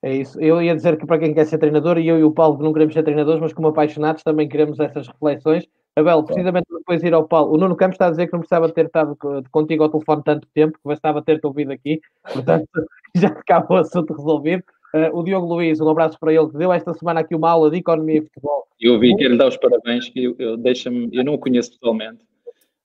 É 0.03 0.14
isso. 0.14 0.40
Eu 0.40 0.62
ia 0.62 0.76
dizer 0.76 0.96
que 0.96 1.07
para 1.07 1.18
quem 1.18 1.34
quer 1.34 1.46
ser 1.46 1.59
treinador, 1.59 1.99
e 1.99 2.07
eu 2.07 2.18
e 2.18 2.24
o 2.24 2.30
Paulo 2.30 2.57
que 2.57 2.62
não 2.62 2.72
queremos 2.72 2.94
ser 2.94 3.03
treinadores, 3.03 3.40
mas 3.40 3.53
como 3.53 3.68
apaixonados 3.68 4.22
também 4.22 4.49
queremos 4.49 4.78
essas 4.78 5.09
reflexões 5.09 5.68
Abel, 5.99 6.22
precisamente 6.22 6.66
depois 6.70 7.01
de 7.01 7.09
ir 7.09 7.14
ao 7.14 7.26
Paulo, 7.26 7.53
o 7.53 7.59
Nuno 7.59 7.74
Campos 7.74 7.94
está 7.94 8.07
a 8.07 8.11
dizer 8.11 8.26
que 8.26 8.32
não 8.32 8.40
precisava 8.40 8.68
ter 8.68 8.86
estado 8.86 9.16
contigo 9.51 9.82
ao 9.82 9.90
telefone 9.90 10.22
tanto 10.24 10.46
tempo, 10.55 10.78
que 10.78 10.88
bastava 10.88 11.22
ter-te 11.22 11.44
ouvido 11.44 11.72
aqui, 11.72 12.01
portanto 12.32 12.68
já 13.16 13.34
ficava 13.34 13.66
o 13.68 13.76
assunto 13.76 14.14
resolvido. 14.14 14.62
Uh, 14.95 15.18
o 15.18 15.22
Diogo 15.22 15.47
Luiz, 15.47 15.80
um 15.80 15.89
abraço 15.89 16.18
para 16.18 16.32
ele, 16.32 16.49
que 16.49 16.57
deu 16.57 16.72
esta 16.72 16.95
semana 16.95 17.20
aqui 17.20 17.34
uma 17.34 17.51
aula 17.51 17.70
de 17.70 17.78
economia 17.78 18.18
e 18.18 18.22
futebol. 18.22 18.66
Eu 18.80 18.99
vi 18.99 19.14
que 19.16 19.24
ele 19.24 19.36
dá 19.36 19.47
os 19.47 19.57
parabéns, 19.57 20.09
que 20.09 20.24
eu, 20.24 20.36
eu, 20.39 20.57
deixa-me, 20.57 21.09
eu 21.12 21.24
não 21.24 21.34
o 21.34 21.39
conheço 21.39 21.72
pessoalmente, 21.72 22.24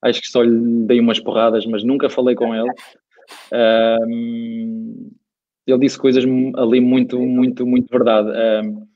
acho 0.01 0.21
que 0.21 0.27
só 0.27 0.41
lhe 0.41 0.85
dei 0.85 0.99
umas 0.99 1.19
porradas, 1.19 1.65
mas 1.65 1.83
nunca 1.83 2.09
falei 2.09 2.35
com 2.35 2.53
ele. 2.53 2.69
Uh, 3.51 5.11
ele 5.65 5.79
disse 5.79 5.97
coisas 5.97 6.25
ali 6.57 6.81
muito, 6.81 7.17
muito, 7.19 7.65
muito 7.65 7.89
verdade. 7.89 8.29
Uh, 8.29 8.87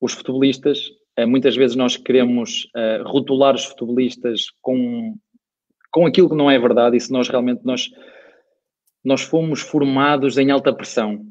os 0.00 0.14
futebolistas 0.14 0.90
eh, 1.16 1.26
muitas 1.26 1.54
vezes 1.54 1.76
nós 1.76 1.96
queremos 1.96 2.64
uh, 2.74 3.02
rotular 3.04 3.54
os 3.54 3.64
futebolistas 3.66 4.46
com, 4.62 5.14
com 5.90 6.06
aquilo 6.06 6.30
que 6.30 6.36
não 6.36 6.50
é 6.50 6.58
verdade 6.58 6.96
e 6.96 7.00
se 7.00 7.12
nós 7.12 7.28
realmente 7.28 7.60
nós, 7.64 7.90
nós 9.04 9.22
fomos 9.22 9.60
formados 9.60 10.38
em 10.38 10.50
alta 10.50 10.72
pressão. 10.72 11.24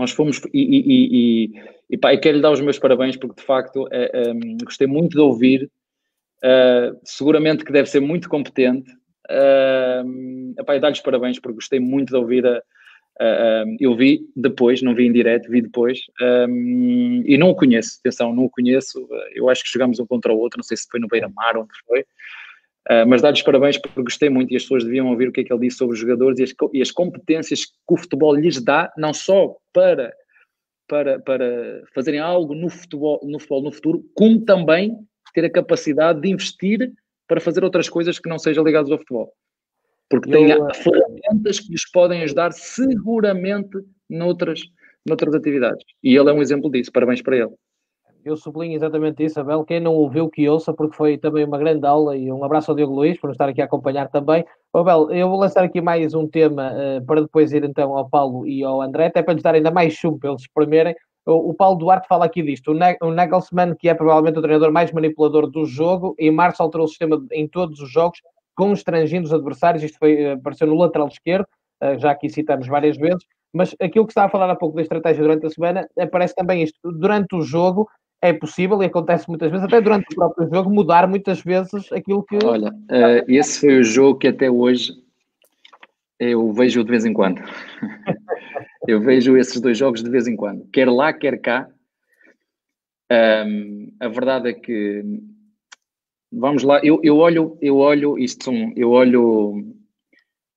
Nós 0.00 0.12
fomos 0.12 0.40
e, 0.54 0.62
e, 0.62 0.80
e, 0.88 1.52
e, 1.90 1.98
pá, 1.98 2.16
quero 2.16 2.36
lhe 2.36 2.42
dar 2.42 2.50
os 2.50 2.60
meus 2.62 2.78
parabéns 2.78 3.16
porque 3.16 3.40
de 3.40 3.46
facto 3.46 3.86
eh, 3.92 4.32
um, 4.32 4.56
gostei 4.64 4.86
muito 4.86 5.12
de 5.12 5.20
ouvir. 5.20 5.70
Uh, 6.42 6.98
seguramente 7.04 7.66
que 7.66 7.72
deve 7.72 7.86
ser 7.86 8.00
muito 8.00 8.26
competente. 8.26 8.90
Uh, 9.30 10.54
epá, 10.58 10.78
dar-lhes 10.78 11.00
parabéns 11.00 11.38
porque 11.38 11.56
gostei 11.56 11.78
muito 11.78 12.08
de 12.08 12.16
ouvir 12.16 12.46
a, 12.46 12.62
Uh, 13.20 13.76
eu 13.78 13.94
vi 13.94 14.26
depois, 14.34 14.80
não 14.80 14.94
vi 14.94 15.06
em 15.06 15.12
direto, 15.12 15.50
vi 15.50 15.60
depois, 15.60 16.00
um, 16.48 17.22
e 17.26 17.36
não 17.36 17.50
o 17.50 17.54
conheço, 17.54 17.98
atenção, 18.00 18.34
não 18.34 18.44
o 18.44 18.50
conheço, 18.50 19.06
eu 19.34 19.50
acho 19.50 19.62
que 19.62 19.70
jogamos 19.70 20.00
um 20.00 20.06
contra 20.06 20.32
o 20.32 20.38
outro, 20.38 20.56
não 20.56 20.64
sei 20.64 20.78
se 20.78 20.86
foi 20.90 20.98
no 20.98 21.06
Beira-Mar, 21.06 21.58
onde 21.58 21.68
foi, 21.86 22.02
uh, 22.88 23.06
mas 23.06 23.22
dar-lhes 23.22 23.42
parabéns 23.42 23.78
porque 23.78 24.02
gostei 24.02 24.28
muito 24.28 24.52
e 24.52 24.56
as 24.56 24.62
pessoas 24.62 24.84
deviam 24.84 25.08
ouvir 25.08 25.28
o 25.28 25.32
que 25.32 25.40
é 25.40 25.44
que 25.44 25.52
ele 25.52 25.62
disse 25.62 25.78
sobre 25.78 25.94
os 25.94 26.00
jogadores 26.00 26.38
e 26.38 26.44
as, 26.44 26.54
e 26.72 26.82
as 26.82 26.90
competências 26.90 27.66
que 27.66 27.72
o 27.88 27.96
futebol 27.96 28.34
lhes 28.34 28.62
dá, 28.62 28.92
não 28.96 29.12
só 29.12 29.56
para, 29.72 30.12
para, 30.88 31.18
para 31.20 31.82
fazerem 31.94 32.20
algo 32.20 32.54
no 32.54 32.68
futebol, 32.68 33.20
no 33.24 33.38
futebol 33.38 33.62
no 33.62 33.72
futuro, 33.72 34.04
como 34.14 34.44
também 34.44 34.96
ter 35.34 35.44
a 35.44 35.50
capacidade 35.50 36.20
de 36.20 36.30
investir 36.30 36.92
para 37.28 37.40
fazer 37.40 37.62
outras 37.62 37.88
coisas 37.88 38.18
que 38.18 38.28
não 38.28 38.38
sejam 38.38 38.64
ligadas 38.64 38.90
ao 38.90 38.98
futebol 38.98 39.32
porque 40.10 40.28
tem 40.28 40.50
eu, 40.50 40.66
ferramentas 40.74 41.60
que 41.60 41.70
lhes 41.70 41.88
podem 41.88 42.22
ajudar 42.22 42.52
seguramente 42.52 43.78
noutras, 44.10 44.60
noutras 45.06 45.32
atividades. 45.34 45.84
E 46.02 46.16
ele 46.16 46.28
é 46.28 46.32
um 46.32 46.42
exemplo 46.42 46.68
disso, 46.68 46.90
parabéns 46.90 47.22
para 47.22 47.36
ele. 47.36 47.54
Eu 48.24 48.36
sublinho 48.36 48.74
exatamente 48.74 49.24
isso, 49.24 49.40
Abel. 49.40 49.64
Quem 49.64 49.80
não 49.80 49.94
ouviu, 49.94 50.28
que 50.28 50.48
ouça, 50.48 50.72
porque 50.72 50.96
foi 50.96 51.16
também 51.16 51.44
uma 51.44 51.58
grande 51.58 51.86
aula 51.86 52.16
e 52.16 52.30
um 52.30 52.44
abraço 52.44 52.70
ao 52.70 52.76
Diogo 52.76 52.94
Luís 52.94 53.18
por 53.18 53.28
nos 53.28 53.34
estar 53.34 53.48
aqui 53.48 53.62
a 53.62 53.64
acompanhar 53.64 54.08
também. 54.08 54.44
Abel, 54.74 55.10
eu 55.10 55.28
vou 55.28 55.38
lançar 55.38 55.64
aqui 55.64 55.80
mais 55.80 56.12
um 56.12 56.26
tema 56.26 56.72
uh, 56.72 57.04
para 57.04 57.22
depois 57.22 57.52
ir 57.52 57.64
então 57.64 57.96
ao 57.96 58.08
Paulo 58.08 58.46
e 58.46 58.62
ao 58.62 58.82
André, 58.82 59.06
até 59.06 59.22
para 59.22 59.34
lhes 59.34 59.42
dar 59.42 59.54
ainda 59.54 59.70
mais 59.70 59.94
chumbo 59.94 60.18
para 60.18 60.30
eles 60.30 60.42
espremerem. 60.42 60.94
O, 61.26 61.50
o 61.50 61.54
Paulo 61.54 61.78
Duarte 61.78 62.06
fala 62.08 62.26
aqui 62.26 62.42
disto. 62.42 62.72
O, 62.72 62.74
ne 62.74 62.96
o 63.00 63.10
Nagelsmann, 63.10 63.74
que 63.74 63.88
é 63.88 63.94
provavelmente 63.94 64.38
o 64.38 64.42
treinador 64.42 64.70
mais 64.72 64.92
manipulador 64.92 65.46
do 65.50 65.64
jogo, 65.64 66.14
em 66.18 66.30
março 66.30 66.62
alterou 66.62 66.84
o 66.84 66.88
sistema 66.88 67.22
em 67.32 67.48
todos 67.48 67.80
os 67.80 67.90
jogos 67.90 68.20
constrangindo 68.60 69.24
os 69.24 69.32
adversários, 69.32 69.82
isto 69.82 69.98
foi, 69.98 70.20
eh, 70.20 70.32
apareceu 70.32 70.66
no 70.66 70.74
lateral 70.74 71.08
esquerdo, 71.08 71.46
eh, 71.80 71.98
já 71.98 72.10
aqui 72.10 72.28
citamos 72.28 72.66
várias 72.66 72.98
vezes, 72.98 73.24
mas 73.54 73.74
aquilo 73.80 74.04
que 74.04 74.10
estava 74.10 74.26
a 74.26 74.30
falar 74.30 74.50
há 74.50 74.54
pouco 74.54 74.76
da 74.76 74.82
estratégia 74.82 75.22
durante 75.22 75.46
a 75.46 75.50
semana, 75.50 75.88
aparece 75.98 76.34
também 76.34 76.62
isto, 76.62 76.78
durante 76.92 77.34
o 77.34 77.40
jogo, 77.40 77.88
é 78.22 78.32
possível 78.32 78.82
e 78.82 78.86
acontece 78.86 79.28
muitas 79.28 79.50
vezes, 79.50 79.64
até 79.64 79.80
durante 79.80 80.12
o 80.12 80.14
próprio 80.14 80.48
jogo, 80.48 80.70
mudar 80.70 81.08
muitas 81.08 81.40
vezes 81.40 81.90
aquilo 81.92 82.22
que. 82.22 82.38
Olha, 82.44 82.70
uh, 82.70 83.24
esse 83.26 83.60
foi 83.60 83.80
o 83.80 83.84
jogo 83.84 84.18
que 84.18 84.28
até 84.28 84.50
hoje 84.50 84.92
eu 86.18 86.52
vejo 86.52 86.84
de 86.84 86.90
vez 86.90 87.04
em 87.04 87.12
quando. 87.12 87.40
eu 88.86 89.00
vejo 89.00 89.36
esses 89.36 89.60
dois 89.60 89.78
jogos 89.78 90.02
de 90.02 90.10
vez 90.10 90.26
em 90.26 90.36
quando, 90.36 90.66
quer 90.70 90.88
lá, 90.88 91.12
quer 91.12 91.40
cá. 91.40 91.68
Um, 93.12 93.92
a 93.98 94.06
verdade 94.06 94.50
é 94.50 94.52
que 94.52 95.02
vamos 96.30 96.62
lá, 96.62 96.80
eu, 96.84 97.00
eu 97.02 97.16
olho, 97.16 97.58
eu 97.60 97.76
olho, 97.78 98.18
isto 98.18 98.44
são, 98.44 98.72
eu 98.76 98.90
olho, 98.90 99.74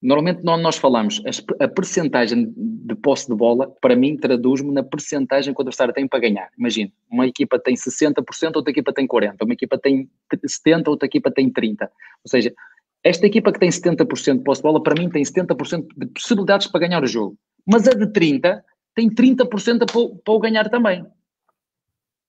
normalmente 0.04 0.44
não 0.44 0.58
nós 0.58 0.76
falamos, 0.76 1.22
a, 1.60 1.68
percentagem 1.68 2.54
de 2.56 2.94
posse 2.96 3.28
de 3.28 3.36
bola, 3.36 3.74
para 3.82 3.96
mim, 3.96 4.18
traduz-me 4.18 4.72
na 4.72 4.84
percentagem 4.84 5.54
que 5.54 5.60
o 5.60 5.64
adversário 5.64 5.94
tem 5.94 6.08
para 6.08 6.20
ganhar. 6.20 6.50
Imagina, 6.58 6.92
uma 7.10 7.26
equipa 7.26 7.58
tem 7.58 7.74
60%, 7.74 8.56
outra 8.56 8.72
equipa 8.72 8.92
tem 8.92 9.08
40%, 9.08 9.36
uma 9.42 9.54
equipa 9.54 9.78
tem 9.78 10.10
70%, 10.32 10.88
outra 10.88 11.06
equipa 11.06 11.32
tem 11.32 11.50
30%. 11.50 11.82
Ou 11.82 11.90
seja, 12.28 12.54
esta 13.02 13.26
equipa 13.26 13.52
que 13.52 13.60
tem 13.60 13.70
70% 13.70 14.38
de 14.38 14.44
posse 14.44 14.62
de 14.62 14.64
bola, 14.64 14.84
para 14.84 15.00
mim, 15.00 15.10
tem 15.10 15.24
70% 15.24 15.88
de 15.96 16.06
possibilidades 16.08 16.68
para 16.68 16.82
ganhar 16.82 17.02
o 17.02 17.08
jogo. 17.08 17.38
Mas 17.66 17.88
a 17.88 17.92
de 17.92 18.08
30% 18.08 18.62
tem 18.94 19.10
30% 19.10 19.48
para, 19.48 20.22
para 20.24 20.34
o 20.34 20.40
ganhar 20.40 20.70
também. 20.70 21.06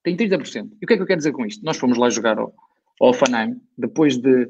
Tem 0.03 0.16
30%. 0.16 0.70
E 0.81 0.85
o 0.85 0.87
que 0.87 0.95
é 0.95 0.97
que 0.97 1.03
eu 1.03 1.07
quero 1.07 1.18
dizer 1.18 1.33
com 1.33 1.45
isto? 1.45 1.64
Nós 1.64 1.77
fomos 1.77 1.99
lá 1.99 2.09
jogar 2.09 2.39
ao, 2.39 2.55
Offenheim, 3.01 3.61
depois 3.77 4.16
de, 4.16 4.49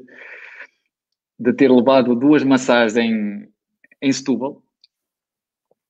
de 1.37 1.53
ter 1.53 1.69
levado 1.69 2.15
duas 2.15 2.43
massagens 2.43 2.97
em, 2.97 3.47
em 4.01 4.11
Setúbal, 4.11 4.61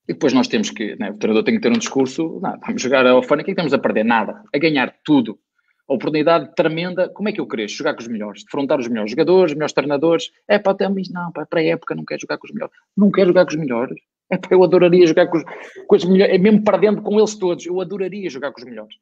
e 0.08 0.14
depois 0.14 0.34
nós 0.34 0.48
temos 0.48 0.70
que, 0.70 0.96
né, 0.98 1.10
o 1.10 1.18
treinador 1.18 1.44
tem 1.44 1.56
que 1.56 1.62
ter 1.62 1.70
um 1.70 1.80
discurso, 1.80 2.40
não, 2.42 2.60
vamos 2.60 2.82
jogar 2.82 3.06
a 3.08 3.16
Offenheim, 3.16 3.42
o 3.42 3.46
que 3.46 3.52
é 3.52 3.56
que 3.56 3.62
estamos 3.62 3.74
a 3.74 3.80
perder? 3.80 4.06
Nada, 4.06 4.44
a 4.54 4.58
ganhar 4.58 4.96
tudo. 5.04 5.40
oportunidade 5.88 6.54
tremenda. 6.56 7.10
Como 7.10 7.28
é 7.28 7.32
que 7.32 7.42
eu 7.42 7.48
cresço? 7.48 7.78
Jogar 7.78 7.96
com 7.96 8.02
os 8.02 8.08
melhores, 8.08 8.44
defrontar 8.44 8.80
os 8.80 8.88
melhores 8.88 9.12
jogadores, 9.12 9.52
os 9.52 9.56
melhores 9.56 9.74
treinadores. 9.74 10.32
É 10.48 10.60
para 10.60 10.74
até 10.74 10.88
não, 10.88 11.32
para 11.32 11.48
a 11.54 11.64
época 11.64 11.96
não 11.96 12.06
quero 12.06 12.22
jogar 12.22 12.38
com 12.38 12.46
os 12.46 12.54
melhores. 12.54 12.76
Não 12.96 13.12
quero 13.12 13.28
jogar 13.30 13.46
com 13.46 13.52
os 13.52 13.58
melhores. 13.58 13.98
É 14.30 14.38
para 14.38 14.56
eu 14.56 14.64
adoraria 14.64 15.06
jogar 15.06 15.28
com 15.28 15.38
os, 15.38 15.44
com 15.88 15.96
os 15.96 16.06
melhores, 16.06 16.36
é 16.36 16.38
mesmo 16.38 16.64
para 16.64 16.78
dentro 16.78 17.02
com 17.02 17.18
eles 17.18 17.36
todos. 17.36 17.66
Eu 17.66 17.82
adoraria 17.82 18.30
jogar 18.30 18.52
com 18.52 18.60
os 18.60 18.66
melhores. 18.66 18.96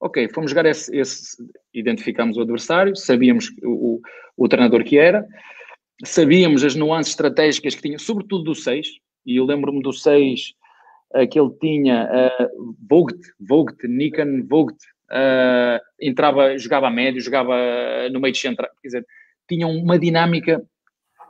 Ok, 0.00 0.28
fomos 0.28 0.50
jogar 0.50 0.66
esse, 0.66 0.94
esse 0.96 1.36
identificámos 1.72 2.36
o 2.36 2.42
adversário, 2.42 2.94
sabíamos 2.94 3.48
o, 3.62 3.96
o, 3.96 4.00
o 4.36 4.48
treinador 4.48 4.84
que 4.84 4.98
era, 4.98 5.26
sabíamos 6.04 6.64
as 6.64 6.74
nuances 6.74 7.12
estratégicas 7.12 7.74
que 7.74 7.82
tinha, 7.82 7.98
sobretudo 7.98 8.44
do 8.44 8.54
6, 8.54 8.86
e 9.24 9.36
eu 9.36 9.44
lembro-me 9.44 9.82
do 9.82 9.92
6 9.92 10.54
uh, 11.14 11.28
que 11.28 11.38
ele 11.38 11.50
tinha 11.60 12.08
uh, 12.08 12.76
Vogt, 12.88 13.18
Vogt, 13.40 13.86
Nikon 13.88 14.46
Vogt, 14.48 14.76
uh, 15.10 15.80
entrava, 16.00 16.56
jogava 16.58 16.88
a 16.88 16.90
médio, 16.90 17.20
jogava 17.20 17.54
no 18.12 18.20
meio 18.20 18.32
de 18.32 18.38
central, 18.38 18.70
quer 18.82 18.88
dizer, 18.88 19.06
tinham 19.48 19.70
uma 19.70 19.98
dinâmica 19.98 20.62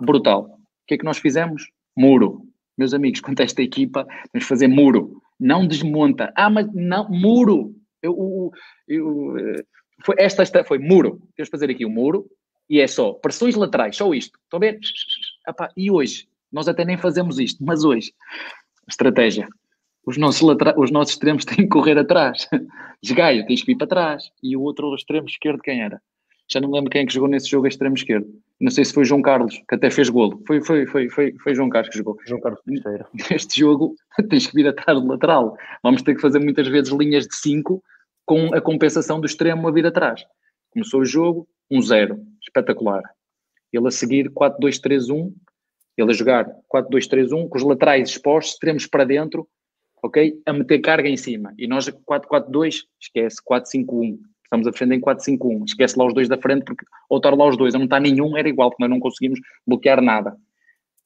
brutal. 0.00 0.42
O 0.42 0.86
que 0.86 0.94
é 0.94 0.98
que 0.98 1.04
nós 1.04 1.18
fizemos? 1.18 1.70
Muro. 1.96 2.42
Meus 2.76 2.92
amigos, 2.92 3.20
quanto 3.22 3.40
a 3.40 3.44
esta 3.44 3.62
equipa, 3.62 4.06
que 4.32 4.40
fazer 4.40 4.68
muro. 4.68 5.22
Não 5.38 5.66
desmonta. 5.66 6.32
Ah, 6.34 6.48
mas 6.48 6.66
não, 6.72 7.08
muro. 7.10 7.74
Eu, 8.02 8.50
eu, 8.88 9.34
eu, 9.36 9.64
foi, 10.04 10.14
esta, 10.18 10.42
esta 10.42 10.64
foi 10.64 10.78
muro. 10.78 11.20
Temos 11.36 11.48
que 11.48 11.50
fazer 11.50 11.70
aqui 11.70 11.84
o 11.84 11.88
um 11.88 11.92
muro 11.92 12.26
e 12.68 12.80
é 12.80 12.86
só 12.86 13.12
pressões 13.12 13.54
laterais, 13.54 13.96
só 13.96 14.12
isto. 14.12 14.38
Estão 14.44 14.58
a 14.58 14.60
ver? 14.60 14.78
Epá, 15.48 15.70
e 15.76 15.90
hoje? 15.90 16.28
Nós 16.52 16.68
até 16.68 16.84
nem 16.84 16.96
fazemos 16.96 17.38
isto, 17.38 17.64
mas 17.64 17.84
hoje, 17.84 18.12
estratégia. 18.88 19.48
Os 20.06 20.16
nossos, 20.16 20.40
laterais, 20.40 20.76
os 20.78 20.90
nossos 20.90 21.14
extremos 21.14 21.44
têm 21.46 21.56
que 21.56 21.68
correr 21.68 21.98
atrás. 21.98 22.48
Esgaio, 23.02 23.46
tens 23.46 23.62
que 23.62 23.72
ir 23.72 23.76
para 23.76 23.86
trás. 23.86 24.30
E 24.42 24.56
o 24.56 24.62
outro 24.62 24.94
extremo 24.94 25.26
esquerdo, 25.26 25.60
quem 25.60 25.82
era? 25.82 26.00
Já 26.48 26.60
não 26.60 26.68
me 26.68 26.76
lembro 26.76 26.90
quem 26.90 27.02
é 27.02 27.06
que 27.06 27.12
jogou 27.12 27.28
nesse 27.28 27.48
jogo 27.48 27.66
extremo 27.66 27.96
esquerdo. 27.96 28.28
Não 28.60 28.70
sei 28.70 28.84
se 28.84 28.94
foi 28.94 29.04
João 29.04 29.20
Carlos, 29.20 29.60
que 29.68 29.74
até 29.74 29.90
fez 29.90 30.08
golo. 30.08 30.40
Foi, 30.46 30.62
foi, 30.62 30.86
foi, 30.86 31.08
foi, 31.10 31.34
foi 31.42 31.54
João 31.54 31.68
Carlos 31.68 31.90
que 31.90 31.98
jogou. 31.98 32.16
João 32.26 32.40
Carlos 32.40 32.62
Teixeira. 32.62 33.06
Neste 33.30 33.60
jogo, 33.60 33.96
tens 34.30 34.46
que 34.46 34.54
vir 34.54 34.68
atrás 34.68 35.00
do 35.00 35.06
lateral. 35.06 35.56
Vamos 35.82 36.02
ter 36.02 36.14
que 36.14 36.20
fazer 36.20 36.38
muitas 36.38 36.68
vezes 36.68 36.92
linhas 36.92 37.26
de 37.26 37.34
5 37.34 37.82
com 38.24 38.54
a 38.54 38.60
compensação 38.60 39.20
do 39.20 39.26
extremo 39.26 39.66
a 39.66 39.72
vir 39.72 39.86
atrás. 39.86 40.24
Começou 40.70 41.00
o 41.00 41.04
jogo, 41.04 41.48
1-0. 41.70 42.14
Um 42.14 42.24
espetacular. 42.56 43.02
Ele 43.72 43.86
a 43.86 43.90
seguir 43.90 44.30
4-2-3-1. 44.30 45.32
Ele 45.96 46.10
a 46.10 46.14
jogar 46.14 46.46
4-2-3-1, 46.72 47.48
com 47.48 47.56
os 47.56 47.62
laterais 47.62 48.10
expostos, 48.10 48.54
extremos 48.54 48.86
para 48.86 49.04
dentro, 49.04 49.48
ok? 50.02 50.38
A 50.44 50.52
meter 50.52 50.78
carga 50.80 51.08
em 51.08 51.16
cima. 51.16 51.54
E 51.56 51.66
nós 51.66 51.88
4-4-2, 51.88 52.82
esquece, 53.00 53.36
4-5-1. 53.50 54.18
Estamos 54.44 54.66
a 54.66 54.70
defender 54.70 54.96
em 54.96 55.00
4-5-1. 55.00 55.64
Esquece 55.66 55.98
lá 55.98 56.06
os 56.06 56.14
dois 56.14 56.28
da 56.28 56.36
frente, 56.36 56.64
porque 56.64 56.84
ou 57.08 57.16
estar 57.16 57.34
lá 57.34 57.48
os 57.48 57.56
dois, 57.56 57.74
a 57.74 57.78
não 57.78 57.86
está 57.86 57.98
nenhum, 57.98 58.36
era 58.36 58.48
igual, 58.48 58.70
porque 58.70 58.82
nós 58.82 58.90
não 58.90 59.00
conseguimos 59.00 59.40
bloquear 59.66 60.02
nada. 60.02 60.36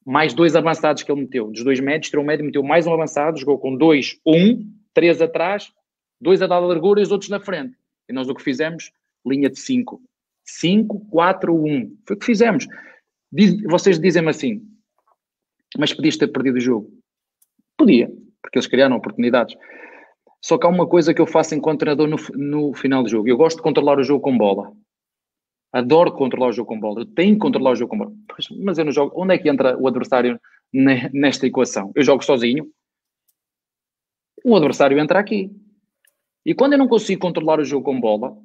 Mais 0.05 0.35
dois 0.35 0.57
avançados 0.57 1.03
que 1.03 1.13
ele 1.13 1.23
meteu. 1.23 1.51
Dos 1.51 1.63
dois 1.63 1.79
médios, 1.79 2.11
tirou 2.11 2.25
um 2.25 2.27
médio, 2.27 2.45
meteu 2.45 2.63
mais 2.63 2.87
um 2.87 2.93
avançado, 2.93 3.39
jogou 3.39 3.59
com 3.59 3.77
dois, 3.77 4.19
um, 4.27 4.69
três 4.93 5.23
atrás, 5.23 5.73
dois 6.21 6.43
a 6.43 6.49
dar 6.49 6.59
largura 6.59 7.01
e 7.01 7.05
os 7.05 7.13
outros 7.13 7.31
na 7.31 7.39
frente. 7.39 7.77
E 8.09 8.13
nós 8.13 8.29
o 8.29 8.35
que 8.35 8.43
fizemos? 8.43 8.91
Linha 9.25 9.49
de 9.49 9.59
5. 9.61 10.03
5, 10.45 11.07
4, 11.11 11.55
1. 11.55 11.97
Foi 12.07 12.17
o 12.17 12.19
que 12.19 12.27
fizemos. 12.27 12.67
Diz, 13.33 13.61
vocês 13.63 13.99
dizem-me 13.99 14.31
assim, 14.31 14.63
mas 15.79 15.93
podias 15.93 16.17
ter 16.17 16.29
perdido 16.29 16.57
o 16.57 16.61
jogo. 16.61 16.91
Podia 17.77 18.11
porque 18.43 18.59
eles 18.59 18.67
criaram 18.67 18.97
oportunidades. 18.97 19.57
Só 20.43 20.57
que 20.59 20.67
há 20.67 20.71
uma 20.71 20.87
coisa 20.87 21.13
que 21.13 21.21
eu 21.21 21.27
faço 21.27 21.55
enquanto 21.55 21.81
treinador 21.81 22.09
no, 22.09 22.17
no 22.35 22.75
final 22.75 23.03
do 23.03 23.09
jogo. 23.09 23.29
Eu 23.29 23.37
gosto 23.37 23.59
de 23.59 23.63
controlar 23.63 23.99
o 23.99 24.03
jogo 24.03 24.23
com 24.23 24.37
bola. 24.37 24.73
Adoro 25.73 26.13
controlar 26.13 26.49
o 26.49 26.53
jogo 26.53 26.69
com 26.69 26.81
bola. 26.81 27.03
Eu 27.03 27.07
tenho 27.07 27.35
que 27.35 27.41
controlar 27.41 27.73
o 27.73 27.77
jogo 27.77 27.91
com 27.91 27.99
bola. 27.99 28.13
Mas 28.65 28.79
eu 28.79 28.85
não 28.85 28.93
jogo. 28.93 29.13
Onde 29.15 29.35
é 29.35 29.39
que 29.39 29.49
entra 29.49 29.79
o 29.79 29.87
adversário 29.87 30.41
nesta 30.73 31.47
equação? 31.47 31.93
Eu 31.95 32.03
jogo 32.03 32.25
sozinho. 32.25 32.67
O 34.45 34.57
adversário 34.57 34.99
entra 34.99 35.19
aqui. 35.19 35.51
E 36.45 36.55
quando 36.55 36.73
eu 36.73 36.79
não 36.79 36.89
consigo 36.89 37.21
controlar 37.21 37.61
o 37.61 37.65
jogo 37.65 37.85
com 37.85 38.01
bola, 38.01 38.37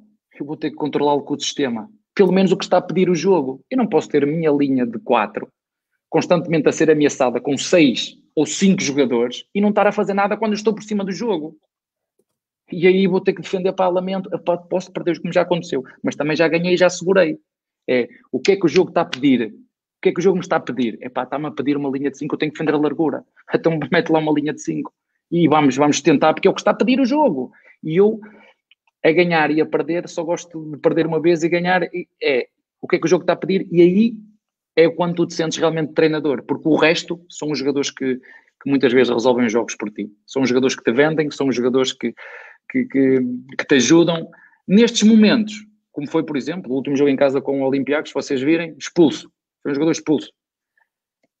eu 0.42 0.46
vou 0.46 0.56
ter 0.56 0.70
que 0.70 0.76
controlá-lo 0.76 1.22
com 1.22 1.34
o 1.34 1.40
sistema. 1.40 1.88
Pelo 2.14 2.32
menos 2.32 2.52
o 2.52 2.56
que 2.56 2.64
está 2.64 2.78
a 2.78 2.82
pedir 2.82 3.10
o 3.10 3.14
jogo. 3.14 3.62
Eu 3.70 3.78
não 3.78 3.86
posso 3.86 4.08
ter 4.08 4.24
a 4.24 4.26
minha 4.26 4.50
linha 4.50 4.86
de 4.86 4.98
4 4.98 5.48
constantemente 6.08 6.68
a 6.68 6.72
ser 6.72 6.90
ameaçada 6.90 7.40
com 7.40 7.58
6 7.58 8.16
ou 8.34 8.46
cinco 8.46 8.82
jogadores 8.82 9.44
e 9.54 9.60
não 9.60 9.70
estar 9.70 9.86
a 9.86 9.92
fazer 9.92 10.14
nada 10.14 10.36
quando 10.36 10.54
estou 10.54 10.74
por 10.74 10.82
cima 10.82 11.04
do 11.04 11.12
jogo. 11.12 11.56
E 12.70 12.86
aí 12.86 13.06
vou 13.06 13.20
ter 13.20 13.32
que 13.32 13.42
defender 13.42 13.72
para 13.72 13.88
lamento, 13.88 14.30
posso 14.68 14.92
perder 14.92 15.20
como 15.20 15.32
já 15.32 15.42
aconteceu, 15.42 15.84
mas 16.02 16.16
também 16.16 16.36
já 16.36 16.48
ganhei 16.48 16.74
e 16.74 16.76
já 16.76 16.88
segurei. 16.88 17.38
É, 17.88 18.08
o 18.32 18.40
que 18.40 18.52
é 18.52 18.56
que 18.56 18.66
o 18.66 18.68
jogo 18.68 18.90
está 18.90 19.02
a 19.02 19.04
pedir? 19.04 19.54
O 19.54 20.02
que 20.02 20.08
é 20.08 20.12
que 20.12 20.20
o 20.20 20.22
jogo 20.22 20.36
me 20.36 20.42
está 20.42 20.56
a 20.56 20.60
pedir? 20.60 20.98
É 21.00 21.08
pá, 21.08 21.22
está-me 21.22 21.46
a 21.46 21.50
pedir 21.50 21.76
uma 21.76 21.88
linha 21.88 22.10
de 22.10 22.18
5, 22.18 22.34
eu 22.34 22.38
tenho 22.38 22.52
que 22.52 22.58
defender 22.58 22.74
a 22.76 22.80
largura. 22.80 23.24
Então 23.54 23.78
mete 23.90 24.10
lá 24.10 24.18
uma 24.18 24.32
linha 24.32 24.52
de 24.52 24.60
5 24.60 24.92
e 25.30 25.48
vamos, 25.48 25.76
vamos 25.76 26.00
tentar, 26.00 26.34
porque 26.34 26.48
é 26.48 26.50
o 26.50 26.54
que 26.54 26.60
está 26.60 26.72
a 26.72 26.74
pedir 26.74 27.00
o 27.00 27.06
jogo. 27.06 27.52
E 27.82 27.96
eu, 27.96 28.20
a 29.08 29.12
ganhar 29.12 29.50
e 29.50 29.60
a 29.60 29.66
perder, 29.66 30.08
só 30.08 30.22
gosto 30.22 30.70
de 30.70 30.78
perder 30.78 31.06
uma 31.06 31.20
vez 31.20 31.42
e 31.42 31.48
ganhar. 31.48 31.82
É 32.22 32.48
o 32.80 32.88
que 32.88 32.96
é 32.96 32.98
que 32.98 33.06
o 33.06 33.08
jogo 33.08 33.22
está 33.22 33.32
a 33.32 33.36
pedir, 33.36 33.66
e 33.70 33.80
aí 33.80 34.14
é 34.76 34.88
quando 34.88 35.14
tu 35.14 35.26
te 35.26 35.34
sentes 35.34 35.58
realmente 35.58 35.94
treinador, 35.94 36.42
porque 36.42 36.68
o 36.68 36.76
resto 36.76 37.20
são 37.28 37.50
os 37.50 37.58
jogadores 37.58 37.90
que, 37.90 38.16
que 38.16 38.70
muitas 38.70 38.92
vezes 38.92 39.12
resolvem 39.12 39.46
os 39.46 39.52
jogos 39.52 39.74
por 39.74 39.90
ti. 39.90 40.10
São 40.26 40.42
os 40.42 40.48
jogadores 40.48 40.76
que 40.76 40.84
te 40.84 40.92
vendem, 40.92 41.30
são 41.30 41.48
os 41.48 41.56
jogadores 41.56 41.92
que, 41.92 42.14
que, 42.70 42.84
que, 42.84 43.18
que 43.58 43.66
te 43.66 43.74
ajudam. 43.76 44.28
Nestes 44.68 45.02
momentos, 45.02 45.54
como 45.90 46.06
foi, 46.08 46.22
por 46.22 46.36
exemplo, 46.36 46.70
o 46.70 46.76
último 46.76 46.94
jogo 46.94 47.08
em 47.08 47.16
casa 47.16 47.40
com 47.40 47.62
o 47.62 47.66
Olympiacos, 47.66 48.10
se 48.10 48.14
vocês 48.14 48.40
virem, 48.42 48.76
expulso. 48.78 49.30
Foi 49.62 49.72
um 49.72 49.74
jogador 49.74 49.92
expulso. 49.92 50.30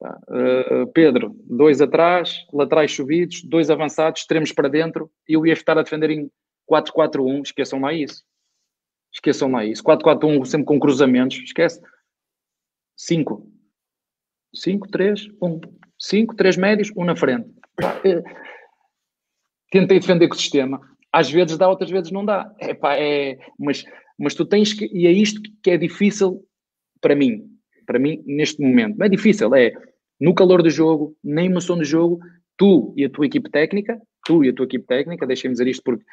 Uh, 0.00 0.86
Pedro, 0.94 1.36
dois 1.44 1.80
atrás, 1.80 2.44
laterais 2.52 2.92
subidos, 2.92 3.42
dois 3.42 3.70
avançados, 3.70 4.22
extremos 4.22 4.52
para 4.52 4.68
dentro, 4.68 5.10
e 5.28 5.34
eu 5.34 5.46
ia 5.46 5.52
estar 5.52 5.78
a 5.78 5.82
defender 5.82 6.10
em 6.10 6.30
4-4-1, 6.70 7.42
esqueçam 7.44 7.80
lá 7.80 7.92
isso. 7.92 8.24
Esqueçam 9.12 9.50
lá 9.50 9.64
isso. 9.64 9.82
4-4-1 9.82 10.44
sempre 10.44 10.66
com 10.66 10.78
cruzamentos, 10.78 11.38
esquece. 11.38 11.80
5. 12.96 13.50
5, 14.54 14.88
3, 14.88 15.28
1. 15.42 15.60
5, 15.98 16.34
3 16.34 16.56
médios, 16.56 16.92
1 16.96 17.04
na 17.04 17.16
frente. 17.16 17.48
Tentei 19.70 19.98
defender 19.98 20.28
com 20.28 20.34
o 20.34 20.38
sistema. 20.38 20.80
Às 21.12 21.30
vezes 21.30 21.56
dá, 21.56 21.68
outras 21.68 21.90
vezes 21.90 22.10
não 22.10 22.24
dá. 22.24 22.54
É, 22.58 22.74
pá, 22.74 22.94
é, 22.96 23.38
mas, 23.58 23.84
mas 24.18 24.34
tu 24.34 24.44
tens 24.44 24.72
que. 24.72 24.86
E 24.92 25.06
é 25.06 25.12
isto 25.12 25.40
que 25.62 25.70
é 25.70 25.76
difícil 25.76 26.44
para 27.00 27.14
mim. 27.14 27.44
Para 27.86 27.98
mim, 27.98 28.22
neste 28.26 28.62
momento. 28.62 28.98
Não 28.98 29.06
é 29.06 29.08
difícil, 29.08 29.54
é 29.54 29.72
no 30.20 30.34
calor 30.34 30.62
do 30.62 30.70
jogo, 30.70 31.16
na 31.22 31.44
emoção 31.44 31.76
do 31.76 31.84
jogo, 31.84 32.18
tu 32.56 32.94
e 32.96 33.04
a 33.04 33.10
tua 33.10 33.26
equipe 33.26 33.50
técnica, 33.50 34.00
tu 34.24 34.44
e 34.44 34.48
a 34.48 34.52
tua 34.52 34.64
equipe 34.64 34.86
técnica, 34.86 35.26
deixem-me 35.26 35.52
dizer 35.52 35.68
isto 35.68 35.82
porque 35.82 36.04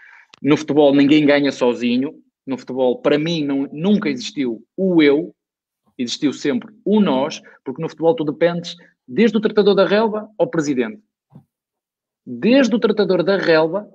no 0.43 0.57
futebol 0.57 0.93
ninguém 0.93 1.25
ganha 1.25 1.51
sozinho. 1.51 2.13
No 2.45 2.57
futebol, 2.57 3.01
para 3.01 3.17
mim, 3.17 3.45
não, 3.45 3.69
nunca 3.71 4.09
existiu 4.09 4.61
o 4.75 5.01
eu, 5.01 5.33
existiu 5.97 6.33
sempre 6.33 6.73
o 6.83 6.99
nós, 6.99 7.41
porque 7.63 7.81
no 7.81 7.87
futebol 7.87 8.13
tu 8.13 8.25
dependes 8.25 8.75
desde 9.07 9.37
o 9.37 9.39
tratador 9.39 9.73
da 9.73 9.85
relva 9.85 10.29
ao 10.37 10.49
presidente. 10.49 11.01
Desde 12.25 12.75
o 12.75 12.79
tratador 12.79 13.23
da 13.23 13.37
relva 13.37 13.87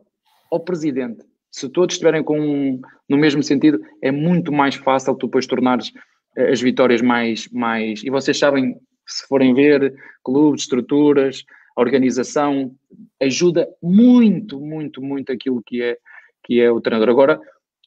ao 0.50 0.60
presidente. 0.60 1.24
Se 1.50 1.68
todos 1.68 1.94
estiverem 1.94 2.22
com 2.22 2.80
no 3.08 3.16
mesmo 3.16 3.42
sentido, 3.42 3.80
é 4.02 4.10
muito 4.10 4.50
mais 4.50 4.74
fácil 4.74 5.14
tu 5.14 5.26
depois 5.26 5.46
tornares 5.46 5.92
eh, 6.36 6.50
as 6.50 6.60
vitórias 6.60 7.02
mais, 7.02 7.48
mais. 7.48 8.02
E 8.02 8.10
vocês 8.10 8.38
sabem, 8.38 8.76
se 9.06 9.26
forem 9.26 9.54
ver, 9.54 9.94
clubes, 10.22 10.62
estruturas, 10.62 11.44
organização, 11.76 12.74
ajuda 13.20 13.68
muito, 13.82 14.60
muito, 14.60 15.00
muito 15.00 15.32
aquilo 15.32 15.62
que 15.64 15.82
é, 15.82 15.96
que 16.48 16.60
é 16.60 16.70
o 16.70 16.80
treinador. 16.80 17.10
Agora, 17.10 17.40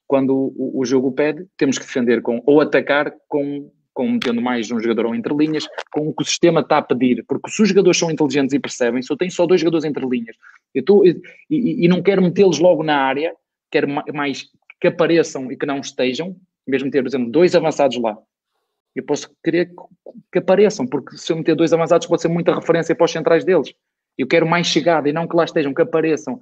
quando 0.08 0.54
o, 0.56 0.80
o 0.80 0.86
jogo 0.86 1.12
pede, 1.12 1.46
temos 1.58 1.78
que 1.78 1.86
defender 1.86 2.22
com, 2.22 2.42
ou 2.46 2.62
atacar 2.62 3.12
com 3.28 3.70
com 3.94 4.10
metendo 4.10 4.42
mais 4.42 4.72
um 4.72 4.80
jogador 4.80 5.08
ou 5.08 5.16
entre 5.16 5.34
linhas, 5.36 5.68
com 5.92 6.08
o 6.08 6.14
que 6.14 6.24
o 6.24 6.26
sistema 6.26 6.62
está 6.62 6.78
a 6.78 6.82
pedir, 6.82 7.26
porque 7.28 7.50
se 7.52 7.62
os 7.62 7.68
jogadores 7.68 7.98
são 7.98 8.10
inteligentes 8.10 8.54
e 8.54 8.60
percebem, 8.60 9.02
se 9.02 9.12
eu 9.12 9.18
tenho 9.18 9.32
só 9.32 9.46
dois 9.46 9.60
jogadores 9.60 9.84
entre 9.84 10.06
linhas, 10.06 10.36
eu 10.74 10.80
estou, 10.80 11.06
e, 11.06 11.22
e, 11.50 11.88
não 11.90 12.02
quero 12.02 12.22
metê-los 12.22 12.58
logo 12.60 12.84
na 12.84 12.96
área, 12.98 13.36
quero 13.70 13.90
mais 14.14 14.48
que 14.80 14.88
apareçam 14.88 15.52
e 15.52 15.58
que 15.58 15.66
não 15.66 15.80
estejam, 15.80 16.36
mesmo 16.66 16.90
ter, 16.90 17.02
por 17.02 17.10
exemplo, 17.10 17.30
dois 17.30 17.54
avançados 17.54 18.00
lá, 18.00 18.18
eu 18.96 19.04
posso 19.04 19.30
querer 19.44 19.72
que 20.32 20.40
apareçam, 20.40 20.86
porque 20.86 21.18
se 21.18 21.32
eu 21.32 21.38
meter 21.38 21.56
dois 21.56 21.74
avançados 21.74 22.08
pode 22.08 22.22
ser 22.22 22.28
muita 22.28 22.54
referência 22.54 22.96
para 22.96 23.06
os 23.06 23.12
centrais 23.12 23.44
deles. 23.44 23.74
Eu 24.18 24.28
quero 24.28 24.46
mais 24.46 24.68
chegada 24.68 25.08
e 25.08 25.14
não 25.14 25.28
que 25.28 25.36
lá 25.36 25.46
estejam, 25.46 25.74
que 25.74 25.82
apareçam. 25.82 26.40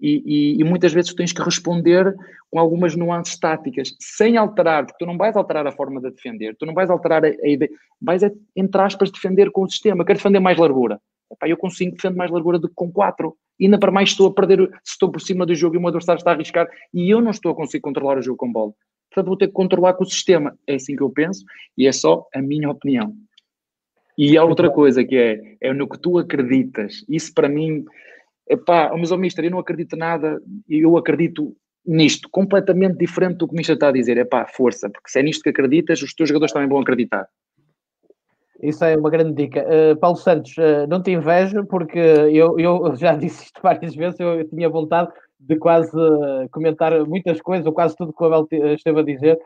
E, 0.00 0.22
e, 0.24 0.60
e, 0.60 0.64
muitas 0.64 0.92
vezes 0.92 1.12
tens 1.12 1.32
que 1.32 1.42
responder 1.42 2.14
com 2.50 2.58
algumas 2.58 2.94
nuances 2.94 3.36
táticas, 3.38 3.96
sem 3.98 4.36
alterar, 4.36 4.86
porque 4.86 5.04
tu 5.04 5.06
não 5.06 5.18
vais 5.18 5.36
alterar 5.36 5.66
a 5.66 5.72
forma 5.72 6.00
de 6.00 6.10
defender, 6.10 6.56
tu 6.56 6.64
não 6.64 6.72
vais 6.72 6.88
alterar 6.88 7.24
a, 7.24 7.28
a 7.28 7.48
ideia, 7.48 7.70
vais, 8.00 8.22
é, 8.22 8.32
entre 8.54 8.80
aspas, 8.80 9.10
defender 9.10 9.50
com 9.50 9.62
o 9.62 9.70
sistema. 9.70 10.04
Quero 10.04 10.18
defender 10.18 10.40
mais 10.40 10.56
largura. 10.56 11.00
Epá, 11.30 11.48
eu 11.48 11.56
consigo 11.56 11.94
defender 11.94 12.16
mais 12.16 12.30
largura 12.30 12.58
do 12.58 12.68
que 12.68 12.74
com 12.74 12.90
quatro. 12.90 13.36
E 13.60 13.64
ainda 13.64 13.78
para 13.78 13.90
mais 13.90 14.10
estou 14.10 14.28
a 14.28 14.32
perder, 14.32 14.68
se 14.84 14.92
estou 14.92 15.10
por 15.10 15.20
cima 15.20 15.44
do 15.44 15.54
jogo 15.54 15.74
e 15.74 15.78
o 15.78 15.80
meu 15.80 15.88
adversário 15.88 16.18
está 16.18 16.30
a 16.30 16.34
arriscar 16.34 16.68
e 16.94 17.12
eu 17.12 17.20
não 17.20 17.32
estou 17.32 17.50
a 17.52 17.54
conseguir 17.54 17.80
controlar 17.80 18.16
o 18.16 18.22
jogo 18.22 18.38
com 18.38 18.50
bola. 18.50 18.72
portanto 19.10 19.26
vou 19.26 19.36
ter 19.36 19.48
que 19.48 19.52
controlar 19.52 19.94
com 19.94 20.04
o 20.04 20.08
sistema. 20.08 20.56
É 20.66 20.76
assim 20.76 20.94
que 20.94 21.02
eu 21.02 21.10
penso 21.10 21.44
e 21.76 21.86
é 21.86 21.92
só 21.92 22.24
a 22.32 22.40
minha 22.40 22.70
opinião. 22.70 23.14
E 24.16 24.36
há 24.36 24.44
outra 24.44 24.70
coisa 24.70 25.04
que 25.04 25.16
é, 25.16 25.56
é 25.60 25.72
no 25.72 25.88
que 25.88 25.98
tu 25.98 26.18
acreditas. 26.18 27.04
Isso 27.08 27.32
para 27.34 27.48
mim, 27.48 27.84
epá, 28.48 28.94
mas 28.96 29.10
o 29.10 29.14
oh, 29.14 29.18
Mister, 29.18 29.44
eu 29.44 29.50
não 29.50 29.58
acredito 29.58 29.96
nada, 29.96 30.40
eu 30.68 30.96
acredito 30.96 31.56
nisto, 31.86 32.28
completamente 32.30 32.98
diferente 32.98 33.38
do 33.38 33.48
que 33.48 33.54
o 33.54 33.56
Mister 33.56 33.74
está 33.74 33.88
a 33.88 33.92
dizer. 33.92 34.18
É 34.18 34.24
pá, 34.24 34.46
força, 34.46 34.90
porque 34.90 35.10
se 35.10 35.18
é 35.20 35.22
nisto 35.22 35.42
que 35.42 35.50
acreditas, 35.50 36.02
os 36.02 36.14
teus 36.14 36.28
jogadores 36.28 36.52
também 36.52 36.68
vão 36.68 36.80
acreditar. 36.80 37.26
Isso 38.62 38.84
é 38.84 38.96
uma 38.96 39.10
grande 39.10 39.34
dica. 39.34 39.64
Uh, 39.64 39.96
Paulo 39.96 40.16
Santos, 40.16 40.56
uh, 40.58 40.86
não 40.88 41.00
te 41.00 41.12
invejo, 41.12 41.64
porque 41.66 41.98
eu, 41.98 42.58
eu 42.58 42.96
já 42.96 43.14
disse 43.16 43.44
isto 43.44 43.60
várias 43.62 43.94
vezes, 43.94 44.18
eu, 44.18 44.48
tinha 44.48 44.68
vontade 44.68 45.10
de 45.38 45.56
quase 45.56 45.96
uh, 45.96 46.48
comentar 46.50 46.92
muitas 47.06 47.40
coisas, 47.40 47.64
ou 47.66 47.72
quase 47.72 47.96
tudo 47.96 48.12
que 48.12 48.22
o 48.22 48.26
Abel 48.26 48.48
esteve 48.74 49.00
a 49.00 49.04
dizer, 49.04 49.38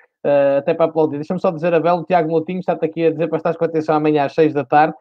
até 0.59 0.73
para 0.73 0.87
aplaudir. 0.87 1.17
Deixa-me 1.17 1.41
só 1.41 1.51
dizer, 1.51 1.75
Abel, 1.75 1.97
o 1.97 2.05
Tiago 2.05 2.31
Moutinho 2.31 2.61
está-te 2.61 2.85
aqui 2.85 3.05
a 3.05 3.11
dizer 3.11 3.29
para 3.29 3.37
estar 3.37 3.55
com 3.55 3.65
atenção 3.65 3.95
amanhã 3.95 4.25
às 4.25 4.35
6 4.35 4.55
da 4.55 4.65
tarde. 4.65 4.95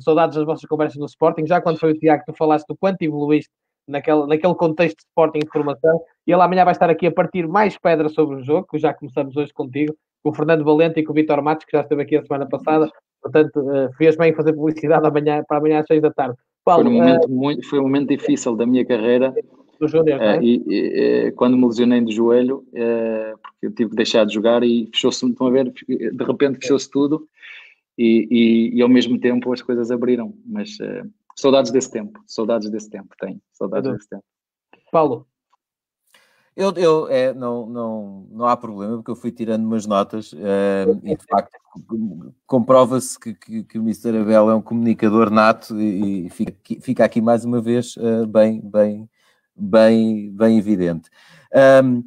Saudades 0.00 0.36
das 0.36 0.44
vossas 0.44 0.64
conversas 0.64 0.98
no 0.98 1.06
Sporting. 1.06 1.46
Já 1.46 1.60
quando 1.60 1.78
foi 1.78 1.92
o 1.92 1.98
Tiago 1.98 2.24
que 2.24 2.32
tu 2.32 2.36
falaste 2.36 2.66
do 2.66 2.76
quanto 2.76 3.02
evoluíste 3.02 3.50
naquele, 3.86 4.26
naquele 4.26 4.54
contexto 4.54 4.96
de 4.96 5.04
Sporting 5.04 5.40
de 5.40 5.50
formação, 5.50 6.00
e 6.26 6.32
ele 6.32 6.42
amanhã 6.42 6.64
vai 6.64 6.72
estar 6.72 6.90
aqui 6.90 7.06
a 7.06 7.12
partir 7.12 7.46
mais 7.46 7.76
pedra 7.78 8.08
sobre 8.08 8.36
o 8.36 8.42
jogo, 8.42 8.66
que 8.70 8.78
já 8.78 8.94
começamos 8.94 9.36
hoje 9.36 9.52
contigo, 9.52 9.94
com 10.22 10.30
o 10.30 10.34
Fernando 10.34 10.64
Valente 10.64 11.00
e 11.00 11.04
com 11.04 11.12
o 11.12 11.14
Vitor 11.14 11.42
Matos, 11.42 11.64
que 11.64 11.76
já 11.76 11.82
esteve 11.82 12.02
aqui 12.02 12.16
a 12.16 12.22
semana 12.22 12.48
passada. 12.48 12.90
Portanto, 13.20 13.60
uh, 13.60 13.92
fez 13.96 14.16
bem 14.16 14.32
fazer 14.34 14.52
publicidade 14.52 15.06
amanhã, 15.06 15.42
para 15.46 15.58
amanhã 15.58 15.80
às 15.80 15.86
seis 15.86 16.00
da 16.00 16.12
tarde. 16.12 16.36
Paulo, 16.64 16.84
foi, 16.84 16.92
um 16.92 16.96
momento 16.96 17.24
uh, 17.24 17.30
muito, 17.30 17.68
foi 17.68 17.78
um 17.78 17.82
momento 17.82 18.08
difícil 18.08 18.56
da 18.56 18.66
minha 18.66 18.84
carreira. 18.84 19.34
Do 19.80 19.88
Júnior, 19.88 20.20
uh, 20.20 20.22
é? 20.22 20.38
e, 20.42 20.62
e, 20.66 21.32
quando 21.32 21.56
me 21.56 21.66
lesionei 21.66 22.00
de 22.00 22.12
joelho, 22.12 22.64
porque 23.42 23.66
eu 23.66 23.72
tive 23.72 23.90
que 23.90 23.96
deixar 23.96 24.24
de 24.24 24.34
jogar 24.34 24.62
e 24.62 24.88
fechou-se, 24.92 25.26
estão 25.26 25.46
a 25.46 25.50
ver, 25.50 25.72
de 25.72 26.24
repente 26.24 26.58
fechou-se 26.58 26.88
tudo 26.88 27.26
e, 27.96 28.28
e, 28.30 28.78
e, 28.78 28.82
ao 28.82 28.88
mesmo 28.88 29.18
tempo 29.18 29.52
as 29.52 29.62
coisas 29.62 29.90
abriram. 29.90 30.34
Mas 30.44 30.76
saudades 31.36 31.70
desse 31.70 31.90
tempo, 31.90 32.22
saudades 32.26 32.70
desse 32.70 32.90
tempo, 32.90 33.14
tenho, 33.18 33.40
saudades 33.52 33.90
desse 33.92 34.08
tempo. 34.08 34.24
Paulo, 34.90 35.26
eu, 36.54 36.70
eu 36.76 37.08
é, 37.08 37.32
não, 37.32 37.66
não, 37.66 38.26
não 38.30 38.46
há 38.46 38.56
problema, 38.56 38.96
porque 38.96 39.10
eu 39.10 39.16
fui 39.16 39.32
tirando 39.32 39.64
umas 39.64 39.86
notas 39.86 40.32
uh, 40.34 41.00
e 41.02 41.16
de 41.16 41.24
facto 41.24 41.56
comprova-se 42.46 43.18
que, 43.18 43.32
que, 43.32 43.64
que, 43.64 43.78
o 43.78 43.82
Mr. 43.82 44.18
Abel 44.18 44.50
é 44.50 44.54
um 44.54 44.60
comunicador 44.60 45.30
nato 45.30 45.80
e, 45.80 46.26
e 46.26 46.30
fica, 46.30 46.54
fica, 46.82 47.04
aqui 47.06 47.22
mais 47.22 47.46
uma 47.46 47.58
vez 47.62 47.96
uh, 47.96 48.26
bem, 48.26 48.60
bem, 48.62 49.08
bem, 49.56 50.30
bem 50.30 50.58
evidente. 50.58 51.08
Um, 51.82 52.04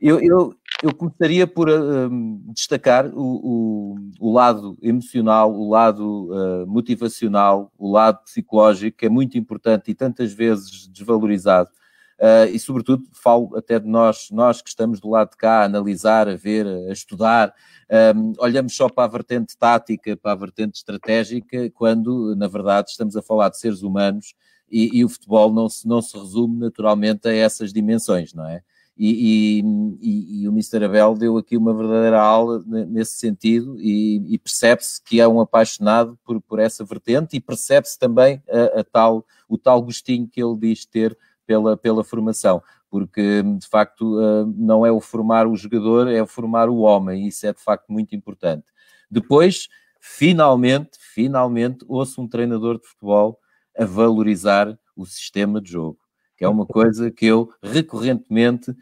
eu, 0.00 0.20
eu, 0.20 0.54
eu 0.82 0.94
começaria 0.94 1.46
por 1.46 1.68
uh, 1.68 2.10
destacar 2.52 3.06
o, 3.06 3.14
o, 3.20 3.96
o, 4.20 4.32
lado 4.32 4.76
emocional, 4.82 5.54
o 5.54 5.70
lado 5.70 6.30
uh, 6.32 6.66
motivacional, 6.66 7.72
o 7.78 7.90
lado 7.90 8.22
psicológico, 8.24 8.98
que 8.98 9.06
é 9.06 9.08
muito 9.08 9.38
importante 9.38 9.90
e 9.90 9.94
tantas 9.94 10.32
vezes 10.32 10.88
desvalorizado 10.88 11.70
Uh, 12.22 12.46
e 12.52 12.58
sobretudo 12.60 13.02
falo 13.12 13.56
até 13.56 13.80
de 13.80 13.88
nós, 13.88 14.28
nós 14.30 14.62
que 14.62 14.68
estamos 14.68 15.00
do 15.00 15.10
lado 15.10 15.30
de 15.30 15.36
cá 15.36 15.62
a 15.62 15.64
analisar, 15.64 16.28
a 16.28 16.36
ver, 16.36 16.64
a 16.88 16.92
estudar, 16.92 17.52
um, 18.14 18.32
olhamos 18.38 18.76
só 18.76 18.88
para 18.88 19.02
a 19.02 19.08
vertente 19.08 19.58
tática, 19.58 20.16
para 20.16 20.30
a 20.30 20.36
vertente 20.36 20.76
estratégica, 20.76 21.68
quando 21.70 22.36
na 22.36 22.46
verdade 22.46 22.90
estamos 22.90 23.16
a 23.16 23.22
falar 23.22 23.48
de 23.48 23.58
seres 23.58 23.82
humanos 23.82 24.34
e, 24.70 24.98
e 24.98 25.04
o 25.04 25.08
futebol 25.08 25.52
não 25.52 25.68
se, 25.68 25.86
não 25.88 26.00
se 26.00 26.16
resume 26.16 26.60
naturalmente 26.60 27.26
a 27.26 27.34
essas 27.34 27.72
dimensões, 27.72 28.32
não 28.32 28.46
é? 28.46 28.62
E, 28.96 29.62
e, 30.00 30.42
e, 30.42 30.48
o 30.48 30.52
Mr. 30.52 30.84
Abel 30.84 31.14
deu 31.14 31.38
aqui 31.38 31.56
uma 31.56 31.74
verdadeira 31.74 32.20
aula 32.20 32.62
nesse 32.66 33.12
sentido 33.14 33.80
e, 33.80 34.34
e 34.34 34.38
percebe-se 34.38 35.02
que 35.02 35.18
é 35.18 35.26
um 35.26 35.40
apaixonado 35.40 36.18
por, 36.22 36.40
por 36.42 36.58
essa 36.58 36.84
vertente 36.84 37.36
e 37.36 37.40
percebe-se 37.40 37.98
também 37.98 38.42
a, 38.48 38.80
a, 38.80 38.84
tal, 38.84 39.26
o 39.48 39.56
tal 39.56 39.80
gostinho 39.82 40.28
que 40.28 40.42
ele 40.42 40.58
diz 40.58 40.84
ter 40.84 41.16
pela, 41.46 41.76
pela 41.76 42.04
formação, 42.04 42.62
porque 42.90 43.42
de 43.42 43.66
facto 43.66 44.20
eh, 44.20 44.44
não 44.56 44.84
é 44.86 44.92
o 44.92 45.00
formar 45.00 45.46
o 45.46 45.56
jogador, 45.56 46.06
é 46.08 46.22
o 46.22 46.26
formar 46.26 46.68
o 46.68 46.78
homem, 46.78 47.26
isso 47.26 47.46
é 47.46 47.52
de 47.52 47.60
facto 47.60 47.90
muito 47.90 48.14
importante. 48.14 48.64
Depois, 49.10 49.68
finalmente, 50.00 50.90
finalmente, 51.00 51.84
ouço 51.88 52.20
um 52.20 52.28
treinador 52.28 52.78
de 52.78 52.86
futebol 52.86 53.38
a 53.76 53.84
valorizar 53.84 54.78
o 54.94 55.06
sistema 55.06 55.60
de 55.60 55.72
jogo 55.72 56.01
que 56.42 56.46
é 56.46 56.48
uma 56.48 56.66
coisa 56.66 57.08
que 57.08 57.24
eu 57.24 57.52
recorrentemente 57.62 58.72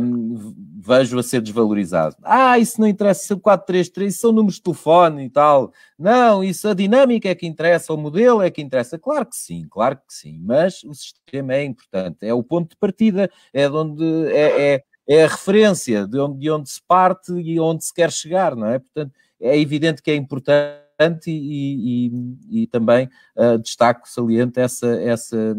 hum, 0.00 0.54
vejo 0.80 1.18
a 1.18 1.24
ser 1.24 1.40
desvalorizado. 1.40 2.14
Ah, 2.22 2.56
isso 2.56 2.80
não 2.80 2.86
interessa, 2.86 3.26
são 3.26 3.38
433, 3.40 4.12
isso 4.12 4.20
são 4.20 4.30
números 4.30 4.54
de 4.54 4.62
telefone 4.62 5.24
e 5.24 5.28
tal. 5.28 5.72
Não, 5.98 6.44
isso 6.44 6.68
a 6.68 6.72
dinâmica 6.72 7.28
é 7.28 7.34
que 7.34 7.48
interessa, 7.48 7.92
o 7.92 7.96
modelo 7.96 8.40
é 8.40 8.48
que 8.48 8.62
interessa. 8.62 8.96
Claro 8.96 9.26
que 9.26 9.34
sim, 9.34 9.66
claro 9.68 9.96
que 9.96 10.14
sim, 10.14 10.38
mas 10.40 10.84
o 10.84 10.94
sistema 10.94 11.54
é 11.54 11.64
importante, 11.64 12.18
é 12.22 12.32
o 12.32 12.44
ponto 12.44 12.70
de 12.70 12.76
partida, 12.76 13.28
é 13.52 13.68
de 13.68 13.74
onde 13.74 14.28
é, 14.28 14.74
é, 14.74 14.84
é 15.08 15.24
a 15.24 15.28
referência 15.28 16.06
de 16.06 16.20
onde, 16.20 16.38
de 16.38 16.48
onde 16.48 16.70
se 16.70 16.80
parte 16.86 17.32
e 17.32 17.58
onde 17.58 17.84
se 17.84 17.92
quer 17.92 18.12
chegar, 18.12 18.54
não 18.54 18.68
é? 18.68 18.78
Portanto, 18.78 19.12
é 19.40 19.58
evidente 19.58 20.00
que 20.00 20.12
é 20.12 20.14
importante 20.14 20.78
e, 21.26 22.06
e, 22.06 22.62
e, 22.62 22.66
também 22.68 23.08
uh, 23.36 23.58
destaco, 23.58 24.08
saliente 24.08 24.60
essa, 24.60 24.86
essa, 25.02 25.56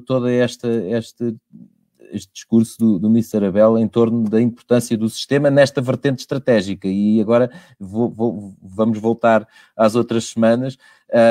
todo 0.00 0.28
esta, 0.28 0.68
este, 0.68 1.34
este 2.12 2.30
discurso 2.32 2.78
do, 2.78 2.98
do 2.98 3.08
Mr. 3.08 3.46
Abel 3.46 3.78
em 3.78 3.88
torno 3.88 4.28
da 4.28 4.40
importância 4.40 4.96
do 4.96 5.08
sistema 5.08 5.50
nesta 5.50 5.80
vertente 5.80 6.20
estratégica. 6.20 6.86
E 6.88 7.20
agora 7.20 7.50
vou, 7.78 8.10
vou, 8.10 8.54
vamos 8.62 8.98
voltar 8.98 9.46
às 9.76 9.94
outras 9.94 10.26
semanas. 10.26 10.76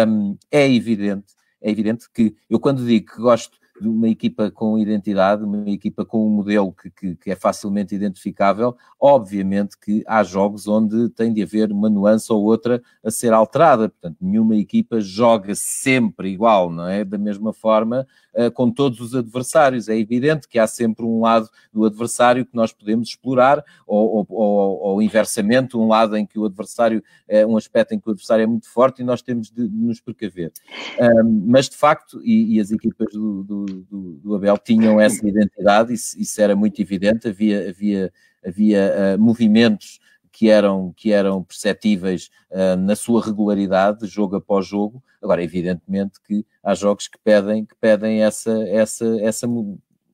Um, 0.07 0.37
é 0.49 0.69
evidente, 0.71 1.33
é 1.61 1.69
evidente 1.69 2.07
que 2.13 2.35
eu 2.49 2.59
quando 2.59 2.85
digo 2.85 3.11
que 3.13 3.21
gosto 3.21 3.60
uma 3.87 4.07
equipa 4.07 4.51
com 4.51 4.77
identidade, 4.77 5.43
uma 5.43 5.69
equipa 5.69 6.05
com 6.05 6.25
um 6.25 6.29
modelo 6.29 6.71
que, 6.73 6.89
que, 6.89 7.15
que, 7.15 7.31
é 7.31 7.35
facilmente 7.35 7.95
identificável, 7.95 8.75
obviamente 8.99 9.77
que 9.77 10.03
há 10.07 10.23
jogos 10.23 10.67
onde 10.67 11.09
tem 11.09 11.33
de 11.33 11.41
haver 11.41 11.71
uma 11.71 11.89
nuance 11.89 12.31
ou 12.31 12.43
outra 12.43 12.81
a 13.03 13.09
ser 13.09 13.33
alterada, 13.33 13.89
portanto, 13.89 14.17
nenhuma 14.21 14.55
equipa 14.55 15.01
joga 15.01 15.53
sempre 15.55 16.29
igual, 16.29 16.71
não 16.71 16.87
é? 16.87 17.03
Da 17.03 17.17
mesma 17.17 17.53
forma, 17.53 18.07
uh, 18.33 18.51
com 18.51 18.69
todos 18.71 18.99
os 18.99 19.15
adversários. 19.15 19.89
É 19.89 19.97
evidente 19.97 20.47
que 20.47 20.59
há 20.59 20.67
sempre 20.67 21.05
um 21.05 21.21
lado 21.21 21.49
do 21.73 21.85
adversário 21.85 22.45
que 22.45 22.55
nós 22.55 22.71
podemos 22.71 23.09
explorar, 23.09 23.63
ou, 23.85 24.17
ou, 24.17 24.25
ou, 24.29 24.79
ou 24.81 25.01
inversamente, 25.01 25.77
um 25.77 25.87
lado 25.87 26.15
em 26.15 26.25
que 26.25 26.39
o 26.39 26.45
adversário 26.45 27.03
é 27.27 27.45
um 27.45 27.57
aspecto 27.57 27.93
em 27.93 27.99
que 27.99 28.07
o 28.07 28.11
adversário 28.11 28.43
é 28.43 28.47
muito 28.47 28.69
forte 28.69 29.01
e 29.01 29.05
nós 29.05 29.21
temos 29.21 29.49
de, 29.49 29.67
de 29.67 29.77
nos 29.77 29.99
precaver. 29.99 30.51
Um, 30.99 31.45
mas, 31.47 31.69
de 31.69 31.77
facto, 31.77 32.21
e, 32.23 32.55
e 32.55 32.59
as 32.59 32.71
equipas 32.71 33.13
do, 33.13 33.43
do 33.43 33.65
do, 33.71 34.13
do, 34.13 34.35
Abel 34.35 34.57
tinham 34.57 34.99
essa 34.99 35.27
identidade, 35.27 35.93
isso, 35.93 36.19
isso, 36.19 36.41
era 36.41 36.55
muito 36.55 36.81
evidente, 36.81 37.27
havia, 37.27 37.69
havia, 37.69 38.13
havia 38.45 39.15
uh, 39.17 39.21
movimentos 39.21 39.99
que 40.31 40.49
eram, 40.49 40.93
que 40.95 41.11
eram 41.11 41.43
perceptíveis 41.43 42.29
uh, 42.49 42.75
na 42.77 42.95
sua 42.95 43.23
regularidade, 43.23 44.07
jogo 44.07 44.37
após 44.37 44.65
jogo. 44.65 45.03
Agora, 45.21 45.43
evidentemente 45.43 46.19
que 46.21 46.45
há 46.63 46.73
jogos 46.73 47.07
que 47.07 47.17
pedem, 47.23 47.65
que 47.65 47.75
pedem 47.75 48.23
essa, 48.23 48.51
essa, 48.69 49.05
essa 49.21 49.47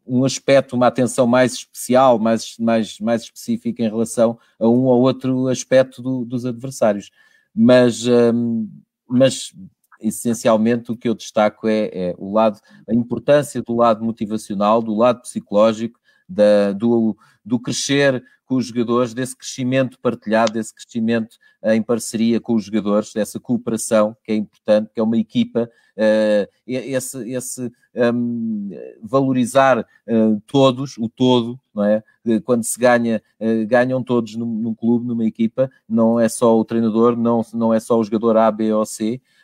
um 0.08 0.24
aspecto, 0.24 0.76
uma 0.76 0.88
atenção 0.88 1.28
mais 1.28 1.54
especial, 1.54 2.18
mais, 2.18 2.58
mais, 2.58 3.00
mais 3.00 3.24
específica 3.24 3.84
em 3.84 3.90
relação 3.90 4.40
a 4.58 4.68
um 4.68 4.86
ou 4.86 5.02
outro 5.02 5.48
aspecto 5.48 6.02
do, 6.02 6.24
dos 6.24 6.46
adversários. 6.46 7.12
Mas, 7.54 8.08
um, 8.08 8.68
mas 9.08 9.54
essencialmente 10.00 10.92
o 10.92 10.98
que 10.98 11.10
eu 11.10 11.14
destaco 11.14 11.68
é, 11.68 11.90
é, 11.94 12.16
o 12.18 12.34
lado, 12.34 12.60
a 12.88 12.94
importância 12.94 13.62
do 13.62 13.76
lado 13.76 14.04
motivacional, 14.04 14.82
do 14.82 14.96
lado 14.96 15.22
psicológico, 15.22 16.00
da, 16.28 16.74
do, 16.74 17.16
do 17.46 17.60
crescer 17.60 18.24
com 18.48 18.56
os 18.56 18.68
jogadores, 18.68 19.14
desse 19.14 19.36
crescimento 19.36 20.00
partilhado, 20.00 20.54
desse 20.54 20.74
crescimento 20.74 21.36
uh, 21.62 21.72
em 21.72 21.82
parceria 21.82 22.40
com 22.40 22.56
os 22.56 22.64
jogadores, 22.64 23.12
dessa 23.14 23.40
cooperação 23.40 24.16
que 24.24 24.32
é 24.32 24.36
importante, 24.36 24.90
que 24.94 25.00
é 25.00 25.04
uma 25.04 25.18
equipa, 25.18 25.70
uh, 25.98 26.52
esse, 26.66 27.30
esse 27.30 27.72
um, 27.94 28.70
valorizar 29.04 29.80
uh, 29.80 30.42
todos, 30.48 30.98
o 30.98 31.10
todo, 31.10 31.60
não 31.76 31.84
é? 31.84 32.02
Quando 32.44 32.64
se 32.64 32.78
ganha, 32.78 33.22
ganham 33.68 34.04
todos 34.04 34.36
num, 34.36 34.46
num, 34.46 34.76
clube, 34.76 35.08
numa 35.08 35.24
equipa, 35.24 35.72
não 35.88 36.20
é 36.20 36.28
só 36.28 36.60
o 36.60 36.66
treinador, 36.66 37.16
não, 37.16 37.42
não 37.54 37.74
é 37.74 37.80
só 37.80 37.98
o 37.98 38.04
jogador 38.04 38.36
A, 38.36 38.52
B 38.52 38.74
ou 38.74 38.86
C, 38.86 39.22
Uh, 39.22 39.37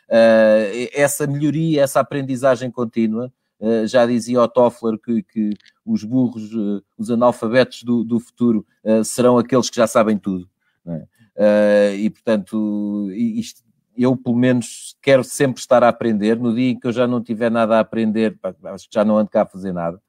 essa 0.92 1.26
melhoria, 1.26 1.82
essa 1.82 2.00
aprendizagem 2.00 2.70
contínua, 2.70 3.32
uh, 3.60 3.86
já 3.86 4.06
dizia 4.06 4.40
o 4.40 4.48
Toffler 4.48 4.98
que, 4.98 5.22
que 5.22 5.50
os 5.84 6.04
burros, 6.04 6.52
uh, 6.54 6.82
os 6.98 7.10
analfabetos 7.10 7.82
do, 7.82 8.04
do 8.04 8.20
futuro 8.20 8.66
serão 9.04 9.38
aqueles 9.38 9.70
que 9.70 9.76
já 9.76 9.86
sabem 9.86 10.18
tudo. 10.18 10.48
É? 11.36 11.96
e 11.96 12.10
portanto, 12.10 13.10
isto, 13.12 13.64
eu 13.96 14.16
pelo 14.16 14.36
menos 14.36 14.96
quero 15.00 15.24
sempre 15.24 15.60
estar 15.60 15.82
a 15.82 15.88
aprender. 15.88 16.38
No 16.38 16.54
dia 16.54 16.70
em 16.70 16.78
que 16.78 16.86
eu 16.86 16.92
já 16.92 17.06
não 17.06 17.22
tiver 17.22 17.50
nada 17.50 17.76
a 17.76 17.80
aprender, 17.80 18.38
acho 18.64 18.88
que 18.88 18.94
já 18.94 19.04
não 19.04 19.16
ando 19.16 19.30
cá 19.30 19.42
a 19.42 19.46
fazer 19.46 19.72
nada. 19.72 20.00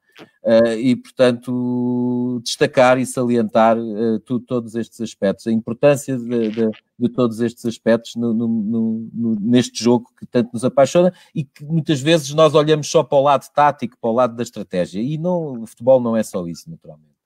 E 0.78 0.96
portanto, 0.96 2.40
destacar 2.42 2.98
e 2.98 3.06
salientar 3.06 3.76
uh, 3.78 4.18
tu, 4.20 4.40
todos 4.40 4.74
estes 4.74 5.00
aspectos, 5.00 5.46
a 5.46 5.52
importância 5.52 6.16
de, 6.16 6.50
de, 6.50 6.70
de 6.98 7.08
todos 7.08 7.40
estes 7.40 7.64
aspectos 7.66 8.14
no, 8.16 8.32
no, 8.32 8.48
no, 8.48 9.36
neste 9.40 9.82
jogo 9.82 10.10
que 10.18 10.26
tanto 10.26 10.50
nos 10.52 10.64
apaixona 10.64 11.12
e 11.34 11.44
que 11.44 11.64
muitas 11.64 12.00
vezes 12.00 12.32
nós 12.32 12.54
olhamos 12.54 12.88
só 12.88 13.02
para 13.02 13.18
o 13.18 13.22
lado 13.22 13.46
tático, 13.52 13.96
para 14.00 14.10
o 14.10 14.14
lado 14.14 14.36
da 14.36 14.42
estratégia, 14.42 15.00
e 15.00 15.18
não, 15.18 15.62
o 15.62 15.66
futebol 15.66 16.00
não 16.00 16.16
é 16.16 16.22
só 16.22 16.46
isso, 16.46 16.70
naturalmente. 16.70 17.16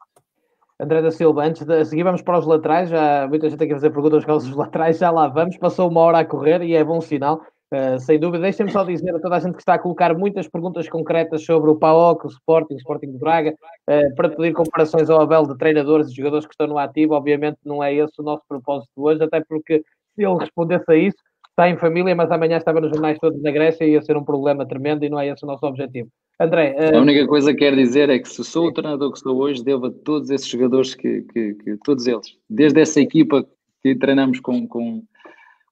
André 0.80 1.02
da 1.02 1.10
Silva, 1.10 1.44
antes 1.44 1.62
de 1.66 1.84
seguir, 1.84 2.04
vamos 2.04 2.22
para 2.22 2.38
os 2.38 2.46
laterais. 2.46 2.88
Já 2.88 3.28
muita 3.28 3.50
gente 3.50 3.58
tem 3.58 3.68
que 3.68 3.74
fazer 3.74 3.90
perguntas 3.90 4.24
com 4.24 4.32
os 4.32 4.48
laterais, 4.56 4.98
já 4.98 5.10
lá 5.10 5.28
vamos. 5.28 5.58
Passou 5.58 5.90
uma 5.90 6.00
hora 6.00 6.20
a 6.20 6.24
correr 6.24 6.62
e 6.62 6.74
é 6.74 6.82
bom 6.82 7.02
sinal. 7.02 7.42
Uh, 7.72 8.00
sem 8.00 8.18
dúvida, 8.18 8.42
deixem-me 8.42 8.72
só 8.72 8.82
dizer 8.82 9.14
a 9.14 9.20
toda 9.20 9.36
a 9.36 9.38
gente 9.38 9.54
que 9.54 9.62
está 9.62 9.74
a 9.74 9.78
colocar 9.78 10.12
muitas 10.18 10.48
perguntas 10.48 10.88
concretas 10.88 11.44
sobre 11.44 11.70
o 11.70 11.76
PAOC, 11.76 12.26
o 12.26 12.28
Sporting, 12.28 12.74
o 12.74 12.78
Sporting 12.78 13.12
de 13.12 13.18
Braga, 13.18 13.54
uh, 13.88 14.14
para 14.16 14.28
pedir 14.28 14.52
comparações 14.52 15.08
ao 15.08 15.20
Abel 15.20 15.46
de 15.46 15.56
treinadores 15.56 16.08
e 16.08 16.14
jogadores 16.14 16.46
que 16.46 16.52
estão 16.52 16.66
no 16.66 16.78
ativo. 16.78 17.14
Obviamente, 17.14 17.58
não 17.64 17.82
é 17.82 17.94
esse 17.94 18.14
o 18.18 18.24
nosso 18.24 18.42
propósito 18.48 18.90
hoje, 18.96 19.22
até 19.22 19.40
porque 19.48 19.84
se 20.16 20.24
ele 20.24 20.36
respondesse 20.38 20.90
a 20.90 20.96
isso, 20.96 21.18
está 21.50 21.68
em 21.68 21.76
família, 21.76 22.14
mas 22.16 22.30
amanhã 22.32 22.56
estava 22.56 22.80
nos 22.80 22.90
jornais 22.90 23.18
todos 23.20 23.40
na 23.40 23.52
Grécia 23.52 23.84
e 23.84 23.92
ia 23.92 24.02
ser 24.02 24.16
um 24.16 24.24
problema 24.24 24.66
tremendo 24.66 25.04
e 25.04 25.08
não 25.08 25.20
é 25.20 25.28
esse 25.28 25.44
o 25.44 25.46
nosso 25.46 25.64
objetivo. 25.64 26.08
André. 26.40 26.74
Uh... 26.76 26.96
A 26.96 27.00
única 27.00 27.26
coisa 27.26 27.52
que 27.52 27.58
quero 27.58 27.76
dizer 27.76 28.08
é 28.08 28.18
que 28.18 28.28
se 28.28 28.42
sou 28.42 28.66
o 28.68 28.72
treinador 28.72 29.12
que 29.12 29.18
sou 29.20 29.36
hoje, 29.36 29.62
devo 29.62 29.86
a 29.86 29.90
todos 29.90 30.30
esses 30.30 30.48
jogadores 30.48 30.94
que, 30.94 31.22
que, 31.32 31.54
que 31.54 31.76
todos 31.84 32.06
eles, 32.06 32.36
desde 32.48 32.80
essa 32.80 33.00
equipa 33.00 33.46
que 33.82 33.94
treinamos 33.94 34.40
com, 34.40 34.66
com 34.66 35.02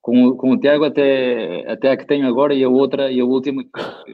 com, 0.09 0.35
com 0.39 0.52
o 0.52 0.59
Tiago 0.59 0.86
até, 0.86 1.70
até 1.70 1.90
a 1.90 1.97
que 1.97 2.06
tenho 2.06 2.26
agora 2.26 2.55
e 2.55 2.64
a 2.64 2.68
outra 2.68 3.12
e 3.12 3.20
a 3.20 3.24
última 3.26 3.62
que, 3.62 4.12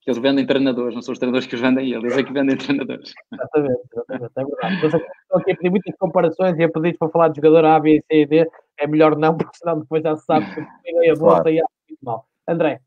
que 0.00 0.10
eles 0.10 0.18
vendem 0.18 0.46
treinadores, 0.46 0.94
não 0.94 1.02
são 1.02 1.12
os 1.12 1.18
treinadores 1.18 1.48
que 1.48 1.56
os 1.56 1.60
vendem 1.60 1.92
eles, 1.92 2.16
é 2.16 2.22
que 2.22 2.32
vendem 2.32 2.56
treinadores. 2.56 3.12
Exatamente, 3.32 3.80
exatamente 3.92 4.32
é 4.36 4.44
verdade. 4.44 4.86
Estou 4.86 5.40
aqui 5.40 5.50
a 5.50 5.56
pedir 5.56 5.70
muitas 5.70 5.96
comparações 5.96 6.56
e 6.56 6.62
a 6.62 6.68
pedir 6.68 6.96
para 6.96 7.08
falar 7.08 7.28
de 7.28 7.36
jogador 7.36 7.64
A, 7.64 7.80
B, 7.80 8.00
C 8.06 8.20
e 8.20 8.26
D, 8.26 8.48
é 8.78 8.86
melhor 8.86 9.16
não, 9.16 9.34
porque 9.36 9.56
senão 9.56 9.80
depois 9.80 10.04
já 10.04 10.14
se 10.14 10.24
sabe 10.24 10.46
que 10.54 10.60
a 10.60 10.98
ideia 10.98 11.14
boa 11.14 11.32
claro. 11.32 11.50
e 11.50 11.58
é 11.58 11.62
muito 11.88 12.00
mal. 12.00 12.26
André. 12.46 12.80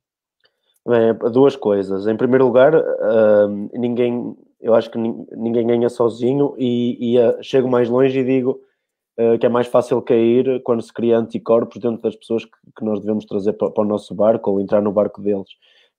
Bem, 0.88 1.14
duas 1.34 1.58
coisas. 1.58 2.08
Em 2.08 2.16
primeiro 2.16 2.46
lugar, 2.46 2.74
uh, 2.74 3.70
ninguém, 3.74 4.38
eu 4.62 4.74
acho 4.74 4.90
que 4.90 4.98
ninguém 4.98 5.68
ganha 5.68 5.90
sozinho 5.90 6.56
e, 6.58 7.16
e 7.16 7.20
uh, 7.20 7.44
chego 7.44 7.68
mais 7.68 7.90
longe 7.90 8.18
e 8.18 8.24
digo 8.24 8.62
que 9.40 9.46
é 9.46 9.50
mais 9.50 9.66
fácil 9.66 10.00
cair 10.02 10.62
quando 10.64 10.82
se 10.82 10.94
cria 10.94 11.18
anticorpos 11.18 11.82
dentro 11.82 12.02
das 12.02 12.16
pessoas 12.16 12.46
que, 12.46 12.52
que 12.78 12.86
nós 12.86 13.00
devemos 13.00 13.26
trazer 13.26 13.54
para, 13.54 13.72
para, 13.72 13.84
o 13.84 13.88
nosso 13.88 14.14
barco 14.14 14.52
ou 14.52 14.62
entrar 14.62 14.82
no 14.82 14.92
barco 14.92 15.22
deles. 15.22 15.50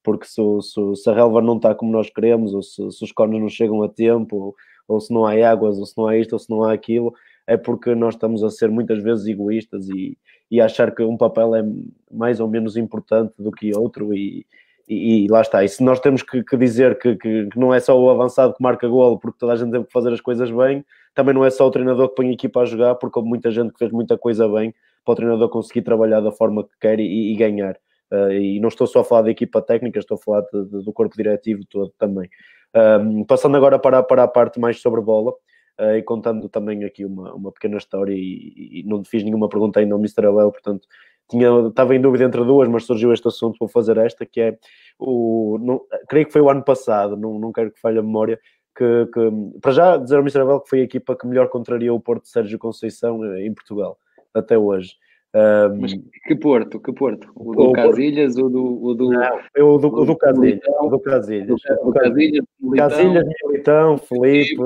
Porque 0.04 0.24
se, 0.24 0.40
se, 0.62 1.02
se 1.02 1.10
a 1.10 1.12
relva 1.12 1.42
não 1.42 1.56
está 1.56 1.74
como 1.74 1.90
nós 1.90 2.08
queremos, 2.08 2.54
ou 2.54 2.62
se, 2.62 2.90
se 2.92 3.04
os 3.04 3.10
cornos 3.10 3.40
não 3.40 3.48
chegam 3.48 3.82
a 3.82 3.88
tempo, 3.88 4.36
ou, 4.36 4.56
ou, 4.86 5.00
se 5.00 5.12
não 5.12 5.26
há 5.26 5.32
águas, 5.50 5.78
ou 5.78 5.86
se 5.86 5.98
não 5.98 6.06
há 6.06 6.16
isto, 6.16 6.34
ou 6.34 6.38
se 6.38 6.48
não 6.48 6.62
há 6.62 6.72
aquilo, 6.72 7.12
é 7.46 7.56
porque 7.56 7.94
nós 7.94 8.14
estamos 8.14 8.44
a 8.44 8.50
ser 8.50 8.70
muitas 8.70 9.02
vezes 9.02 9.26
egoístas 9.26 9.88
e, 9.88 10.16
e 10.50 10.60
achar 10.60 10.94
que 10.94 11.02
um 11.02 11.16
papel 11.16 11.56
é 11.56 11.64
mais 12.10 12.38
ou 12.38 12.46
menos 12.46 12.76
importante 12.76 13.34
do 13.38 13.50
que 13.50 13.76
outro 13.76 14.14
e, 14.14 14.46
e, 14.88 15.24
e, 15.24 15.28
lá 15.28 15.40
está. 15.40 15.64
E 15.64 15.68
se 15.68 15.82
nós 15.82 15.98
temos 15.98 16.22
que, 16.22 16.42
que 16.44 16.56
dizer 16.56 16.98
que, 16.98 17.16
que, 17.16 17.46
que, 17.46 17.58
não 17.58 17.74
é 17.74 17.80
só 17.80 17.98
o 17.98 18.08
avançado 18.10 18.54
que 18.54 18.62
marca 18.62 18.88
golo 18.88 19.18
porque 19.18 19.38
toda 19.38 19.54
a 19.54 19.56
gente 19.56 19.72
tem 19.72 19.82
que 19.82 19.92
fazer 19.92 20.12
as 20.12 20.20
coisas 20.20 20.50
bem, 20.50 20.84
também 21.14 21.34
não 21.34 21.44
é 21.44 21.50
só 21.50 21.66
o 21.66 21.70
treinador 21.70 22.08
que 22.10 22.16
põe 22.16 22.28
a 22.28 22.32
equipa 22.32 22.60
a 22.60 22.64
jogar, 22.64 22.94
porque 22.96 23.18
houve 23.18 23.28
muita 23.28 23.50
gente 23.50 23.72
que 23.72 23.78
fez 23.78 23.90
muita 23.90 24.16
coisa 24.16 24.48
bem 24.48 24.74
para 25.04 25.12
o 25.12 25.16
treinador 25.16 25.48
conseguir 25.48 25.82
trabalhar 25.82 26.20
da 26.20 26.32
forma 26.32 26.64
que 26.64 26.74
quer 26.80 27.00
e, 27.00 27.32
e 27.32 27.36
ganhar. 27.36 27.76
Uh, 28.10 28.32
e 28.32 28.60
não 28.60 28.68
estou 28.68 28.86
só 28.86 29.00
a 29.00 29.04
falar 29.04 29.22
da 29.22 29.30
equipa 29.30 29.60
técnica, 29.60 29.98
estou 29.98 30.16
a 30.16 30.18
falar 30.18 30.40
de, 30.52 30.64
de, 30.64 30.84
do 30.84 30.92
corpo 30.92 31.16
diretivo 31.16 31.62
todo 31.68 31.92
também. 31.98 32.28
Um, 32.74 33.24
passando 33.24 33.56
agora 33.56 33.78
para, 33.78 34.02
para 34.02 34.22
a 34.22 34.28
parte 34.28 34.58
mais 34.60 34.80
sobre 34.80 35.00
bola. 35.00 35.32
Uh, 35.80 35.96
e 35.96 36.02
contando 36.02 36.48
também 36.48 36.84
aqui 36.84 37.04
uma, 37.04 37.32
uma 37.34 37.52
pequena 37.52 37.76
história 37.76 38.12
e, 38.12 38.80
e, 38.80 38.82
não 38.84 39.04
fiz 39.04 39.22
nenhuma 39.22 39.48
pergunta 39.48 39.78
ainda 39.78 39.94
ao 39.94 40.00
Mr. 40.00 40.26
Abel, 40.26 40.50
portanto 40.50 40.88
tinha, 41.28 41.68
estava 41.68 41.94
em 41.94 42.00
dúvida 42.00 42.24
entre 42.24 42.42
duas, 42.42 42.68
mas 42.68 42.84
surgiu 42.84 43.12
este 43.12 43.28
assunto 43.28 43.58
para 43.58 43.68
fazer 43.68 43.98
esta, 43.98 44.24
que 44.24 44.40
é 44.40 44.58
o. 44.98 45.58
Não, 45.60 45.80
creio 46.08 46.26
que 46.26 46.32
foi 46.32 46.40
o 46.40 46.48
ano 46.48 46.64
passado, 46.64 47.16
não, 47.16 47.38
não 47.38 47.52
quero 47.52 47.70
que 47.70 47.80
falhe 47.80 47.98
a 47.98 48.02
memória. 48.02 48.40
Que, 48.78 49.06
que, 49.12 49.60
para 49.60 49.72
já 49.72 49.96
dizer 49.96 50.14
ao 50.14 50.22
Mr. 50.22 50.42
Abel 50.42 50.60
que 50.60 50.70
foi 50.70 50.80
a 50.80 50.84
equipa 50.84 51.16
que 51.16 51.26
melhor 51.26 51.48
contrariou 51.48 51.96
o 51.96 52.00
Porto 52.00 52.22
de 52.22 52.28
Sérgio 52.28 52.60
Conceição 52.60 53.24
eh, 53.24 53.44
em 53.44 53.52
Portugal, 53.52 53.98
até 54.32 54.56
hoje. 54.56 54.92
Um, 55.34 55.80
Mas 55.80 55.92
que 56.26 56.36
Porto? 56.36 56.80
Que 56.80 56.92
Porto? 56.92 57.28
O 57.34 57.54
do 57.56 57.62
o 57.64 57.72
Casilhas 57.72 58.36
ou 58.36 58.48
do. 58.48 58.82
O 58.82 58.94
do, 58.94 59.10
não, 59.10 59.40
o 59.74 59.78
do, 59.78 59.88
o 59.88 60.04
do 60.04 60.16
Casilhas. 60.16 60.60
O 60.80 60.88
do 60.88 61.00
Casilhas. 61.00 61.60
O 61.80 61.92
Casilhas, 61.92 62.44
Militão, 62.60 62.88
Casilhas, 62.88 63.24
Militão 63.44 63.98
Felipe. 63.98 64.62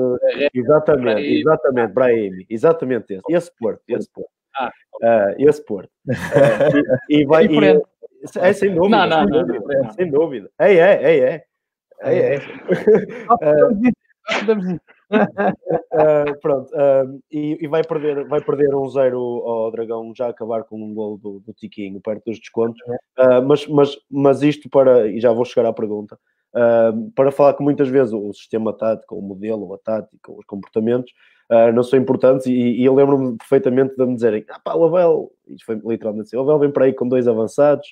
Exatamente, 0.53 1.39
exatamente, 1.39 1.93
Brahim. 1.93 2.45
Exatamente 2.47 3.13
esse. 3.13 3.23
Esse 3.29 3.51
Porto, 3.59 3.81
esse 3.89 4.09
Porto. 4.09 4.29
Ah, 4.55 4.71
uh, 5.01 5.35
esse 5.49 5.65
Porto. 5.65 5.89
Uh, 6.07 6.13
e, 7.09 7.21
e, 7.21 7.25
vai. 7.25 7.45
E, 7.45 7.81
é 8.39 8.53
sem 8.53 8.73
dúvida. 8.73 9.05
Não, 9.05 9.07
não, 9.07 9.23
sem, 9.23 9.31
não, 9.31 9.47
dúvida 9.47 9.81
não, 9.81 9.91
sem 9.91 10.11
dúvida. 10.11 10.49
É, 10.59 10.73
é, 10.75 11.03
é, 11.03 11.19
é. 11.19 11.43
É, 12.03 12.35
é. 12.35 12.39
uh, 15.11 16.39
pronto, 16.41 16.69
uh, 16.73 17.21
e, 17.31 17.57
e, 17.61 17.67
vai 17.67 17.83
perder, 17.83 18.27
vai 18.27 18.41
perder 18.41 18.73
um 18.75 18.87
zero 18.89 19.19
ao 19.19 19.71
Dragão, 19.71 20.13
já 20.15 20.29
acabar 20.29 20.63
com 20.63 20.81
um 20.81 20.93
gol 20.93 21.17
do, 21.17 21.39
do 21.39 21.53
Tiquinho, 21.53 22.01
perto 22.01 22.25
dos 22.25 22.39
descontos. 22.39 22.79
Uh, 23.17 23.41
mas, 23.45 23.67
mas, 23.67 23.97
mas 24.09 24.41
isto 24.41 24.69
para, 24.69 25.07
e 25.07 25.19
já 25.19 25.31
vou 25.31 25.45
chegar 25.45 25.67
à 25.67 25.73
pergunta, 25.73 26.17
para 27.15 27.31
falar 27.31 27.55
que 27.55 27.63
muitas 27.63 27.89
vezes 27.89 28.13
o 28.13 28.31
sistema 28.31 28.71
tático, 28.71 29.15
o 29.15 29.21
modelo, 29.21 29.73
a 29.73 29.77
tática, 29.79 30.31
os 30.31 30.45
comportamentos 30.45 31.11
não 31.73 31.81
são 31.81 31.97
importantes. 31.97 32.45
E, 32.45 32.51
e 32.53 32.85
eu 32.85 32.93
lembro-me 32.93 33.35
perfeitamente 33.37 33.95
de 33.95 34.05
me 34.05 34.13
dizerem: 34.13 34.45
ah, 34.49 34.59
pá, 34.59 34.75
o 34.75 34.85
Abel, 34.85 35.31
isto 35.47 35.65
foi 35.65 35.81
literalmente 35.83 36.27
assim, 36.27 36.37
o 36.37 36.41
Abel 36.41 36.59
vem 36.59 36.71
para 36.71 36.85
aí 36.85 36.93
com 36.93 37.07
dois 37.07 37.27
avançados 37.27 37.87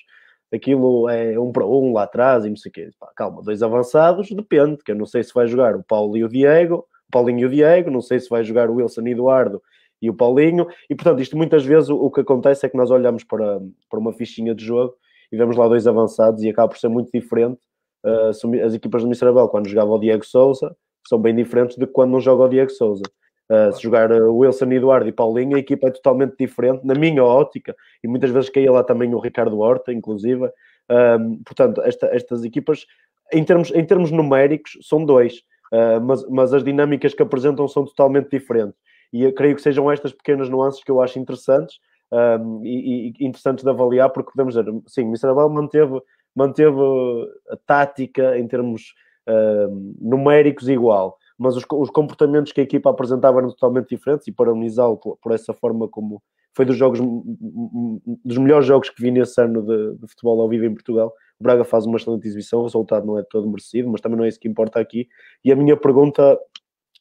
aquilo 0.52 1.08
é 1.08 1.38
um 1.38 1.50
para 1.50 1.66
um 1.66 1.92
lá 1.92 2.02
atrás 2.04 2.44
e 2.44 2.50
não 2.50 2.56
sei 2.56 2.70
o 2.70 2.72
quê. 2.72 2.90
Pá, 2.98 3.10
calma, 3.16 3.42
dois 3.42 3.62
avançados, 3.62 4.28
depende, 4.30 4.78
que 4.84 4.92
eu 4.92 4.96
não 4.96 5.06
sei 5.06 5.22
se 5.22 5.32
vai 5.32 5.46
jogar 5.46 5.74
o 5.74 5.82
Paulo 5.82 6.16
e 6.16 6.24
o 6.24 6.28
Diego, 6.28 6.86
Paulinho 7.10 7.40
e 7.40 7.44
o 7.46 7.50
Diego, 7.50 7.90
não 7.90 8.00
sei 8.00 8.20
se 8.20 8.28
vai 8.28 8.44
jogar 8.44 8.70
o 8.70 8.74
Wilson 8.74 9.02
e 9.06 9.10
Eduardo 9.10 9.62
e 10.00 10.10
o 10.10 10.14
Paulinho, 10.14 10.66
e 10.90 10.94
portanto, 10.94 11.20
isto 11.20 11.36
muitas 11.36 11.64
vezes 11.64 11.88
o, 11.88 11.96
o 11.96 12.10
que 12.10 12.20
acontece 12.20 12.66
é 12.66 12.68
que 12.68 12.76
nós 12.76 12.90
olhamos 12.90 13.22
para, 13.22 13.60
para 13.88 14.00
uma 14.00 14.12
fichinha 14.12 14.54
de 14.54 14.64
jogo 14.64 14.94
e 15.30 15.36
vemos 15.36 15.56
lá 15.56 15.68
dois 15.68 15.86
avançados 15.86 16.42
e 16.42 16.48
acaba 16.48 16.68
por 16.68 16.78
ser 16.78 16.88
muito 16.88 17.10
diferente. 17.12 17.58
Uh, 18.04 18.64
as 18.64 18.74
equipas 18.74 19.02
do 19.02 19.08
Miserabel, 19.08 19.48
quando 19.48 19.68
jogava 19.68 19.92
o 19.92 19.98
Diego 19.98 20.26
Souza, 20.26 20.76
são 21.06 21.20
bem 21.20 21.34
diferentes 21.34 21.76
de 21.76 21.86
quando 21.86 22.10
não 22.10 22.20
joga 22.20 22.44
o 22.44 22.48
Diego 22.48 22.70
Souza. 22.70 23.04
Uh, 23.52 23.70
se 23.70 23.82
jogar 23.82 24.10
uh, 24.10 24.34
Wilson, 24.34 24.72
Eduardo 24.72 25.06
e 25.06 25.12
Paulinho, 25.12 25.56
a 25.56 25.60
equipa 25.60 25.88
é 25.88 25.90
totalmente 25.90 26.36
diferente, 26.38 26.86
na 26.86 26.94
minha 26.94 27.22
ótica, 27.22 27.76
e 28.02 28.08
muitas 28.08 28.30
vezes 28.30 28.48
caía 28.48 28.72
lá 28.72 28.82
também 28.82 29.14
o 29.14 29.18
Ricardo 29.18 29.58
Horta, 29.58 29.92
inclusive. 29.92 30.50
Um, 30.90 31.42
portanto, 31.44 31.82
esta, 31.82 32.06
estas 32.06 32.44
equipas, 32.44 32.86
em 33.30 33.44
termos, 33.44 33.70
em 33.72 33.84
termos 33.84 34.10
numéricos, 34.10 34.78
são 34.80 35.04
dois, 35.04 35.42
uh, 35.70 36.00
mas, 36.00 36.26
mas 36.30 36.54
as 36.54 36.64
dinâmicas 36.64 37.12
que 37.12 37.22
apresentam 37.22 37.68
são 37.68 37.84
totalmente 37.84 38.30
diferentes. 38.30 38.80
E 39.12 39.24
eu 39.24 39.34
creio 39.34 39.54
que 39.54 39.60
sejam 39.60 39.92
estas 39.92 40.14
pequenas 40.14 40.48
nuances 40.48 40.82
que 40.82 40.90
eu 40.90 41.02
acho 41.02 41.18
interessantes 41.18 41.76
um, 42.10 42.64
e, 42.64 43.12
e, 43.20 43.26
interessantes 43.26 43.64
de 43.64 43.68
avaliar, 43.68 44.08
porque 44.08 44.30
podemos 44.30 44.54
dizer, 44.54 44.72
sim, 44.86 45.02
Mr. 45.02 45.26
Abel 45.26 45.50
manteve, 45.50 46.00
manteve 46.34 46.80
a 47.50 47.56
tática 47.66 48.38
em 48.38 48.48
termos 48.48 48.94
numéricos 50.00 50.68
igual 50.68 51.16
mas 51.38 51.56
os, 51.56 51.64
os, 51.70 51.90
comportamentos 51.90 52.52
que 52.52 52.60
a 52.60 52.64
equipa 52.64 52.90
apresentava 52.90 53.38
eram 53.38 53.48
totalmente 53.50 53.88
diferentes 53.88 54.26
e 54.26 54.32
parabenizá-lo 54.32 54.96
por, 54.96 55.16
por, 55.18 55.32
essa 55.32 55.52
forma 55.52 55.88
como 55.88 56.22
foi 56.54 56.64
dos 56.64 56.76
jogos 56.76 57.00
dos 58.24 58.38
melhores 58.38 58.66
jogos 58.66 58.90
que 58.90 59.02
vi 59.02 59.10
nesse 59.10 59.40
ano 59.40 59.62
de, 59.62 59.98
de, 59.98 60.08
futebol 60.08 60.40
ao 60.40 60.48
vivo 60.48 60.64
em 60.66 60.74
Portugal. 60.74 61.12
O 61.40 61.42
Braga 61.42 61.64
faz 61.64 61.86
uma 61.86 61.96
excelente 61.96 62.26
exibição, 62.26 62.60
o 62.60 62.64
resultado 62.64 63.06
não 63.06 63.18
é 63.18 63.22
todo 63.22 63.48
merecido, 63.48 63.88
mas 63.90 64.00
também 64.00 64.18
não 64.18 64.24
é 64.24 64.28
isso 64.28 64.38
que 64.38 64.48
importa 64.48 64.78
aqui. 64.78 65.08
E 65.44 65.50
a 65.50 65.56
minha 65.56 65.76
pergunta 65.76 66.38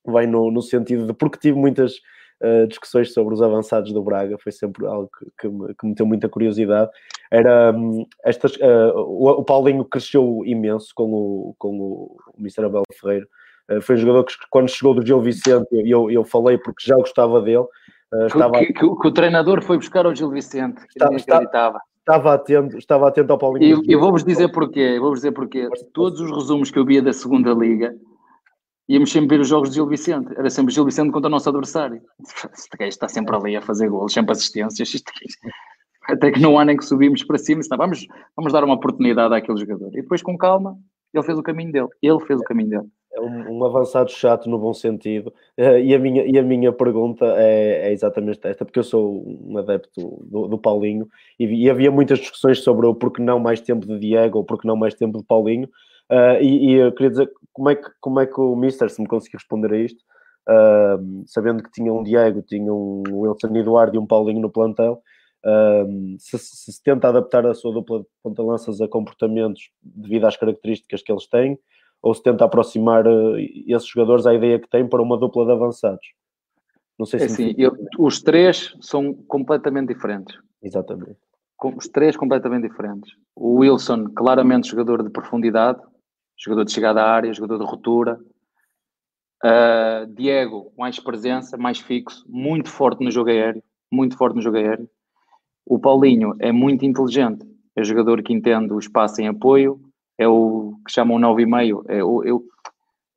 vai 0.05 0.25
no, 0.25 0.49
no 0.49 0.61
sentido 0.61 1.05
de 1.05 1.13
porque 1.13 1.37
tive 1.37 1.57
muitas 1.57 1.97
uh, 2.41 2.67
discussões 2.67 3.13
sobre 3.13 3.33
os 3.33 3.41
avançados 3.41 3.91
do 3.93 4.01
Braga, 4.01 4.37
foi 4.39 4.51
sempre 4.51 4.85
algo 4.85 5.09
que, 5.17 5.25
que, 5.39 5.47
me, 5.47 5.75
que 5.75 5.85
me 5.85 5.95
deu 5.95 6.05
muita 6.05 6.27
curiosidade. 6.27 6.89
Era 7.31 7.71
um, 7.71 8.05
estas, 8.25 8.55
uh, 8.55 8.93
o, 8.95 9.29
o, 9.29 9.43
Paulinho 9.43 9.85
cresceu 9.85 10.41
imenso 10.45 10.91
com 10.95 11.13
o, 11.13 11.55
com 11.57 11.79
o 11.79 12.17
Mr. 12.39 12.65
Abel 12.65 12.83
Ferreira 12.99 13.27
foi 13.81 13.95
um 13.95 13.99
jogador 13.99 14.23
que, 14.23 14.33
quando 14.49 14.69
chegou 14.69 14.93
do 14.93 15.05
Gil 15.05 15.21
Vicente, 15.21 15.67
eu, 15.71 16.09
eu 16.09 16.23
falei 16.23 16.57
porque 16.57 16.85
já 16.85 16.95
gostava 16.95 17.41
dele. 17.41 17.65
Uh, 18.13 18.25
estava... 18.25 18.59
Que, 18.59 18.73
que, 18.73 18.73
que, 18.73 19.07
o 19.07 19.11
treinador 19.11 19.63
foi 19.63 19.77
buscar 19.77 20.05
o 20.05 20.15
Gil 20.15 20.29
Vicente, 20.29 20.81
que 20.81 20.93
está, 20.93 21.05
acreditava. 21.05 21.79
Estava 21.99 22.33
atento, 22.33 22.77
estava 22.77 23.07
atento 23.07 23.31
ao 23.31 23.37
Paulinho. 23.37 23.81
E, 23.85 23.93
eu 23.93 23.99
vou-vos 23.99 24.23
dizer 24.23 24.51
porquê, 24.51 24.99
vou-vos 24.99 25.19
dizer 25.19 25.31
porquê. 25.31 25.69
Todos 25.93 26.19
os 26.19 26.31
resumos 26.31 26.71
que 26.71 26.79
eu 26.79 26.85
via 26.85 27.01
da 27.01 27.13
segunda 27.13 27.53
liga, 27.53 27.95
íamos 28.89 29.11
sempre 29.11 29.37
ver 29.37 29.41
os 29.41 29.47
jogos 29.47 29.69
de 29.69 29.75
Gil 29.75 29.87
Vicente. 29.87 30.33
Era 30.35 30.49
sempre 30.49 30.73
Gil 30.73 30.83
Vicente 30.83 31.11
contra 31.11 31.27
o 31.27 31.31
nosso 31.31 31.47
adversário. 31.47 32.01
Este 32.53 32.77
gajo 32.77 32.89
está 32.89 33.07
sempre 33.07 33.35
ali 33.35 33.55
a 33.55 33.61
fazer 33.61 33.87
gols, 33.87 34.13
sempre 34.13 34.31
assistências. 34.31 34.93
Isto, 34.93 35.11
até 36.09 36.31
que 36.31 36.39
no 36.39 36.57
ano 36.57 36.71
em 36.71 36.77
que 36.77 36.83
subimos 36.83 37.23
para 37.23 37.37
cima, 37.37 37.61
vamos, 37.77 38.07
vamos 38.35 38.51
dar 38.51 38.63
uma 38.63 38.73
oportunidade 38.73 39.33
àquele 39.35 39.59
jogador. 39.59 39.89
E 39.93 40.01
depois, 40.01 40.21
com 40.21 40.37
calma, 40.37 40.75
ele 41.13 41.23
fez 41.23 41.37
o 41.37 41.43
caminho 41.43 41.71
dele. 41.71 41.87
Ele 42.01 42.19
fez 42.21 42.39
o 42.39 42.43
caminho 42.43 42.69
dele. 42.69 42.87
É 43.13 43.19
um, 43.19 43.57
um, 43.57 43.65
avançado 43.65 44.09
chato 44.09 44.49
no 44.49 44.57
bom 44.57 44.73
sentido. 44.73 45.33
Uh, 45.57 45.77
e, 45.77 45.93
a 45.93 45.99
minha, 45.99 46.23
e 46.25 46.39
a 46.39 46.43
minha 46.43 46.71
pergunta 46.71 47.25
é, 47.37 47.89
é, 47.89 47.91
exatamente 47.91 48.39
esta, 48.43 48.63
porque 48.63 48.79
eu 48.79 48.83
sou 48.83 49.23
um 49.27 49.57
adepto 49.57 50.25
do, 50.25 50.47
do 50.47 50.57
Paulinho 50.57 51.07
e, 51.37 51.45
e, 51.45 51.69
havia 51.69 51.91
muitas 51.91 52.19
discussões 52.19 52.63
sobre 52.63 52.85
o 52.85 52.95
porquê 52.95 53.21
não 53.21 53.37
mais 53.37 53.59
tempo 53.59 53.85
de 53.85 53.99
Diego 53.99 54.37
ou 54.37 54.45
porquê 54.45 54.65
não 54.65 54.77
mais 54.77 54.93
tempo 54.93 55.17
de 55.17 55.25
Paulinho. 55.25 55.67
Uh, 56.09 56.41
e, 56.41 56.71
e, 56.71 56.73
eu 56.75 56.91
queria 56.93 57.09
dizer 57.09 57.31
como 57.51 57.69
é, 57.69 57.75
que, 57.75 57.89
como 57.99 58.19
é 58.19 58.25
que 58.25 58.39
o 58.39 58.55
Mister, 58.55 58.89
se 58.89 59.01
me 59.01 59.07
conseguir 59.07 59.37
responder 59.37 59.73
a 59.73 59.77
isto, 59.77 60.01
uh, 60.47 61.23
sabendo 61.27 61.63
que 61.63 61.71
tinha 61.71 61.93
um 61.93 62.03
Diego, 62.03 62.41
tinha 62.41 62.73
um 62.73 63.03
Wilson 63.11 63.55
Eduardo 63.55 63.95
e 63.95 63.99
um 63.99 64.07
Paulinho 64.07 64.41
no 64.41 64.49
plantel, 64.49 65.01
se, 66.19 66.37
se, 66.37 66.83
tenta 66.83 67.07
adaptar 67.07 67.45
a 67.47 67.53
sua 67.55 67.73
dupla 67.73 68.01
de 68.01 68.05
ponta-lanças 68.21 68.79
a 68.79 68.87
comportamentos 68.87 69.71
devido 69.81 70.25
às 70.25 70.37
características 70.37 71.01
que 71.01 71.11
eles 71.11 71.25
têm, 71.27 71.57
ou 72.01 72.13
se 72.13 72.23
tenta 72.23 72.45
aproximar 72.45 73.05
uh, 73.07 73.37
esses 73.67 73.87
jogadores 73.87 74.25
à 74.25 74.33
ideia 74.33 74.59
que 74.59 74.69
têm 74.69 74.87
para 74.87 75.01
uma 75.01 75.17
dupla 75.17 75.45
de 75.45 75.51
avançados. 75.51 76.05
Não 76.97 77.05
sei 77.05 77.19
se. 77.19 77.25
É 77.25 77.27
assim, 77.27 77.55
eu, 77.57 77.75
os 77.99 78.21
três 78.21 78.75
são 78.81 79.13
completamente 79.13 79.93
diferentes. 79.93 80.37
Exatamente. 80.61 81.17
Os 81.63 81.87
três 81.87 82.17
completamente 82.17 82.67
diferentes. 82.67 83.13
O 83.35 83.59
Wilson, 83.59 84.05
claramente 84.15 84.67
jogador 84.67 85.03
de 85.03 85.09
profundidade, 85.09 85.79
jogador 86.37 86.65
de 86.65 86.71
chegada 86.71 87.03
à 87.03 87.11
área, 87.11 87.33
jogador 87.33 87.63
de 87.63 87.69
ruptura. 87.69 88.19
Uh, 89.43 90.05
Diego, 90.13 90.71
mais 90.77 90.99
presença, 90.99 91.57
mais 91.57 91.79
fixo, 91.79 92.23
muito 92.27 92.69
forte 92.69 93.03
no 93.03 93.09
jogo 93.09 93.29
aéreo, 93.29 93.63
muito 93.91 94.15
forte 94.15 94.35
no 94.35 94.41
jogo 94.41 94.57
aéreo. 94.57 94.87
O 95.65 95.79
Paulinho 95.79 96.35
é 96.39 96.51
muito 96.51 96.85
inteligente, 96.85 97.45
é 97.75 97.83
jogador 97.83 98.21
que 98.21 98.33
entende 98.33 98.73
o 98.73 98.79
espaço 98.79 99.21
em 99.21 99.27
apoio, 99.27 99.79
é 100.17 100.27
o 100.27 100.75
que 100.85 100.91
chamam 100.91 101.17
9,5, 101.19 101.83
é, 101.87 102.03
o, 102.03 102.23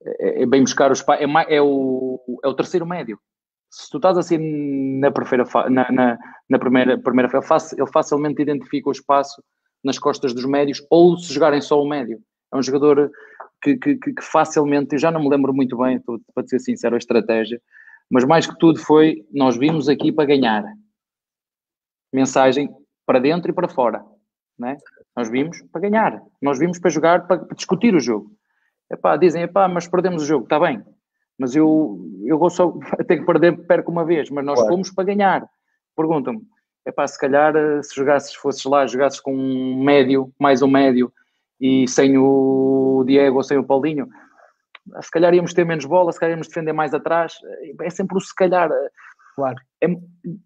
é, 0.05 0.43
é 0.43 0.47
bem 0.47 0.63
buscar 0.63 0.91
os 0.91 1.01
é, 1.09 1.55
é, 1.57 1.63
o, 1.63 2.21
é 2.43 2.49
o 2.49 2.55
terceiro 2.55 2.87
médio. 2.87 3.19
Se 3.71 3.91
tu 3.91 3.97
estás 3.97 4.17
assim 4.17 4.39
na, 5.01 5.11
primeira, 5.11 5.45
na, 5.69 5.91
na, 5.91 6.19
na 6.49 6.59
primeira, 6.59 6.99
primeira 6.99 7.31
ele 7.77 7.91
facilmente 7.93 8.41
identifica 8.41 8.89
o 8.89 8.93
espaço 8.93 9.43
nas 9.83 9.99
costas 9.99 10.33
dos 10.33 10.47
médios, 10.47 10.85
ou 10.89 11.19
se 11.19 11.33
jogarem 11.33 11.61
só 11.61 11.81
o 11.83 11.89
médio. 11.89 12.21
É 12.53 12.57
um 12.57 12.63
jogador 12.63 13.11
que, 13.61 13.77
que, 13.77 13.97
que 13.97 14.23
facilmente, 14.23 14.95
eu 14.95 14.99
já 14.99 15.11
não 15.11 15.23
me 15.23 15.29
lembro 15.29 15.53
muito 15.53 15.77
bem, 15.77 16.01
para 16.35 16.47
ser 16.47 16.59
sincero, 16.59 16.95
a 16.95 16.99
estratégia, 16.99 17.61
mas 18.11 18.25
mais 18.25 18.47
que 18.47 18.57
tudo 18.59 18.79
foi, 18.79 19.27
nós 19.33 19.57
vimos 19.57 19.89
aqui 19.89 20.13
para 20.13 20.27
ganhar. 20.27 20.65
Mensagem 22.13 22.69
para 23.07 23.19
dentro 23.19 23.51
e 23.51 23.55
para 23.55 23.69
fora. 23.69 24.05
Né? 24.59 24.77
Nós 25.17 25.29
vimos 25.29 25.63
para 25.73 25.81
ganhar, 25.81 26.23
nós 26.43 26.59
vimos 26.59 26.79
para 26.79 26.91
jogar, 26.91 27.27
para, 27.27 27.45
para 27.45 27.55
discutir 27.55 27.95
o 27.95 28.01
jogo. 28.01 28.31
Epá, 28.91 29.17
dizem, 29.17 29.43
epá, 29.43 29.69
mas 29.69 29.89
perdemos 29.89 30.23
o 30.23 30.27
jogo, 30.27 30.45
está 30.45 30.59
bem, 30.59 30.83
mas 31.39 31.55
eu, 31.55 31.99
eu 32.25 32.39
vou 32.39 32.51
só, 32.51 32.73
tenho 33.07 33.21
que 33.21 33.27
perder, 33.27 33.67
perco 33.67 33.91
uma 33.91 34.05
vez, 34.05 34.31
mas 34.31 34.45
nós 34.45 34.59
claro. 34.59 34.73
fomos 34.73 34.91
para 34.91 35.05
ganhar. 35.05 35.49
Perguntam-me, 35.97 36.43
epá, 36.87 37.07
se 37.07 37.19
calhar 37.19 37.55
eh, 37.57 37.83
se 37.83 37.95
jogasses, 37.95 38.35
fosses 38.35 38.65
lá, 38.65 38.87
jogasses 38.87 39.21
com 39.21 39.35
um 39.35 39.83
médio, 39.83 40.33
mais 40.39 40.63
um 40.63 40.69
médio, 40.69 41.13
e 41.61 41.87
sem 41.89 42.19
o 42.19 43.05
Diego 43.07 43.37
ou 43.37 43.43
sem 43.43 43.57
o 43.57 43.65
Paulinho, 43.65 44.09
se 45.01 45.11
calhar 45.11 45.33
íamos 45.33 45.55
ter 45.55 45.65
menos 45.65 45.85
bola, 45.85 46.13
se 46.13 46.21
calhar 46.21 46.33
íamos 46.33 46.49
defender 46.49 46.73
mais 46.73 46.93
atrás, 46.93 47.35
é 47.81 47.91
sempre 47.91 48.17
o 48.17 48.21
se 48.21 48.35
calhar. 48.35 48.71
Claro. 49.35 49.57
É, 49.81 49.87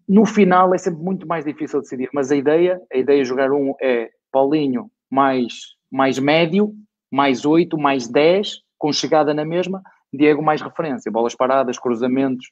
no 0.07 0.25
final 0.25 0.73
é 0.73 0.77
sempre 0.77 1.01
muito 1.01 1.27
mais 1.27 1.45
difícil 1.45 1.81
decidir, 1.81 2.09
mas 2.13 2.31
a 2.31 2.35
ideia, 2.35 2.81
a 2.91 2.97
ideia 2.97 3.21
de 3.21 3.27
jogar 3.27 3.51
um 3.51 3.75
é 3.81 4.09
Paulinho 4.31 4.89
mais, 5.09 5.75
mais 5.91 6.19
médio, 6.19 6.73
mais 7.11 7.45
8, 7.45 7.77
mais 7.77 8.07
10, 8.07 8.61
com 8.77 8.93
chegada 8.93 9.33
na 9.33 9.43
mesma, 9.43 9.81
Diego 10.13 10.41
mais 10.41 10.61
referência, 10.61 11.11
bolas 11.11 11.35
paradas, 11.35 11.77
cruzamentos, 11.77 12.47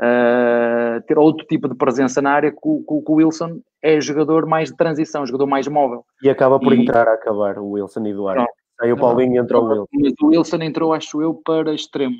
uh, 0.00 1.00
ter 1.06 1.18
outro 1.18 1.46
tipo 1.46 1.68
de 1.68 1.74
presença 1.74 2.20
na 2.20 2.32
área 2.32 2.50
que 2.50 2.58
o, 2.62 3.04
Wilson 3.08 3.60
é 3.82 4.00
jogador 4.00 4.46
mais 4.46 4.70
de 4.70 4.76
transição, 4.76 5.26
jogador 5.26 5.46
mais 5.46 5.66
móvel. 5.68 6.04
E 6.22 6.30
acaba 6.30 6.58
por 6.58 6.72
e... 6.72 6.80
entrar 6.80 7.06
a 7.08 7.14
acabar 7.14 7.58
o 7.58 7.70
Wilson 7.70 8.06
e 8.06 8.10
Eduardo. 8.10 8.46
Sai 8.78 8.92
o 8.92 8.96
Paulinho 8.96 9.34
e 9.34 9.38
entra 9.38 9.58
o 9.58 9.64
Wilson. 9.64 9.86
Mas 9.92 10.12
o 10.20 10.26
Wilson 10.26 10.56
entrou, 10.62 10.92
acho 10.92 11.22
eu, 11.22 11.34
para 11.34 11.74
extremo. 11.74 12.16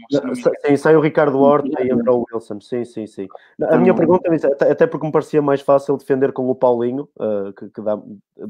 Sim, 0.65 0.77
sai 0.77 0.97
o 0.97 1.01
Ricardo 1.01 1.39
Horta 1.39 1.83
e 1.83 1.91
entra 1.91 2.13
o 2.13 2.25
Wilson. 2.33 2.61
Sim, 2.61 2.85
sim, 2.85 3.07
sim. 3.07 3.29
A 3.61 3.67
então, 3.67 3.81
minha 3.81 3.95
pergunta 3.95 4.29
é 4.29 4.73
até, 4.73 4.87
porque 4.87 5.07
me 5.07 5.13
parecia 5.13 5.43
mais 5.43 5.61
fácil 5.61 5.97
defender 5.99 6.33
com 6.33 6.49
o 6.49 6.55
Paulinho, 6.55 7.09
uh, 7.17 7.53
que, 7.53 7.69
que 7.69 7.83
dá, 7.83 8.01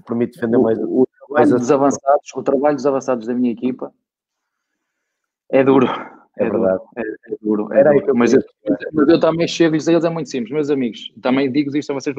permite 0.06 0.34
defender 0.34 0.58
mais. 0.58 0.78
O, 0.78 1.02
o 1.28 1.34
mais 1.34 1.50
dos 1.50 1.70
avançados, 1.70 2.32
o 2.34 2.42
trabalho 2.42 2.76
dos 2.76 2.86
avançados 2.86 3.26
da 3.26 3.34
minha 3.34 3.52
equipa 3.52 3.92
é 5.50 5.64
duro. 5.64 5.86
É, 6.38 6.46
é 6.46 6.50
verdade. 6.50 6.78
Duro, 6.78 6.92
é, 6.96 7.02
é 7.02 7.36
duro. 7.42 7.72
É 7.72 7.80
Era 7.80 7.92
duro. 7.92 8.16
Mas, 8.16 8.32
eu, 8.34 8.42
mas 8.92 9.08
eu 9.08 9.18
também 9.18 9.48
chego 9.48 9.74
e 9.74 9.78
a 9.78 9.90
eles 9.90 10.04
é 10.04 10.10
muito 10.10 10.28
simples, 10.28 10.52
meus 10.52 10.70
amigos. 10.70 11.12
Também 11.20 11.50
digo 11.50 11.76
isto 11.76 11.90
a 11.90 11.94
vocês. 11.94 12.14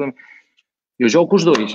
Eu 0.98 1.08
jogo 1.08 1.30
com 1.30 1.36
os 1.36 1.44
dois. 1.44 1.74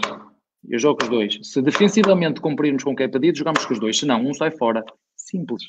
Eu 0.69 0.79
jogo 0.79 0.99
com 0.99 1.05
os 1.05 1.09
dois. 1.09 1.39
Se 1.43 1.61
defensivamente 1.61 2.39
cumprirmos 2.39 2.83
com 2.83 2.91
o 2.91 2.95
que 2.95 3.03
é 3.03 3.07
pedido, 3.07 3.37
jogamos 3.37 3.65
com 3.65 3.73
os 3.73 3.79
dois. 3.79 3.97
Se 3.97 4.05
não, 4.05 4.25
um 4.25 4.33
sai 4.33 4.51
fora. 4.51 4.83
Simples. 5.15 5.63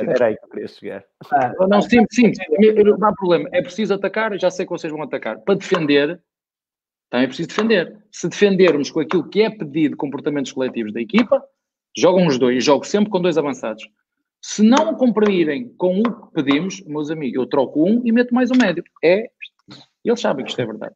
Era 0.00 0.26
aí 0.26 0.36
que 0.36 0.44
eu 0.44 0.48
queria 0.48 0.68
chegar. 0.68 1.04
Ah, 1.30 1.52
não, 1.66 1.80
simples, 1.80 2.14
simples. 2.14 2.38
Não 2.84 3.08
há 3.08 3.12
problema. 3.12 3.48
É 3.52 3.62
preciso 3.62 3.94
atacar, 3.94 4.38
já 4.38 4.50
sei 4.50 4.66
que 4.66 4.72
vocês 4.72 4.92
vão 4.92 5.02
atacar. 5.02 5.38
Para 5.40 5.54
defender, 5.54 6.20
também 7.10 7.24
é 7.24 7.26
preciso 7.26 7.48
defender. 7.48 7.96
Se 8.10 8.28
defendermos 8.28 8.90
com 8.90 9.00
aquilo 9.00 9.28
que 9.28 9.42
é 9.42 9.50
pedido, 9.50 9.96
comportamentos 9.96 10.52
coletivos 10.52 10.92
da 10.92 11.00
equipa, 11.00 11.42
jogam 11.96 12.26
os 12.26 12.38
dois. 12.38 12.64
Jogo 12.64 12.84
sempre 12.84 13.10
com 13.10 13.20
dois 13.20 13.38
avançados. 13.38 13.88
Se 14.40 14.62
não 14.62 14.94
cumprirem 14.94 15.68
com 15.76 16.00
o 16.00 16.02
que 16.02 16.32
pedimos, 16.32 16.84
meus 16.86 17.10
amigos, 17.10 17.36
eu 17.36 17.46
troco 17.46 17.84
um 17.84 18.02
e 18.04 18.12
meto 18.12 18.34
mais 18.34 18.50
um 18.50 18.56
médio. 18.56 18.84
É, 19.02 19.30
eles 20.04 20.20
sabem 20.20 20.44
que 20.44 20.50
isto 20.50 20.60
é 20.60 20.66
verdade. 20.66 20.94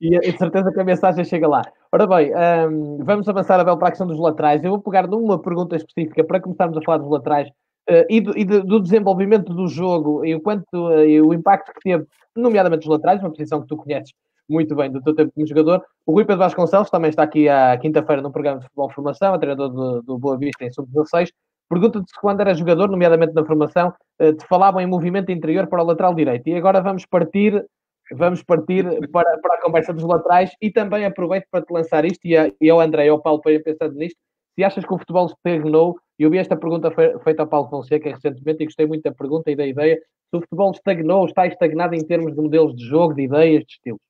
E 0.00 0.18
de 0.18 0.38
certeza 0.38 0.72
que 0.72 0.80
a 0.80 0.84
mensagem 0.84 1.24
chega 1.24 1.48
lá. 1.48 1.62
Ora 1.92 2.06
bem, 2.06 2.32
um, 2.34 2.98
vamos 3.04 3.28
avançar 3.28 3.60
a 3.60 3.76
para 3.76 3.88
a 3.88 3.90
questão 3.90 4.06
dos 4.06 4.18
laterais. 4.18 4.62
Eu 4.64 4.70
vou 4.70 4.80
pegar 4.80 5.06
numa 5.06 5.40
pergunta 5.40 5.76
específica 5.76 6.24
para 6.24 6.40
começarmos 6.40 6.76
a 6.76 6.82
falar 6.82 6.98
dos 6.98 7.10
laterais 7.10 7.48
uh, 7.48 8.04
e, 8.08 8.20
do, 8.20 8.36
e 8.36 8.44
do, 8.44 8.80
desenvolvimento 8.80 9.54
do 9.54 9.68
jogo 9.68 10.24
e 10.24 10.34
o 10.34 10.40
quanto 10.40 10.64
uh, 10.72 11.04
e 11.04 11.20
o 11.20 11.32
impacto 11.32 11.72
que 11.72 11.80
teve, 11.80 12.06
nomeadamente 12.36 12.86
os 12.86 12.90
laterais, 12.90 13.20
uma 13.20 13.30
posição 13.30 13.60
que 13.60 13.68
tu 13.68 13.76
conheces 13.76 14.12
muito 14.48 14.74
bem 14.74 14.90
do 14.90 15.00
teu 15.02 15.14
tempo 15.14 15.32
como 15.34 15.46
jogador. 15.46 15.82
O 16.04 16.12
Rui 16.12 16.24
Pedro 16.24 16.40
Vasconcelos 16.40 16.90
também 16.90 17.10
está 17.10 17.22
aqui 17.22 17.48
à 17.48 17.76
quinta-feira 17.78 18.20
no 18.20 18.32
programa 18.32 18.58
de 18.58 18.64
futebol 18.64 18.90
formação, 18.90 19.38
treinador 19.38 19.68
do, 19.70 20.02
do 20.02 20.18
Boa 20.18 20.36
Vista 20.36 20.64
em 20.64 20.72
sub-16. 20.72 21.28
Pergunta-te 21.68 22.10
se 22.10 22.20
quando 22.20 22.40
era 22.40 22.52
jogador, 22.52 22.90
nomeadamente 22.90 23.32
na 23.32 23.44
formação, 23.44 23.94
uh, 24.20 24.32
te 24.32 24.46
falavam 24.46 24.80
em 24.80 24.86
movimento 24.86 25.30
interior 25.30 25.66
para 25.66 25.82
o 25.82 25.86
lateral 25.86 26.14
direito. 26.14 26.46
E 26.48 26.54
agora 26.54 26.80
vamos 26.80 27.06
partir 27.06 27.64
vamos 28.10 28.42
partir 28.42 28.84
para, 29.10 29.38
para 29.38 29.54
a 29.54 29.60
conversa 29.60 29.92
dos 29.92 30.04
laterais 30.04 30.50
e 30.60 30.70
também 30.70 31.04
aproveito 31.04 31.46
para 31.50 31.64
te 31.64 31.72
lançar 31.72 32.04
isto 32.04 32.24
e, 32.24 32.36
a, 32.36 32.50
e 32.60 32.68
ao 32.68 32.80
André 32.80 33.06
e 33.06 33.08
ao 33.08 33.20
Paulo 33.20 33.40
para 33.40 33.52
ir 33.52 33.62
pensando 33.62 33.94
nisto. 33.94 34.18
Se 34.54 34.64
achas 34.64 34.84
que 34.84 34.92
o 34.92 34.98
futebol 34.98 35.26
estagnou, 35.26 35.98
eu 36.18 36.30
vi 36.30 36.38
esta 36.38 36.56
pergunta 36.56 36.90
feita 36.90 37.42
ao 37.42 37.48
Paulo 37.48 37.68
Fonseca 37.68 38.10
recentemente 38.10 38.62
e 38.62 38.66
gostei 38.66 38.86
muito 38.86 39.02
da 39.02 39.12
pergunta 39.12 39.50
e 39.50 39.56
da 39.56 39.66
ideia. 39.66 39.96
Se 40.30 40.36
o 40.36 40.40
futebol 40.40 40.70
estagnou, 40.70 41.26
está 41.26 41.46
estagnado 41.46 41.94
em 41.94 42.04
termos 42.06 42.34
de 42.34 42.40
modelos 42.40 42.74
de 42.76 42.84
jogo, 42.84 43.14
de 43.14 43.22
ideias, 43.22 43.64
de 43.64 43.72
estilos? 43.72 44.00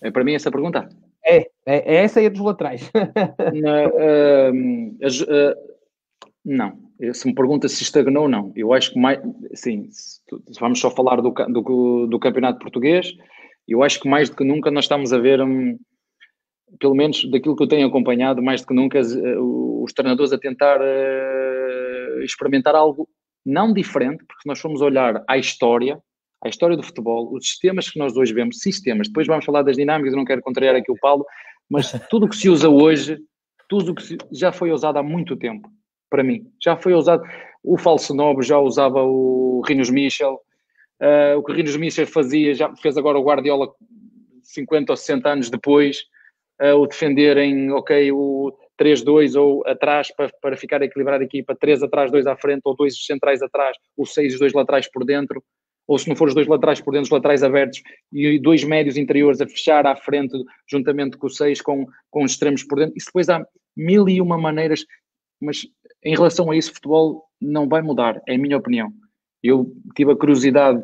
É 0.00 0.10
para 0.10 0.24
mim 0.24 0.34
essa 0.34 0.50
pergunta? 0.50 0.88
É, 1.24 1.38
é, 1.38 1.46
é 1.66 1.94
essa 1.96 2.20
e 2.22 2.26
a 2.26 2.28
dos 2.28 2.40
laterais. 2.40 2.90
não, 3.52 3.86
uh, 3.86 4.52
uh, 4.52 5.75
não. 6.46 6.78
Se 7.12 7.26
me 7.26 7.34
pergunta 7.34 7.68
se 7.68 7.82
estagnou 7.82 8.22
ou 8.22 8.28
não, 8.28 8.52
eu 8.54 8.72
acho 8.72 8.92
que 8.92 8.98
mais, 8.98 9.20
sim, 9.52 9.88
vamos 10.60 10.78
só 10.78 10.90
falar 10.90 11.20
do, 11.20 11.30
do, 11.30 12.06
do, 12.06 12.18
campeonato 12.20 12.60
português, 12.60 13.12
eu 13.66 13.82
acho 13.82 14.00
que 14.00 14.08
mais 14.08 14.30
do 14.30 14.36
que 14.36 14.44
nunca 14.44 14.70
nós 14.70 14.84
estamos 14.84 15.12
a 15.12 15.18
ver, 15.18 15.42
um, 15.42 15.76
pelo 16.78 16.94
menos 16.94 17.28
daquilo 17.30 17.56
que 17.56 17.64
eu 17.64 17.68
tenho 17.68 17.88
acompanhado, 17.88 18.40
mais 18.40 18.60
do 18.60 18.68
que 18.68 18.74
nunca 18.74 19.00
uh, 19.00 19.82
os 19.82 19.92
treinadores 19.92 20.32
a 20.32 20.38
tentar 20.38 20.80
uh, 20.80 22.22
experimentar 22.22 22.76
algo 22.76 23.08
não 23.44 23.72
diferente, 23.72 24.24
porque 24.24 24.48
nós 24.48 24.60
fomos 24.60 24.80
olhar 24.80 25.22
à 25.28 25.36
história, 25.36 25.98
à 26.42 26.48
história 26.48 26.76
do 26.76 26.82
futebol, 26.82 27.34
os 27.34 27.46
sistemas 27.46 27.90
que 27.90 27.98
nós 27.98 28.16
hoje 28.16 28.32
vemos, 28.32 28.60
sistemas, 28.60 29.08
depois 29.08 29.26
vamos 29.26 29.44
falar 29.44 29.62
das 29.62 29.76
dinâmicas, 29.76 30.12
eu 30.12 30.18
não 30.18 30.24
quero 30.24 30.40
contrariar 30.42 30.76
aqui 30.76 30.92
o 30.92 30.98
Paulo, 30.98 31.26
mas 31.68 31.92
tudo 32.08 32.26
o 32.26 32.28
que 32.28 32.36
se 32.36 32.48
usa 32.48 32.68
hoje, 32.68 33.18
tudo 33.68 33.90
o 33.90 33.94
que 33.94 34.16
já 34.32 34.52
foi 34.52 34.70
usado 34.70 34.96
há 34.96 35.02
muito 35.02 35.36
tempo 35.36 35.68
para 36.10 36.22
mim. 36.22 36.50
Já 36.62 36.76
foi 36.76 36.94
usado, 36.94 37.22
o 37.62 37.76
falso 37.76 38.14
nobre 38.14 38.46
já 38.46 38.58
usava 38.58 39.02
o 39.02 39.62
Rinos 39.66 39.90
Michel, 39.90 40.40
uh, 41.00 41.38
o 41.38 41.42
que 41.42 41.52
Rinos 41.52 41.76
Michel 41.76 42.06
fazia, 42.06 42.54
já 42.54 42.74
fez 42.76 42.96
agora 42.96 43.18
o 43.18 43.24
Guardiola 43.24 43.72
50 44.42 44.92
ou 44.92 44.96
60 44.96 45.28
anos 45.28 45.50
depois, 45.50 46.04
uh, 46.62 46.74
o 46.76 46.86
defender 46.86 47.36
em, 47.38 47.70
ok, 47.70 48.12
o 48.12 48.56
3-2 48.80 49.40
ou 49.40 49.66
atrás 49.66 50.14
para, 50.14 50.30
para 50.40 50.56
ficar 50.56 50.82
equilibrado 50.82 51.22
a 51.22 51.26
equipa, 51.26 51.56
3 51.58 51.82
atrás, 51.82 52.10
2 52.10 52.26
à 52.26 52.36
frente, 52.36 52.62
ou 52.64 52.76
dois 52.76 53.04
centrais 53.04 53.42
atrás, 53.42 53.76
ou 53.96 54.06
6 54.06 54.34
os 54.34 54.40
dois 54.40 54.52
laterais 54.52 54.90
por 54.90 55.04
dentro, 55.04 55.42
ou 55.86 55.98
se 55.98 56.08
não 56.08 56.16
for 56.16 56.28
os 56.28 56.34
dois 56.34 56.46
laterais 56.46 56.80
por 56.80 56.92
dentro, 56.92 57.04
os 57.04 57.10
laterais 57.10 57.42
abertos 57.42 57.82
e 58.12 58.38
dois 58.40 58.64
médios 58.64 58.96
interiores 58.96 59.40
a 59.40 59.46
fechar 59.46 59.86
à 59.86 59.94
frente, 59.94 60.36
juntamente 60.68 61.16
com 61.16 61.26
os 61.26 61.36
seis, 61.36 61.60
com, 61.60 61.86
com 62.10 62.24
os 62.24 62.32
extremos 62.32 62.64
por 62.64 62.78
dentro. 62.78 62.96
Isso 62.96 63.06
depois 63.06 63.28
há 63.28 63.46
mil 63.76 64.08
e 64.08 64.20
uma 64.20 64.36
maneiras, 64.36 64.84
mas 65.40 65.66
em 66.06 66.14
relação 66.14 66.52
a 66.52 66.56
isso, 66.56 66.70
o 66.70 66.74
futebol 66.74 67.24
não 67.40 67.68
vai 67.68 67.82
mudar, 67.82 68.22
é 68.28 68.36
a 68.36 68.38
minha 68.38 68.56
opinião. 68.56 68.92
Eu 69.42 69.72
tive 69.96 70.12
a 70.12 70.16
curiosidade 70.16 70.80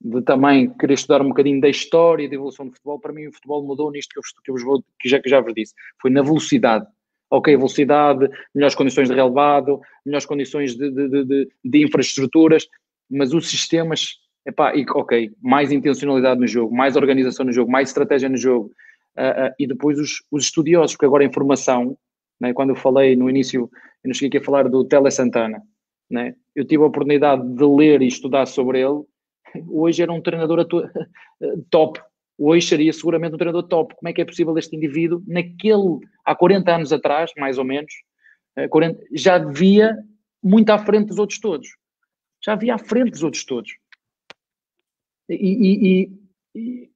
de 0.00 0.20
também 0.22 0.68
querer 0.76 0.94
estudar 0.94 1.22
um 1.22 1.28
bocadinho 1.28 1.60
da 1.60 1.68
história 1.68 2.28
da 2.28 2.34
evolução 2.34 2.66
do 2.66 2.72
futebol. 2.72 2.98
Para 2.98 3.12
mim, 3.12 3.28
o 3.28 3.32
futebol 3.32 3.64
mudou 3.64 3.92
nisto 3.92 4.10
que 4.12 4.18
eu, 4.18 4.22
que 4.44 4.50
eu, 4.50 4.66
vou, 4.66 4.84
que 4.98 5.08
já, 5.08 5.20
que 5.20 5.30
já 5.30 5.40
vos 5.40 5.54
disse. 5.54 5.72
Foi 6.02 6.10
na 6.10 6.22
velocidade. 6.22 6.84
Ok, 7.30 7.56
velocidade, 7.56 8.28
melhores 8.52 8.74
condições 8.74 9.08
de 9.08 9.14
relevado, 9.14 9.80
melhores 10.04 10.26
condições 10.26 10.76
de, 10.76 10.90
de, 10.90 11.24
de, 11.24 11.48
de 11.64 11.84
infraestruturas, 11.84 12.66
mas 13.08 13.32
os 13.32 13.48
sistemas, 13.48 14.18
epá, 14.44 14.74
e, 14.76 14.84
ok, 14.90 15.30
mais 15.40 15.70
intencionalidade 15.70 16.40
no 16.40 16.46
jogo, 16.46 16.74
mais 16.74 16.96
organização 16.96 17.46
no 17.46 17.52
jogo, 17.52 17.70
mais 17.70 17.88
estratégia 17.88 18.28
no 18.28 18.36
jogo, 18.36 18.70
uh, 19.16 19.46
uh, 19.46 19.54
e 19.58 19.66
depois 19.66 19.98
os, 19.98 20.22
os 20.30 20.44
estudiosos, 20.44 20.92
porque 20.92 21.06
agora 21.06 21.24
a 21.24 21.26
informação, 21.26 21.96
né, 22.44 22.52
quando 22.52 22.70
eu 22.70 22.76
falei 22.76 23.16
no 23.16 23.30
início, 23.30 23.70
eu 24.02 24.08
não 24.08 24.14
cheguei 24.14 24.28
aqui 24.28 24.38
a 24.38 24.44
falar 24.44 24.68
do 24.68 24.84
Tele 24.84 25.10
Santana, 25.10 25.62
né, 26.10 26.34
eu 26.54 26.64
tive 26.64 26.82
a 26.82 26.86
oportunidade 26.86 27.42
de 27.42 27.64
ler 27.64 28.02
e 28.02 28.06
estudar 28.06 28.46
sobre 28.46 28.80
ele, 28.80 29.02
hoje 29.68 30.02
era 30.02 30.12
um 30.12 30.20
treinador 30.20 30.66
top, 31.70 32.00
hoje 32.38 32.66
seria 32.66 32.92
seguramente 32.92 33.34
um 33.34 33.38
treinador 33.38 33.62
top. 33.62 33.94
Como 33.94 34.08
é 34.08 34.12
que 34.12 34.20
é 34.20 34.24
possível 34.24 34.56
este 34.58 34.76
indivíduo, 34.76 35.22
naquele, 35.26 36.00
há 36.24 36.34
40 36.34 36.74
anos 36.74 36.92
atrás, 36.92 37.32
mais 37.38 37.56
ou 37.56 37.64
menos, 37.64 37.92
40, 38.70 39.00
eh, 39.00 39.06
já 39.12 39.38
via 39.38 39.96
muito 40.42 40.70
à 40.70 40.78
frente 40.78 41.08
dos 41.08 41.18
outros 41.18 41.38
todos. 41.38 41.68
Já 42.44 42.54
via 42.56 42.74
à 42.74 42.78
frente 42.78 43.12
dos 43.12 43.22
outros 43.22 43.44
todos. 43.44 43.70
E, 45.28 45.34
e, 45.34 46.10
e, 46.54 46.90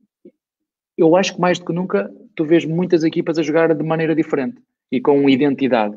eu 0.97 1.16
acho 1.16 1.35
que 1.35 1.41
mais 1.41 1.59
do 1.59 1.65
que 1.65 1.73
nunca 1.73 2.12
tu 2.35 2.45
vês 2.45 2.65
muitas 2.65 3.03
equipas 3.03 3.39
a 3.39 3.43
jogar 3.43 3.75
de 3.75 3.83
maneira 3.83 4.15
diferente 4.15 4.61
e 4.90 5.01
com 5.01 5.28
identidade. 5.28 5.97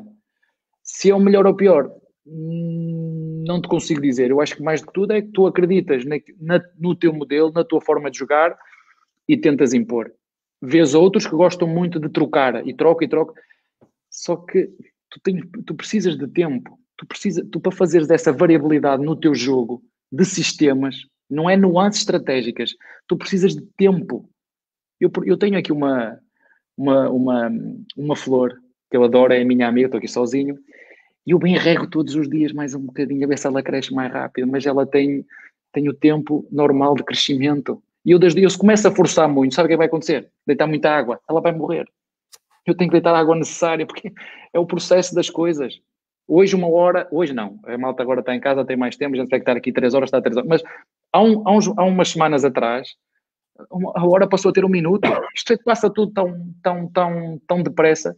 Se 0.82 1.10
é 1.10 1.14
o 1.14 1.20
melhor 1.20 1.46
ou 1.46 1.54
pior, 1.54 1.90
hum, 2.26 3.44
não 3.46 3.60
te 3.60 3.68
consigo 3.68 4.00
dizer. 4.00 4.30
Eu 4.30 4.40
acho 4.40 4.56
que 4.56 4.62
mais 4.62 4.84
que 4.84 4.92
tudo 4.92 5.12
é 5.12 5.22
que 5.22 5.28
tu 5.28 5.46
acreditas 5.46 6.04
na, 6.04 6.16
na, 6.40 6.64
no 6.78 6.94
teu 6.94 7.12
modelo, 7.12 7.52
na 7.52 7.64
tua 7.64 7.80
forma 7.80 8.10
de 8.10 8.18
jogar 8.18 8.56
e 9.28 9.36
tentas 9.36 9.72
impor. 9.72 10.12
Vês 10.60 10.94
outros 10.94 11.26
que 11.26 11.34
gostam 11.34 11.66
muito 11.66 11.98
de 11.98 12.08
trocar 12.08 12.66
e 12.66 12.74
troca 12.74 13.04
e 13.04 13.08
troca, 13.08 13.34
só 14.10 14.36
que 14.36 14.66
tu, 15.10 15.20
tens, 15.22 15.42
tu 15.66 15.74
precisas 15.74 16.16
de 16.16 16.28
tempo. 16.28 16.78
Tu, 16.96 17.06
precisa, 17.06 17.44
tu 17.50 17.58
para 17.58 17.72
fazeres 17.72 18.10
essa 18.10 18.32
variabilidade 18.32 19.02
no 19.02 19.16
teu 19.16 19.34
jogo 19.34 19.82
de 20.10 20.24
sistemas, 20.24 20.96
não 21.28 21.48
é 21.48 21.56
nuances 21.56 22.02
estratégicas, 22.02 22.74
tu 23.08 23.16
precisas 23.16 23.56
de 23.56 23.62
tempo. 23.76 24.28
Eu, 25.00 25.10
eu 25.24 25.36
tenho 25.36 25.58
aqui 25.58 25.72
uma, 25.72 26.20
uma, 26.76 27.10
uma, 27.10 27.50
uma 27.96 28.14
flor 28.14 28.61
que 28.92 28.96
eu 28.96 29.04
adoro, 29.04 29.32
é 29.32 29.40
a 29.40 29.44
minha 29.44 29.66
amiga, 29.66 29.86
estou 29.86 29.96
aqui 29.96 30.06
sozinho, 30.06 30.58
e 31.26 31.30
eu 31.30 31.38
bem 31.38 31.56
rego 31.56 31.86
todos 31.86 32.14
os 32.14 32.28
dias 32.28 32.52
mais 32.52 32.74
um 32.74 32.80
bocadinho, 32.80 33.24
a 33.24 33.26
ver 33.26 33.38
se 33.38 33.46
ela 33.46 33.62
cresce 33.62 33.92
mais 33.94 34.12
rápido, 34.12 34.46
mas 34.46 34.66
ela 34.66 34.86
tem, 34.86 35.24
tem 35.72 35.88
o 35.88 35.94
tempo 35.94 36.46
normal 36.52 36.94
de 36.94 37.02
crescimento. 37.02 37.82
E 38.04 38.10
eu, 38.10 38.18
desde 38.18 38.42
eu, 38.42 38.50
se 38.50 38.58
começo 38.58 38.86
a 38.86 38.90
forçar 38.90 39.26
muito, 39.26 39.54
sabe 39.54 39.66
o 39.66 39.70
que 39.70 39.76
vai 39.78 39.86
acontecer? 39.86 40.28
Deitar 40.46 40.66
muita 40.66 40.90
água, 40.90 41.18
ela 41.26 41.40
vai 41.40 41.52
morrer. 41.52 41.86
Eu 42.66 42.76
tenho 42.76 42.90
que 42.90 42.92
deitar 42.92 43.14
a 43.14 43.18
água 43.18 43.34
necessária, 43.34 43.86
porque 43.86 44.12
é 44.52 44.58
o 44.58 44.66
processo 44.66 45.14
das 45.14 45.30
coisas. 45.30 45.80
Hoje, 46.28 46.54
uma 46.54 46.68
hora, 46.68 47.08
hoje 47.10 47.32
não, 47.32 47.58
a 47.64 47.78
malta 47.78 48.02
agora 48.02 48.20
está 48.20 48.34
em 48.34 48.40
casa, 48.40 48.62
tem 48.62 48.76
mais 48.76 48.94
tempo, 48.94 49.14
a 49.14 49.18
gente 49.18 49.30
vai 49.30 49.38
estar 49.38 49.56
aqui 49.56 49.72
três 49.72 49.94
horas, 49.94 50.08
está 50.08 50.20
três 50.20 50.36
horas, 50.36 50.48
mas 50.48 50.62
há, 51.10 51.22
um, 51.22 51.48
há, 51.48 51.52
uns, 51.52 51.68
há 51.68 51.82
umas 51.82 52.10
semanas 52.10 52.44
atrás, 52.44 52.94
a 53.94 54.06
hora 54.06 54.28
passou 54.28 54.50
a 54.50 54.52
ter 54.52 54.66
um 54.66 54.68
minuto, 54.68 55.08
isto 55.34 55.54
é 55.54 55.56
passa 55.56 55.88
tudo 55.88 56.12
tão, 56.12 56.54
tão, 56.62 56.88
tão, 56.88 57.40
tão 57.46 57.62
depressa, 57.62 58.14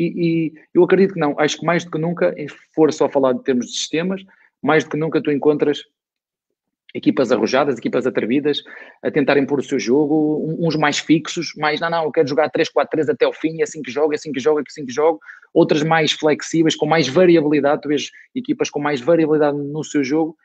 e, 0.00 0.46
e, 0.46 0.52
eu 0.72 0.82
acredito 0.82 1.14
que 1.14 1.20
não, 1.20 1.38
acho 1.38 1.58
que 1.58 1.66
mais 1.66 1.84
do 1.84 1.90
que 1.90 1.98
nunca, 1.98 2.34
se 2.34 2.48
for 2.74 2.92
só 2.92 3.08
falar 3.08 3.34
de 3.34 3.44
termos 3.44 3.66
de 3.66 3.72
sistemas, 3.72 4.22
mais 4.62 4.84
do 4.84 4.90
que 4.90 4.96
nunca 4.96 5.22
tu 5.22 5.30
encontras 5.30 5.84
equipas 6.94 7.30
arrojadas, 7.30 7.78
equipas 7.78 8.06
atrevidas, 8.06 8.62
a 9.02 9.10
tentarem 9.10 9.46
pôr 9.46 9.60
o 9.60 9.62
seu 9.62 9.78
jogo, 9.78 10.56
uns 10.58 10.74
mais 10.74 10.98
fixos, 10.98 11.52
mais, 11.56 11.80
não, 11.80 11.90
não, 11.90 12.04
eu 12.04 12.10
quero 12.10 12.26
jogar 12.26 12.50
3-4-3 12.50 13.10
até 13.10 13.26
o 13.26 13.32
fim, 13.32 13.60
é 13.60 13.64
assim 13.64 13.82
que 13.82 13.90
jogo, 13.90 14.12
é 14.12 14.16
assim 14.16 14.32
que 14.32 14.40
jogo, 14.40 14.58
é 14.58 14.62
assim 14.66 14.84
que 14.84 14.92
jogo, 14.92 15.20
outras 15.54 15.82
mais 15.82 16.12
flexíveis, 16.12 16.74
com 16.74 16.86
mais 16.86 17.06
variabilidade, 17.06 17.82
tu 17.82 17.88
vês 17.88 18.10
equipas 18.34 18.70
com 18.70 18.80
mais 18.80 19.00
variabilidade 19.00 19.56
no 19.56 19.84
seu 19.84 20.02
jogo, 20.02 20.36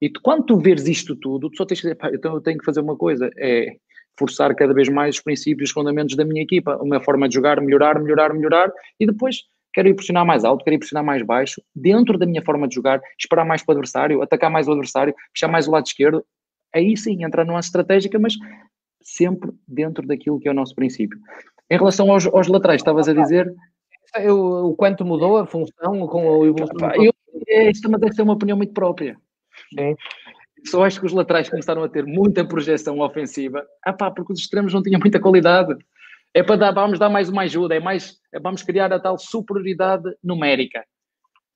e 0.00 0.10
tu, 0.10 0.20
quando 0.20 0.44
tu 0.44 0.58
veres 0.58 0.86
isto 0.86 1.16
tudo, 1.16 1.48
tu 1.48 1.56
só 1.56 1.64
tens 1.64 1.80
que 1.80 1.86
dizer, 1.86 1.94
pá, 1.94 2.10
então 2.12 2.34
eu 2.34 2.40
tenho 2.40 2.58
que 2.58 2.64
fazer 2.64 2.80
uma 2.80 2.96
coisa, 2.96 3.30
é 3.36 3.76
forçar 4.18 4.54
cada 4.54 4.72
vez 4.72 4.88
mais 4.88 5.16
os 5.16 5.22
princípios, 5.22 5.70
os 5.70 5.74
fundamentos 5.74 6.16
da 6.16 6.24
minha 6.24 6.42
equipa, 6.42 6.78
a 6.80 6.84
minha 6.84 7.00
forma 7.00 7.28
de 7.28 7.34
jogar, 7.34 7.60
melhorar, 7.60 8.00
melhorar, 8.00 8.32
melhorar, 8.32 8.72
e 8.98 9.06
depois 9.06 9.44
quero 9.72 9.88
ir 9.88 9.94
pressionar 9.94 10.24
mais 10.24 10.44
alto, 10.44 10.64
quero 10.64 10.76
ir 10.76 10.78
pressionar 10.78 11.04
mais 11.04 11.22
baixo, 11.22 11.60
dentro 11.74 12.16
da 12.16 12.26
minha 12.26 12.42
forma 12.42 12.68
de 12.68 12.74
jogar, 12.74 13.00
esperar 13.18 13.44
mais 13.44 13.62
para 13.62 13.72
o 13.72 13.76
adversário, 13.76 14.22
atacar 14.22 14.50
mais 14.50 14.68
o 14.68 14.72
adversário, 14.72 15.14
fechar 15.34 15.48
mais 15.48 15.66
o 15.66 15.70
lado 15.70 15.86
esquerdo, 15.86 16.24
aí 16.72 16.96
sim, 16.96 17.24
entrar 17.24 17.44
numa 17.44 17.60
estratégica, 17.60 18.18
mas 18.18 18.34
sempre 19.02 19.50
dentro 19.66 20.06
daquilo 20.06 20.38
que 20.38 20.48
é 20.48 20.50
o 20.50 20.54
nosso 20.54 20.74
princípio. 20.74 21.18
Em 21.70 21.76
relação 21.76 22.10
aos, 22.10 22.26
aos 22.26 22.46
laterais, 22.46 22.80
estavas 22.80 23.08
a 23.08 23.14
dizer... 23.14 23.52
Eu, 24.16 24.38
o 24.38 24.76
quanto 24.76 25.04
mudou 25.04 25.38
a 25.38 25.46
função 25.46 26.06
com 26.06 26.20
a 26.20 26.46
evolução... 26.46 26.92
Eu, 27.02 27.12
é, 27.48 27.70
isto 27.70 27.90
mas 27.90 28.00
deve 28.00 28.14
ser 28.14 28.22
uma 28.22 28.34
opinião 28.34 28.56
muito 28.56 28.72
própria. 28.72 29.16
Sim. 29.76 29.96
Só 30.66 30.84
acho 30.84 31.00
que 31.00 31.06
os 31.06 31.12
laterais 31.12 31.48
começaram 31.48 31.82
a 31.82 31.88
ter 31.88 32.06
muita 32.06 32.44
projeção 32.44 33.00
ofensiva, 33.00 33.64
ah 33.84 33.92
pá, 33.92 34.10
porque 34.10 34.32
os 34.32 34.40
extremos 34.40 34.72
não 34.72 34.82
tinham 34.82 35.00
muita 35.00 35.20
qualidade 35.20 35.76
é 36.34 36.42
para 36.42 36.56
dar, 36.56 36.72
vamos 36.72 36.98
dar 36.98 37.08
mais 37.08 37.28
uma 37.28 37.42
ajuda, 37.42 37.76
é 37.76 37.80
mais, 37.80 38.18
é, 38.32 38.40
vamos 38.40 38.62
criar 38.62 38.92
a 38.92 38.98
tal 38.98 39.16
superioridade 39.16 40.12
numérica. 40.22 40.84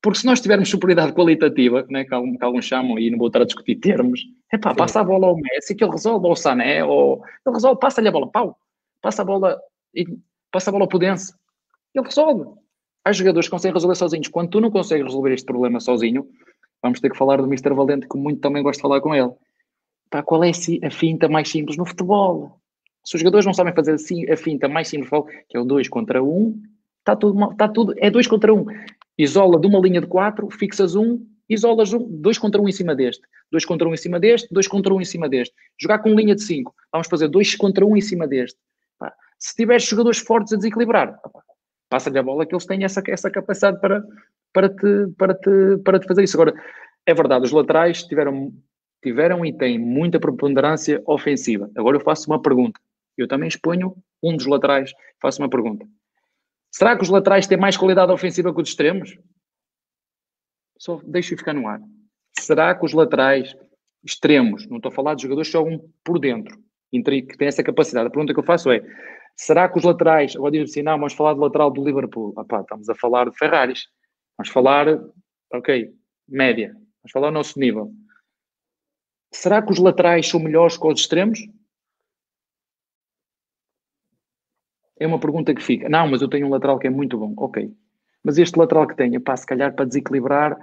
Porque 0.01 0.21
se 0.21 0.27
nós 0.27 0.41
tivermos 0.41 0.71
superioridade 0.71 1.13
qualitativa, 1.13 1.85
né, 1.91 2.05
que, 2.05 2.15
alguns, 2.15 2.39
que 2.39 2.45
alguns 2.45 2.65
chamam, 2.65 2.97
e 2.97 3.11
não 3.11 3.19
vou 3.19 3.27
estar 3.27 3.43
a 3.43 3.45
discutir 3.45 3.75
termos, 3.75 4.21
é 4.53 4.57
pá, 4.57 4.73
passa 4.73 5.01
a 5.01 5.05
bola 5.05 5.27
ao 5.27 5.37
Messi, 5.37 5.75
que 5.75 5.83
ele 5.83 5.91
resolve, 5.91 6.25
ao 6.29 6.37
Sané, 6.37 6.85
ou 6.85 7.21
ele 7.45 7.55
resolve, 7.55 7.81
passa-lhe 7.81 8.07
a 8.07 8.13
bola, 8.13 8.31
pau, 8.31 8.57
passa 9.03 9.23
a 9.23 9.25
bola, 9.25 9.61
e, 9.93 10.07
passa 10.53 10.71
a 10.71 10.73
bola 10.73 10.85
ao 10.85 10.89
Pudense, 10.89 11.35
ele 11.93 12.07
resolve. 12.07 12.45
Há 13.05 13.13
jogadores 13.13 13.49
que 13.49 13.51
conseguem 13.51 13.75
resolver 13.75 13.97
sozinhos. 13.97 14.29
Quando 14.29 14.51
tu 14.51 14.61
não 14.61 14.71
consegues 14.71 15.07
resolver 15.07 15.33
este 15.33 15.47
problema 15.47 15.81
sozinho, 15.81 16.29
vamos 16.83 17.01
ter 17.01 17.11
que 17.11 17.17
falar 17.17 17.37
do 17.39 17.47
Mr. 17.47 17.75
Valente, 17.75 18.09
que 18.09 18.17
muito 18.17 18.41
também 18.41 18.63
gosto 18.63 18.79
de 18.79 18.83
falar 18.83 19.01
com 19.01 19.15
ele. 19.15 19.31
Pá, 20.11 20.23
qual 20.23 20.43
é 20.45 20.51
a 20.51 20.91
finta 20.91 21.29
mais 21.29 21.49
simples 21.49 21.77
no 21.77 21.85
futebol? 21.85 22.59
Se 23.05 23.15
os 23.15 23.21
jogadores 23.21 23.47
não 23.47 23.55
sabem 23.55 23.75
fazer 23.75 23.95
assim 23.95 24.31
a 24.31 24.37
finta 24.37 24.69
mais 24.69 24.89
simples, 24.89 25.11
que 25.49 25.57
é 25.57 25.61
o 25.61 25.65
2 25.65 25.89
contra 25.89 26.23
1, 26.23 26.27
um, 26.27 26.63
está 26.99 27.17
tudo, 27.17 27.51
está 27.53 27.69
tudo, 27.69 27.95
é 27.99 28.11
2 28.11 28.27
contra 28.27 28.53
1. 28.53 28.59
Um. 28.59 28.67
Isola 29.17 29.59
de 29.59 29.67
uma 29.67 29.81
linha 29.81 30.01
de 30.01 30.07
4, 30.07 30.49
fixas 30.51 30.95
um, 30.95 31.25
isolas 31.49 31.93
um, 31.93 32.07
2 32.21 32.39
contra 32.39 32.61
1 32.61 32.65
um 32.65 32.69
em 32.69 32.73
cima 32.73 32.95
deste, 32.95 33.23
2 33.51 33.65
contra 33.65 33.87
1 33.87 33.91
um 33.91 33.95
em 33.95 33.97
cima 33.97 34.21
deste, 34.21 34.49
2 34.53 34.69
contra 34.69 34.93
1 34.93 34.97
um 34.97 35.01
em 35.01 35.05
cima 35.05 35.29
deste. 35.29 35.55
Jogar 35.81 35.99
com 36.01 36.15
linha 36.15 36.35
de 36.35 36.43
5, 36.43 36.75
vamos 36.93 37.09
fazer 37.09 37.29
2 37.29 37.57
contra 37.57 37.85
1 37.85 37.91
um 37.91 37.97
em 37.97 38.01
cima 38.01 38.27
deste. 38.27 38.59
Se 39.39 39.55
tiveres 39.55 39.85
jogadores 39.85 40.19
fortes 40.19 40.53
a 40.53 40.57
desequilibrar, 40.57 41.19
passa-lhe 41.89 42.19
a 42.19 42.23
bola 42.23 42.47
que 42.47 42.55
eles 42.55 42.67
têm 42.67 42.85
essa, 42.85 43.03
essa 43.07 43.31
capacidade 43.31 43.81
para, 43.81 44.03
para, 44.53 44.69
te, 44.69 45.07
para, 45.17 45.35
te, 45.35 45.79
para 45.85 45.99
te 45.99 46.07
fazer 46.07 46.25
isso. 46.25 46.37
Agora, 46.37 46.55
é 47.07 47.15
verdade, 47.15 47.45
os 47.45 47.53
laterais 47.53 48.03
tiveram, 48.05 48.53
tiveram 49.03 49.45
e 49.45 49.57
têm 49.57 49.79
muita 49.79 50.21
preponderância 50.21 51.03
ofensiva. 51.07 51.71
Agora 51.77 51.97
eu 51.97 52.01
faço 52.01 52.31
uma 52.31 52.41
pergunta 52.41 52.79
eu 53.19 53.27
também 53.27 53.49
exponho 53.49 53.97
um 54.23 54.37
dos 54.37 54.47
laterais, 54.47 54.93
faço 55.21 55.43
uma 55.43 55.51
pergunta. 55.51 55.85
Será 56.71 56.97
que 56.97 57.03
os 57.03 57.09
laterais 57.09 57.47
têm 57.47 57.59
mais 57.59 57.77
qualidade 57.77 58.13
ofensiva 58.13 58.55
que 58.55 58.63
os 58.63 58.69
extremos? 58.69 59.19
Só 60.79 61.01
deixo 61.05 61.37
ficar 61.37 61.53
no 61.53 61.67
ar. 61.67 61.81
Será 62.39 62.75
que 62.75 62.85
os 62.87 62.93
laterais 62.93 63.57
extremos, 64.05 64.67
não 64.69 64.77
estou 64.77 64.91
a 64.91 64.95
falar 64.95 65.15
de 65.15 65.23
jogadores 65.23 65.49
que 65.49 65.53
jogam 65.53 65.85
por 66.05 66.21
dentro, 66.21 66.57
que 66.93 67.37
têm 67.37 67.49
essa 67.49 67.65
capacidade. 67.65 68.07
A 68.07 68.11
pergunta 68.11 68.33
que 68.33 68.39
eu 68.39 68.45
faço 68.45 68.71
é: 68.71 68.81
será 69.39 69.69
que 69.69 69.79
os 69.79 69.85
laterais, 69.85 70.35
agora 70.35 70.51
diz 70.51 70.71
assim, 70.71 70.83
não, 70.83 70.97
vamos 70.97 71.13
falar 71.13 71.35
do 71.35 71.41
lateral 71.41 71.71
do 71.71 71.85
Liverpool. 71.85 72.35
Epá, 72.39 72.61
estamos 72.61 72.89
a 72.89 72.95
falar 72.95 73.31
de 73.31 73.39
Ferraris. 73.39 73.87
Vamos 74.37 74.53
falar, 74.53 74.87
ok, 75.53 75.95
média. 76.29 76.73
Vamos 76.73 77.13
falar 77.13 77.29
o 77.29 77.33
nosso 77.33 77.59
nível. 77.59 77.93
Será 79.33 79.63
que 79.63 79.71
os 79.71 79.79
laterais 79.79 80.29
são 80.29 80.41
melhores 80.41 80.77
que 80.77 80.87
os 80.87 81.01
extremos? 81.01 81.39
É 84.99 85.07
uma 85.07 85.21
pergunta 85.21 85.55
que 85.55 85.63
fica. 85.63 85.89
Não, 85.89 86.09
mas 86.09 86.21
eu 86.21 86.29
tenho 86.29 86.47
um 86.47 86.51
lateral 86.51 86.79
que 86.79 86.89
é 86.89 86.91
muito 86.91 87.17
bom. 87.17 87.33
Ok. 87.37 87.73
Mas 88.25 88.39
este 88.39 88.59
lateral 88.59 88.87
que 88.89 88.97
tenho, 88.97 89.21
pá, 89.21 89.37
se 89.37 89.47
calhar 89.47 89.73
para 89.75 89.85
desequilibrar. 89.85 90.59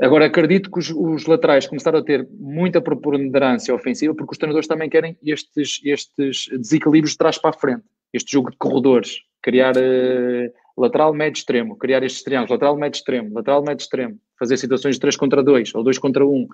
Agora, 0.00 0.26
acredito 0.26 0.70
que 0.70 0.78
os, 0.78 0.90
os, 0.90 1.26
laterais 1.26 1.66
começaram 1.66 1.98
a 2.00 2.04
ter 2.04 2.28
muita 2.38 2.82
preponderância 2.82 3.74
ofensiva, 3.74 4.14
porque 4.14 4.32
os 4.32 4.38
treinadores 4.38 4.68
também 4.68 4.90
querem 4.90 5.16
estes, 5.24 5.80
estes 5.84 6.48
desequilíbrios 6.50 7.12
de 7.12 7.18
trás 7.18 7.38
para 7.38 7.50
a 7.50 7.58
frente. 7.58 7.84
Este 8.12 8.32
jogo 8.32 8.50
de 8.50 8.56
corredores. 8.58 9.20
Criar 9.42 9.74
uh, 9.76 10.52
lateral, 10.76 11.14
médio, 11.14 11.38
extremo. 11.38 11.76
Criar 11.76 12.02
estes 12.02 12.22
triângulos. 12.22 12.50
Lateral, 12.50 12.76
médio, 12.76 12.98
extremo. 12.98 13.34
Lateral, 13.34 13.62
médio, 13.62 13.82
extremo. 13.82 14.18
Fazer 14.38 14.58
situações 14.58 14.96
de 14.96 15.00
3 15.00 15.16
contra 15.16 15.42
2 15.42 15.74
ou 15.74 15.82
2 15.82 15.98
contra 15.98 16.26
1. 16.26 16.48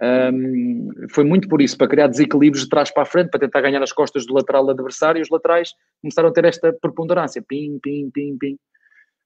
Um, 0.00 0.90
foi 1.10 1.24
muito 1.24 1.48
por 1.48 1.60
isso, 1.60 1.76
para 1.76 1.88
criar 1.88 2.06
desequilíbrios 2.06 2.64
de 2.64 2.70
trás 2.70 2.90
para 2.90 3.02
a 3.02 3.06
frente, 3.06 3.30
para 3.30 3.40
tentar 3.40 3.60
ganhar 3.60 3.82
as 3.82 3.92
costas 3.92 4.24
do 4.24 4.32
lateral 4.32 4.68
adversário, 4.70 5.18
e 5.18 5.22
os 5.22 5.28
laterais 5.28 5.72
começaram 6.00 6.28
a 6.28 6.32
ter 6.32 6.44
esta 6.44 6.72
preponderância, 6.72 7.42
pim, 7.46 7.78
pim, 7.82 8.10
pim, 8.10 8.38
pim. 8.38 8.58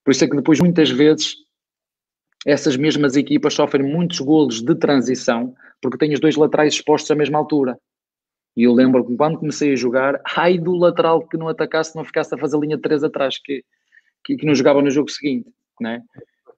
Por 0.05 0.11
isso 0.11 0.25
é 0.25 0.29
que 0.29 0.37
depois, 0.37 0.59
muitas 0.59 0.91
vezes, 0.91 1.37
essas 2.47 2.77
mesmas 2.77 3.17
equipas 3.17 3.55
sofrem 3.55 3.85
muitos 3.85 4.21
golos 4.21 4.63
de 4.63 4.75
transição 4.77 5.53
porque 5.83 5.99
têm 5.99 6.15
os 6.15 6.21
dois 6.21 6.37
laterais 6.37 6.75
expostos 6.75 7.11
à 7.11 7.15
mesma 7.17 7.39
altura. 7.39 7.77
E 8.57 8.63
eu 8.63 8.73
lembro 8.73 9.05
que 9.05 9.17
quando 9.17 9.39
comecei 9.39 9.73
a 9.73 9.77
jogar, 9.77 10.21
ai 10.37 10.57
do 10.57 10.77
lateral 10.77 11.27
que 11.27 11.37
não 11.37 11.49
atacasse, 11.49 11.97
não 11.97 12.05
ficasse 12.05 12.33
a 12.35 12.39
fazer 12.39 12.57
a 12.57 12.61
linha 12.61 12.77
de 12.77 12.83
três 12.83 13.03
atrás, 13.03 13.37
que, 13.39 13.65
que, 14.25 14.37
que 14.37 14.47
não 14.47 14.55
jogava 14.55 14.81
no 14.81 14.91
jogo 14.91 15.11
seguinte, 15.11 15.51
né? 15.81 16.01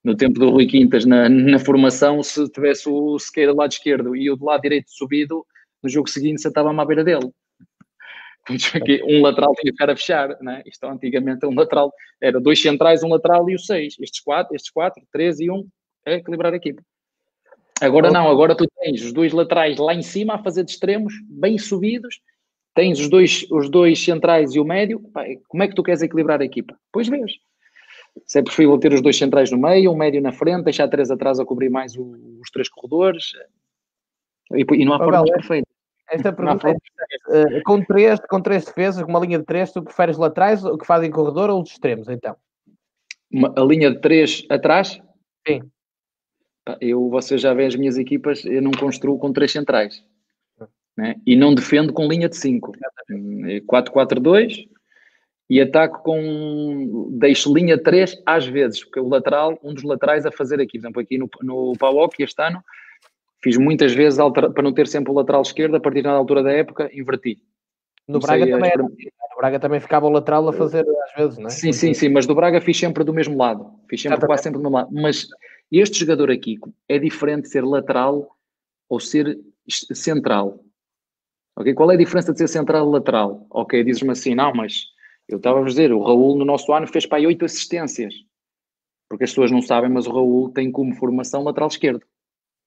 No 0.05 0.15
tempo 0.15 0.39
do 0.39 0.51
Rui 0.51 0.67
Quintas, 0.67 1.05
na, 1.05 1.29
na 1.29 1.59
formação, 1.59 2.23
se 2.23 2.49
tivesse 2.51 2.89
o 2.89 3.19
Sequeira 3.19 3.53
do 3.53 3.59
lado 3.59 3.73
esquerdo 3.73 4.15
e 4.15 4.31
o 4.31 4.37
do 4.37 4.45
lado 4.45 4.61
direito 4.61 4.91
subido, 4.91 5.45
no 5.83 5.89
jogo 5.89 6.09
seguinte 6.09 6.43
sentava-me 6.43 6.81
à 6.81 6.85
beira 6.85 7.03
dele. 7.03 7.33
Um 9.05 9.21
lateral 9.21 9.53
tinha 9.55 9.65
que 9.65 9.73
ficar 9.73 9.91
a 9.91 9.97
fechar, 9.97 10.41
né? 10.41 10.63
Isto 10.67 10.87
antigamente 10.87 11.45
um 11.45 11.55
lateral 11.55 11.93
era 12.21 12.41
dois 12.41 12.61
centrais, 12.61 13.03
um 13.03 13.09
lateral 13.09 13.49
e 13.51 13.55
o 13.55 13.59
seis. 13.59 13.97
Estes 14.01 14.21
quatro, 14.21 14.55
estes 14.55 14.71
quatro, 14.71 15.03
três 15.13 15.41
e 15.41 15.51
um, 15.51 15.67
é 16.09 16.15
equilibrar 16.15 16.53
a 16.53 16.57
equipe. 16.57 16.83
Agora 17.81 18.11
não, 18.11 18.29
agora 18.29 18.57
tu 18.57 18.67
tens 18.81 19.05
os 19.05 19.13
dois 19.13 19.33
laterais 19.33 19.79
lá 19.79 19.95
em 19.95 20.03
cima 20.03 20.35
a 20.35 20.43
fazer 20.43 20.65
de 20.65 20.73
extremos, 20.73 21.15
bem 21.29 21.57
subidos, 21.59 22.21
tens 22.75 22.99
os 22.99 23.09
dois, 23.09 23.47
os 23.51 23.71
dois 23.71 24.03
centrais 24.03 24.55
e 24.55 24.61
o 24.61 24.65
médio, 24.65 25.01
como 25.49 25.63
é 25.63 25.69
que 25.69 25.75
tu 25.75 25.83
queres 25.83 26.03
equilibrar 26.03 26.41
a 26.41 26.45
equipa? 26.45 26.77
Pois 26.93 27.09
vês. 27.09 27.33
Se 28.27 28.41
é 28.41 28.43
preferível 28.43 28.79
ter 28.79 28.93
os 28.93 29.01
dois 29.01 29.17
centrais 29.17 29.51
no 29.53 29.59
meio, 29.59 29.93
um 29.93 29.97
médio 29.97 30.21
na 30.21 30.33
frente, 30.33 30.65
deixar 30.65 30.89
três 30.89 31.11
atrás 31.11 31.39
a 31.39 31.45
cobrir 31.45 31.69
mais 31.69 31.97
o, 31.97 32.17
os 32.41 32.51
três 32.51 32.69
corredores, 32.69 33.33
e, 34.53 34.65
e 34.75 34.85
não 34.85 34.95
há 34.95 34.99
forma 34.99 35.25
perfeita. 35.25 35.69
Esta 36.11 36.33
pergunta 36.33 36.71
é, 36.71 36.75
uh, 36.75 37.63
com, 37.65 37.85
três, 37.85 38.19
com 38.21 38.41
três 38.41 38.65
defesas, 38.65 39.03
com 39.03 39.11
uma 39.11 39.21
linha 39.21 39.39
de 39.39 39.45
três, 39.45 39.71
tu 39.71 39.83
preferes 39.83 40.17
laterais, 40.17 40.65
o 40.65 40.79
que 40.79 40.87
fazem 40.87 41.11
corredor 41.11 41.51
ou 41.51 41.63
os 41.63 41.71
extremos, 41.71 42.09
então? 42.09 42.35
Uma, 43.31 43.53
a 43.57 43.61
linha 43.63 43.91
de 43.91 44.01
três 44.01 44.45
atrás? 44.49 45.01
Sim. 45.47 45.71
Eu, 46.81 47.09
vocês 47.09 47.41
já 47.41 47.55
veem 47.55 47.69
as 47.69 47.77
minhas 47.77 47.97
equipas, 47.97 48.45
eu 48.45 48.61
não 48.61 48.73
construo 48.73 49.19
com 49.19 49.33
três 49.33 49.53
centrais. 49.53 50.03
Né? 50.97 51.15
E 51.25 51.37
não 51.37 51.55
defendo 51.55 51.93
com 51.93 52.09
linha 52.09 52.29
de 52.29 52.37
5. 52.37 52.73
4-4-2 53.71 54.69
e 55.49 55.61
ataco 55.61 56.03
com. 56.03 57.09
Deixo 57.13 57.55
linha 57.55 57.81
3 57.81 58.21
às 58.27 58.47
vezes, 58.47 58.85
porque 58.85 59.01
o 59.01 59.09
lateral, 59.09 59.59
um 59.63 59.73
dos 59.73 59.83
laterais 59.83 60.27
a 60.27 60.33
fazer 60.33 60.61
aqui, 60.61 60.73
por 60.73 60.79
exemplo, 60.79 61.01
aqui 61.01 61.17
no, 61.17 61.29
no 61.43 61.73
PAOC 61.79 62.21
este 62.21 62.43
ano, 62.43 62.63
fiz 63.43 63.57
muitas 63.57 63.95
vezes 63.95 64.19
para 64.33 64.63
não 64.63 64.73
ter 64.73 64.87
sempre 64.87 65.11
o 65.11 65.15
lateral 65.15 65.43
esquerdo, 65.43 65.77
a 65.77 65.81
partir 65.81 66.03
da 66.03 66.11
altura 66.11 66.43
da 66.43 66.53
época, 66.53 66.91
inverti. 66.93 67.39
No 68.07 68.21
Braga 68.21 68.47
também 68.47 68.71
era. 68.71 68.83
No 68.83 69.37
Braga 69.39 69.61
também 69.61 69.81
ficava 69.81 70.07
o 70.07 70.11
lateral 70.11 70.49
a 70.49 70.53
fazer 70.53 70.85
às 71.05 71.15
vezes, 71.15 71.39
não 71.39 71.47
é? 71.47 71.51
Sim, 71.51 71.73
sim, 71.73 71.95
sim, 71.95 72.09
mas 72.09 72.27
do 72.27 72.35
Braga 72.35 72.61
fiz 72.61 72.77
sempre 72.77 73.05
do 73.05 73.15
mesmo 73.15 73.37
lado. 73.37 73.71
Fiz 73.89 74.03
sempre 74.03 74.27
quase 74.27 74.43
sempre 74.43 74.59
do 74.59 74.63
mesmo 74.63 74.77
lado. 74.77 74.89
Mas 74.93 75.29
este 75.71 76.01
jogador 76.01 76.31
aqui 76.31 76.59
é 76.89 76.99
diferente 76.99 77.43
de 77.43 77.51
ser 77.51 77.65
lateral 77.65 78.37
ou 78.89 78.99
ser 78.99 79.39
central. 79.69 80.65
Ok? 81.57 81.75
Qual 81.75 81.91
é 81.91 81.95
a 81.95 81.99
diferença 81.99 82.33
de 82.33 82.39
ser 82.39 82.49
central 82.49 82.89
e 82.89 82.93
lateral? 82.93 83.47
Ok, 83.51 83.83
dizes-me 83.85 84.13
assim, 84.13 84.35
não, 84.35 84.53
mas 84.55 84.87
eu 85.29 85.37
estava 85.37 85.61
a 85.61 85.65
dizer, 85.65 85.93
o 85.93 86.03
Raul 86.03 86.39
no 86.39 86.45
nosso 86.45 86.73
ano 86.73 86.87
fez 86.87 87.05
para 87.05 87.19
aí 87.19 87.27
oito 87.27 87.45
assistências. 87.45 88.15
Porque 89.09 89.25
as 89.25 89.31
pessoas 89.31 89.51
não 89.51 89.61
sabem, 89.61 89.91
mas 89.91 90.07
o 90.07 90.13
Raul 90.13 90.51
tem 90.51 90.71
como 90.71 90.95
formação 90.95 91.43
lateral 91.43 91.69
esquerdo. 91.69 92.05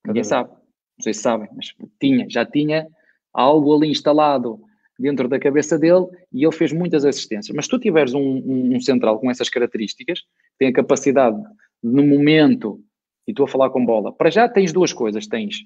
Ninguém 0.06 0.24
sabe. 0.24 0.50
Não 0.50 1.04
sei 1.04 1.14
se 1.14 1.22
sabem, 1.22 1.50
mas 1.56 1.74
tinha, 2.00 2.30
já 2.30 2.46
tinha 2.46 2.88
algo 3.34 3.76
ali 3.76 3.90
instalado 3.90 4.60
dentro 5.00 5.28
da 5.28 5.40
cabeça 5.40 5.80
dele 5.80 6.06
e 6.32 6.44
ele 6.44 6.56
fez 6.56 6.72
muitas 6.72 7.06
assistências. 7.06 7.56
Mas 7.56 7.66
se 7.66 7.72
tu 7.72 7.80
tiveres 7.80 8.14
um, 8.14 8.20
um, 8.20 8.76
um 8.76 8.82
central 8.82 9.20
com 9.20 9.32
essas 9.32 9.50
características, 9.50 10.22
tem 10.60 10.68
a 10.68 10.74
capacidade 10.74 11.42
no 11.82 12.04
momento 12.04 12.84
e 13.28 13.32
estou 13.32 13.46
a 13.46 13.48
falar 13.48 13.70
com 13.70 13.86
bola. 13.86 14.12
Para 14.12 14.30
já 14.30 14.48
tens 14.48 14.74
duas 14.74 14.94
coisas: 14.94 15.28
tens 15.28 15.58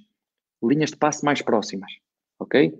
linhas 0.63 0.91
de 0.91 0.97
passe 0.97 1.23
mais 1.23 1.41
próximas, 1.41 1.91
ok? 2.39 2.73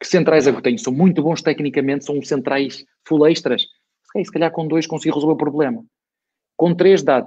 Que 0.00 0.06
centrais 0.06 0.46
é 0.46 0.52
que 0.52 0.58
eu 0.58 0.62
tenho? 0.62 0.78
São 0.78 0.92
muito 0.92 1.22
bons 1.22 1.42
tecnicamente, 1.42 2.04
são 2.04 2.20
centrais 2.22 2.84
full 3.06 3.26
extras. 3.26 3.66
Se 4.16 4.32
calhar 4.32 4.50
com 4.50 4.66
dois 4.66 4.86
consigo 4.86 5.14
resolver 5.14 5.34
o 5.34 5.38
problema. 5.38 5.84
Com 6.56 6.74
três 6.74 7.02
dá 7.02 7.26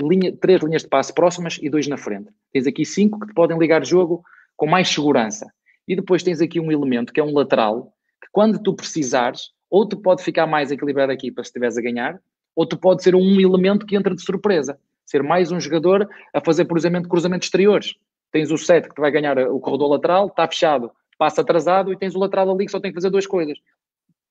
linha, 0.00 0.34
três 0.36 0.62
linhas 0.62 0.82
de 0.82 0.88
passe 0.88 1.12
próximas 1.12 1.58
e 1.62 1.70
dois 1.70 1.86
na 1.86 1.96
frente. 1.96 2.30
Tens 2.52 2.66
aqui 2.66 2.84
cinco 2.84 3.18
que 3.20 3.28
te 3.28 3.34
podem 3.34 3.58
ligar 3.58 3.84
jogo 3.84 4.22
com 4.56 4.66
mais 4.66 4.88
segurança. 4.88 5.46
E 5.86 5.96
depois 5.96 6.22
tens 6.22 6.40
aqui 6.40 6.60
um 6.60 6.70
elemento 6.70 7.12
que 7.12 7.20
é 7.20 7.24
um 7.24 7.32
lateral, 7.32 7.92
que 8.20 8.28
quando 8.30 8.62
tu 8.62 8.74
precisares, 8.74 9.52
ou 9.70 9.88
tu 9.88 9.96
pode 9.96 10.22
ficar 10.22 10.46
mais 10.46 10.70
equilibrado 10.70 11.12
aqui 11.12 11.30
para 11.30 11.44
se 11.44 11.48
estiveres 11.48 11.78
a 11.78 11.82
ganhar, 11.82 12.20
ou 12.54 12.66
tu 12.66 12.76
pode 12.76 13.02
ser 13.02 13.14
um 13.14 13.40
elemento 13.40 13.86
que 13.86 13.96
entra 13.96 14.14
de 14.14 14.22
surpresa 14.22 14.78
ser 15.08 15.22
mais 15.22 15.50
um 15.50 15.58
jogador 15.58 16.06
a 16.34 16.40
fazer, 16.40 16.66
por 16.66 16.76
exemplo, 16.76 17.08
cruzamentos 17.08 17.46
exteriores. 17.46 17.94
Tens 18.30 18.50
o 18.50 18.58
7 18.58 18.90
que 18.90 19.00
vai 19.00 19.10
ganhar 19.10 19.38
o 19.38 19.58
corredor 19.58 19.88
lateral, 19.88 20.26
está 20.26 20.46
fechado, 20.46 20.92
passa 21.16 21.40
atrasado 21.40 21.90
e 21.90 21.96
tens 21.96 22.14
o 22.14 22.18
lateral 22.18 22.50
ali 22.50 22.66
que 22.66 22.70
só 22.70 22.78
tem 22.78 22.90
que 22.90 22.96
fazer 22.96 23.08
duas 23.08 23.26
coisas. 23.26 23.58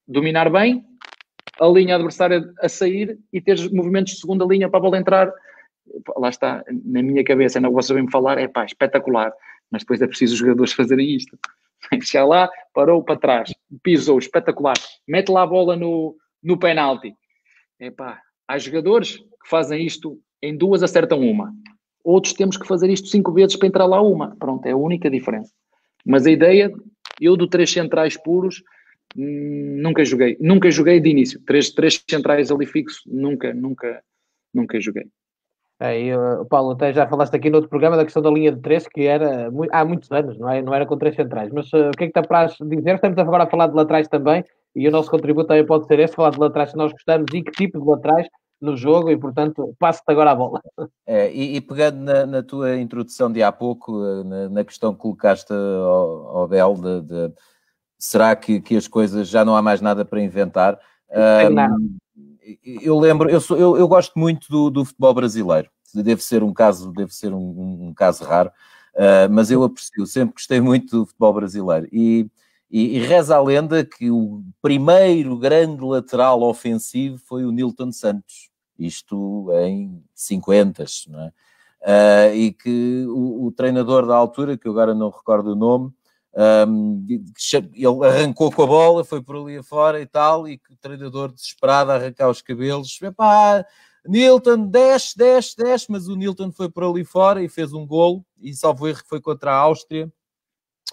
Dominar 0.08 0.52
bem, 0.52 0.86
a 1.60 1.66
linha 1.66 1.95
adversária 1.95 2.48
a 2.62 2.70
sair 2.70 3.18
e 3.34 3.41
teres 3.41 3.68
movimentos 3.72 4.14
de 4.14 4.20
segunda 4.20 4.45
linha 4.45 4.70
para 4.70 4.78
a 4.78 4.82
bola 4.82 4.99
entrar. 4.99 5.34
Lá 6.16 6.30
está, 6.30 6.64
na 6.86 7.02
minha 7.02 7.24
cabeça, 7.24 7.60
não 7.60 7.72
vou 7.72 7.82
me 7.95 8.12
falar, 8.12 8.38
é 8.38 8.48
pá, 8.48 8.64
espetacular. 8.64 9.34
Mas 9.72 9.82
depois 9.82 9.99
é 9.99 10.08
preciso 10.08 10.34
os 10.34 10.40
jogadores 10.40 10.74
fazerem 10.74 11.16
isto. 11.16 11.40
Já 12.06 12.24
lá, 12.24 12.48
parou 12.72 13.04
para 13.04 13.20
trás, 13.20 13.52
pisou, 13.82 14.20
espetacular. 14.20 14.76
Mete 15.08 15.30
lá 15.30 15.41
a 15.41 15.48
bola 15.48 15.76
no, 15.76 16.16
no 16.44 16.60
penalti. 16.60 17.16
É 17.80 17.90
pá, 17.90 18.22
há 18.48 18.60
jogadores 18.60 19.18
que 19.18 19.49
fazem 19.49 19.84
isto 19.84 20.22
em 20.42 20.56
duas 20.56 20.84
acertam 20.84 21.20
uma. 21.20 21.54
Outros 22.04 22.34
temos 22.34 22.58
que 22.58 22.68
fazer 22.68 22.90
isto 22.90 23.08
cinco 23.08 23.34
vezes 23.34 23.56
para 23.56 23.68
entrar 23.68 23.86
lá 23.86 24.02
uma. 24.02 24.36
Pronto, 24.38 24.66
é 24.66 24.72
a 24.72 24.78
única 24.78 25.10
diferença. 25.10 25.52
Mas 26.06 26.26
a 26.26 26.32
ideia, 26.32 26.72
eu 27.20 27.36
do 27.36 27.48
três 27.48 27.72
centrais 27.72 28.16
puros, 28.16 28.64
hum, 29.16 29.80
nunca 29.82 30.06
joguei. 30.06 30.38
Nunca 30.40 30.72
joguei 30.72 31.00
de 31.00 31.10
início. 31.10 31.42
Três, 31.46 31.70
três 31.72 32.02
centrais 32.10 32.50
ali 32.52 32.66
fixo, 32.66 33.02
nunca, 33.06 33.54
nunca, 33.54 34.02
nunca 34.54 34.80
joguei. 34.80 35.08
É, 35.80 36.02
eu, 36.02 36.44
Paulo, 36.46 36.72
até 36.72 36.92
já 36.92 37.08
falaste 37.08 37.36
aqui 37.36 37.52
no 37.52 37.58
outro 37.58 37.70
programa 37.70 37.96
da 37.96 38.04
questão 38.04 38.22
da 38.22 38.32
linha 38.32 38.52
de 38.52 38.60
três, 38.62 38.88
que 38.88 39.02
era 39.06 39.52
há 39.72 39.86
muitos 39.86 40.12
anos, 40.12 40.40
não, 40.40 40.50
é? 40.50 40.60
não 40.60 40.74
era 40.74 40.88
com 40.88 40.98
três 40.98 41.16
centrais. 41.16 41.52
Mas 41.52 41.72
uh, 41.74 41.90
o 41.90 41.92
que 41.92 42.06
é 42.06 42.08
que 42.08 42.20
está 42.20 42.24
para 42.24 42.48
dizer? 42.48 42.96
Estamos 42.96 43.18
agora 43.20 43.44
a 43.44 43.50
falar 43.50 43.68
de 43.68 43.76
laterais 43.76 44.08
também, 44.08 44.44
e 44.76 44.88
o 44.88 44.92
nosso 44.92 45.12
contributo 45.12 45.48
também 45.48 45.66
pode 45.66 45.86
ser 45.86 46.00
esse, 46.00 46.16
falar 46.16 46.32
de 46.32 46.40
laterais 46.40 46.72
que 46.72 46.78
nós 46.78 46.92
gostamos 46.92 47.32
e 47.32 47.44
que 47.44 47.52
tipo 47.52 47.80
de 47.80 47.86
laterais 47.86 48.28
no 48.60 48.76
jogo 48.76 49.10
e, 49.10 49.18
portanto, 49.18 49.76
passo-te 49.80 50.12
agora 50.12 50.32
a 50.32 50.36
bola. 50.36 50.62
É, 51.06 51.32
e, 51.32 51.58
e, 51.58 51.62
pegando 51.62 52.00
na, 52.00 52.26
na, 52.26 52.44
tua 52.44 52.78
introdução 52.78 53.32
de 53.32 53.44
há 53.44 53.52
pouco, 53.52 54.04
eh, 54.04 54.24
na, 54.24 54.50
na 54.50 54.64
questão 54.64 54.94
que 54.94 55.00
colocaste 55.00 55.54
ao, 55.54 56.38
ao 56.38 56.48
Bel, 56.48 56.74
de, 56.74 57.02
de, 57.02 57.34
será 57.98 58.36
que, 58.36 58.60
que 58.60 58.76
as 58.76 58.88
coisas 58.88 59.28
já 59.28 59.46
não 59.46 59.56
há 59.56 59.62
mais 59.62 59.82
nada 59.82 60.04
para 60.04 60.22
inventar? 60.22 60.80
Um, 61.10 61.98
eu 62.64 62.98
lembro, 62.98 63.30
eu, 63.30 63.40
sou, 63.40 63.58
eu, 63.58 63.78
eu 63.78 63.88
gosto 63.88 64.18
muito 64.18 64.48
do, 64.50 64.70
do, 64.70 64.86
futebol 64.86 65.14
brasileiro, 65.14 65.70
deve 65.94 66.24
ser 66.24 66.44
um 66.44 66.54
caso, 66.54 66.92
deve 66.92 67.14
ser 67.14 67.34
um, 67.34 67.88
um 67.88 67.94
caso 67.94 68.24
raro, 68.24 68.50
uh, 68.96 69.32
mas 69.32 69.52
eu 69.52 69.64
aprecio, 69.64 70.06
sempre 70.06 70.34
gostei 70.34 70.60
muito 70.62 71.00
do 71.00 71.06
futebol 71.06 71.34
brasileiro 71.34 71.88
e 71.92 72.30
e, 72.69 72.98
e, 72.98 72.99
reza 72.99 73.35
a 73.38 73.41
lenda 73.41 73.85
que 73.85 74.11
o 74.11 74.44
primeiro 74.61 75.38
grande 75.38 75.84
lateral 75.84 76.41
ofensivo 76.41 77.18
foi 77.18 77.45
o 77.45 77.52
Nilton 77.52 77.91
Santos, 77.91 78.49
isto 78.77 79.48
em 79.61 80.03
50, 80.14 80.85
não 81.07 81.22
é? 81.22 81.31
Uh, 81.80 82.34
e 82.34 82.52
que 82.52 83.06
o, 83.07 83.45
o, 83.45 83.52
treinador 83.52 84.06
da 84.06 84.15
altura, 84.15 84.57
que 84.57 84.68
eu 84.68 84.72
agora 84.72 84.94
não 84.95 85.10
recordo 85.10 85.52
o 85.52 85.56
nome, 85.56 85.94
um, 86.68 87.06
ele 87.07 88.06
arrancou 88.06 88.52
com 88.52 88.64
a 88.64 88.68
bola, 88.68 89.03
foi 89.06 89.22
por 89.22 89.38
ali 89.38 89.57
afora 89.57 90.02
e 90.02 90.06
tal, 90.06 90.48
e 90.48 90.57
que 90.57 90.73
o 90.73 90.77
treinador 90.77 91.31
desesperado 91.31 91.91
a 91.91 91.95
arrancar 91.95 92.30
os 92.30 92.41
cabelos, 92.41 92.99
epá, 93.02 93.65
Nilton, 94.06 94.68
desce, 94.68 95.18
desce, 95.18 95.56
desce, 95.56 95.85
mas 95.89 96.07
o 96.07 96.15
Nilton 96.15 96.52
foi 96.52 96.69
por 96.69 96.84
ali 96.84 97.03
fora 97.03 97.41
e 97.41 97.49
fez 97.49 97.73
um 97.73 97.85
golo, 97.85 98.26
e 98.39 98.53
salvo 98.53 98.88
erro 98.88 99.02
foi 99.07 99.22
contra 99.22 99.52
a 99.52 99.57
Áustria, 99.57 100.11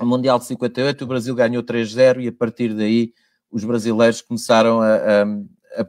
o 0.01 0.07
Mundial 0.07 0.39
de 0.39 0.47
58, 0.47 1.03
o 1.03 1.07
Brasil 1.07 1.35
ganhou 1.35 1.63
3-0 1.63 2.23
e 2.23 2.29
a 2.29 2.33
partir 2.33 2.75
daí 2.75 3.13
os 3.51 3.65
brasileiros 3.65 4.21
começaram 4.21 4.81
a, 4.81 4.95
a, 4.95 5.23
a 5.81 5.87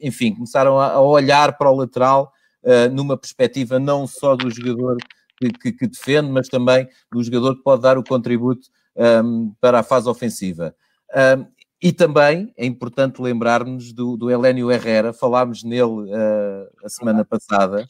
enfim, 0.00 0.34
começaram 0.34 0.78
a, 0.80 1.00
olhar 1.00 1.56
para 1.56 1.70
o 1.70 1.76
lateral 1.76 2.32
uh, 2.62 2.92
numa 2.92 3.16
perspectiva 3.16 3.78
não 3.78 4.06
só 4.06 4.34
do 4.34 4.50
jogador 4.50 4.96
que, 5.38 5.50
que, 5.52 5.72
que, 5.72 5.86
defende, 5.86 6.30
mas 6.30 6.48
também 6.48 6.88
do 7.12 7.22
jogador 7.22 7.56
que 7.56 7.62
pode 7.62 7.82
dar 7.82 7.98
o 7.98 8.04
contributo 8.04 8.68
um, 8.96 9.02
ehm, 9.04 9.52
para 9.60 9.80
a 9.80 9.82
fase 9.82 10.08
ofensiva. 10.08 10.74
Um, 11.14 11.20
ehm, 11.20 11.46
e 11.82 11.92
também 11.92 12.52
é 12.56 12.64
importante 12.64 13.20
lembrarmos 13.20 13.92
do, 13.92 14.16
do 14.16 14.30
Helénio 14.30 14.72
Herrera, 14.72 15.12
falámos 15.12 15.62
nele 15.62 16.10
uh, 16.10 16.68
a 16.82 16.88
semana 16.88 17.22
passada, 17.22 17.86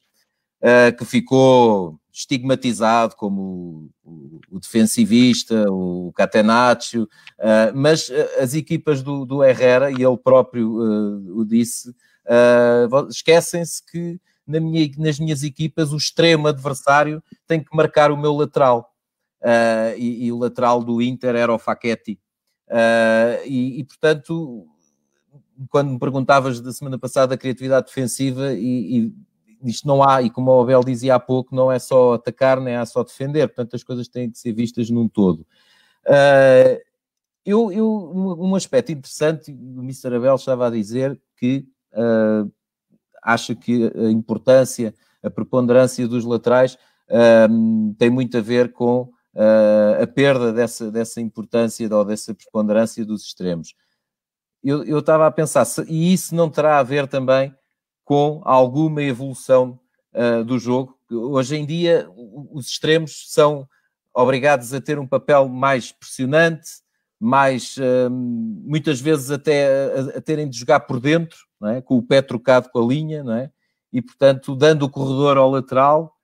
uh, 0.61 0.97
que 0.97 1.05
ficou 1.05 1.99
estigmatizado 2.17 3.15
como 3.15 3.91
o, 4.03 4.41
o 4.51 4.59
defensivista, 4.59 5.71
o 5.71 6.11
Catenaccio, 6.15 7.03
uh, 7.03 7.77
mas 7.77 8.11
as 8.41 8.55
equipas 8.55 9.03
do, 9.03 9.27
do, 9.27 9.45
Herrera, 9.45 9.91
e 9.91 10.03
ele 10.03 10.17
próprio 10.17 10.79
uh, 10.79 11.39
o 11.39 11.45
disse, 11.45 11.95
Uh, 12.29 13.09
Esquecem-se 13.09 13.81
que 13.87 14.21
na 14.45 14.59
minha, 14.59 14.91
nas 14.99 15.21
minhas 15.21 15.45
equipas 15.45 15.93
o 15.93 15.97
extremo 15.97 16.49
adversário 16.49 17.23
tem 17.47 17.63
que 17.63 17.69
marcar 17.73 18.11
o 18.11 18.17
meu 18.17 18.35
lateral. 18.35 18.93
E, 19.97 20.27
e, 20.27 20.33
o 20.33 20.39
lateral 20.39 20.83
do 20.83 21.01
Inter 21.01 21.37
era 21.37 21.55
o 21.55 21.59
Facchetti. 21.59 22.19
E, 23.45 23.79
e, 23.79 23.85
portanto, 23.85 24.67
quando 25.71 25.93
me 25.93 26.01
perguntavas 26.01 26.61
da 26.61 26.73
semana 26.73 26.99
passada 26.99 27.37
a 27.37 27.39
criatividade 27.39 27.87
defensiva, 27.87 28.55
e, 28.55 28.99
e 28.99 29.15
isto 29.65 29.87
não 29.87 30.03
há, 30.03 30.23
e 30.23 30.31
como 30.31 30.51
o 30.51 30.61
Abel 30.61 30.83
dizia 30.83 31.15
há 31.15 31.21
pouco, 31.21 31.55
não 31.55 31.71
é 31.71 31.79
só 31.79 32.15
atacar, 32.15 32.61
nem 32.61 32.75
é 32.75 32.85
só 32.85 33.03
defender, 33.03 33.49
portanto 33.49 33.75
as 33.75 33.83
coisas 33.83 34.09
têm 34.09 34.31
que 34.31 34.39
ser 34.39 34.53
vistas 34.53 34.91
num 34.91 35.09
todo. 35.09 35.47
Uh, 36.07 36.81
eu, 37.45 37.71
eu, 37.73 38.13
um 38.39 38.55
aspecto 38.55 38.93
interessante, 38.93 39.53
o 39.53 39.83
Mr. 39.83 40.17
Abel 40.17 40.35
estava 40.35 40.67
a 40.67 40.71
dizer 40.71 41.21
que 41.37 41.67
uh, 41.93 42.51
acha 43.23 43.55
que 43.55 43.93
a 43.95 44.11
importância, 44.11 44.95
a 45.23 45.31
preponderância 45.31 46.07
dos 46.09 46.25
laterais 46.25 46.75
uh, 46.75 47.95
tem 47.99 48.11
muito 48.11 48.37
a 48.37 48.41
ver 48.41 48.73
com 48.73 49.13
a 50.03 50.07
perda 50.07 50.51
dessa, 50.51 50.91
dessa 50.91 51.21
importância 51.21 51.95
ou 51.95 52.07
dessa 52.07 52.35
preponderância 52.35 53.05
dos 53.05 53.23
extremos. 53.23 53.75
Eu, 54.65 54.83
eu 54.83 55.01
estava 55.01 55.27
a 55.27 55.31
pensar, 55.31 55.67
se, 55.67 55.83
e 55.83 56.11
isso 56.11 56.35
não 56.35 56.49
terá 56.49 56.79
a 56.79 56.83
ver 56.83 57.07
também 57.07 57.55
com 58.07 58.41
alguma 58.45 59.03
evolução 59.03 59.79
do 60.47 60.59
jogo? 60.59 60.97
Hoje 61.11 61.57
em 61.57 61.67
dia, 61.67 62.09
os 62.51 62.69
extremos 62.69 63.27
são 63.29 63.69
obrigados 64.17 64.73
a 64.73 64.81
ter 64.81 64.99
um 64.99 65.07
papel 65.07 65.47
mais 65.47 65.93
pressionante, 65.93 66.81
mais 67.21 67.77
uh, 67.77 68.11
muitas 68.11 68.99
vezes 68.99 69.31
até 69.31 69.67
a, 70.15 70.19
a, 70.19 70.21
terem 70.21 70.49
de 70.49 70.59
jogar 70.59 70.81
por 70.81 70.99
dentro, 70.99 71.39
é? 71.65 71.83
com 71.83 71.97
o 71.97 72.03
pé 72.03 72.23
trocado 72.23 72.71
com 72.71 72.83
a 72.83 72.87
linha, 72.87 73.23
é? 73.43 73.51
e 73.93 74.01
portanto 74.01 74.57
dando 74.57 74.85
o 74.85 74.91
corredor 74.91 75.37
ao 75.37 75.51
lateral, 75.51 76.15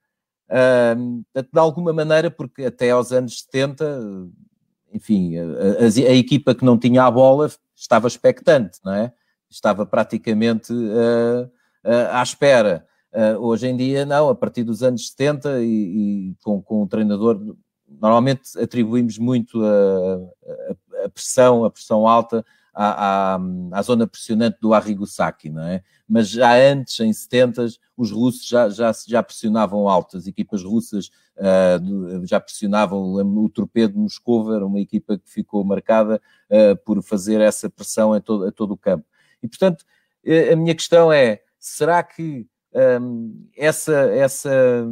uh, 0.49 1.23
de 1.35 1.59
alguma 1.59 1.93
maneira, 1.93 2.31
porque 2.31 2.65
até 2.65 2.89
aos 2.89 3.11
anos 3.11 3.41
70, 3.41 4.27
enfim, 4.91 5.37
a, 5.37 5.43
a, 5.43 6.11
a, 6.11 6.15
equipa 6.15 6.55
que 6.55 6.65
não 6.65 6.77
tinha 6.77 7.03
a 7.03 7.11
bola 7.11 7.51
estava 7.75 8.07
expectante, 8.07 8.79
não 8.83 8.93
é? 8.93 9.13
estava 9.49 9.85
praticamente 9.85 10.73
uh, 10.73 11.49
à 12.11 12.21
espera. 12.23 12.85
hoje 13.39 13.67
em 13.67 13.75
dia, 13.75 14.05
não, 14.05 14.29
a 14.29 14.35
partir 14.35 14.63
dos 14.63 14.81
anos 14.83 15.09
70 15.09 15.61
e, 15.61 15.65
e 15.65 16.35
com, 16.43 16.61
com 16.61 16.83
o 16.83 16.87
treinador 16.87 17.39
normalmente 17.99 18.57
atribuímos 18.59 19.17
muito 19.17 19.63
a, 19.63 19.69
a, 19.71 21.05
a, 21.05 21.09
pressão, 21.09 21.65
a 21.65 21.71
pressão 21.71 22.07
alta 22.07 22.45
à, 22.73 23.35
à, 23.35 23.39
à, 23.71 23.81
zona 23.81 24.07
pressionante 24.07 24.57
do 24.59 24.73
Arrigo 24.73 25.05
Sacchi, 25.05 25.49
não 25.49 25.63
é? 25.63 25.83
Mas 26.07 26.29
já 26.29 26.55
antes, 26.55 26.99
em 26.99 27.13
70, 27.13 27.67
os 27.95 28.11
russos 28.11 28.47
já, 28.47 28.69
já, 28.69 28.91
já 29.07 29.21
pressionavam 29.21 29.87
alto, 29.87 30.17
as 30.17 30.27
equipas 30.27 30.63
russas 30.63 31.07
uh, 31.37 32.25
já 32.25 32.39
pressionavam, 32.39 33.13
o 33.13 33.49
Torpedo 33.49 33.93
de 33.93 33.99
Moscou 33.99 34.53
era 34.53 34.65
uma 34.65 34.79
equipa 34.79 35.17
que 35.17 35.29
ficou 35.29 35.63
marcada 35.63 36.21
uh, 36.49 36.75
por 36.83 37.01
fazer 37.03 37.41
essa 37.41 37.69
pressão 37.69 38.13
a 38.13 38.19
todo, 38.19 38.45
a 38.45 38.51
todo 38.51 38.73
o 38.73 38.77
campo. 38.77 39.05
E, 39.41 39.47
portanto, 39.47 39.85
eh, 40.25 40.53
a 40.53 40.55
minha 40.55 40.73
questão 40.73 41.11
é, 41.11 41.41
será 41.63 42.03
que 42.03 42.45
um, 43.01 43.47
essa, 43.55 43.93
essa 43.93 44.85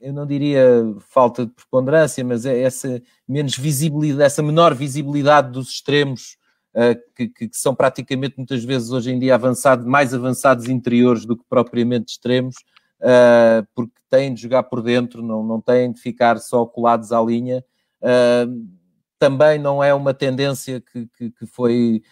eu 0.00 0.12
não 0.12 0.24
diria 0.24 0.64
falta 1.00 1.44
de 1.44 1.52
preponderância, 1.52 2.24
mas 2.24 2.46
é 2.46 2.62
essa 2.62 3.02
menos 3.28 3.56
visibilidade, 3.56 4.22
essa 4.22 4.42
menor 4.42 4.74
visibilidade 4.74 5.50
dos 5.50 5.70
extremos, 5.70 6.38
uh, 6.74 6.98
que, 7.14 7.28
que, 7.28 7.50
são 7.52 7.74
praticamente 7.74 8.34
muitas 8.36 8.64
vezes 8.64 8.90
hoje 8.92 9.10
em 9.10 9.18
dia 9.18 9.34
avançados, 9.34 9.84
mais 9.84 10.14
avançados 10.14 10.68
interiores 10.68 11.26
do 11.26 11.36
que 11.36 11.44
propriamente 11.48 12.12
extremos, 12.12 12.56
uh, 13.00 13.66
porque 13.74 13.92
têm 14.08 14.32
de 14.32 14.42
jogar 14.42 14.62
por 14.62 14.80
dentro, 14.80 15.22
não, 15.22 15.42
não 15.42 15.60
têm 15.60 15.92
de 15.92 16.00
ficar 16.00 16.38
só 16.38 16.64
colados 16.64 17.12
à 17.12 17.20
linha. 17.20 17.64
Uh, 18.00 18.79
também 19.20 19.58
não 19.58 19.84
é 19.84 19.94
uma 19.94 20.12
tendência 20.12 20.80
que, 20.80 21.06
que, 21.16 21.30
que 21.30 21.46
foi 21.46 22.02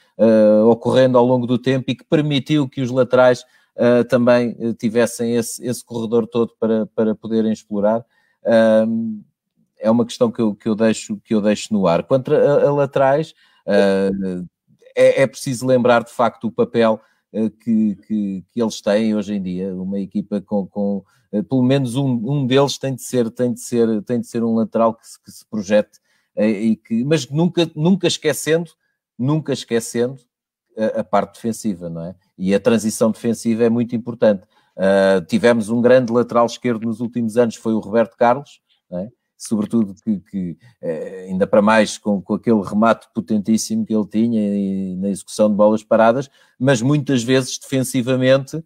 ocorrendo 0.71 1.19
ao 1.19 1.25
longo 1.25 1.47
do 1.47 1.59
tempo 1.59 1.91
e 1.91 1.95
que 1.97 2.05
permitiu 2.05 2.69
que 2.69 2.81
os 2.81 2.91
laterais 2.91 3.45
uh, 3.79 4.05
também 4.05 4.57
eh, 4.59 4.73
tivessem 4.75 5.37
esse, 5.37 5.65
esse 5.65 5.85
corredor 5.85 6.27
todo 6.27 6.53
para, 6.59 6.87
para 6.87 7.15
poderem 7.15 7.53
explorar. 7.53 8.01
Uh, 8.43 9.23
é 9.79 9.89
uma 9.91 10.05
questão 10.05 10.31
que 10.31 10.41
eu, 10.41 10.55
que 10.55 10.69
eu, 10.69 10.75
deixo, 10.75 11.17
que 11.19 11.33
eu 11.33 11.41
deixo 11.41 11.73
no 11.73 11.87
ar. 11.87 12.03
Quanto 12.03 12.35
a, 12.35 12.65
a 12.65 12.73
laterais, 12.73 13.33
uh, 13.67 14.47
é, 14.97 15.23
é, 15.23 15.27
preciso 15.27 15.65
lembrar 15.65 16.03
de 16.03 16.11
facto 16.11 16.49
o 16.49 16.53
papel 16.53 17.01
que, 17.63 17.95
que, 18.07 18.45
que, 18.51 18.61
eles 18.61 18.81
têm 18.81 19.15
hoje 19.15 19.35
em 19.35 19.43
dia. 19.43 19.73
Uma 19.75 20.01
equipa 20.01 20.41
com, 20.41 20.67
com 20.67 21.05
pelo 21.49 21.63
menos 21.63 21.95
um, 21.95 22.07
um 22.07 22.47
deles 22.47 22.79
tem 22.79 22.95
de 22.95 23.03
ser, 23.03 23.31
tem 23.31 23.53
de 23.53 23.61
ser, 23.61 24.03
tem 24.03 24.19
de 24.19 24.27
ser 24.27 24.43
um 24.43 24.55
lateral 24.55 24.95
que 24.95 25.07
se, 25.07 25.23
que 25.23 25.31
se 25.31 25.47
projete, 25.47 26.01
e 26.47 26.77
que, 26.77 27.05
mas 27.05 27.29
nunca, 27.29 27.69
nunca 27.75 28.07
esquecendo, 28.07 28.71
nunca 29.19 29.53
esquecendo 29.53 30.21
a, 30.77 31.01
a 31.01 31.05
parte 31.05 31.35
defensiva, 31.35 31.89
não 31.89 32.05
é? 32.05 32.15
e 32.37 32.55
a 32.55 32.61
transição 32.61 33.11
defensiva 33.11 33.65
é 33.65 33.69
muito 33.69 33.97
importante. 33.97 34.47
Uh, 34.77 35.25
tivemos 35.27 35.69
um 35.69 35.83
grande 35.83 36.13
lateral 36.13 36.47
esquerdo 36.47 36.87
nos 36.87 37.01
últimos 37.01 37.37
anos, 37.37 37.57
foi 37.57 37.73
o 37.73 37.81
Roberto 37.81 38.17
Carlos, 38.17 38.61
é? 38.93 39.09
sobretudo 39.37 39.95
que, 40.03 40.21
que 40.21 40.59
ainda 41.29 41.47
para 41.47 41.63
mais 41.63 41.99
com, 41.99 42.21
com, 42.21 42.35
aquele 42.35 42.63
remate 42.63 43.09
potentíssimo 43.15 43.85
que 43.85 43.95
ele 43.95 44.07
tinha 44.07 44.41
e, 44.41 44.97
na 44.97 45.09
execução 45.09 45.49
de 45.49 45.57
bolas 45.57 45.83
paradas, 45.83 46.31
mas 46.59 46.81
muitas 46.81 47.23
vezes 47.23 47.59
defensivamente 47.59 48.63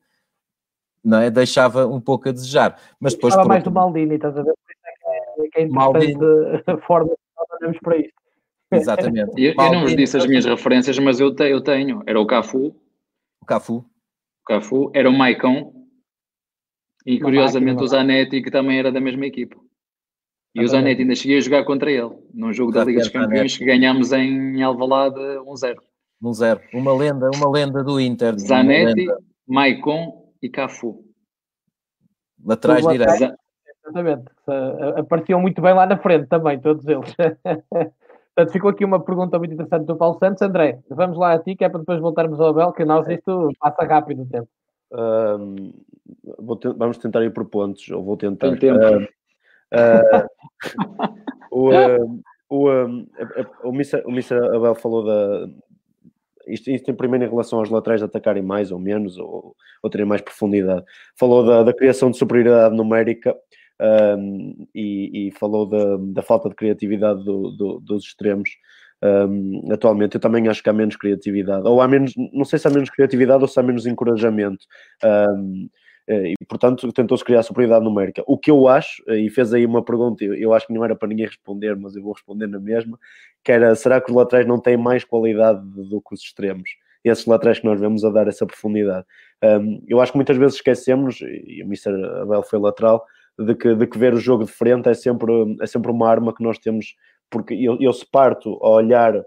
não 1.04 1.18
é? 1.18 1.30
deixava 1.30 1.86
um 1.86 2.00
pouco 2.00 2.28
a 2.28 2.32
desejar. 2.32 2.78
Mas 3.00 3.14
depois, 3.14 3.32
Estava 3.32 3.48
mais 3.48 3.64
do 3.64 3.70
Maldini, 3.70 4.14
estás 4.14 4.36
a 4.36 4.42
ver? 4.42 4.52
É 4.52 4.54
que 4.54 5.46
é, 5.46 5.48
que 5.48 5.60
é 5.60 5.68
Maldini. 5.68 6.16
a 6.66 6.78
forma 6.78 7.10
olhamos 7.50 7.78
para 7.80 7.98
isto. 7.98 8.22
Exatamente. 8.72 9.32
eu, 9.36 9.52
eu, 9.52 9.72
não 9.72 9.82
vos 9.82 9.94
disse 9.94 10.16
as 10.16 10.26
minhas 10.26 10.46
referências, 10.46 10.98
mas 10.98 11.20
eu, 11.20 11.34
te, 11.34 11.44
eu 11.44 11.60
tenho. 11.60 12.02
Era 12.06 12.18
o 12.18 12.26
Cafu, 12.26 12.74
o 13.40 13.46
Cafu. 13.46 13.84
O 14.42 14.44
Cafu 14.46 14.90
era 14.94 15.08
o 15.08 15.12
Maicon 15.12 15.72
e 17.04 17.16
uma 17.16 17.24
curiosamente 17.24 17.74
máquina, 17.74 17.84
o 17.84 17.88
Zanetti 17.88 18.42
que 18.42 18.50
também 18.50 18.78
era 18.78 18.90
da 18.90 19.00
mesma 19.00 19.26
equipa. 19.26 19.56
E 20.54 20.62
o 20.62 20.68
Zanetti 20.68 21.02
ainda 21.02 21.14
cheguei 21.14 21.38
a 21.38 21.40
jogar 21.40 21.64
contra 21.64 21.90
ele 21.90 22.10
num 22.32 22.52
jogo 22.52 22.72
da 22.72 22.84
Liga 22.84 23.00
dos 23.00 23.08
Campeões 23.08 23.56
que 23.56 23.64
ganhámos 23.64 24.12
em 24.12 24.62
Alvalade 24.62 25.16
1-0. 25.16 25.76
1-0. 26.22 26.60
Uma 26.74 26.94
lenda, 26.94 27.30
uma 27.34 27.50
lenda 27.50 27.82
do 27.82 27.98
Inter. 27.98 28.38
Zanetti, 28.38 29.06
Maicon 29.46 30.32
e 30.42 30.48
Cafu. 30.48 31.04
Laterais 32.44 32.86
direitos. 32.86 33.36
Exatamente. 33.92 34.24
Apareciam 34.96 35.40
muito 35.40 35.60
bem 35.60 35.74
lá 35.74 35.86
na 35.86 35.96
frente 35.98 36.26
também, 36.26 36.58
todos 36.60 36.86
eles. 36.86 37.14
Portanto, 38.34 38.52
ficou 38.52 38.70
aqui 38.70 38.84
uma 38.84 38.98
pergunta 38.98 39.38
muito 39.38 39.52
interessante 39.52 39.84
do 39.84 39.96
Paulo 39.96 40.18
Santos. 40.18 40.40
André, 40.40 40.78
vamos 40.88 41.18
lá 41.18 41.34
a 41.34 41.38
ti, 41.38 41.54
que 41.54 41.64
é 41.64 41.68
para 41.68 41.80
depois 41.80 42.00
voltarmos 42.00 42.40
ao 42.40 42.48
Abel, 42.48 42.72
que 42.72 42.84
nós 42.84 43.06
isto 43.08 43.50
passa 43.60 43.84
rápido 43.84 44.22
o 44.22 44.26
tempo. 44.26 44.48
Um, 44.90 45.72
vamos 46.76 46.98
tentar 46.98 47.22
ir 47.22 47.32
por 47.32 47.44
pontos, 47.44 47.88
ou 47.90 48.02
vou 48.02 48.16
tentar. 48.16 48.48
Tem 48.50 48.58
tempo. 48.58 48.78
Uh, 49.70 50.26
uh, 51.52 51.68
o, 51.68 51.70
uh, 51.70 52.22
o, 52.48 52.70
um, 52.70 53.06
o, 53.64 53.68
Mr. 53.68 54.02
o 54.06 54.10
Mr. 54.10 54.36
Abel 54.54 54.74
falou 54.74 55.04
da. 55.04 55.48
Isto, 56.46 56.70
isto 56.70 56.90
em 56.90 56.94
primeiro 56.94 57.24
em 57.24 57.28
relação 57.28 57.58
aos 57.60 57.70
laterais 57.70 58.02
atacarem 58.02 58.42
mais 58.42 58.72
ou 58.72 58.78
menos, 58.78 59.16
ou, 59.16 59.54
ou 59.82 59.90
terem 59.90 60.06
mais 60.06 60.22
profundidade. 60.22 60.84
Falou 61.16 61.46
da, 61.46 61.62
da 61.62 61.72
criação 61.72 62.10
de 62.10 62.16
superioridade 62.16 62.74
numérica 62.74 63.36
um, 63.80 64.66
e, 64.74 65.28
e, 65.28 65.30
falou 65.32 65.66
da, 65.66 65.96
da, 65.98 66.22
falta 66.22 66.48
de 66.48 66.54
criatividade 66.54 67.24
do, 67.24 67.50
do, 67.50 67.80
dos 67.80 68.04
extremos. 68.04 68.50
Um, 69.02 69.72
atualmente 69.72 70.14
eu 70.14 70.20
também 70.20 70.46
acho 70.46 70.62
que 70.62 70.70
há 70.70 70.72
menos 70.72 70.94
criatividade, 70.94 71.66
ou 71.66 71.80
há 71.80 71.88
menos, 71.88 72.12
não 72.32 72.44
sei 72.44 72.58
se 72.58 72.68
há 72.68 72.70
menos 72.70 72.88
criatividade 72.88 73.42
ou 73.42 73.48
se 73.48 73.58
há 73.58 73.62
menos 73.62 73.84
encorajamento. 73.84 74.64
Um, 75.04 75.68
eh, 76.08 76.32
e 76.32 76.44
portanto 76.46 76.92
tentou-se 76.92 77.24
criar 77.24 77.42
superioridade 77.42 77.84
numérica. 77.84 78.22
O 78.26 78.36
que 78.36 78.50
eu 78.50 78.66
acho, 78.68 79.02
eh, 79.08 79.18
e 79.18 79.30
fez 79.30 79.54
aí 79.54 79.64
uma 79.64 79.84
pergunta, 79.84 80.24
eu 80.24 80.52
acho 80.52 80.66
que 80.66 80.72
não 80.72 80.84
era 80.84 80.96
para 80.96 81.08
ninguém 81.08 81.26
responder, 81.26 81.76
mas 81.76 81.94
eu 81.94 82.02
vou 82.02 82.12
responder 82.12 82.46
na 82.48 82.58
mesma, 82.58 82.98
que 83.44 83.52
era, 83.52 83.74
será 83.74 84.00
que 84.00 84.10
os 84.10 84.16
laterais 84.16 84.46
não 84.46 84.58
têm 84.60 84.76
mais 84.76 85.04
qualidade 85.04 85.60
do 85.64 86.00
que 86.00 86.14
os 86.14 86.20
extremos? 86.20 86.70
Esses 87.04 87.26
laterais 87.26 87.58
que 87.60 87.66
nós 87.66 87.80
vemos 87.80 88.04
a 88.04 88.10
dar 88.10 88.28
essa 88.28 88.46
profundidade. 88.46 89.06
Um, 89.42 89.82
eu 89.88 90.00
acho 90.00 90.12
que 90.12 90.18
muitas 90.18 90.36
vezes 90.36 90.56
esquecemos, 90.56 91.20
e 91.20 91.62
o 91.62 91.66
Mr. 91.66 91.90
Abel 92.22 92.42
foi 92.44 92.58
lateral, 92.60 93.04
de 93.38 93.54
que, 93.54 93.74
de 93.74 93.86
que 93.86 93.98
ver 93.98 94.14
o 94.14 94.20
jogo 94.20 94.44
de 94.44 94.52
frente 94.52 94.88
é 94.88 94.94
sempre, 94.94 95.32
é 95.60 95.66
sempre 95.66 95.90
uma 95.90 96.08
arma 96.08 96.34
que 96.34 96.42
nós 96.42 96.58
temos, 96.58 96.94
porque 97.30 97.54
eu, 97.54 97.76
eu 97.80 97.92
se 97.92 98.06
parto 98.10 98.58
a 98.62 98.68
olhar 98.68 99.22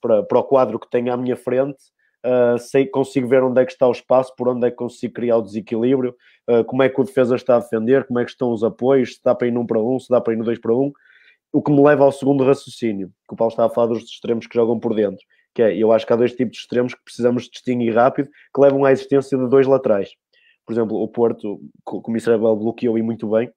para, 0.00 0.22
para 0.22 0.38
o 0.38 0.44
quadro 0.44 0.78
que 0.78 0.90
tenho 0.90 1.12
à 1.12 1.16
minha 1.16 1.36
frente, 1.36 1.78
uh, 2.24 2.58
sei, 2.58 2.86
consigo 2.86 3.28
ver 3.28 3.42
onde 3.42 3.60
é 3.60 3.64
que 3.64 3.72
está 3.72 3.86
o 3.86 3.92
espaço, 3.92 4.34
por 4.36 4.48
onde 4.48 4.66
é 4.66 4.70
que 4.70 4.76
consigo 4.76 5.14
criar 5.14 5.36
o 5.36 5.42
desequilíbrio, 5.42 6.14
uh, 6.48 6.64
como 6.64 6.82
é 6.82 6.88
que 6.88 7.00
o 7.00 7.04
defesa 7.04 7.36
está 7.36 7.56
a 7.56 7.60
defender, 7.60 8.06
como 8.06 8.18
é 8.18 8.24
que 8.24 8.30
estão 8.30 8.52
os 8.52 8.64
apoios, 8.64 9.16
se 9.16 9.20
dá 9.22 9.34
para 9.34 9.48
ir 9.48 9.52
num 9.52 9.66
para 9.66 9.80
um, 9.80 9.98
se 9.98 10.08
dá 10.08 10.20
para 10.20 10.32
ir 10.32 10.36
no 10.36 10.44
dois 10.44 10.58
para 10.58 10.74
um, 10.74 10.92
o 11.52 11.62
que 11.62 11.72
me 11.72 11.82
leva 11.82 12.04
ao 12.04 12.12
segundo 12.12 12.44
raciocínio, 12.44 13.08
que 13.28 13.34
o 13.34 13.36
Paulo 13.36 13.50
estava 13.50 13.70
a 13.70 13.74
falar 13.74 13.88
dos 13.88 14.04
extremos 14.04 14.46
que 14.46 14.54
jogam 14.54 14.78
por 14.78 14.94
dentro. 14.94 15.24
que 15.54 15.62
é, 15.62 15.76
eu 15.76 15.92
acho 15.92 16.06
que 16.06 16.12
há 16.12 16.16
dois 16.16 16.32
tipos 16.32 16.56
de 16.56 16.60
extremos 16.60 16.94
que 16.94 17.02
precisamos 17.04 17.48
distinguir 17.48 17.94
rápido, 17.94 18.28
que 18.54 18.60
levam 18.60 18.84
à 18.84 18.92
existência 18.92 19.36
de 19.36 19.48
dois 19.48 19.66
laterais. 19.66 20.10
Por 20.66 20.72
exemplo, 20.72 20.96
o 20.96 21.08
Porto, 21.08 21.60
como 21.84 22.16
Israel 22.16 22.56
bloqueou 22.56 22.98
e 22.98 23.02
muito 23.02 23.28
bem, 23.30 23.50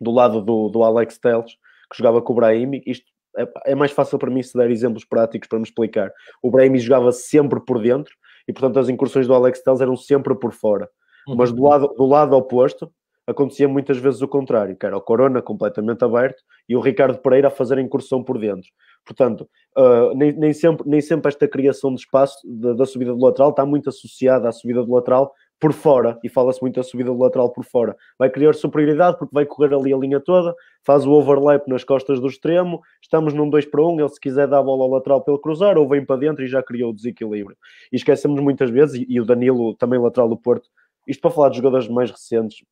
do 0.00 0.10
lado 0.10 0.42
do, 0.42 0.68
do 0.68 0.82
Alex 0.82 1.18
Teles, 1.18 1.52
que 1.90 1.98
jogava 1.98 2.20
com 2.20 2.32
o 2.32 2.36
Brahim, 2.36 2.82
isto 2.86 3.06
é, 3.36 3.72
é, 3.72 3.74
mais 3.74 3.92
fácil 3.92 4.18
para 4.18 4.30
mim 4.30 4.42
se 4.42 4.56
dar 4.56 4.70
exemplos 4.70 5.04
práticos 5.04 5.48
para 5.48 5.58
me 5.58 5.64
explicar. 5.64 6.10
O 6.42 6.50
Brahim 6.50 6.76
jogava 6.78 7.12
sempre 7.12 7.60
por 7.60 7.80
dentro 7.80 8.14
e, 8.48 8.52
portanto, 8.52 8.78
as 8.78 8.88
incursões 8.88 9.26
do 9.26 9.34
Alex 9.34 9.62
Teles 9.62 9.80
eram 9.80 9.96
sempre 9.96 10.34
por 10.34 10.52
fora. 10.52 10.88
Uhum. 11.28 11.36
Mas 11.36 11.52
do 11.52 11.62
lado, 11.62 11.88
do 11.88 12.06
lado 12.06 12.36
oposto, 12.36 12.90
acontecia 13.26 13.68
muitas 13.68 13.98
vezes 13.98 14.22
o 14.22 14.28
contrário, 14.28 14.76
que 14.76 14.86
era 14.86 14.96
o 14.96 15.00
Corona 15.00 15.42
completamente 15.42 16.04
aberto 16.04 16.42
e 16.68 16.76
o 16.76 16.80
Ricardo 16.80 17.18
Pereira 17.18 17.48
a 17.48 17.50
fazer 17.50 17.76
a 17.78 17.82
incursão 17.82 18.22
por 18.22 18.38
dentro. 18.38 18.68
Portanto, 19.04 19.48
uh, 19.76 20.14
nem, 20.14 20.32
nem, 20.32 20.52
sempre, 20.52 20.88
nem 20.88 21.00
sempre 21.00 21.28
esta 21.28 21.48
criação 21.48 21.92
de 21.92 22.00
espaço 22.00 22.38
da, 22.44 22.72
da 22.72 22.86
subida 22.86 23.12
do 23.12 23.24
lateral 23.24 23.50
está 23.50 23.66
muito 23.66 23.88
associada 23.88 24.48
à 24.48 24.52
subida 24.52 24.82
do 24.82 24.92
lateral 24.92 25.32
por 25.58 25.72
fora, 25.72 26.18
e 26.22 26.28
fala-se 26.28 26.60
muito 26.60 26.76
da 26.76 26.82
subida 26.82 27.10
do 27.10 27.18
lateral 27.18 27.50
por 27.50 27.64
fora. 27.64 27.96
Vai 28.18 28.28
criar 28.28 28.52
superioridade 28.54 29.18
porque 29.18 29.34
vai 29.34 29.46
correr 29.46 29.74
ali 29.74 29.92
a 29.92 29.96
linha 29.96 30.20
toda, 30.20 30.54
faz 30.84 31.06
o 31.06 31.12
overlap 31.12 31.66
nas 31.66 31.82
costas 31.82 32.20
do 32.20 32.26
extremo, 32.26 32.80
estamos 33.02 33.32
num 33.32 33.48
2 33.48 33.64
para 33.66 33.82
1, 33.82 33.88
um, 33.88 34.00
ele 34.00 34.08
se 34.08 34.20
quiser 34.20 34.46
dar 34.46 34.58
a 34.58 34.62
bola 34.62 34.84
ao 34.84 34.90
lateral 34.90 35.22
pelo 35.22 35.38
cruzar, 35.38 35.78
ou 35.78 35.88
vem 35.88 36.04
para 36.04 36.16
dentro 36.16 36.44
e 36.44 36.46
já 36.46 36.62
criou 36.62 36.90
o 36.90 36.94
desequilíbrio. 36.94 37.56
E 37.90 37.96
esquecemos 37.96 38.40
muitas 38.40 38.70
vezes, 38.70 39.02
e, 39.08 39.20
o 39.20 39.24
Danilo, 39.24 39.74
também 39.74 39.98
lateral 39.98 40.28
do 40.28 40.36
Porto, 40.36 40.68
isto 41.08 41.20
para 41.20 41.30
falar 41.30 41.48
de 41.48 41.56
jogadores 41.56 41.88
mais 41.88 42.10
recentes, 42.10 42.62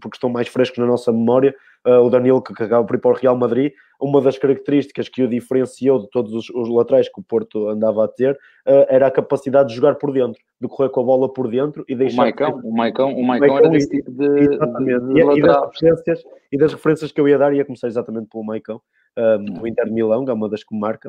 porque 0.00 0.16
estão 0.16 0.28
mais 0.28 0.48
frescos 0.48 0.78
na 0.78 0.86
nossa 0.86 1.12
memória, 1.12 1.54
o 1.84 2.08
Danilo 2.08 2.42
que 2.42 2.62
acaba 2.62 2.86
por 2.86 2.96
ir 2.96 3.00
para 3.00 3.10
o 3.10 3.14
Real 3.14 3.36
Madrid, 3.36 3.72
uma 4.02 4.20
das 4.20 4.36
características 4.36 5.08
que 5.08 5.22
o 5.22 5.28
diferenciou 5.28 6.00
de 6.00 6.10
todos 6.10 6.34
os, 6.34 6.50
os 6.50 6.68
laterais 6.68 7.08
que 7.08 7.20
o 7.20 7.22
Porto 7.22 7.68
andava 7.68 8.04
a 8.04 8.08
ter 8.08 8.32
uh, 8.34 8.86
era 8.88 9.06
a 9.06 9.10
capacidade 9.10 9.68
de 9.68 9.76
jogar 9.76 9.94
por 9.94 10.12
dentro, 10.12 10.40
de 10.60 10.68
correr 10.68 10.90
com 10.90 11.00
a 11.00 11.04
bola 11.04 11.32
por 11.32 11.48
dentro 11.48 11.84
e 11.88 11.94
deixar... 11.94 12.22
O 12.22 12.24
Maicão, 12.24 12.60
o 12.64 12.76
Maicão, 12.76 13.14
o 13.14 13.22
Maicão 13.24 13.58
era 13.58 13.68
desse 13.68 13.88
tipo 13.88 14.10
de, 14.10 14.26
exatamente. 14.40 15.06
de, 15.06 15.20
e, 15.20 15.38
e, 15.38 15.42
das 15.42 15.62
referências, 15.62 16.24
e 16.50 16.58
das 16.58 16.72
referências 16.72 17.12
que 17.12 17.20
eu 17.20 17.28
ia 17.28 17.38
dar, 17.38 17.54
ia 17.54 17.64
começar 17.64 17.86
exatamente 17.86 18.28
pelo 18.28 18.44
Maicão, 18.44 18.80
um, 19.16 19.44
do 19.44 19.68
Inter 19.68 19.84
de 19.84 19.92
Milão, 19.92 20.24
que 20.24 20.30
é 20.32 20.34
uma 20.34 20.48
das 20.48 20.64
que 20.64 20.74
me 20.74 20.80
marca, 20.80 21.08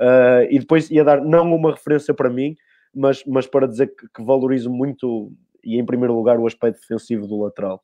uh, 0.00 0.44
e 0.50 0.58
depois 0.58 0.90
ia 0.90 1.04
dar 1.04 1.20
não 1.20 1.54
uma 1.54 1.70
referência 1.70 2.12
para 2.12 2.28
mim, 2.28 2.56
mas, 2.92 3.24
mas 3.24 3.46
para 3.46 3.68
dizer 3.68 3.88
que, 3.88 4.08
que 4.08 4.22
valorizo 4.22 4.68
muito 4.68 5.32
e 5.64 5.78
em 5.78 5.86
primeiro 5.86 6.14
lugar 6.14 6.40
o 6.40 6.46
aspecto 6.46 6.80
defensivo 6.80 7.26
do 7.26 7.40
lateral. 7.40 7.80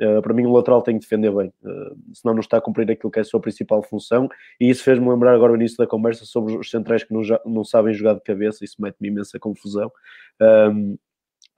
Uh, 0.00 0.22
para 0.22 0.32
mim, 0.32 0.46
o 0.46 0.52
lateral 0.52 0.80
tem 0.80 0.94
que 0.94 1.00
defender 1.00 1.34
bem, 1.34 1.48
uh, 1.64 1.96
senão 2.14 2.34
não 2.34 2.40
está 2.40 2.58
a 2.58 2.60
cumprir 2.60 2.88
aquilo 2.90 3.10
que 3.10 3.18
é 3.18 3.22
a 3.22 3.24
sua 3.24 3.40
principal 3.40 3.82
função. 3.82 4.28
E 4.60 4.70
isso 4.70 4.84
fez-me 4.84 5.08
lembrar 5.08 5.34
agora 5.34 5.52
o 5.52 5.56
início 5.56 5.76
da 5.76 5.86
conversa 5.86 6.24
sobre 6.24 6.56
os 6.56 6.70
centrais 6.70 7.02
que 7.02 7.12
não, 7.12 7.22
não 7.44 7.64
sabem 7.64 7.92
jogar 7.92 8.14
de 8.14 8.22
cabeça, 8.22 8.64
isso 8.64 8.76
mete-me 8.80 9.08
imensa 9.08 9.38
confusão. 9.38 9.90
Um, 10.40 10.96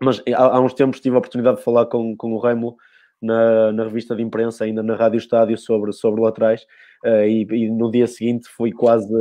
mas 0.00 0.22
há, 0.34 0.56
há, 0.56 0.60
uns 0.60 0.72
tempos 0.72 1.00
tive 1.00 1.16
a 1.16 1.18
oportunidade 1.18 1.58
de 1.58 1.64
falar 1.64 1.84
com, 1.86 2.16
com 2.16 2.32
o 2.32 2.38
Remo 2.38 2.76
na, 3.20 3.72
na 3.72 3.84
revista 3.84 4.16
de 4.16 4.22
imprensa, 4.22 4.64
ainda 4.64 4.82
na 4.82 4.96
Rádio 4.96 5.18
Estádio, 5.18 5.58
sobre, 5.58 5.92
sobre 5.92 6.22
laterais, 6.22 6.62
uh, 7.04 7.24
e, 7.26 7.46
e, 7.50 7.70
no 7.70 7.90
dia 7.90 8.06
seguinte 8.06 8.48
fui 8.48 8.72
quase 8.72 9.12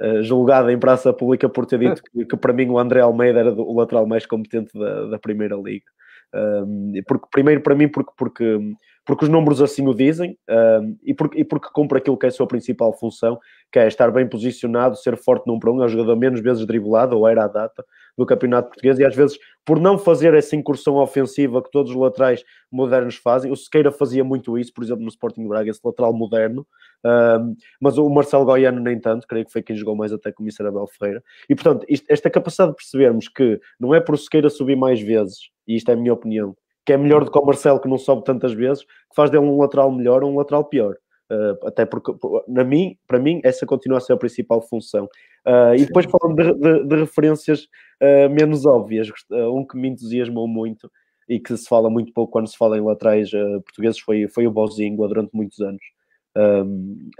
Uh, 0.00 0.22
julgado 0.22 0.70
em 0.70 0.78
praça 0.78 1.14
pública 1.14 1.48
por 1.48 1.64
ter 1.64 1.78
dito 1.78 2.02
que, 2.12 2.26
que, 2.26 2.36
para 2.36 2.52
mim 2.52 2.68
o 2.68 2.78
André 2.78 3.00
Almeida 3.00 3.40
era 3.40 3.52
o 3.52 3.74
lateral 3.74 4.06
mais 4.06 4.26
competente 4.26 4.78
da, 4.78 5.06
da 5.06 5.18
Primeira 5.18 5.56
Liga. 5.56 5.86
Um, 6.34 6.92
porque, 7.06 7.26
primeiro, 7.30 7.62
para 7.62 7.74
mim, 7.74 7.88
porque, 7.88 8.12
porque, 8.16 8.58
porque 9.06 9.24
os 9.24 9.30
números 9.30 9.62
assim 9.62 9.86
o 9.86 9.94
dizem 9.94 10.36
um, 10.48 10.96
e, 11.02 11.14
porque, 11.14 11.40
e 11.40 11.44
porque 11.44 11.68
cumpre 11.72 11.98
aquilo 11.98 12.18
que 12.18 12.26
é 12.26 12.28
a 12.28 12.32
sua 12.32 12.46
principal 12.46 12.92
função, 12.92 13.38
que 13.72 13.78
é 13.78 13.86
estar 13.86 14.10
bem 14.10 14.28
posicionado, 14.28 14.96
ser 14.96 15.16
forte 15.16 15.46
num 15.46 15.58
para 15.58 15.72
um, 15.72 15.82
é 15.82 15.86
o 15.86 15.88
jogador 15.88 16.16
menos 16.16 16.40
vezes 16.40 16.66
driblado, 16.66 17.16
ou 17.16 17.26
era 17.26 17.44
a 17.44 17.48
data, 17.48 17.84
do 18.18 18.26
Campeonato 18.26 18.70
Português, 18.70 18.98
e 18.98 19.04
às 19.04 19.14
vezes, 19.14 19.38
por 19.64 19.78
não 19.78 19.96
fazer 19.96 20.34
essa 20.34 20.56
incursão 20.56 20.96
ofensiva 20.96 21.62
que 21.62 21.70
todos 21.70 21.92
os 21.92 21.96
laterais 21.96 22.44
modernos 22.70 23.14
fazem, 23.14 23.52
o 23.52 23.56
Sequeira 23.56 23.92
fazia 23.92 24.24
muito 24.24 24.58
isso, 24.58 24.74
por 24.74 24.82
exemplo, 24.82 25.04
no 25.04 25.08
Sporting 25.08 25.46
Braga, 25.46 25.70
esse 25.70 25.80
lateral 25.84 26.12
moderno, 26.12 26.66
um, 27.06 27.54
mas 27.80 27.96
o 27.96 28.10
Marcelo 28.10 28.44
Goiano 28.44 28.80
nem 28.80 28.98
tanto, 28.98 29.24
creio 29.28 29.46
que 29.46 29.52
foi 29.52 29.62
quem 29.62 29.76
jogou 29.76 29.94
mais 29.94 30.12
até 30.12 30.32
com 30.32 30.42
o 30.42 30.46
Miserabel 30.46 30.88
Ferreira, 30.88 31.22
e 31.48 31.54
portanto, 31.54 31.86
isto, 31.88 32.04
esta 32.10 32.28
capacidade 32.28 32.72
de 32.72 32.76
percebermos 32.76 33.28
que 33.28 33.60
não 33.78 33.94
é 33.94 34.00
por 34.00 34.16
o 34.16 34.18
Sequeira 34.18 34.50
subir 34.50 34.76
mais 34.76 35.00
vezes, 35.00 35.38
e 35.64 35.76
isto 35.76 35.88
é 35.88 35.94
a 35.94 35.96
minha 35.96 36.12
opinião, 36.12 36.56
que 36.84 36.92
é 36.92 36.96
melhor 36.96 37.24
do 37.24 37.30
que 37.30 37.38
o 37.38 37.44
Marcelo 37.46 37.80
que 37.80 37.88
não 37.88 37.98
sobe 37.98 38.24
tantas 38.24 38.52
vezes, 38.52 38.82
que 38.82 39.14
faz 39.14 39.30
dele 39.30 39.44
um 39.44 39.60
lateral 39.60 39.92
melhor 39.92 40.24
ou 40.24 40.32
um 40.32 40.38
lateral 40.38 40.64
pior. 40.64 40.96
Uh, 41.30 41.66
até 41.66 41.84
porque, 41.84 42.10
na 42.48 42.64
mim, 42.64 42.96
para 43.06 43.18
mim, 43.18 43.40
essa 43.44 43.66
continua 43.66 43.98
a 43.98 44.00
ser 44.00 44.14
a 44.14 44.16
principal 44.16 44.62
função. 44.62 45.04
Uh, 45.46 45.74
e 45.76 45.84
depois 45.84 46.06
falando 46.06 46.36
de, 46.36 46.54
de, 46.54 46.84
de 46.86 46.96
referências 46.96 47.64
uh, 48.02 48.30
menos 48.30 48.64
óbvias, 48.64 49.10
um 49.30 49.66
que 49.66 49.76
me 49.76 49.88
entusiasmou 49.88 50.48
muito 50.48 50.90
e 51.28 51.38
que 51.38 51.54
se 51.54 51.68
fala 51.68 51.90
muito 51.90 52.12
pouco 52.14 52.32
quando 52.32 52.48
se 52.48 52.56
fala 52.56 52.78
em 52.78 52.80
laterais 52.80 53.30
portugueses 53.30 54.00
foi, 54.00 54.26
foi 54.28 54.46
o 54.46 54.50
Bozingua 54.50 55.06
durante 55.06 55.30
muitos 55.34 55.60
anos. 55.60 55.82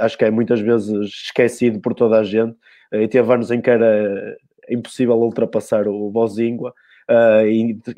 Acho 0.01 0.17
que 0.17 0.25
é 0.25 0.31
muitas 0.31 0.61
vezes 0.61 0.91
esquecido 1.27 1.79
por 1.79 1.93
toda 1.93 2.19
a 2.19 2.25
gente 2.25 2.57
e 2.91 3.07
teve 3.07 3.31
anos 3.31 3.51
em 3.51 3.61
que 3.61 3.69
era 3.69 4.35
impossível 4.71 5.15
ultrapassar 5.17 5.87
o 5.87 6.11
Bozingua. 6.11 6.73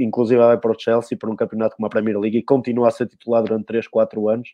Inclusive 0.00 0.40
vai 0.40 0.58
para 0.58 0.72
o 0.72 0.76
Chelsea 0.76 1.16
para 1.16 1.30
um 1.30 1.36
campeonato 1.36 1.76
como 1.76 1.86
a 1.86 1.90
Premier 1.90 2.18
League 2.18 2.38
e 2.38 2.42
continua 2.42 2.88
a 2.88 2.90
ser 2.90 3.06
titular 3.06 3.44
durante 3.44 3.66
3, 3.66 3.86
4 3.86 4.28
anos 4.28 4.48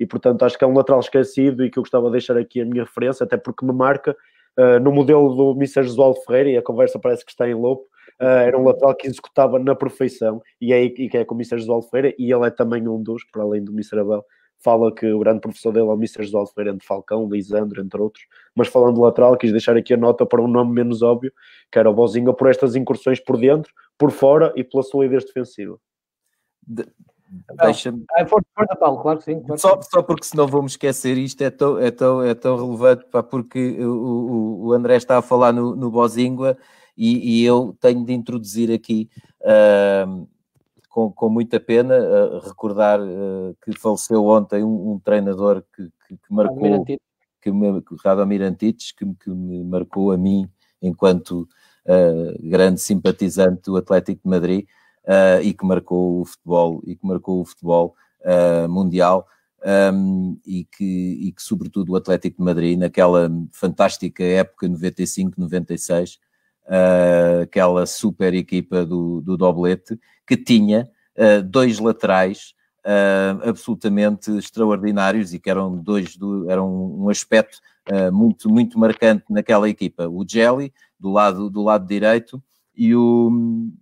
e 0.00 0.06
portanto 0.06 0.42
acho 0.44 0.56
que 0.56 0.64
é 0.64 0.66
um 0.66 0.72
lateral 0.72 0.98
esquecido 0.98 1.62
e 1.62 1.70
que 1.70 1.78
eu 1.78 1.82
gostava 1.82 2.06
de 2.06 2.12
deixar 2.12 2.36
aqui 2.38 2.62
a 2.62 2.64
minha 2.64 2.84
referência, 2.84 3.22
até 3.22 3.36
porque 3.36 3.66
me 3.66 3.72
marca 3.72 4.16
uh, 4.58 4.80
no 4.80 4.90
modelo 4.90 5.34
do 5.34 5.50
Mr. 5.52 5.82
Josualdo 5.82 6.18
Ferreira, 6.26 6.50
e 6.50 6.56
a 6.56 6.62
conversa 6.62 6.98
parece 6.98 7.22
que 7.22 7.30
está 7.30 7.46
em 7.46 7.52
lobo, 7.52 7.82
uh, 8.18 8.24
era 8.24 8.58
um 8.58 8.64
lateral 8.64 8.96
que 8.96 9.06
executava 9.06 9.58
na 9.58 9.74
perfeição, 9.74 10.40
e 10.58 10.72
é, 10.72 10.82
e 10.82 11.08
que 11.10 11.18
é 11.18 11.24
com 11.24 11.34
o 11.34 11.38
Mr. 11.38 11.58
Josualdo 11.58 11.86
Ferreira, 11.88 12.16
e 12.18 12.32
ele 12.32 12.46
é 12.46 12.50
também 12.50 12.88
um 12.88 13.02
dos, 13.02 13.22
para 13.30 13.42
além 13.42 13.62
do 13.62 13.72
Mr. 13.72 14.00
Abel, 14.00 14.24
fala 14.62 14.94
que 14.94 15.06
o 15.06 15.18
grande 15.18 15.40
professor 15.40 15.70
dele 15.70 15.86
é 15.86 15.90
o 15.90 15.94
Mr. 15.94 16.24
Josualdo 16.24 16.50
Ferreira 16.54 16.78
de 16.78 16.86
Falcão, 16.86 17.28
Lisandro, 17.28 17.82
entre 17.82 18.00
outros, 18.00 18.24
mas 18.54 18.68
falando 18.68 18.94
de 18.94 19.00
lateral, 19.00 19.36
quis 19.36 19.52
deixar 19.52 19.76
aqui 19.76 19.92
a 19.92 19.98
nota 19.98 20.24
para 20.24 20.40
um 20.40 20.48
nome 20.48 20.72
menos 20.72 21.02
óbvio, 21.02 21.32
que 21.70 21.78
era 21.78 21.90
o 21.90 21.94
Bozinga, 21.94 22.32
por 22.32 22.48
estas 22.48 22.74
incursões 22.74 23.20
por 23.20 23.36
dentro, 23.38 23.70
por 23.98 24.10
fora 24.10 24.50
e 24.56 24.64
pela 24.64 24.82
solidez 24.82 25.26
defensiva. 25.26 25.78
De 26.66 26.86
Deixa-me. 27.62 28.04
É 28.16 28.26
forte, 28.26 28.46
Paulo, 28.78 29.00
claro 29.00 29.18
que 29.18 29.24
sim. 29.24 29.40
Claro 29.40 29.60
só, 29.60 29.80
só 29.82 30.02
porque 30.02 30.24
senão 30.24 30.46
vamos 30.46 30.72
esquecer 30.72 31.16
isto, 31.16 31.42
é 31.42 31.50
tão, 31.50 31.78
é 31.78 31.90
tão, 31.90 32.22
é 32.22 32.34
tão 32.34 32.56
relevante, 32.56 33.04
pá, 33.10 33.22
porque 33.22 33.76
o, 33.84 33.92
o, 33.92 34.66
o 34.66 34.72
André 34.72 34.96
está 34.96 35.18
a 35.18 35.22
falar 35.22 35.52
no, 35.52 35.76
no 35.76 35.90
Bozingua 35.90 36.56
e, 36.96 37.40
e 37.40 37.44
eu 37.44 37.76
tenho 37.80 38.04
de 38.04 38.12
introduzir 38.12 38.72
aqui, 38.72 39.08
uh, 39.42 40.28
com, 40.88 41.12
com 41.12 41.28
muita 41.28 41.60
pena, 41.60 41.96
uh, 41.96 42.40
recordar 42.40 43.00
uh, 43.00 43.56
que 43.64 43.78
faleceu 43.78 44.24
ontem 44.26 44.64
um, 44.64 44.92
um 44.92 44.98
treinador 44.98 45.62
que, 45.74 45.84
que, 45.84 46.16
que 46.16 46.34
marcou. 46.34 46.84
Que 47.42 47.50
me, 47.50 47.82
Radomir 48.04 48.42
Antites, 48.42 48.92
que, 48.92 49.06
que 49.14 49.30
me 49.30 49.64
marcou 49.64 50.12
a 50.12 50.18
mim 50.18 50.46
enquanto 50.82 51.48
uh, 51.86 52.50
grande 52.50 52.82
simpatizante 52.82 53.62
do 53.62 53.78
Atlético 53.78 54.20
de 54.22 54.28
Madrid 54.28 54.66
uh, 55.04 55.42
e 55.42 55.52
que 55.52 55.64
marcou 55.64 56.20
o 56.20 56.24
futebol 56.24 56.82
e 56.86 56.96
que 56.96 57.06
marcou 57.06 57.40
o 57.40 57.44
futebol 57.44 57.94
uh, 58.22 58.68
mundial 58.68 59.26
um, 59.92 60.38
e, 60.46 60.64
que, 60.64 61.18
e 61.20 61.32
que 61.32 61.42
sobretudo 61.42 61.92
o 61.92 61.96
Atlético 61.96 62.38
de 62.38 62.44
Madrid 62.44 62.78
naquela 62.78 63.30
fantástica 63.52 64.24
época 64.24 64.68
95-96 64.68 66.18
uh, 66.66 67.42
aquela 67.42 67.86
super 67.86 68.34
equipa 68.34 68.84
do, 68.84 69.20
do 69.20 69.36
Doblete 69.36 69.98
que 70.26 70.36
tinha 70.36 70.88
dois 71.50 71.78
laterais 71.78 72.54
Uh, 72.80 73.46
absolutamente 73.46 74.30
extraordinários 74.38 75.34
e 75.34 75.38
que 75.38 75.50
eram 75.50 75.76
dois 75.76 76.16
do, 76.16 76.50
eram 76.50 76.98
um 76.98 77.10
aspecto 77.10 77.58
uh, 77.92 78.10
muito 78.10 78.48
muito 78.48 78.78
marcante 78.78 79.24
naquela 79.28 79.68
equipa. 79.68 80.08
O 80.08 80.24
Jelly 80.26 80.72
do 80.98 81.10
lado 81.10 81.50
do 81.50 81.62
lado 81.62 81.86
direito 81.86 82.42
e 82.74 82.94
o, 82.94 83.30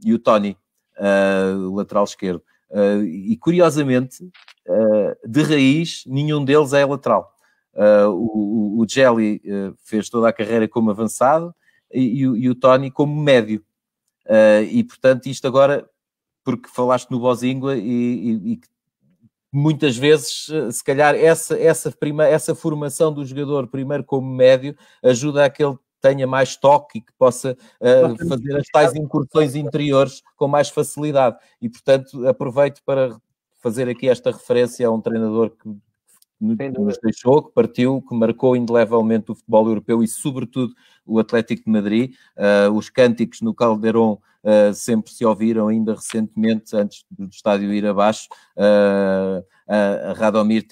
e 0.05 0.13
o 0.13 0.19
Tony 0.19 0.57
uh, 0.99 1.75
lateral 1.75 2.05
esquerdo. 2.05 2.43
Uh, 2.71 3.03
e 3.05 3.37
curiosamente, 3.37 4.25
uh, 4.25 5.29
de 5.29 5.43
raiz, 5.43 6.05
nenhum 6.07 6.45
deles 6.45 6.73
é 6.73 6.85
lateral. 6.85 7.35
o, 8.11 8.83
o 8.83 8.87
Jelly 8.89 9.41
fez 9.85 10.09
toda 10.09 10.29
a 10.29 10.33
carreira 10.33 10.69
como 10.69 10.91
avançado 10.91 11.55
e, 11.93 12.01
e, 12.01 12.21
e 12.23 12.51
o 12.51 12.55
Tony 12.55 12.91
como 12.91 13.21
médio. 13.21 13.65
e 14.71 14.85
portanto, 14.85 15.27
isto 15.27 15.47
agora, 15.47 15.89
porque 16.45 16.69
falaste 16.69 17.11
no 17.11 17.21
Bozingua 17.21 17.77
e, 17.77 18.53
e 18.53 18.61
muitas 19.53 19.97
vezes, 19.97 20.49
se 20.73 20.85
calhar, 20.85 21.15
essa, 21.15 21.59
essa, 21.59 21.91
prima, 21.91 22.27
essa 22.27 22.55
formação 22.55 23.13
do 23.13 23.25
jogador 23.25 23.67
primeiro 23.69 24.05
como 24.05 24.29
médio 24.29 24.77
ajuda 25.03 25.45
a 25.45 25.51
que 25.51 25.65
ele 25.65 25.79
tenha 26.01 26.27
mais 26.27 26.57
toque 26.57 26.99
e 26.99 27.01
que 27.01 27.13
possa 27.19 27.57
uh, 27.81 28.29
fazer 28.29 28.57
as 28.57 28.67
tais 28.69 28.95
incursões 28.95 29.55
interiores 29.55 30.23
com 30.37 30.49
mais 30.49 30.69
facilidade. 30.69 31.37
E, 31.61 31.69
portanto, 31.69 32.27
aproveito 32.27 32.83
para 32.85 33.17
fazer 33.59 33.89
aqui 33.89 34.09
esta 34.09 34.31
referência 34.31 34.87
a 34.87 34.91
um 34.91 35.01
treinador 35.01 35.51
que 35.51 35.69
nos 36.41 36.99
deixou, 37.03 37.43
que 37.43 37.53
partiu, 37.53 38.03
que 38.09 38.15
marcou 38.15 38.57
indelevelmente 38.57 39.33
o 39.33 39.35
futebol 39.35 39.67
europeu 39.69 40.03
e, 40.03 40.09
sobretudo, 40.09 40.73
o 41.05 41.19
Atlético 41.19 41.65
de 41.65 41.71
Madrid. 41.71 42.15
Uh, 42.37 42.73
os 42.73 42.89
cânticos 42.89 43.41
no 43.41 43.55
Caldeirão 43.55 44.21
uh, 44.45 44.73
sempre 44.73 45.13
se 45.13 45.25
ouviram, 45.25 45.69
ainda 45.69 45.95
recentemente, 45.95 46.77
antes 46.77 47.05
do 47.11 47.27
estádio 47.27 47.73
ir 47.73 47.85
abaixo, 47.87 48.29
uh, 48.57 49.45
a 49.67 50.13
Radomir 50.13 50.67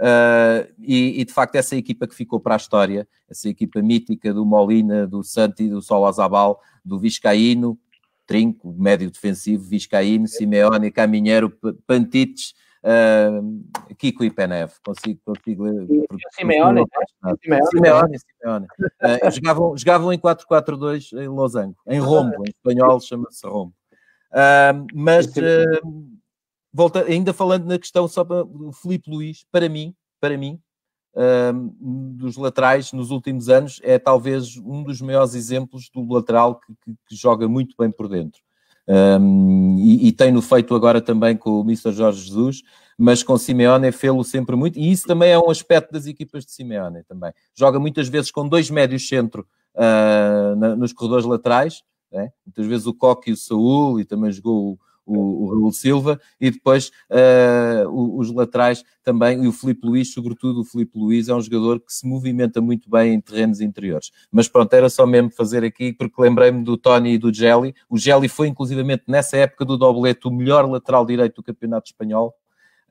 Tequiero. 0.00 0.74
E, 0.78 1.20
e, 1.20 1.24
de 1.24 1.32
facto, 1.32 1.56
essa 1.56 1.76
equipa 1.76 2.06
que 2.06 2.14
ficou 2.14 2.40
para 2.40 2.54
a 2.54 2.56
história, 2.56 3.06
essa 3.28 3.48
equipa 3.48 3.82
mítica 3.82 4.32
do 4.32 4.44
Molina, 4.44 5.06
do 5.06 5.22
Santi, 5.22 5.68
do 5.68 5.82
Solazabal, 5.82 6.60
do 6.84 6.98
Viscaíno, 6.98 7.78
Trinco, 8.26 8.72
médio 8.78 9.10
defensivo, 9.10 9.64
Viscaíno, 9.64 10.26
Simeone, 10.26 10.90
Caminheiro, 10.90 11.52
Pantites, 11.86 12.54
Uh, 12.82 13.62
Kiko 13.98 14.24
e 14.24 14.30
Penev, 14.30 14.72
consigo, 14.82 15.20
consigo 15.22 15.64
ler. 15.64 15.86
Simeone, 16.30 16.80
né? 16.80 17.60
Simeone, 17.70 18.18
Simeone. 18.18 18.66
Uh, 19.02 19.30
jogavam, 19.30 19.76
jogavam 19.76 20.12
em 20.14 20.18
4-4-2 20.18 21.12
em 21.20 21.28
Losango, 21.28 21.76
em 21.86 21.98
Rombo, 21.98 22.42
em 22.46 22.48
espanhol 22.48 22.98
chama-se 23.00 23.46
Rombo. 23.46 23.74
Uh, 24.32 24.86
mas 24.94 25.26
volta, 26.72 27.04
ainda 27.04 27.32
falando 27.32 27.66
na 27.66 27.78
questão 27.78 28.06
só 28.08 28.24
para 28.24 28.44
o 28.44 28.72
Filipe 28.72 29.10
Luís, 29.10 29.44
para 29.50 29.68
mim, 29.68 29.94
para 30.20 30.36
mim, 30.36 30.60
dos 32.16 32.36
laterais 32.36 32.92
nos 32.92 33.10
últimos 33.10 33.48
anos, 33.48 33.80
é 33.82 33.98
talvez 33.98 34.56
um 34.56 34.82
dos 34.82 35.00
maiores 35.00 35.34
exemplos 35.34 35.90
do 35.92 36.06
lateral 36.12 36.60
que, 36.60 36.72
que, 36.84 36.94
que 37.08 37.16
joga 37.16 37.48
muito 37.48 37.74
bem 37.78 37.90
por 37.90 38.08
dentro. 38.08 38.40
Um, 38.88 39.76
e, 39.78 40.08
e 40.08 40.12
tem-no 40.12 40.42
feito 40.42 40.74
agora 40.74 41.00
também 41.00 41.36
com 41.36 41.60
o 41.60 41.62
Mr. 41.62 41.92
Jorge 41.92 42.26
Jesus, 42.26 42.62
mas 42.98 43.22
com 43.22 43.36
Simeone 43.38 43.92
fê-lo 43.92 44.24
sempre 44.24 44.56
muito, 44.56 44.78
e 44.78 44.90
isso 44.90 45.06
também 45.06 45.30
é 45.30 45.38
um 45.38 45.50
aspecto 45.50 45.92
das 45.92 46.06
equipas 46.06 46.44
de 46.44 46.52
Simeone 46.52 47.02
também. 47.04 47.32
Joga 47.54 47.78
muitas 47.78 48.08
vezes 48.08 48.30
com 48.30 48.48
dois 48.48 48.68
médios 48.70 49.06
centro 49.08 49.46
uh, 49.74 50.56
na, 50.56 50.76
nos 50.76 50.92
corredores 50.92 51.24
laterais, 51.24 51.82
né? 52.10 52.30
muitas 52.44 52.66
vezes 52.66 52.86
o 52.86 52.94
Coque 52.94 53.30
e 53.30 53.32
o 53.32 53.36
Saúl, 53.36 54.00
e 54.00 54.04
também 54.04 54.32
jogou 54.32 54.78
o, 55.10 55.44
o 55.44 55.50
Raul 55.50 55.72
Silva, 55.72 56.20
e 56.40 56.50
depois 56.50 56.90
uh, 57.10 58.18
os 58.18 58.32
laterais 58.32 58.84
também, 59.02 59.44
e 59.44 59.48
o 59.48 59.52
Filipe 59.52 59.86
Luís, 59.86 60.12
sobretudo 60.12 60.60
o 60.60 60.64
Filipe 60.64 60.98
Luís, 60.98 61.28
é 61.28 61.34
um 61.34 61.40
jogador 61.40 61.80
que 61.80 61.92
se 61.92 62.06
movimenta 62.06 62.60
muito 62.60 62.88
bem 62.88 63.14
em 63.14 63.20
terrenos 63.20 63.60
interiores. 63.60 64.10
Mas 64.30 64.48
pronto, 64.48 64.72
era 64.72 64.88
só 64.88 65.06
mesmo 65.06 65.30
fazer 65.30 65.64
aqui, 65.64 65.92
porque 65.92 66.20
lembrei-me 66.20 66.62
do 66.62 66.76
Tony 66.76 67.14
e 67.14 67.18
do 67.18 67.32
Gelli. 67.32 67.74
O 67.88 67.98
Gelli 67.98 68.28
foi, 68.28 68.48
inclusivamente, 68.48 69.04
nessa 69.08 69.36
época 69.36 69.64
do 69.64 69.76
doblete, 69.76 70.28
o 70.28 70.30
melhor 70.30 70.68
lateral 70.68 71.04
direito 71.04 71.36
do 71.36 71.42
Campeonato 71.42 71.88
Espanhol, 71.88 72.34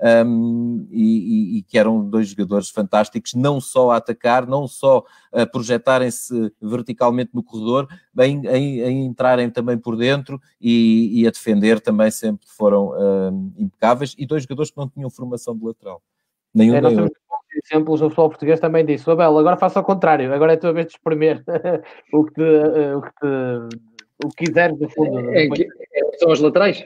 um, 0.02 0.88
e, 0.92 1.58
e, 1.58 1.64
que 1.64 1.78
eram 1.78 2.08
dois 2.08 2.30
jogadores 2.30 2.70
fantásticos, 2.70 3.34
não 3.34 3.60
só 3.60 3.92
a 3.92 3.98
atacar, 3.98 4.48
não 4.48 4.68
só 4.68 5.04
a 5.32 5.46
projetarem-se 5.46 6.54
verticalmente 6.62 7.32
no 7.34 7.44
corredor, 7.44 7.88
bem 8.14 8.42
a, 8.48 8.52
a, 8.52 8.92
entrarem 8.92 9.50
também 9.50 9.78
por 9.78 9.98
dentro 9.98 10.40
e, 10.60 11.22
e, 11.22 11.28
a 11.28 11.32
defender 11.32 11.82
também 11.82 12.10
sempre 12.12 12.48
foram 12.48 12.94
um, 12.94 13.54
impecáveis, 13.58 14.16
e 14.18 14.26
dois 14.26 14.44
jogadores 14.44 14.72
que 14.72 14.78
não 14.78 14.88
tinham 14.88 15.10
formação 15.10 15.56
de 15.58 15.66
lateral. 15.66 16.02
Nenhum 16.54 16.76
é. 16.76 17.10
Exemplos, 17.72 18.02
o 18.02 18.06
futebol 18.06 18.30
português 18.30 18.60
também 18.60 18.86
disse, 18.86 19.10
Abel, 19.10 19.38
agora 19.38 19.58
faça 19.58 19.80
ao 19.80 19.86
contrário, 19.86 20.34
agora 20.34 20.54
é 20.54 20.56
a 20.56 20.60
tua 20.60 20.72
vez 20.72 20.86
de 20.86 20.94
exprimir 20.94 21.44
o 22.14 22.24
que 22.24 22.34
te, 22.34 22.42
o 22.42 23.02
que 23.02 23.10
te, 23.10 23.78
o 24.24 24.30
que 24.30 24.46
quiseres 24.46 24.78
do 24.78 24.90
fundo. 24.90 25.32
É, 25.32 25.46
é, 25.46 25.48
é, 25.48 26.18
são 26.18 26.32
os 26.32 26.40
laterais? 26.40 26.78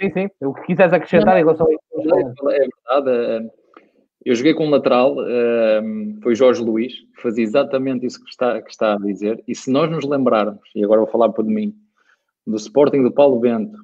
Sim, 0.00 0.10
sim. 0.12 0.28
O 0.42 0.54
que 0.54 0.62
quiseres 0.66 0.92
acrescentar 0.92 1.34
não, 1.34 1.40
em 1.40 1.44
relação 1.44 1.66
a 1.66 1.72
isso. 1.72 1.83
É, 2.10 2.56
é 2.56 2.68
verdade. 2.68 3.10
Eh, 3.10 3.50
eu 4.24 4.34
joguei 4.34 4.54
com 4.54 4.66
um 4.66 4.70
lateral, 4.70 5.16
eh, 5.20 5.82
foi 6.22 6.34
Jorge 6.34 6.62
Luís, 6.62 6.94
que 7.14 7.22
fazia 7.22 7.44
exatamente 7.44 8.06
isso 8.06 8.22
que 8.22 8.30
está, 8.30 8.60
que 8.62 8.70
está 8.70 8.94
a 8.94 8.98
dizer. 8.98 9.42
E 9.46 9.54
se 9.54 9.70
nós 9.70 9.90
nos 9.90 10.04
lembrarmos, 10.04 10.62
e 10.74 10.82
agora 10.82 11.02
vou 11.02 11.10
falar 11.10 11.30
por 11.30 11.44
mim, 11.44 11.74
do 12.46 12.56
Sporting 12.56 13.02
do 13.02 13.12
Paulo 13.12 13.38
Bento, 13.38 13.78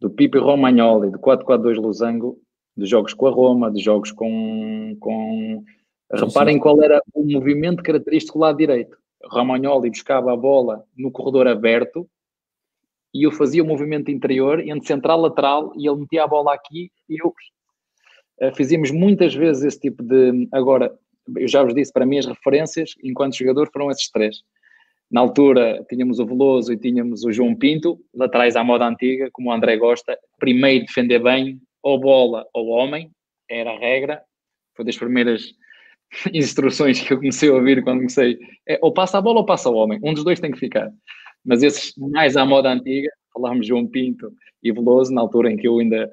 do 0.00 0.10
Pipe 0.10 0.38
Romagnoli, 0.38 1.10
do 1.10 1.18
4-4-2 1.18 1.76
Losango, 1.76 2.40
de 2.76 2.86
jogos 2.86 3.14
com 3.14 3.26
a 3.26 3.30
Roma, 3.30 3.70
de 3.70 3.82
jogos 3.82 4.10
com. 4.10 4.96
com... 4.98 5.64
Reparem 6.12 6.58
qual 6.58 6.82
era 6.82 7.00
o 7.14 7.24
movimento 7.24 7.82
característico 7.82 8.38
do 8.38 8.42
lado 8.42 8.58
direito. 8.58 8.96
Romagnoli 9.24 9.90
buscava 9.90 10.32
a 10.32 10.36
bola 10.36 10.84
no 10.96 11.10
corredor 11.10 11.46
aberto 11.46 12.08
e 13.12 13.26
eu 13.26 13.32
fazia 13.32 13.62
o 13.62 13.66
movimento 13.66 14.10
interior 14.10 14.60
entre 14.60 14.86
central 14.86 15.20
lateral 15.20 15.72
e 15.76 15.88
ele 15.88 16.00
metia 16.00 16.24
a 16.24 16.28
bola 16.28 16.52
aqui 16.52 16.90
e 17.08 17.22
eu 17.22 17.32
uh, 18.40 18.54
fazíamos 18.56 18.90
muitas 18.90 19.34
vezes 19.34 19.64
esse 19.64 19.80
tipo 19.80 20.02
de. 20.02 20.48
Agora, 20.52 20.92
eu 21.36 21.48
já 21.48 21.62
vos 21.62 21.74
disse, 21.74 21.92
para 21.92 22.06
mim 22.06 22.18
as 22.18 22.26
referências 22.26 22.94
enquanto 23.02 23.36
jogador 23.36 23.70
foram 23.72 23.90
esses 23.90 24.10
três. 24.10 24.42
Na 25.10 25.20
altura 25.20 25.84
tínhamos 25.88 26.18
o 26.18 26.26
Veloso 26.26 26.72
e 26.72 26.76
tínhamos 26.76 27.24
o 27.24 27.32
João 27.32 27.54
Pinto, 27.54 28.00
laterais 28.14 28.56
à 28.56 28.64
moda 28.64 28.86
antiga, 28.86 29.28
como 29.32 29.50
o 29.50 29.52
André 29.52 29.76
gosta. 29.76 30.18
Primeiro 30.38 30.86
defender 30.86 31.22
bem, 31.22 31.60
ou 31.82 32.00
bola 32.00 32.46
ou 32.52 32.68
homem, 32.68 33.10
era 33.48 33.70
a 33.70 33.78
regra. 33.78 34.22
Foi 34.74 34.84
das 34.84 34.96
primeiras 34.96 35.54
instruções 36.32 37.00
que 37.00 37.12
eu 37.12 37.18
comecei 37.18 37.48
a 37.48 37.54
ouvir 37.54 37.82
quando 37.84 37.98
comecei. 37.98 38.38
É, 38.66 38.78
ou 38.82 38.92
passa 38.92 39.18
a 39.18 39.22
bola 39.22 39.40
ou 39.40 39.46
passa 39.46 39.70
o 39.70 39.74
homem. 39.74 40.00
Um 40.02 40.14
dos 40.14 40.24
dois 40.24 40.40
tem 40.40 40.50
que 40.50 40.58
ficar 40.58 40.90
mas 41.44 41.62
esses 41.62 41.92
mais 41.96 42.36
à 42.36 42.46
moda 42.46 42.72
antiga, 42.72 43.10
falámos 43.32 43.66
João 43.66 43.86
Pinto 43.86 44.32
e 44.62 44.72
Veloso, 44.72 45.12
na 45.12 45.20
altura 45.20 45.52
em 45.52 45.56
que 45.56 45.68
eu 45.68 45.78
ainda, 45.78 46.10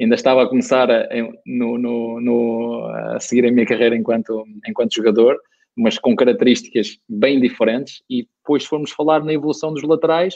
ainda 0.00 0.14
estava 0.14 0.42
a 0.42 0.48
começar 0.48 0.90
a, 0.90 1.08
no, 1.46 1.78
no, 1.78 2.20
no, 2.20 2.84
a 3.14 3.20
seguir 3.20 3.46
a 3.46 3.50
minha 3.50 3.66
carreira 3.66 3.96
enquanto, 3.96 4.44
enquanto 4.66 4.94
jogador, 4.94 5.36
mas 5.76 5.98
com 5.98 6.16
características 6.16 6.98
bem 7.08 7.40
diferentes, 7.40 8.02
e 8.08 8.26
depois 8.40 8.64
fomos 8.64 8.90
falar 8.90 9.24
na 9.24 9.32
evolução 9.32 9.72
dos 9.72 9.82
laterais, 9.82 10.34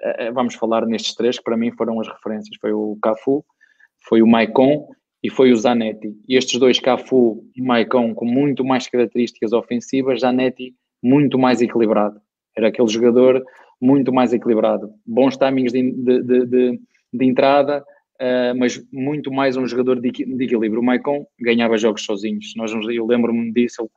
eh, 0.00 0.26
eh, 0.26 0.32
vamos 0.32 0.54
falar 0.54 0.84
nestes 0.86 1.14
três, 1.14 1.38
que 1.38 1.44
para 1.44 1.56
mim 1.56 1.70
foram 1.72 2.00
as 2.00 2.08
referências, 2.08 2.56
foi 2.60 2.72
o 2.72 2.98
Cafu, 3.02 3.44
foi 4.08 4.20
o 4.20 4.26
Maicon 4.26 4.88
e 5.22 5.30
foi 5.30 5.52
o 5.52 5.56
Zanetti. 5.56 6.14
E 6.28 6.36
estes 6.36 6.58
dois, 6.58 6.78
Cafu 6.78 7.44
e 7.56 7.62
Maicon, 7.62 8.14
com 8.14 8.26
muito 8.26 8.64
mais 8.64 8.88
características 8.88 9.52
ofensivas, 9.52 10.20
Zanetti 10.20 10.74
muito 11.02 11.38
mais 11.38 11.62
equilibrado. 11.62 12.20
Era 12.56 12.68
aquele 12.68 12.88
jogador 12.88 13.42
muito 13.80 14.12
mais 14.12 14.32
equilibrado. 14.32 14.90
Bons 15.06 15.36
timings 15.36 15.72
de, 15.72 15.92
de, 15.92 16.46
de, 16.46 16.80
de 17.12 17.24
entrada, 17.24 17.84
uh, 18.20 18.58
mas 18.58 18.82
muito 18.92 19.32
mais 19.32 19.56
um 19.56 19.66
jogador 19.66 20.00
de, 20.00 20.08
equilíbrio. 20.08 20.80
O 20.80 20.82
Maicon 20.82 21.26
ganhava 21.40 21.76
jogos 21.76 22.04
sozinhos. 22.04 22.54
Nós, 22.56 22.72
eu 22.72 23.06
lembro-me 23.06 23.52
disso, 23.52 23.82
ele, 23.82 23.90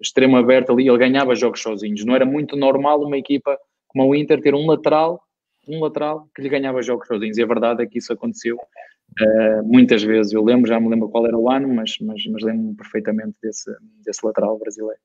extremo 0.00 0.36
aberto 0.36 0.72
ali, 0.72 0.88
ele 0.88 0.98
ganhava 0.98 1.34
jogos 1.34 1.60
sozinhos. 1.60 2.04
Não 2.04 2.14
era 2.14 2.24
muito 2.24 2.56
normal 2.56 3.02
uma 3.02 3.18
equipa 3.18 3.58
como 3.88 4.06
o 4.06 4.14
Inter 4.14 4.40
ter 4.40 4.54
um 4.54 4.66
lateral, 4.66 5.20
um 5.66 5.80
lateral 5.80 6.28
que 6.34 6.42
lhe 6.42 6.48
ganhava 6.48 6.82
jogos 6.82 7.06
sozinhos. 7.06 7.38
E 7.38 7.42
a 7.42 7.46
verdade 7.46 7.82
é 7.82 7.86
que 7.86 7.98
isso 7.98 8.12
aconteceu 8.12 8.56
uh, 8.56 9.64
muitas 9.64 10.02
vezes. 10.02 10.32
Eu 10.32 10.44
lembro, 10.44 10.68
já 10.68 10.78
me 10.78 10.88
lembro 10.88 11.08
qual 11.08 11.26
era 11.26 11.36
o 11.36 11.50
ano, 11.50 11.68
mas, 11.68 11.96
mas, 12.00 12.24
mas 12.26 12.42
lembro-me 12.42 12.74
perfeitamente 12.74 13.36
desse, 13.42 13.70
desse 14.04 14.24
lateral 14.24 14.58
brasileiro. 14.58 15.00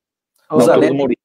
O 0.51 0.59
Zanetti, 0.59 1.17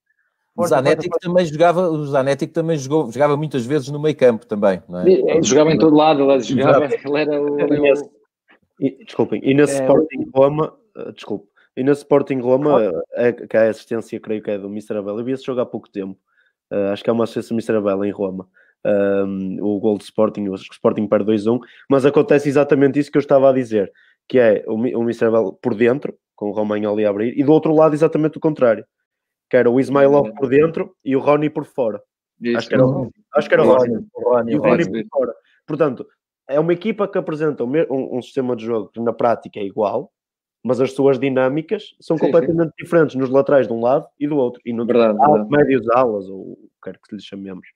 o 0.59 0.67
Zanetti 0.67 1.09
que 1.09 1.19
também 1.21 1.47
jogava, 1.47 1.89
o 1.89 2.05
Zanetti 2.05 2.47
que 2.47 2.53
também 2.53 2.77
jogou, 2.77 3.13
jogava 3.13 3.37
muitas 3.37 3.65
vezes 3.65 3.89
no 3.91 4.01
meio 4.01 4.17
campo 4.17 4.45
também, 4.45 4.83
não 4.89 5.01
é? 5.01 5.09
Ele 5.09 5.43
jogava 5.43 5.71
em 5.71 5.79
todo 5.79 5.95
lado, 5.95 6.31
ele 6.31 6.43
jogava, 6.43 6.85
ele 6.87 7.19
era 7.19 7.41
o... 7.41 8.19
E, 8.81 9.05
desculpem, 9.05 9.41
e 9.45 9.55
na 9.55 9.63
é, 9.63 9.65
Sporting 9.65 10.31
Roma, 10.35 10.75
uh, 10.97 11.13
desculpe, 11.13 11.49
e 11.77 11.85
na 11.85 11.93
Sporting 11.93 12.41
Roma, 12.41 12.93
é, 13.15 13.33
que 13.33 13.57
a 13.57 13.71
assistência 13.71 14.19
creio 14.21 14.43
que 14.43 14.51
é 14.51 14.59
do 14.59 14.67
Mr. 14.67 14.99
Abel, 14.99 15.19
eu 15.19 15.25
vi 15.25 15.33
esse 15.33 15.45
jogo 15.45 15.61
há 15.61 15.67
pouco 15.67 15.89
tempo, 15.89 16.19
uh, 16.73 16.93
acho 16.93 17.05
que 17.05 17.11
é 17.11 17.13
uma 17.13 17.25
assistência 17.25 17.55
do 17.55 17.59
Mr. 17.59 17.77
Abel 17.77 18.05
em 18.05 18.11
Roma, 18.11 18.49
um, 18.85 19.59
o 19.63 19.79
gol 19.79 19.97
de 19.99 20.05
Sporting, 20.05 20.49
o 20.49 20.55
Sporting 20.55 21.07
para 21.07 21.25
2-1, 21.25 21.61
mas 21.89 22.05
acontece 22.05 22.49
exatamente 22.49 22.99
isso 22.99 23.11
que 23.11 23.19
eu 23.19 23.21
estava 23.21 23.51
a 23.51 23.53
dizer, 23.53 23.93
que 24.29 24.39
é 24.39 24.65
o, 24.67 24.75
o 24.75 25.03
Mr. 25.03 25.27
Abel 25.27 25.59
por 25.61 25.75
dentro, 25.75 26.15
com 26.35 26.51
o 26.51 26.53
Romagnoli 26.53 27.05
ali 27.05 27.07
a 27.07 27.11
abrir, 27.11 27.39
e 27.39 27.45
do 27.45 27.53
outro 27.53 27.75
lado 27.75 27.95
exatamente 27.95 28.39
o 28.39 28.41
contrário 28.41 28.85
que 29.49 29.57
era 29.57 29.71
o 29.71 29.81
Ismailov 29.81 30.33
por 30.35 30.49
dentro 30.49 30.95
e 31.05 31.17
o 31.17 31.21
Rony 31.21 31.49
por 31.49 31.65
fora. 31.65 32.01
Isso. 32.41 32.59
Acho 32.59 32.69
que 32.69 32.75
era, 32.75 32.87
o, 32.87 33.11
acho 33.35 33.49
que 33.49 33.55
era 33.55 33.65
o 33.65 33.67
Rony. 33.67 34.07
O 34.15 34.31
Rony, 34.31 34.53
e 34.53 34.57
o 34.57 34.63
Rony 34.63 34.85
por 34.85 35.19
fora. 35.19 35.35
Portanto, 35.67 36.07
é 36.49 36.59
uma 36.61 36.73
equipa 36.73 37.09
que 37.09 37.19
apresenta 37.19 37.65
um, 37.65 38.17
um, 38.17 38.23
sistema 38.23 38.55
de 38.55 38.65
jogo 38.65 38.89
que 38.89 39.01
na 39.01 39.13
prática 39.13 39.59
é 39.59 39.65
igual, 39.65 40.11
mas 40.65 40.81
as 40.81 40.93
suas 40.93 41.19
dinâmicas 41.19 41.95
são 42.01 42.17
sim, 42.17 42.25
completamente 42.25 42.71
sim. 42.71 42.85
diferentes 42.85 43.17
nos 43.17 43.31
laterais 43.31 43.67
de 43.67 43.73
um 43.73 43.81
lado 43.81 44.07
e 44.19 44.27
do 44.27 44.37
outro. 44.37 44.61
E 44.65 44.73
no 44.73 44.87
verdade, 44.87 45.19
verdade. 45.19 45.51
médios 45.51 45.89
alas, 45.91 46.29
ou 46.29 46.53
o 46.53 46.57
que 46.83 46.91
quer 46.91 46.99
que 46.99 47.17
lhe 47.17 47.23
chamemos. 47.23 47.67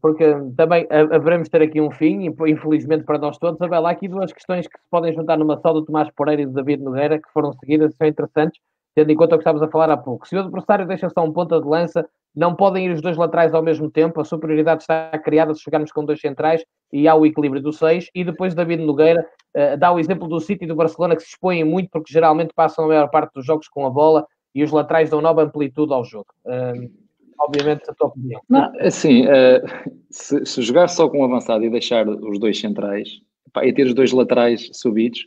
Porque 0.00 0.24
também 0.56 0.86
haveremos 0.90 1.48
ter 1.48 1.62
aqui 1.62 1.80
um 1.80 1.90
fim, 1.90 2.26
infelizmente 2.46 3.04
para 3.04 3.18
nós 3.18 3.38
todos. 3.38 3.60
Há 3.60 3.90
aqui 3.90 4.08
duas 4.08 4.32
questões 4.32 4.66
que 4.66 4.78
se 4.78 4.88
podem 4.90 5.12
juntar 5.12 5.38
numa 5.38 5.58
só 5.58 5.72
do 5.72 5.84
Tomás 5.84 6.08
Pereira 6.10 6.42
e 6.42 6.46
do 6.46 6.52
David 6.52 6.82
Nogueira, 6.82 7.18
que 7.18 7.30
foram 7.32 7.52
seguidas, 7.54 7.94
são 7.96 8.06
interessantes 8.06 8.60
tendo 8.94 9.10
em 9.10 9.16
conta 9.16 9.34
o 9.34 9.38
que 9.38 9.42
estávamos 9.42 9.66
a 9.66 9.70
falar 9.70 9.90
há 9.90 9.96
pouco. 9.96 10.26
Se 10.26 10.36
o 10.36 10.40
adversário 10.40 10.86
deixa 10.86 11.08
só 11.08 11.24
um 11.24 11.32
ponta 11.32 11.60
de 11.60 11.66
lança, 11.66 12.06
não 12.34 12.54
podem 12.54 12.86
ir 12.86 12.92
os 12.92 13.00
dois 13.00 13.16
laterais 13.16 13.54
ao 13.54 13.62
mesmo 13.62 13.90
tempo, 13.90 14.20
a 14.20 14.24
superioridade 14.24 14.82
está 14.82 15.10
criada 15.18 15.54
se 15.54 15.62
chegarmos 15.62 15.92
com 15.92 16.04
dois 16.04 16.20
centrais 16.20 16.64
e 16.92 17.06
há 17.06 17.14
o 17.14 17.26
equilíbrio 17.26 17.62
do 17.62 17.72
seis, 17.72 18.08
e 18.14 18.24
depois 18.24 18.54
David 18.54 18.84
Nogueira 18.84 19.26
uh, 19.56 19.76
dá 19.76 19.92
o 19.92 19.98
exemplo 19.98 20.28
do 20.28 20.40
City 20.40 20.64
e 20.64 20.68
do 20.68 20.76
Barcelona 20.76 21.16
que 21.16 21.22
se 21.22 21.28
expõem 21.28 21.64
muito 21.64 21.90
porque 21.90 22.12
geralmente 22.12 22.52
passam 22.54 22.84
a 22.84 22.88
maior 22.88 23.08
parte 23.08 23.34
dos 23.34 23.46
jogos 23.46 23.68
com 23.68 23.86
a 23.86 23.90
bola 23.90 24.26
e 24.54 24.62
os 24.62 24.70
laterais 24.70 25.10
dão 25.10 25.20
nova 25.20 25.42
amplitude 25.42 25.92
ao 25.92 26.04
jogo. 26.04 26.26
Uh, 26.44 26.90
obviamente, 27.38 27.82
a 27.88 27.94
tua 27.94 28.08
opinião. 28.08 28.40
Não, 28.48 28.72
assim, 28.80 29.26
uh, 29.26 29.92
se, 30.10 30.44
se, 30.46 30.62
jogar 30.62 30.88
só 30.88 31.08
com 31.08 31.20
o 31.20 31.24
avançado 31.24 31.64
e 31.64 31.70
deixar 31.70 32.08
os 32.08 32.38
dois 32.38 32.58
centrais 32.58 33.08
pá, 33.52 33.64
e 33.64 33.72
ter 33.72 33.86
os 33.86 33.94
dois 33.94 34.12
laterais 34.12 34.70
subidos, 34.72 35.24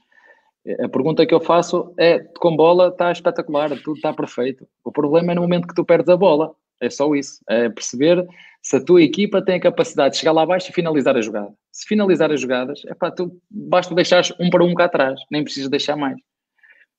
a 0.80 0.90
pergunta 0.90 1.26
que 1.26 1.34
eu 1.34 1.40
faço 1.40 1.94
é: 1.98 2.20
com 2.20 2.56
bola 2.56 2.90
está 2.90 3.12
espetacular, 3.12 3.70
tudo 3.82 3.96
está 3.96 4.14
perfeito. 4.14 4.68
O 4.84 4.92
problema 4.92 5.32
é 5.32 5.36
no 5.36 5.42
momento 5.42 5.68
que 5.68 5.76
tu 5.76 5.86
perdes 5.86 6.10
a 6.10 6.18
bola. 6.18 6.54
É 6.80 6.90
só 6.90 7.14
isso. 7.16 7.40
É 7.50 7.70
perceber 7.70 8.26
se 8.62 8.76
a 8.76 8.84
tua 8.84 9.02
equipa 9.02 9.42
tem 9.42 9.56
a 9.56 9.60
capacidade 9.60 10.14
de 10.14 10.20
chegar 10.20 10.32
lá 10.32 10.44
abaixo 10.44 10.70
e 10.70 10.74
finalizar 10.74 11.16
a 11.16 11.22
jogada. 11.22 11.54
Se 11.72 11.88
finalizar 11.88 12.32
as 12.32 12.42
jogadas, 12.42 12.82
é 12.86 12.94
pá, 12.94 13.10
tu 13.10 13.32
basta 13.50 13.96
deixar 13.96 14.24
um 14.40 14.50
para 14.50 14.64
um 14.64 14.74
cá 14.74 14.86
atrás, 14.86 15.20
nem 15.32 15.44
precisas 15.44 15.70
deixar 15.70 15.96
mais. 15.96 16.18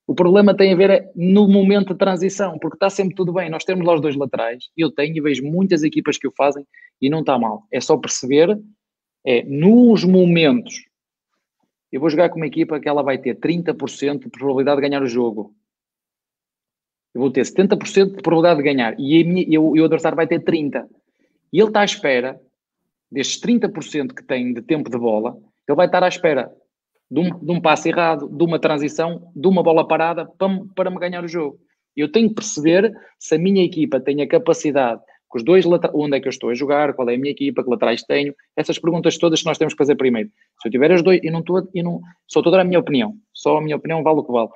O 0.06 0.14
problema 0.14 0.56
tem 0.56 0.72
a 0.72 0.76
ver 0.76 0.90
é 0.90 1.12
no 1.14 1.46
momento 1.46 1.92
de 1.92 1.98
transição, 1.98 2.58
porque 2.58 2.76
está 2.76 2.88
sempre 2.88 3.14
tudo 3.14 3.32
bem. 3.32 3.50
Nós 3.50 3.64
temos 3.64 3.86
lá 3.86 3.94
os 3.94 4.00
dois 4.00 4.16
laterais, 4.16 4.64
eu 4.74 4.90
tenho 4.90 5.14
e 5.14 5.20
vejo 5.20 5.44
muitas 5.44 5.82
equipas 5.82 6.16
que 6.16 6.26
o 6.26 6.32
fazem 6.34 6.64
e 7.00 7.10
não 7.10 7.20
está 7.20 7.38
mal. 7.38 7.64
É 7.70 7.78
só 7.78 7.96
perceber, 7.98 8.58
é 9.26 9.42
nos 9.44 10.04
momentos. 10.04 10.87
Eu 11.90 12.00
vou 12.00 12.10
jogar 12.10 12.28
com 12.28 12.36
uma 12.36 12.46
equipa 12.46 12.78
que 12.78 12.88
ela 12.88 13.02
vai 13.02 13.18
ter 13.18 13.38
30% 13.38 14.24
de 14.24 14.30
probabilidade 14.30 14.80
de 14.80 14.88
ganhar 14.88 15.02
o 15.02 15.06
jogo 15.06 15.54
eu 17.14 17.20
vou 17.20 17.30
ter 17.30 17.42
70% 17.42 18.16
de 18.16 18.22
probabilidade 18.22 18.58
de 18.58 18.62
ganhar 18.62 18.94
e, 18.98 19.24
minha, 19.24 19.44
e, 19.48 19.58
o, 19.58 19.76
e 19.76 19.80
o 19.80 19.84
adversário 19.84 20.14
vai 20.16 20.26
ter 20.26 20.40
30%. 20.40 20.86
E 21.52 21.58
ele 21.58 21.68
está 21.68 21.80
à 21.80 21.84
espera 21.84 22.40
destes 23.10 23.40
30% 23.40 24.14
que 24.14 24.22
tem 24.22 24.52
de 24.52 24.62
tempo 24.62 24.90
de 24.90 24.98
bola, 24.98 25.36
ele 25.66 25.76
vai 25.76 25.86
estar 25.86 26.02
à 26.02 26.08
espera 26.08 26.52
de 27.10 27.20
um, 27.20 27.44
de 27.44 27.50
um 27.50 27.60
passe 27.60 27.88
errado, 27.88 28.28
de 28.28 28.44
uma 28.44 28.58
transição, 28.58 29.32
de 29.34 29.48
uma 29.48 29.62
bola 29.62 29.88
parada 29.88 30.26
para, 30.26 30.60
para 30.76 30.90
me 30.90 30.98
ganhar 30.98 31.24
o 31.24 31.28
jogo. 31.28 31.58
Eu 31.96 32.12
tenho 32.12 32.28
que 32.28 32.36
perceber 32.36 32.92
se 33.18 33.34
a 33.34 33.38
minha 33.38 33.64
equipa 33.64 33.98
tem 33.98 34.22
a 34.22 34.28
capacidade, 34.28 35.00
com 35.28 35.38
os 35.38 35.44
dois 35.44 35.64
onde 35.66 36.16
é 36.16 36.20
que 36.20 36.26
eu 36.26 36.30
estou 36.30 36.50
a 36.50 36.54
jogar, 36.54 36.94
qual 36.94 37.08
é 37.10 37.14
a 37.14 37.18
minha 37.18 37.30
equipa, 37.30 37.62
que 37.62 37.70
laterais 37.70 38.02
tenho, 38.02 38.34
essas 38.56 38.78
perguntas 38.78 39.18
todas 39.18 39.40
que 39.40 39.46
nós 39.46 39.58
temos 39.58 39.74
que 39.74 39.78
fazer 39.78 39.94
primeiro. 39.94 40.30
Se 40.62 40.68
eu 40.68 40.72
tiver 40.72 40.90
as 40.90 41.02
dois, 41.02 41.20
eu 41.22 41.30
não 41.30 41.40
estou, 41.40 41.68
eu 41.74 41.84
não, 41.84 42.00
só 42.26 42.40
estou 42.40 42.52
a 42.52 42.56
dar 42.56 42.62
a 42.62 42.64
minha 42.64 42.80
opinião, 42.80 43.14
só 43.32 43.58
a 43.58 43.60
minha 43.60 43.76
opinião 43.76 44.02
vale 44.02 44.20
o 44.20 44.24
que 44.24 44.32
vale. 44.32 44.48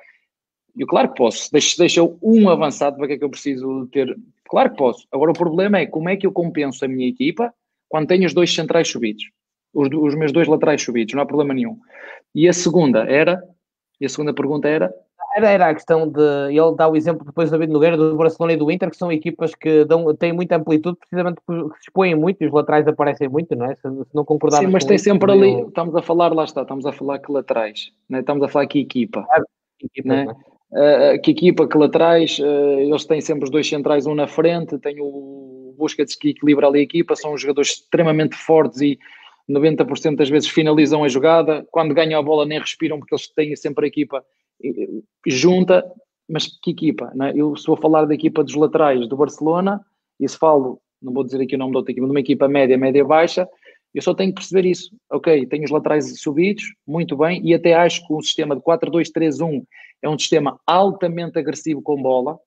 Eu, 0.77 0.87
claro 0.87 1.09
que 1.09 1.15
posso. 1.15 1.51
Deixa, 1.51 1.77
deixa 1.77 2.01
um 2.21 2.49
avançado 2.49 2.97
para 2.97 3.07
que 3.07 3.13
é 3.13 3.17
que 3.17 3.23
eu 3.23 3.29
preciso 3.29 3.87
ter. 3.91 4.17
Claro 4.45 4.71
que 4.71 4.77
posso. 4.77 5.07
Agora, 5.11 5.31
o 5.31 5.35
problema 5.35 5.77
é 5.77 5.85
como 5.85 6.09
é 6.09 6.17
que 6.17 6.25
eu 6.25 6.31
compenso 6.31 6.83
a 6.83 6.87
minha 6.87 7.07
equipa 7.07 7.53
quando 7.87 8.07
tenho 8.07 8.25
os 8.25 8.33
dois 8.33 8.53
centrais 8.53 8.87
subidos. 8.87 9.23
Os, 9.73 9.87
os 9.91 10.15
meus 10.15 10.31
dois 10.31 10.47
laterais 10.47 10.81
subidos. 10.81 11.13
Não 11.13 11.21
há 11.21 11.25
problema 11.25 11.53
nenhum. 11.53 11.79
E 12.33 12.47
a 12.47 12.53
segunda 12.53 13.03
era. 13.03 13.41
E 14.01 14.05
a 14.05 14.09
segunda 14.09 14.33
pergunta 14.33 14.67
era. 14.67 14.91
Era, 15.35 15.49
era 15.49 15.69
a 15.69 15.73
questão 15.73 16.07
de. 16.07 16.21
Ele 16.49 16.75
dá 16.75 16.87
o 16.87 16.95
exemplo 16.95 17.25
depois 17.25 17.49
do 17.49 17.53
David 17.57 17.73
Nogueira, 17.73 17.97
do 17.97 18.15
Barcelona 18.15 18.53
e 18.53 18.57
do 18.57 18.69
Inter, 18.71 18.89
que 18.89 18.97
são 18.97 19.11
equipas 19.11 19.55
que 19.55 19.83
dão, 19.85 20.13
têm 20.15 20.31
muita 20.31 20.57
amplitude, 20.57 20.97
precisamente 20.97 21.41
porque 21.45 21.75
se 21.75 21.87
expõem 21.87 22.13
muito 22.13 22.43
e 22.43 22.47
os 22.47 22.53
laterais 22.53 22.87
aparecem 22.87 23.27
muito, 23.27 23.55
não 23.55 23.65
é? 23.65 23.75
Se, 23.75 23.81
se 23.81 24.15
não 24.15 24.23
concordarmos. 24.23 24.67
Sim, 24.67 24.71
mas 24.71 24.85
tem 24.85 24.97
sempre 24.97 25.31
ali. 25.31 25.61
Estamos 25.61 25.95
a 25.95 26.01
falar, 26.01 26.31
lá 26.33 26.43
está, 26.43 26.61
estamos 26.61 26.85
a 26.85 26.91
falar 26.91 27.17
que 27.19 27.31
laterais, 27.31 27.91
né? 28.07 28.19
estamos 28.19 28.43
a 28.43 28.47
falar 28.47 28.67
que 28.67 28.79
equipa. 28.79 29.25
Ah, 29.31 29.41
equipa 29.81 30.07
né? 30.07 30.27
Uh, 30.71 31.21
que 31.21 31.31
equipa, 31.31 31.67
que 31.67 31.77
laterais, 31.77 32.39
uh, 32.39 32.79
eles 32.79 33.05
têm 33.05 33.21
sempre 33.21 33.45
os 33.45 33.51
dois 33.51 33.67
centrais, 33.67 34.05
um 34.07 34.15
na 34.15 34.27
frente, 34.27 34.77
tem 34.79 34.97
o 34.99 35.75
Busquets 35.77 36.15
que 36.15 36.29
equilibra 36.29 36.67
ali 36.67 36.79
a 36.79 36.83
equipa, 36.83 37.15
são 37.15 37.37
jogadores 37.37 37.71
extremamente 37.71 38.35
fortes 38.35 38.81
e 38.81 38.99
90% 39.49 40.15
das 40.15 40.29
vezes 40.29 40.49
finalizam 40.49 41.03
a 41.03 41.07
jogada, 41.07 41.65
quando 41.71 41.93
ganham 41.93 42.19
a 42.19 42.23
bola 42.23 42.45
nem 42.45 42.59
respiram 42.59 42.97
porque 42.97 43.13
eles 43.13 43.27
têm 43.27 43.55
sempre 43.55 43.85
a 43.85 43.87
equipa 43.87 44.23
junta, 45.27 45.83
mas 46.29 46.47
que 46.61 46.71
equipa? 46.71 47.11
Né? 47.15 47.33
Eu 47.35 47.55
se 47.55 47.67
vou 47.67 47.77
falar 47.77 48.05
da 48.05 48.13
equipa 48.13 48.43
dos 48.43 48.55
laterais 48.55 49.07
do 49.07 49.17
Barcelona, 49.17 49.81
e 50.19 50.27
se 50.27 50.37
falo, 50.37 50.79
não 51.01 51.13
vou 51.13 51.23
dizer 51.23 51.41
aqui 51.41 51.55
o 51.55 51.57
nome 51.57 51.73
da 51.73 51.79
outra 51.79 51.91
equipa, 51.91 52.07
de 52.07 52.11
uma 52.11 52.19
equipa 52.19 52.47
média, 52.47 52.77
média-baixa, 52.77 53.47
eu 53.93 54.01
só 54.01 54.13
tenho 54.13 54.31
que 54.31 54.41
perceber 54.41 54.67
isso. 54.67 54.95
Ok, 55.11 55.45
tenho 55.47 55.63
os 55.63 55.71
laterais 55.71 56.19
subidos, 56.19 56.63
muito 56.87 57.15
bem, 57.15 57.41
e 57.45 57.53
até 57.53 57.73
acho 57.73 58.05
que 58.07 58.13
o 58.13 58.21
sistema 58.21 58.55
de 58.55 58.61
4-2-3-1 58.61 59.63
é 60.01 60.09
um 60.09 60.17
sistema 60.17 60.59
altamente 60.65 61.37
agressivo 61.37 61.81
com 61.81 62.01
bola, 62.01 62.39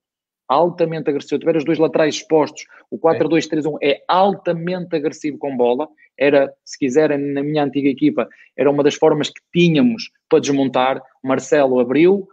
altamente 0.48 1.10
agressivo. 1.10 1.38
Tiver 1.38 1.56
os 1.56 1.64
dois 1.64 1.78
laterais 1.78 2.16
expostos, 2.16 2.64
o 2.90 2.98
4-2-3-1 2.98 3.76
é 3.82 4.02
altamente 4.08 4.94
agressivo 4.96 5.38
com 5.38 5.56
bola. 5.56 5.88
Era, 6.18 6.52
se 6.64 6.78
quiserem, 6.78 7.18
na 7.18 7.42
minha 7.42 7.64
antiga 7.64 7.88
equipa, 7.88 8.28
era 8.56 8.70
uma 8.70 8.82
das 8.82 8.94
formas 8.94 9.28
que 9.28 9.40
tínhamos 9.52 10.10
para 10.28 10.40
desmontar. 10.40 11.02
Marcelo 11.22 11.80
abriu, 11.80 12.28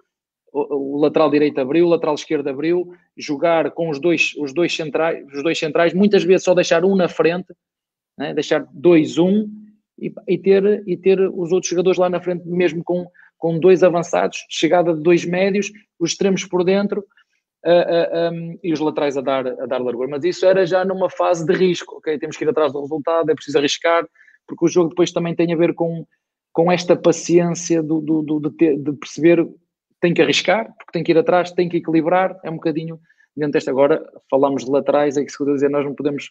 o, 0.52 0.96
o 0.96 1.02
lateral 1.02 1.30
direito 1.30 1.60
abriu, 1.60 1.86
o 1.86 1.90
lateral 1.90 2.16
esquerdo 2.16 2.48
abriu, 2.48 2.94
jogar 3.18 3.72
com 3.72 3.90
os 3.90 4.00
dois, 4.00 4.34
os 4.38 4.54
dois, 4.54 4.74
centrais, 4.76 5.26
os 5.34 5.44
dois 5.44 5.58
centrais, 5.58 5.94
muitas 5.94 6.24
vezes 6.24 6.44
só 6.44 6.54
deixar 6.54 6.86
um 6.86 6.96
na 6.96 7.10
frente, 7.10 7.54
né? 8.18 8.34
deixar 8.34 8.66
dois, 8.72 9.18
um, 9.18 9.50
e, 10.00 10.14
e, 10.28 10.38
ter, 10.38 10.84
e 10.88 10.96
ter 10.96 11.20
os 11.20 11.52
outros 11.52 11.70
jogadores 11.70 11.98
lá 11.98 12.10
na 12.10 12.22
frente, 12.22 12.48
mesmo 12.48 12.84
com 12.84 13.06
com 13.44 13.60
dois 13.60 13.84
avançados, 13.84 14.46
chegada 14.50 14.94
de 14.94 15.04
dois 15.04 15.26
médios, 15.26 15.70
os 16.00 16.12
extremos 16.12 16.46
por 16.46 16.64
dentro 16.64 17.04
um, 17.66 18.60
e 18.62 18.74
os 18.74 18.80
laterais 18.80 19.18
a 19.18 19.22
dar, 19.22 19.48
a 19.48 19.66
dar 19.66 19.82
largura. 19.82 20.10
Mas 20.10 20.24
isso 20.24 20.46
era 20.46 20.66
já 20.66 20.84
numa 20.84 21.10
fase 21.10 21.46
de 21.46 21.54
risco, 21.54 21.98
ok? 21.98 22.18
Temos 22.20 22.38
que 22.38 22.44
ir 22.44 22.50
atrás 22.50 22.74
do 22.74 22.82
resultado, 22.82 23.30
é 23.30 23.36
preciso 23.36 23.58
arriscar, 23.58 24.06
porque 24.48 24.66
o 24.66 24.68
jogo 24.68 24.90
depois 24.90 25.12
também 25.12 25.36
tem 25.36 25.54
a 25.54 25.58
ver 25.58 25.74
com, 25.74 26.06
com 26.52 26.72
esta 26.72 26.96
paciência 26.96 27.82
do, 27.82 28.02
do, 28.02 28.22
do 28.22 28.40
de, 28.40 28.58
ter, 28.58 28.78
de, 28.78 28.92
perceber 28.94 29.48
tem 30.02 30.14
que 30.14 30.22
arriscar, 30.22 30.66
porque 30.78 30.92
tem 30.92 31.04
que 31.04 31.12
ir 31.12 31.18
atrás, 31.18 31.52
tem 31.52 31.70
que 31.70 31.78
equilibrar, 31.78 32.38
é 32.44 32.50
um 32.50 32.56
bocadinho 32.56 33.00
dentro 33.36 33.54
desta. 33.54 33.72
Agora, 33.72 34.04
falamos 34.30 34.66
de 34.66 34.72
laterais, 34.72 35.16
é 35.16 35.24
que 35.24 35.32
se 35.32 35.42
eu 35.42 35.54
dizer, 35.54 35.70
nós 35.70 35.86
não 35.86 35.96
podemos, 35.96 36.30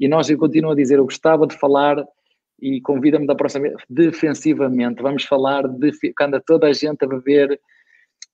e 0.00 0.08
nós, 0.08 0.28
eu 0.28 0.38
continuo 0.38 0.72
a 0.72 0.74
dizer, 0.74 0.98
eu 0.98 1.04
gostava 1.04 1.46
de 1.46 1.56
falar 1.56 2.04
e 2.60 2.80
convida-me 2.80 3.26
da 3.26 3.34
próxima 3.34 3.68
vez 3.68 3.76
defensivamente. 3.88 5.02
Vamos 5.02 5.24
falar 5.24 5.68
de 5.68 5.92
quando 6.16 6.40
toda 6.40 6.66
a 6.66 6.72
gente 6.72 7.04
a 7.04 7.08
beber 7.08 7.60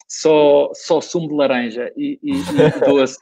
só, 0.08 0.70
só 0.74 1.00
sumo 1.00 1.28
de 1.28 1.34
laranja 1.34 1.92
e, 1.96 2.18
e, 2.22 2.32
e 2.32 2.80
doce. 2.84 3.18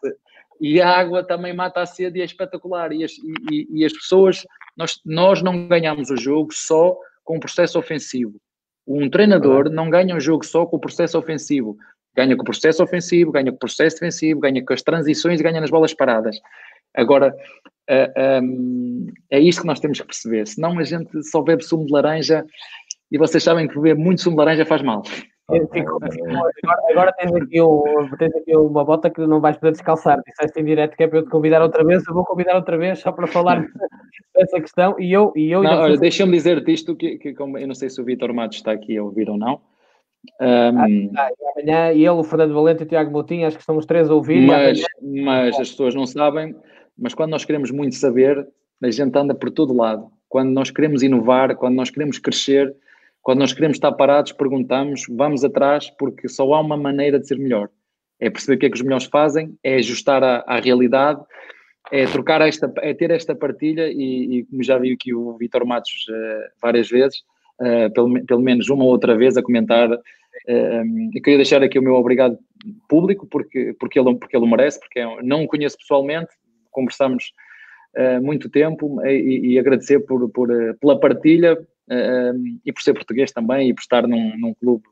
E 0.60 0.80
a 0.80 0.88
água 0.88 1.22
também 1.22 1.52
mata 1.52 1.82
a 1.82 1.86
sede 1.86 2.18
e 2.18 2.22
é 2.22 2.24
espetacular. 2.24 2.92
E 2.92 3.04
as, 3.04 3.12
e, 3.50 3.68
e 3.70 3.84
as 3.84 3.92
pessoas, 3.92 4.46
nós, 4.76 5.00
nós 5.04 5.42
não 5.42 5.68
ganhamos 5.68 6.10
o 6.10 6.16
jogo 6.16 6.54
só 6.54 6.96
com 7.24 7.36
o 7.36 7.40
processo 7.40 7.78
ofensivo. 7.78 8.36
Um 8.86 9.10
treinador 9.10 9.68
não 9.68 9.90
ganha 9.90 10.14
um 10.14 10.20
jogo 10.20 10.46
só 10.46 10.64
com 10.64 10.76
o 10.76 10.80
processo 10.80 11.18
ofensivo. 11.18 11.76
Ganha 12.14 12.34
com 12.34 12.42
o 12.42 12.46
processo 12.46 12.82
ofensivo, 12.82 13.32
ganha 13.32 13.50
com 13.50 13.56
o 13.56 13.58
processo 13.58 13.96
defensivo, 13.96 14.40
ganha 14.40 14.64
com 14.64 14.72
as 14.72 14.80
transições 14.80 15.40
e 15.40 15.42
ganha 15.42 15.60
nas 15.60 15.70
bolas 15.70 15.92
paradas. 15.92 16.38
Agora, 16.94 17.36
ah, 17.88 18.40
um, 18.42 19.06
é 19.30 19.38
isto 19.38 19.60
que 19.60 19.66
nós 19.66 19.80
temos 19.80 20.00
que 20.00 20.06
perceber. 20.06 20.46
Senão 20.46 20.78
a 20.78 20.84
gente 20.84 21.22
só 21.24 21.42
bebe 21.42 21.62
sumo 21.62 21.84
de 21.84 21.92
laranja 21.92 22.46
e 23.10 23.18
vocês 23.18 23.42
sabem 23.42 23.68
que 23.68 23.74
beber 23.74 23.96
muito 23.96 24.22
sumo 24.22 24.36
de 24.36 24.44
laranja 24.44 24.64
faz 24.64 24.82
mal. 24.82 25.02
Agora, 25.48 26.82
agora 26.90 27.12
tens, 27.12 27.34
aqui 27.34 27.60
o, 27.60 27.84
tens 28.18 28.34
aqui 28.34 28.56
uma 28.56 28.84
bota 28.84 29.08
que 29.08 29.24
não 29.26 29.40
vais 29.40 29.56
poder 29.56 29.72
descalçar. 29.72 30.20
Disseste 30.26 30.60
em 30.60 30.64
direto 30.64 30.96
que 30.96 31.04
é 31.04 31.08
para 31.08 31.18
eu 31.18 31.22
te 31.22 31.30
convidar 31.30 31.62
outra 31.62 31.84
vez. 31.84 32.04
Eu 32.06 32.14
vou 32.14 32.24
convidar 32.24 32.56
outra 32.56 32.76
vez 32.76 32.98
só 32.98 33.12
para 33.12 33.26
falar 33.26 33.64
dessa 34.34 34.60
questão. 34.60 34.96
E 34.98 35.12
eu. 35.12 35.32
E 35.36 35.50
eu 35.50 35.62
não, 35.62 35.82
olha, 35.82 35.96
deixa-me 35.96 36.32
dizer-te 36.32 36.72
isto: 36.72 36.96
que, 36.96 37.18
que 37.18 37.32
como, 37.34 37.58
eu 37.58 37.66
não 37.66 37.74
sei 37.74 37.88
se 37.88 38.00
o 38.00 38.04
Vitor 38.04 38.32
Matos 38.34 38.58
está 38.58 38.72
aqui 38.72 38.96
a 38.96 39.04
ouvir 39.04 39.30
ou 39.30 39.38
não. 39.38 39.60
Um, 40.40 41.12
ah, 41.16 41.30
amanhã 41.54 41.92
ele, 41.92 42.08
o 42.08 42.24
Fernando 42.24 42.52
Valente 42.52 42.82
e 42.82 42.86
o 42.86 42.88
Tiago 42.88 43.12
Moutinho, 43.12 43.46
acho 43.46 43.56
que 43.56 43.62
estão 43.62 43.76
os 43.76 43.86
três 43.86 44.10
a 44.10 44.14
ouvir. 44.14 44.44
Mas, 44.44 44.82
amanhã... 45.00 45.24
mas 45.24 45.60
as 45.60 45.70
pessoas 45.70 45.94
não 45.94 46.06
sabem 46.06 46.56
mas 46.98 47.14
quando 47.14 47.30
nós 47.30 47.44
queremos 47.44 47.70
muito 47.70 47.94
saber, 47.94 48.46
a 48.82 48.90
gente 48.90 49.16
anda 49.18 49.34
por 49.34 49.50
todo 49.50 49.76
lado. 49.76 50.10
Quando 50.28 50.50
nós 50.50 50.70
queremos 50.70 51.02
inovar, 51.02 51.54
quando 51.56 51.74
nós 51.74 51.90
queremos 51.90 52.18
crescer, 52.18 52.74
quando 53.26 53.40
nós 53.40 53.52
queremos 53.52 53.76
estar 53.76 53.90
parados, 53.90 54.30
perguntamos, 54.30 55.04
vamos 55.10 55.42
atrás, 55.42 55.90
porque 55.98 56.28
só 56.28 56.44
há 56.54 56.60
uma 56.60 56.76
maneira 56.76 57.18
de 57.18 57.26
ser 57.26 57.36
melhor. 57.36 57.68
É 58.20 58.30
perceber 58.30 58.54
o 58.54 58.58
que 58.60 58.66
é 58.66 58.70
que 58.70 58.76
os 58.76 58.82
melhores 58.82 59.06
fazem, 59.06 59.58
é 59.64 59.74
ajustar 59.74 60.22
à, 60.22 60.44
à 60.46 60.60
realidade, 60.60 61.20
é 61.90 62.06
trocar 62.06 62.40
esta, 62.42 62.72
é 62.82 62.94
ter 62.94 63.10
esta 63.10 63.34
partilha 63.34 63.88
e, 63.90 64.38
e 64.38 64.44
como 64.44 64.62
já 64.62 64.78
viu 64.78 64.94
aqui 64.94 65.12
o 65.12 65.36
Vitor 65.38 65.66
Matos 65.66 66.06
uh, 66.08 66.52
várias 66.62 66.88
vezes, 66.88 67.18
uh, 67.60 67.92
pelo, 67.92 68.24
pelo 68.26 68.42
menos 68.42 68.70
uma 68.70 68.84
ou 68.84 68.90
outra 68.90 69.16
vez 69.16 69.36
a 69.36 69.42
comentar, 69.42 69.90
uh, 69.90 70.00
eu 71.12 71.20
queria 71.20 71.38
deixar 71.38 71.64
aqui 71.64 71.80
o 71.80 71.82
meu 71.82 71.94
obrigado 71.94 72.38
público 72.88 73.26
porque, 73.26 73.74
porque, 73.80 73.98
ele, 73.98 74.14
porque 74.14 74.36
ele 74.36 74.46
merece, 74.46 74.78
porque 74.78 75.00
eu 75.00 75.20
não 75.20 75.42
o 75.42 75.48
conheço 75.48 75.76
pessoalmente, 75.78 76.30
conversamos 76.70 77.32
muito 78.22 78.50
tempo 78.50 79.02
e, 79.06 79.54
e 79.54 79.58
agradecer 79.58 80.00
por, 80.00 80.28
por, 80.28 80.48
pela 80.78 81.00
partilha 81.00 81.58
e 82.64 82.72
por 82.72 82.82
ser 82.82 82.94
português 82.94 83.32
também 83.32 83.70
e 83.70 83.74
por 83.74 83.80
estar 83.80 84.06
num, 84.06 84.36
num 84.38 84.54
clube 84.54 84.84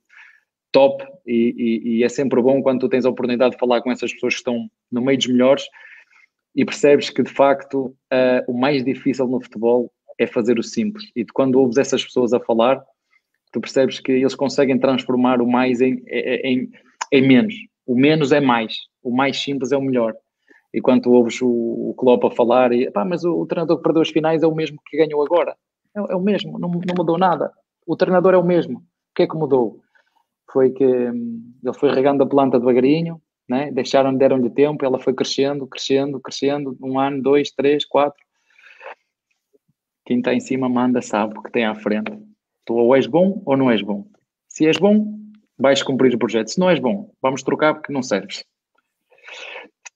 top 0.71 1.05
e, 1.27 1.55
e, 1.57 1.99
e, 1.99 2.05
é 2.05 2.09
sempre 2.09 2.43
bom 2.43 2.61
quando 2.61 2.81
tu 2.81 2.89
tens 2.89 3.05
a 3.05 3.11
oportunidade 3.11 3.53
de 3.53 3.61
falar 3.61 3.81
com 3.81 3.93
essas 3.93 4.12
pessoas 4.12 4.35
que 4.35 4.41
estão 4.41 4.69
no 4.91 5.01
meio 5.01 5.16
dos 5.16 5.29
melhores 5.29 5.65
e 6.55 6.65
percebes 6.65 7.11
que 7.11 7.23
de 7.23 7.31
facto 7.31 7.87
uh, 8.12 8.43
o 8.49 8.59
mais 8.59 8.85
difícil 8.85 9.27
no 9.27 9.41
futebol 9.41 9.93
é 10.19 10.27
fazer 10.27 10.59
o 10.59 10.62
simples. 10.62 11.11
E 11.15 11.25
quando 11.25 11.61
ouves 11.61 11.77
essas 11.79 12.05
pessoas 12.05 12.33
a 12.33 12.41
falar, 12.41 12.83
tu 13.53 13.61
percebes 13.61 14.01
que 14.01 14.12
eles 14.12 14.35
conseguem 14.35 14.79
transformar 14.79 15.41
o 15.41 15.47
mais 15.47 15.81
em, 15.81 16.03
em, 16.09 16.71
em 17.12 17.27
menos. 17.27 17.55
O 17.87 17.95
menos 17.97 18.33
é 18.33 18.41
mais, 18.41 18.77
o 19.03 19.15
mais 19.15 19.39
simples 19.39 19.73
é 19.73 19.77
o 19.77 19.83
melhor. 19.83 20.15
E 20.73 20.81
quando 20.81 21.12
ouves 21.12 21.41
o, 21.41 21.49
o 21.49 21.95
Klopp 21.97 22.25
a 22.25 22.31
falar, 22.31 22.73
e, 22.73 22.91
pá, 22.91 23.05
mas 23.05 23.25
o, 23.25 23.33
o, 23.33 23.47
treinador 23.47 23.77
que 23.77 23.83
perdeu 23.85 24.03
as 24.03 24.11
finais 24.11 24.43
é 24.43 24.47
o 24.47 24.55
mesmo 24.55 24.79
que 24.87 24.97
ganhou 24.97 25.25
agora. 25.25 25.57
É, 25.95 26.12
é 26.12 26.16
o 26.16 26.21
mesmo, 26.21 26.59
não, 26.59 26.69
não 26.69 26.95
mudou 26.97 27.19
nada. 27.19 27.53
O 27.87 27.97
treinador 27.97 28.35
é 28.35 28.39
o 28.39 28.45
mesmo. 28.45 28.79
O 28.79 29.15
que 29.15 29.23
é 29.23 29.27
que 29.27 29.37
mudou? 29.37 29.81
Foi 30.53 30.71
que 30.71 30.85
hum, 30.85 31.53
ele 31.62 31.75
foi 31.75 31.93
regando 31.93 32.23
a 32.23 32.27
planta 32.27 32.59
devagarinho, 32.59 33.21
né? 33.49 33.71
deixaram 33.71 34.15
deram-lhe 34.15 34.51
tempo, 34.51 34.85
ela 34.85 34.99
foi 34.99 35.15
crescendo, 35.15 35.66
crescendo, 35.66 36.21
crescendo, 36.21 36.77
um 36.83 36.99
ano, 36.99 37.23
dois, 37.23 37.51
três, 37.51 37.85
quatro. 37.85 38.23
Quem 40.05 40.19
está 40.19 40.35
em 40.35 40.41
cima 40.41 40.69
manda, 40.69 41.01
sabe 41.01 41.39
o 41.39 41.43
que 41.43 41.51
tem 41.51 41.65
à 41.65 41.75
frente. 41.75 42.12
Tu 42.66 42.75
ou 42.75 42.95
és 42.95 43.07
bom 43.07 43.43
ou 43.45 43.57
não 43.57 43.71
és 43.71 43.83
bom. 43.83 44.07
Se 44.49 44.66
és 44.66 44.79
bom, 44.79 45.19
vais 45.59 45.83
cumprir 45.83 46.15
o 46.15 46.19
projeto. 46.19 46.49
Se 46.49 46.59
não 46.59 46.71
és 46.71 46.79
bom, 46.79 47.11
vamos 47.23 47.43
trocar 47.43 47.75
porque 47.75 47.93
não 47.93 48.03
serves. 48.03 48.45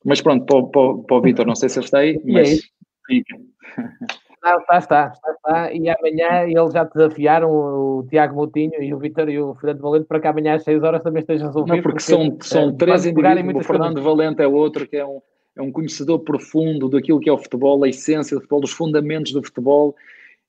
Mas 0.04 0.20
pronto, 0.20 0.46
para, 0.46 0.62
para, 0.66 1.02
para 1.04 1.16
o 1.16 1.22
Vitor, 1.22 1.46
não 1.46 1.54
sei 1.54 1.68
se 1.68 1.78
eu 1.78 1.82
sei, 1.82 2.16
é 2.16 2.20
mas 2.24 2.60
fica. 3.06 3.38
Não, 4.42 4.58
está, 4.58 4.78
está, 4.78 5.12
está, 5.12 5.30
está. 5.32 5.72
E 5.72 5.88
amanhã 5.88 6.44
eles 6.44 6.72
já 6.72 6.84
desafiaram 6.84 7.50
o 7.50 8.06
Tiago 8.08 8.36
Moutinho 8.36 8.82
e 8.82 8.94
o 8.94 8.98
Vitor 8.98 9.28
e 9.28 9.40
o 9.40 9.54
Fernando 9.54 9.82
Valente 9.82 10.06
para 10.06 10.20
que 10.20 10.26
amanhã 10.26 10.54
às 10.54 10.64
6 10.64 10.82
horas 10.82 11.02
também 11.02 11.20
estejam 11.20 11.48
resolvidos. 11.48 11.76
Não, 11.76 11.82
porque, 11.82 11.98
porque 11.98 12.02
são, 12.02 12.38
são 12.40 12.70
é, 12.70 12.72
três 12.72 13.06
indivíduos. 13.06 13.64
O 13.64 13.66
Fernando 13.66 14.02
Valente 14.02 14.42
é 14.42 14.46
outro 14.46 14.86
que 14.86 14.96
é 14.96 15.04
um, 15.04 15.20
é 15.56 15.62
um 15.62 15.72
conhecedor 15.72 16.20
profundo 16.20 16.88
daquilo 16.88 17.20
que 17.20 17.28
é 17.28 17.32
o 17.32 17.38
futebol, 17.38 17.82
a 17.82 17.88
essência 17.88 18.36
do 18.36 18.40
futebol, 18.40 18.60
dos 18.60 18.72
fundamentos 18.72 19.32
do 19.32 19.42
futebol. 19.42 19.94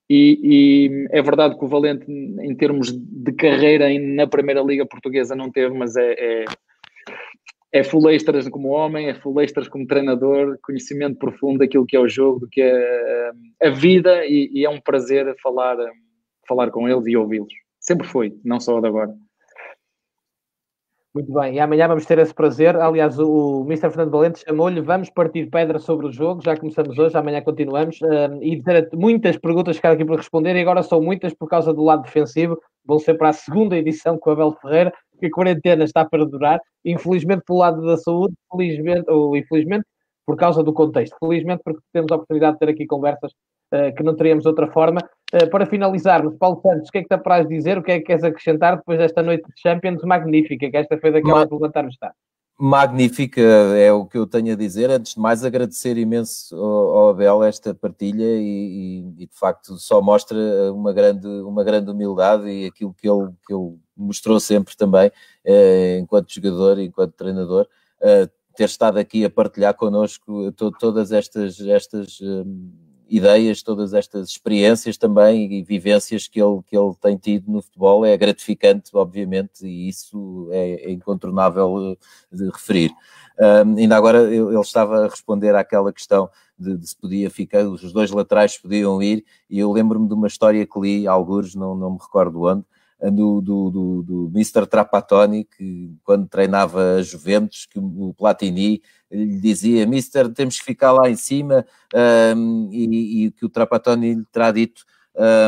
E, 0.09 0.39
e, 0.43 1.07
é 1.11 1.21
verdade 1.21 1.57
que 1.57 1.63
o 1.63 1.67
Valente, 1.67 2.11
em 2.11 2.55
termos 2.55 2.91
de 2.91 3.31
carreira 3.31 3.87
na 3.99 4.25
Primeira 4.25 4.61
Liga 4.61 4.85
Portuguesa, 4.85 5.35
não 5.35 5.51
teve, 5.51 5.75
mas 5.75 5.95
é, 5.95 6.13
é, 6.13 6.45
é 7.71 7.83
full 7.83 8.09
extras 8.09 8.47
como 8.49 8.69
homem, 8.69 9.09
é 9.09 9.15
full 9.15 9.39
extras 9.41 9.67
como 9.67 9.85
treinador, 9.85 10.57
conhecimento 10.63 11.19
profundo 11.19 11.59
daquilo 11.59 11.85
que 11.85 11.95
é 11.95 11.99
o 11.99 12.07
jogo, 12.07 12.39
do 12.39 12.47
que 12.47 12.61
é 12.61 13.31
a 13.63 13.69
vida, 13.69 14.25
e, 14.25 14.49
e 14.53 14.65
é 14.65 14.69
um 14.69 14.81
prazer 14.81 15.35
falar, 15.41 15.77
falar 16.47 16.71
com 16.71 16.87
eles 16.87 17.05
e 17.05 17.15
ouvi-los. 17.15 17.53
Sempre 17.79 18.07
foi, 18.07 18.33
não 18.43 18.59
só 18.59 18.79
de 18.79 18.87
agora. 18.87 19.13
Muito 21.13 21.33
bem, 21.33 21.55
e 21.55 21.59
amanhã 21.59 21.87
vamos 21.87 22.05
ter 22.05 22.19
esse 22.19 22.33
prazer. 22.33 22.75
Aliás, 22.75 23.17
o, 23.17 23.61
o 23.61 23.65
Mr. 23.65 23.89
Fernando 23.89 24.11
Valente 24.11 24.43
chamou-lhe 24.45 24.79
Vamos 24.79 25.09
partir 25.09 25.49
pedra 25.49 25.79
sobre 25.79 26.05
o 26.05 26.11
jogo. 26.11 26.41
Já 26.43 26.55
começamos 26.55 26.99
hoje, 26.99 27.17
amanhã 27.17 27.41
continuamos. 27.41 27.99
Uh, 27.99 28.41
e 28.43 28.61
muitas 28.95 29.35
perguntas 29.35 29.79
quero 29.79 29.95
aqui 29.95 30.05
para 30.05 30.17
responder, 30.17 30.55
e 30.55 30.61
agora 30.61 30.83
são 30.83 31.01
muitas 31.01 31.33
por 31.33 31.49
causa 31.49 31.73
do 31.73 31.83
lado 31.83 32.03
defensivo. 32.03 32.59
Vão 32.85 32.99
ser 32.99 33.15
para 33.15 33.29
a 33.29 33.33
segunda 33.33 33.75
edição 33.75 34.19
com 34.19 34.29
o 34.29 34.33
Abel 34.33 34.55
Ferreira, 34.61 34.93
que 35.19 35.27
a 35.27 35.31
quarentena 35.31 35.83
está 35.83 36.05
para 36.05 36.25
durar. 36.25 36.59
Infelizmente, 36.83 37.43
pelo 37.45 37.59
lado 37.59 37.85
da 37.85 37.97
saúde, 37.97 38.33
felizmente, 38.51 39.09
ou 39.09 39.35
infelizmente, 39.35 39.85
por 40.25 40.35
causa 40.35 40.63
do 40.63 40.73
contexto. 40.73 41.15
Felizmente, 41.19 41.61
porque 41.63 41.81
temos 41.91 42.11
a 42.11 42.15
oportunidade 42.15 42.53
de 42.53 42.59
ter 42.59 42.69
aqui 42.69 42.85
conversas 42.85 43.31
uh, 43.73 43.93
que 43.95 44.03
não 44.03 44.15
teríamos 44.15 44.43
de 44.43 44.49
outra 44.49 44.67
forma. 44.67 45.01
Uh, 45.33 45.49
para 45.49 45.65
finalizarmos, 45.65 46.35
Paulo 46.37 46.61
Santos, 46.61 46.89
o 46.89 46.91
que 46.91 46.99
é 46.99 47.01
que 47.01 47.07
te 47.07 47.15
apraz 47.15 47.47
dizer? 47.47 47.77
O 47.77 47.83
que 47.83 47.91
é 47.91 47.97
que 47.99 48.05
queres 48.05 48.23
acrescentar 48.23 48.77
depois 48.77 48.99
desta 48.99 49.21
noite 49.21 49.43
de 49.43 49.61
Champions 49.61 50.03
magnífica, 50.03 50.69
que 50.69 50.77
esta 50.77 50.97
foi 50.99 51.11
daquela 51.11 51.45
de 51.45 51.53
levantar 51.53 51.85
o 51.85 51.89
estado? 51.89 52.13
Magnífica 52.61 53.39
é 53.41 53.89
o 53.93 54.05
que 54.05 54.17
eu 54.17 54.27
tenho 54.27 54.51
a 54.51 54.55
dizer. 54.55 54.89
Antes 54.89 55.13
de 55.13 55.19
mais, 55.21 55.45
agradecer 55.45 55.97
imenso 55.97 56.53
ao, 56.57 57.09
Abel 57.09 57.41
esta 57.41 57.73
partilha 57.73 58.35
e, 58.35 59.13
e, 59.17 59.25
de 59.27 59.33
facto 59.33 59.77
só 59.77 60.01
mostra 60.01 60.37
uma 60.73 60.91
grande, 60.91 61.25
uma 61.25 61.63
grande 61.63 61.89
humildade 61.89 62.49
e 62.49 62.65
aquilo 62.65 62.93
que 62.93 63.09
ele, 63.09 63.31
que 63.47 63.53
ele 63.53 63.77
mostrou 63.95 64.41
sempre 64.41 64.75
também, 64.75 65.09
eh, 65.45 65.99
enquanto 65.99 66.33
jogador 66.33 66.79
e 66.79 66.87
enquanto 66.87 67.13
treinador. 67.13 67.65
Eh, 68.01 68.29
ter 68.57 68.65
estado 68.65 68.97
aqui 68.97 69.23
a 69.23 69.29
partilhar 69.29 69.73
connosco 69.73 70.51
to, 70.51 70.69
todas 70.71 71.13
estas, 71.13 71.61
estas 71.61 72.19
um, 72.19 72.71
ideias, 73.09 73.63
todas 73.63 73.93
estas 73.93 74.29
experiências 74.29 74.97
também 74.97 75.51
e 75.51 75.63
vivências 75.63 76.27
que 76.27 76.41
ele, 76.41 76.61
que 76.65 76.77
ele 76.77 76.93
tem 77.01 77.17
tido 77.17 77.51
no 77.51 77.61
futebol 77.61 78.05
é 78.05 78.15
gratificante, 78.15 78.91
obviamente, 78.93 79.65
e 79.65 79.89
isso 79.89 80.47
é, 80.51 80.85
é 80.85 80.91
incontornável 80.91 81.91
eh, 81.91 81.97
de 82.31 82.45
referir. 82.49 82.91
Um, 83.39 83.77
ainda 83.77 83.95
agora 83.95 84.23
ele 84.33 84.59
estava 84.59 85.05
a 85.05 85.07
responder 85.07 85.55
àquela 85.55 85.93
questão 85.93 86.29
de, 86.57 86.77
de, 86.77 86.87
se 86.87 86.95
podia 86.95 87.29
ficar, 87.29 87.65
os 87.65 87.91
dois 87.93 88.11
laterais 88.11 88.57
podiam 88.57 89.01
ir, 89.01 89.25
e 89.49 89.59
eu 89.59 89.71
lembro-me 89.71 90.07
de 90.07 90.13
uma 90.13 90.27
história 90.27 90.65
que 90.65 90.79
li, 90.79 91.07
alguns, 91.07 91.55
não, 91.55 91.73
não 91.73 91.91
me 91.91 91.97
recordo 91.99 92.43
onde, 92.43 92.63
do, 93.01 93.39
do, 93.39 93.69
do, 93.69 94.03
do 94.03 94.31
Mr. 94.33 94.67
Trapattoni, 94.67 95.45
que 95.45 95.95
quando 96.03 96.27
treinava 96.27 96.95
a 96.95 97.01
Juventus, 97.01 97.65
que 97.65 97.79
o 97.79 98.13
Platini 98.13 98.81
lhe 99.09 99.39
dizia, 99.39 99.85
Mister, 99.85 100.29
temos 100.29 100.59
que 100.59 100.65
ficar 100.65 100.91
lá 100.91 101.09
em 101.09 101.15
cima, 101.15 101.65
um, 102.35 102.69
e, 102.71 103.25
e, 103.25 103.31
que 103.31 103.45
o 103.45 103.49
Trapattoni 103.49 104.15
lhe 104.15 104.25
terá 104.31 104.51
dito, 104.51 104.83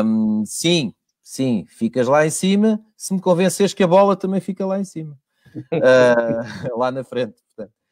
um, 0.04 0.44
sim, 0.46 0.94
sim, 1.22 1.64
ficas 1.68 2.08
lá 2.08 2.26
em 2.26 2.30
cima, 2.30 2.80
se 2.96 3.12
me 3.12 3.20
convenceres 3.20 3.74
que 3.74 3.82
a 3.82 3.86
bola 3.86 4.16
também 4.16 4.40
fica 4.40 4.64
lá 4.64 4.80
em 4.80 4.84
cima, 4.84 5.18
uh, 5.54 5.54
lá 6.78 6.90
na 6.90 7.04
frente. 7.04 7.42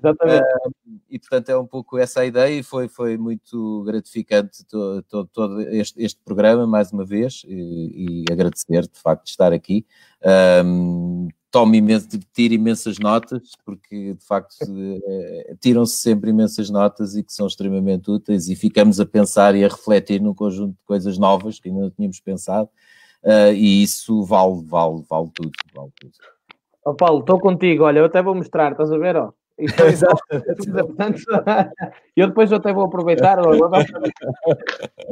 Exatamente. 0.03 0.43
Uh, 0.43 1.01
e 1.11 1.19
portanto 1.19 1.49
é 1.51 1.59
um 1.59 1.67
pouco 1.67 1.99
essa 1.99 2.21
a 2.21 2.27
ideia 2.27 2.59
e 2.59 2.63
foi, 2.63 2.89
foi 2.89 3.19
muito 3.19 3.83
gratificante 3.85 4.65
todo, 4.67 5.03
todo, 5.03 5.29
todo 5.33 5.61
este, 5.61 6.03
este, 6.03 6.21
programa, 6.25 6.67
mais 6.67 6.93
uma 6.93 7.05
vez, 7.05 7.43
e, 7.47 8.25
e, 8.29 8.33
agradecer 8.33 8.83
de 8.83 8.99
facto 8.99 9.25
de 9.25 9.31
estar 9.31 9.53
aqui. 9.53 9.85
Um, 10.65 11.29
tomo 11.51 11.75
imenso, 11.75 12.09
tiro 12.33 12.55
imensas 12.55 12.99
notas, 12.99 13.51
porque 13.65 14.15
de 14.15 14.25
facto 14.25 14.55
uh, 14.63 15.57
tiram-se 15.61 15.97
sempre 15.97 16.31
imensas 16.31 16.71
notas 16.71 17.17
e 17.17 17.23
que 17.23 17.33
são 17.33 17.47
extremamente 17.47 18.11
úteis 18.11 18.49
e 18.49 18.55
ficamos 18.55 19.01
a 19.01 19.07
pensar 19.07 19.55
e 19.55 19.65
a 19.65 19.69
refletir 19.69 20.21
num 20.21 20.35
conjunto 20.35 20.73
de 20.73 20.85
coisas 20.85 21.19
novas 21.19 21.59
que 21.59 21.69
ainda 21.69 21.83
não 21.83 21.91
tínhamos 21.91 22.21
pensado 22.21 22.69
uh, 23.25 23.53
e 23.53 23.83
isso 23.83 24.23
vale, 24.23 24.63
vale, 24.65 25.03
vale 25.09 25.31
tudo. 25.35 25.51
Vale 25.75 25.91
tudo. 26.01 26.13
Oh, 26.85 26.95
Paulo, 26.95 27.21
estou 27.21 27.39
contigo, 27.39 27.85
olha, 27.85 27.99
eu 27.99 28.05
até 28.07 28.23
vou 28.23 28.35
mostrar, 28.35 28.73
estás 28.73 28.91
a 28.91 28.97
ver? 28.97 29.17
Ó? 29.17 29.33
Exato. 29.87 30.23
Portanto, 30.29 31.23
eu 32.17 32.29
depois 32.29 32.53
até 32.53 32.73
vou 32.73 32.85
aproveitar, 32.85 33.39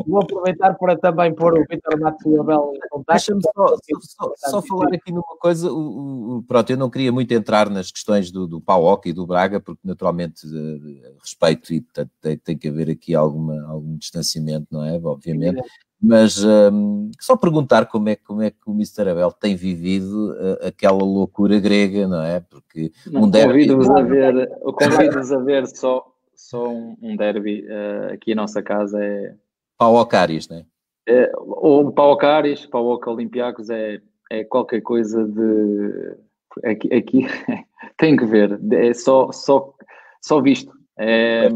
vou 0.06 0.22
aproveitar 0.22 0.74
para 0.74 0.96
também 0.96 1.34
pôr 1.34 1.58
o 1.58 1.64
Vitor 1.68 1.98
Matos 2.00 2.24
e 2.24 2.28
o 2.30 2.40
Abel 2.40 2.72
em 2.74 2.88
contato. 2.88 3.16
Deixa-me 3.16 3.42
só, 3.42 3.76
só, 4.00 4.32
só, 4.36 4.62
falar 4.62 4.94
aqui 4.94 5.12
numa 5.12 5.36
coisa, 5.38 5.70
o, 5.70 6.38
o, 6.38 6.42
pronto, 6.42 6.70
eu 6.70 6.76
não 6.76 6.90
queria 6.90 7.12
muito 7.12 7.32
entrar 7.32 7.68
nas 7.68 7.90
questões 7.90 8.30
do, 8.30 8.46
do 8.46 8.60
PAOC 8.60 9.06
e 9.06 9.12
do 9.12 9.26
Braga, 9.26 9.60
porque 9.60 9.80
naturalmente 9.84 10.46
uh, 10.46 11.18
respeito 11.20 11.72
e 11.72 11.80
portanto 11.80 12.10
tem, 12.20 12.38
tem, 12.38 12.56
que 12.56 12.68
haver 12.68 12.90
aqui 12.90 13.14
alguma, 13.14 13.62
algum 13.68 13.96
distanciamento, 13.96 14.66
não 14.70 14.84
é? 14.84 14.98
Obviamente. 15.02 15.62
Mas 16.00 16.44
um, 16.44 17.10
só 17.18 17.36
perguntar 17.36 17.86
como 17.86 18.08
é, 18.08 18.14
como 18.14 18.40
é 18.40 18.50
que 18.50 18.58
o 18.66 18.72
Mr. 18.72 19.10
Abel 19.10 19.32
tem 19.32 19.56
vivido 19.56 20.32
uh, 20.32 20.66
aquela 20.68 21.02
loucura 21.02 21.58
grega, 21.58 22.06
não 22.06 22.22
é? 22.22 22.38
Porque 22.38 22.92
não, 23.06 23.24
um 23.24 23.30
derby... 23.30 23.66
Convido-vos 23.66 23.90
a 23.90 24.02
ver, 24.02 24.48
convido-vos 24.62 25.32
a 25.32 25.38
ver 25.38 25.66
só, 25.66 26.06
só 26.36 26.68
um, 26.68 26.96
um 27.02 27.16
derby 27.16 27.66
uh, 27.66 28.12
aqui 28.12 28.32
a 28.32 28.36
nossa 28.36 28.62
casa 28.62 29.02
é... 29.02 29.34
Pau 29.76 29.96
Ocaris, 29.96 30.48
não 30.48 30.58
é? 30.58 30.64
é 31.08 31.32
o 31.36 31.90
Pau 31.90 32.12
Ocaris, 32.12 32.64
Pau 32.66 33.00
Olympiacos 33.06 33.68
é, 33.68 34.00
é 34.30 34.44
qualquer 34.44 34.80
coisa 34.82 35.24
de... 35.24 36.16
Aqui, 36.64 36.94
aqui 36.94 37.26
tem 37.98 38.16
que 38.16 38.24
ver, 38.24 38.58
é 38.72 38.94
só, 38.94 39.32
só, 39.32 39.74
só 40.22 40.40
visto. 40.40 40.72
É, 40.96 41.46
é, 41.46 41.50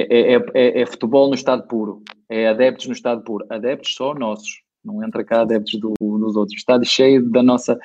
é, 0.00 0.34
é, 0.54 0.82
é 0.82 0.86
futebol 0.86 1.28
no 1.28 1.34
estado 1.34 1.66
puro 1.68 2.02
é 2.28 2.48
adeptos 2.48 2.86
no 2.86 2.92
estado 2.92 3.22
puro. 3.22 3.46
Adeptos 3.48 3.94
só 3.94 4.14
nossos, 4.14 4.62
não 4.84 5.02
entra 5.02 5.24
cá 5.24 5.42
adeptos 5.42 5.78
do, 5.78 5.94
dos 6.00 6.36
outros. 6.36 6.58
Estado 6.58 6.84
cheio 6.84 7.28
da 7.30 7.42
nossa. 7.42 7.78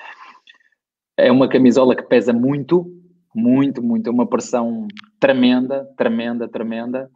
É 1.17 1.31
uma 1.31 1.47
camisola 1.47 1.95
que 1.95 2.03
pesa 2.03 2.33
muito, 2.33 2.91
muito, 3.35 3.83
muito. 3.83 4.09
É 4.09 4.11
uma 4.11 4.27
pressão 4.27 4.87
tremenda, 5.19 5.87
tremenda, 5.97 6.47
tremenda. 6.47 7.09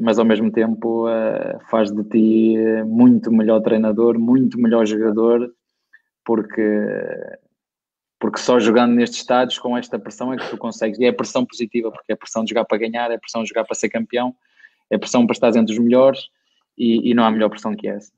mas 0.00 0.18
ao 0.18 0.24
mesmo 0.24 0.52
tempo 0.52 1.08
uh, 1.08 1.58
faz 1.68 1.90
de 1.90 2.04
ti 2.04 2.54
muito 2.86 3.32
melhor 3.32 3.60
treinador, 3.60 4.18
muito 4.18 4.58
melhor 4.58 4.86
jogador, 4.86 5.50
porque 6.24 6.60
porque 8.24 8.38
só 8.38 8.58
jogando 8.58 8.94
nestes 8.94 9.18
estádios 9.18 9.58
com 9.58 9.76
esta 9.76 9.98
pressão 9.98 10.32
é 10.32 10.38
que 10.38 10.48
tu 10.48 10.56
consegues, 10.56 10.98
e 10.98 11.04
é 11.04 11.12
pressão 11.12 11.44
positiva, 11.44 11.90
porque 11.92 12.10
é 12.10 12.16
pressão 12.16 12.42
de 12.42 12.48
jogar 12.48 12.64
para 12.64 12.78
ganhar, 12.78 13.10
é 13.10 13.18
pressão 13.18 13.42
de 13.42 13.50
jogar 13.50 13.66
para 13.66 13.74
ser 13.74 13.90
campeão, 13.90 14.34
é 14.88 14.96
pressão 14.96 15.26
para 15.26 15.34
estar 15.34 15.54
entre 15.54 15.74
os 15.74 15.78
melhores 15.78 16.30
e, 16.78 17.10
e 17.10 17.12
não 17.12 17.22
há 17.22 17.30
melhor 17.30 17.50
pressão 17.50 17.76
que 17.76 17.86
essa. 17.86 18.10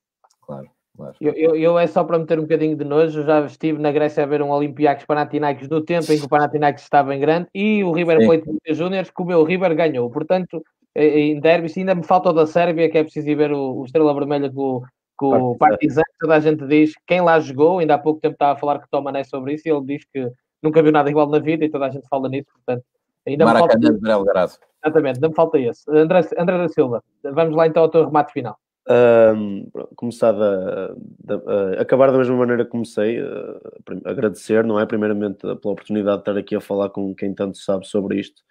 Claro. 0.43 0.71
Claro. 0.97 1.17
Eu, 1.21 1.33
eu, 1.33 1.57
eu, 1.57 1.77
é 1.77 1.89
só 1.89 2.05
para 2.05 2.21
meter 2.21 2.39
um 2.39 2.43
bocadinho 2.43 2.77
de 2.77 2.85
nojo, 2.85 3.25
já 3.25 3.45
estive 3.47 3.81
na 3.81 3.91
Grécia 3.91 4.23
a 4.23 4.27
ver 4.27 4.41
um 4.43 4.51
Olympiacos 4.51 5.05
Panathinaikos 5.05 5.67
do 5.67 5.83
tempo 5.85 6.13
em 6.13 6.21
que 6.21 6.25
o 6.25 6.29
Panathinaikos 6.29 6.85
estava 6.85 7.13
em 7.13 7.19
grande 7.19 7.49
e 7.53 7.83
o 7.83 7.91
River 7.91 8.25
Plate 8.25 8.45
de 8.65 8.75
Júnior 8.75 9.11
comeu 9.13 9.41
o 9.41 9.45
River 9.45 9.75
ganhou. 9.75 10.09
Portanto, 10.09 10.63
em 10.95 11.41
derbys 11.41 11.77
ainda 11.77 11.97
me 11.97 12.05
falta 12.05 12.31
o 12.31 12.33
da 12.33 12.47
Sérvia, 12.47 12.89
que 12.89 12.97
é 12.97 13.03
preciso 13.03 13.29
ir 13.29 13.35
ver 13.35 13.51
o, 13.51 13.81
o 13.81 13.85
Estrela 13.85 14.15
Vermelha 14.15 14.51
com, 14.53 14.83
com 15.17 15.53
o 15.53 15.57
Partizan. 15.57 16.03
Toda 16.21 16.35
a 16.35 16.41
gente 16.41 16.67
diz, 16.67 16.93
quem 17.07 17.21
lá 17.21 17.41
jogou, 17.41 17.79
ainda 17.79 17.95
há 17.95 17.99
pouco 17.99 18.21
tempo 18.21 18.35
estava 18.35 18.53
a 18.53 18.57
falar 18.57 18.79
com 18.79 18.85
o 18.85 18.89
Tomané 18.91 19.25
sobre 19.25 19.55
isso 19.55 19.67
e 19.67 19.71
ele 19.71 19.85
diz 19.85 20.05
que 20.13 20.31
nunca 20.63 20.83
viu 20.83 20.93
nada 20.93 21.11
igual 21.11 21.29
na 21.29 21.39
vida 21.39 21.65
e 21.65 21.71
toda 21.71 21.87
a 21.87 21.91
gente 21.91 22.07
fala 22.09 22.29
nisso, 22.29 22.49
portanto, 22.53 22.85
ainda 23.27 23.45
Maracanã 23.45 23.75
me 23.79 23.87
falta... 23.87 23.99
de 23.99 24.01
Belgrado. 24.01 24.53
Exatamente, 24.85 25.17
ainda 25.17 25.29
me 25.29 25.35
falta 25.35 25.59
esse. 25.59 25.91
André, 25.91 26.21
André 26.39 26.59
da 26.59 26.69
Silva, 26.69 27.03
vamos 27.23 27.57
lá 27.57 27.67
então 27.67 27.83
ao 27.83 27.89
teu 27.89 28.05
remate 28.05 28.33
final. 28.33 28.59
Um, 28.89 29.69
começar 29.97 30.31
da, 30.31 30.95
da, 31.25 31.37
uh, 31.39 31.81
acabar 31.81 32.13
da 32.13 32.19
mesma 32.19 32.37
maneira 32.37 32.65
que 32.65 32.71
comecei, 32.71 33.21
uh, 33.21 33.61
agradecer, 34.05 34.63
não 34.63 34.79
é? 34.79 34.87
Primeiramente 34.87 35.39
pela 35.39 35.55
oportunidade 35.55 36.19
de 36.19 36.23
estar 36.23 36.37
aqui 36.37 36.55
a 36.55 36.61
falar 36.61 36.91
com 36.91 37.13
quem 37.13 37.35
tanto 37.35 37.59
sabe 37.59 37.85
sobre 37.85 38.21
isto 38.21 38.43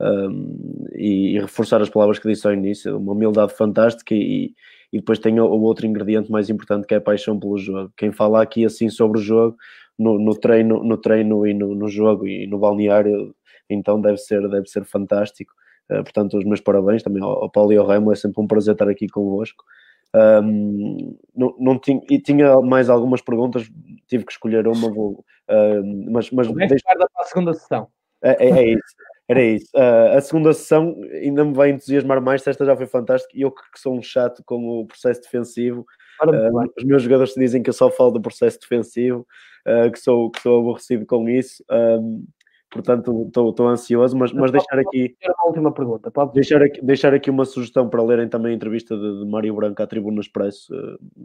um, 0.00 0.86
e, 0.94 1.36
e, 1.36 1.40
reforçar 1.40 1.80
as 1.80 1.88
palavras 1.88 2.18
que 2.18 2.28
disse 2.28 2.46
ao 2.46 2.52
início, 2.52 2.98
uma 2.98 3.12
humildade 3.12 3.54
fantástica 3.54 4.14
e, 4.14 4.54
e 4.92 4.98
depois 4.98 5.18
tem 5.18 5.38
o, 5.38 5.44
o, 5.44 5.62
outro 5.62 5.86
ingrediente 5.86 6.30
mais 6.30 6.48
importante 6.48 6.86
que 6.86 6.94
é 6.94 6.96
a 6.96 7.00
paixão 7.00 7.38
pelo 7.38 7.58
jogo. 7.58 7.92
Quem 7.96 8.12
fala 8.12 8.42
aqui 8.42 8.64
assim 8.64 8.88
sobre 8.88 9.18
o 9.18 9.22
jogo, 9.22 9.56
no, 9.98 10.18
no 10.18 10.34
treino, 10.34 10.82
no 10.82 10.96
treino 10.96 11.46
e 11.46 11.52
no, 11.52 11.74
no, 11.74 11.88
jogo 11.88 12.26
e 12.26 12.46
no 12.46 12.58
balneário, 12.58 13.34
então 13.68 14.00
deve 14.00 14.18
ser, 14.18 14.48
deve 14.48 14.66
ser 14.68 14.84
fantástico. 14.84 15.52
Uh, 15.90 16.02
portanto, 16.02 16.38
os 16.38 16.44
meus 16.44 16.60
parabéns 16.60 17.02
também 17.02 17.22
ao, 17.22 17.44
ao 17.44 17.50
Paulo 17.50 17.72
e 17.72 17.76
ao 17.76 17.86
Remo, 17.86 18.12
é 18.12 18.14
sempre 18.14 18.42
um 18.42 18.46
prazer 18.46 18.72
estar 18.72 18.88
aqui 18.88 19.08
convosco. 19.08 19.64
Um, 20.14 21.16
não, 21.36 21.54
não 21.58 21.78
tinha, 21.78 22.00
e 22.08 22.18
tinha 22.18 22.60
mais 22.62 22.88
algumas 22.88 23.20
perguntas, 23.20 23.70
tive 24.06 24.24
que 24.24 24.32
escolher 24.32 24.66
uma, 24.66 24.90
vou, 24.90 25.24
uh, 25.50 26.10
mas, 26.10 26.30
mas 26.30 26.50
deixa... 26.50 26.84
para 26.84 27.06
a 27.18 27.24
segunda 27.24 27.52
sessão. 27.52 27.88
É, 28.22 28.46
é, 28.46 28.50
é 28.50 28.68
isso, 28.70 28.96
era 29.28 29.42
isso. 29.42 29.70
Uh, 29.74 30.16
a 30.16 30.20
segunda 30.22 30.54
sessão 30.54 30.98
ainda 31.12 31.44
me 31.44 31.52
vai 31.52 31.70
entusiasmar 31.70 32.20
mais, 32.20 32.46
esta 32.46 32.64
já 32.64 32.74
foi 32.74 32.86
fantástica, 32.86 33.36
e 33.36 33.42
eu 33.42 33.50
que 33.50 33.62
sou 33.76 33.94
um 33.94 34.02
chato 34.02 34.42
com 34.44 34.80
o 34.80 34.86
processo 34.86 35.20
defensivo, 35.20 35.84
uh, 36.24 36.70
os 36.76 36.84
meus 36.84 37.02
jogadores 37.02 37.34
dizem 37.34 37.62
que 37.62 37.68
eu 37.68 37.74
só 37.74 37.90
falo 37.90 38.12
do 38.12 38.22
processo 38.22 38.58
defensivo, 38.58 39.26
uh, 39.66 39.92
que, 39.92 39.98
sou, 39.98 40.30
que 40.30 40.40
sou 40.40 40.60
aborrecido 40.60 41.04
com 41.04 41.28
isso. 41.28 41.62
Um, 41.70 42.24
portanto 42.70 43.26
estou 43.26 43.68
ansioso, 43.68 44.16
mas, 44.16 44.32
mas 44.32 44.50
deixar 44.50 44.78
aqui 44.78 45.16
uma 45.24 45.46
última 45.46 45.72
pergunta, 45.72 46.10
pode 46.10 46.34
deixar 46.34 46.62
aqui, 46.62 46.84
deixar 46.84 47.14
aqui 47.14 47.30
uma 47.30 47.46
sugestão 47.46 47.88
para 47.88 48.02
lerem 48.02 48.28
também 48.28 48.52
a 48.52 48.54
entrevista 48.54 48.94
de, 48.94 49.20
de 49.20 49.24
Mário 49.24 49.54
Branco 49.54 49.82
à 49.82 49.86
Tribuna 49.86 50.20
Expresso, 50.20 50.70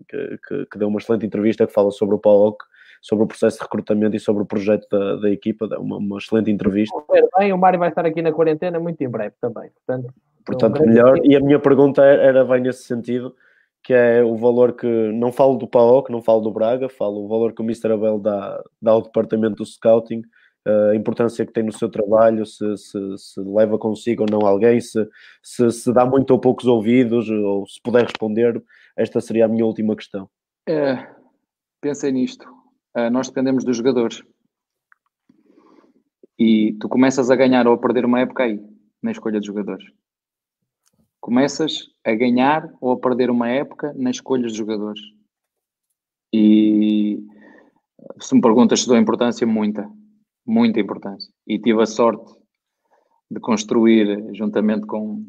que, 0.08 0.40
que, 0.48 0.66
que, 0.66 0.78
deu 0.78 0.88
uma 0.88 1.00
excelente 1.00 1.26
entrevista 1.26 1.68
que 1.68 1.74
fala 1.74 1.92
sobre 1.92 2.16
o 2.16 2.20
PAOC, 2.20 2.64
sobre 3.04 3.26
o 3.26 3.28
processo 3.28 3.58
de 3.58 3.64
recrutamento 3.64 4.16
e 4.16 4.20
sobre 4.20 4.44
o 4.44 4.46
projeto 4.46 4.88
da, 4.90 5.18
da 5.18 5.30
equipa, 5.30 5.68
uma, 5.78 5.98
uma 5.98 6.18
excelente 6.18 6.50
entrevista. 6.50 6.96
Bem, 7.38 7.52
o 7.52 7.58
Mário 7.58 7.78
vai 7.78 7.90
estar 7.90 8.06
aqui 8.06 8.22
na 8.22 8.32
quarentena 8.32 8.80
muito 8.80 9.02
em 9.02 9.10
breve 9.10 9.36
também, 9.42 9.70
portanto, 9.86 10.14
portanto 10.46 10.82
um 10.82 10.88
melhor, 10.88 11.20
e 11.22 11.36
a 11.36 11.42
minha 11.42 11.60
pergunta 11.60 12.02
era, 12.02 12.46
vai 12.46 12.62
nesse 12.62 12.84
sentido, 12.84 13.36
que 13.84 13.94
é 13.94 14.24
o 14.24 14.38
valor 14.38 14.72
que, 14.72 14.88
não 15.12 15.34
falo 15.34 15.58
do 15.58 15.68
PAOC, 15.68 16.10
não 16.10 16.22
falo 16.22 16.40
do 16.40 16.52
Braga, 16.52 16.88
falo 16.88 17.26
o 17.26 17.28
valor 17.28 17.52
que 17.54 17.62
o 17.62 17.66
Mr. 17.66 17.92
Abel 17.92 18.18
dá, 18.18 18.64
dá 18.82 18.92
ao 18.92 19.02
departamento 19.02 19.58
do 19.58 19.66
scouting, 19.66 20.22
a 20.66 20.96
importância 20.96 21.46
que 21.46 21.52
tem 21.52 21.62
no 21.62 21.74
seu 21.74 21.90
trabalho, 21.90 22.46
se, 22.46 22.78
se, 22.78 23.18
se 23.18 23.42
leva 23.42 23.78
consigo 23.78 24.24
ou 24.24 24.30
não 24.32 24.48
alguém, 24.48 24.80
se, 24.80 25.06
se, 25.42 25.70
se, 25.72 25.92
dá 25.92 26.06
muito 26.06 26.32
ou 26.32 26.40
poucos 26.40 26.66
ouvidos, 26.68 27.30
ou 27.30 27.68
se 27.68 27.82
puder 27.82 28.04
responder, 28.04 28.64
esta 28.96 29.20
seria 29.20 29.44
a 29.44 29.50
minha 29.50 29.66
última 29.66 29.94
questão. 29.94 30.30
É, 30.66 31.06
pensei 31.82 32.14
nisto. 32.14 32.63
Uh, 32.96 33.10
nós 33.12 33.28
dependemos 33.28 33.64
dos 33.64 33.78
jogadores. 33.78 34.24
E 36.38 36.74
tu 36.80 36.90
começas 36.90 37.30
a 37.30 37.36
ganhar 37.36 37.68
ou 37.68 37.74
a 37.74 37.78
perder 37.78 38.06
uma 38.06 38.20
época 38.20 38.44
aí, 38.44 38.60
na 39.02 39.12
escolha 39.12 39.40
de 39.40 39.48
jogadores. 39.48 39.86
Começas 41.20 41.90
a 42.06 42.14
ganhar 42.14 42.72
ou 42.82 42.92
a 42.92 43.00
perder 43.00 43.30
uma 43.30 43.50
época 43.50 43.94
na 43.96 44.12
escolha 44.12 44.48
de 44.48 44.58
jogadores. 44.58 45.02
E 46.34 47.26
se 48.20 48.36
me 48.36 48.42
perguntas 48.42 48.82
se 48.82 48.88
dou 48.88 48.98
importância, 48.98 49.46
muita 49.48 49.90
muita 50.46 50.80
importância. 50.80 51.32
E 51.48 51.60
tive 51.60 51.82
a 51.82 51.86
sorte 51.86 52.34
de 53.30 53.40
construir, 53.40 54.34
juntamente 54.34 54.86
com, 54.86 55.26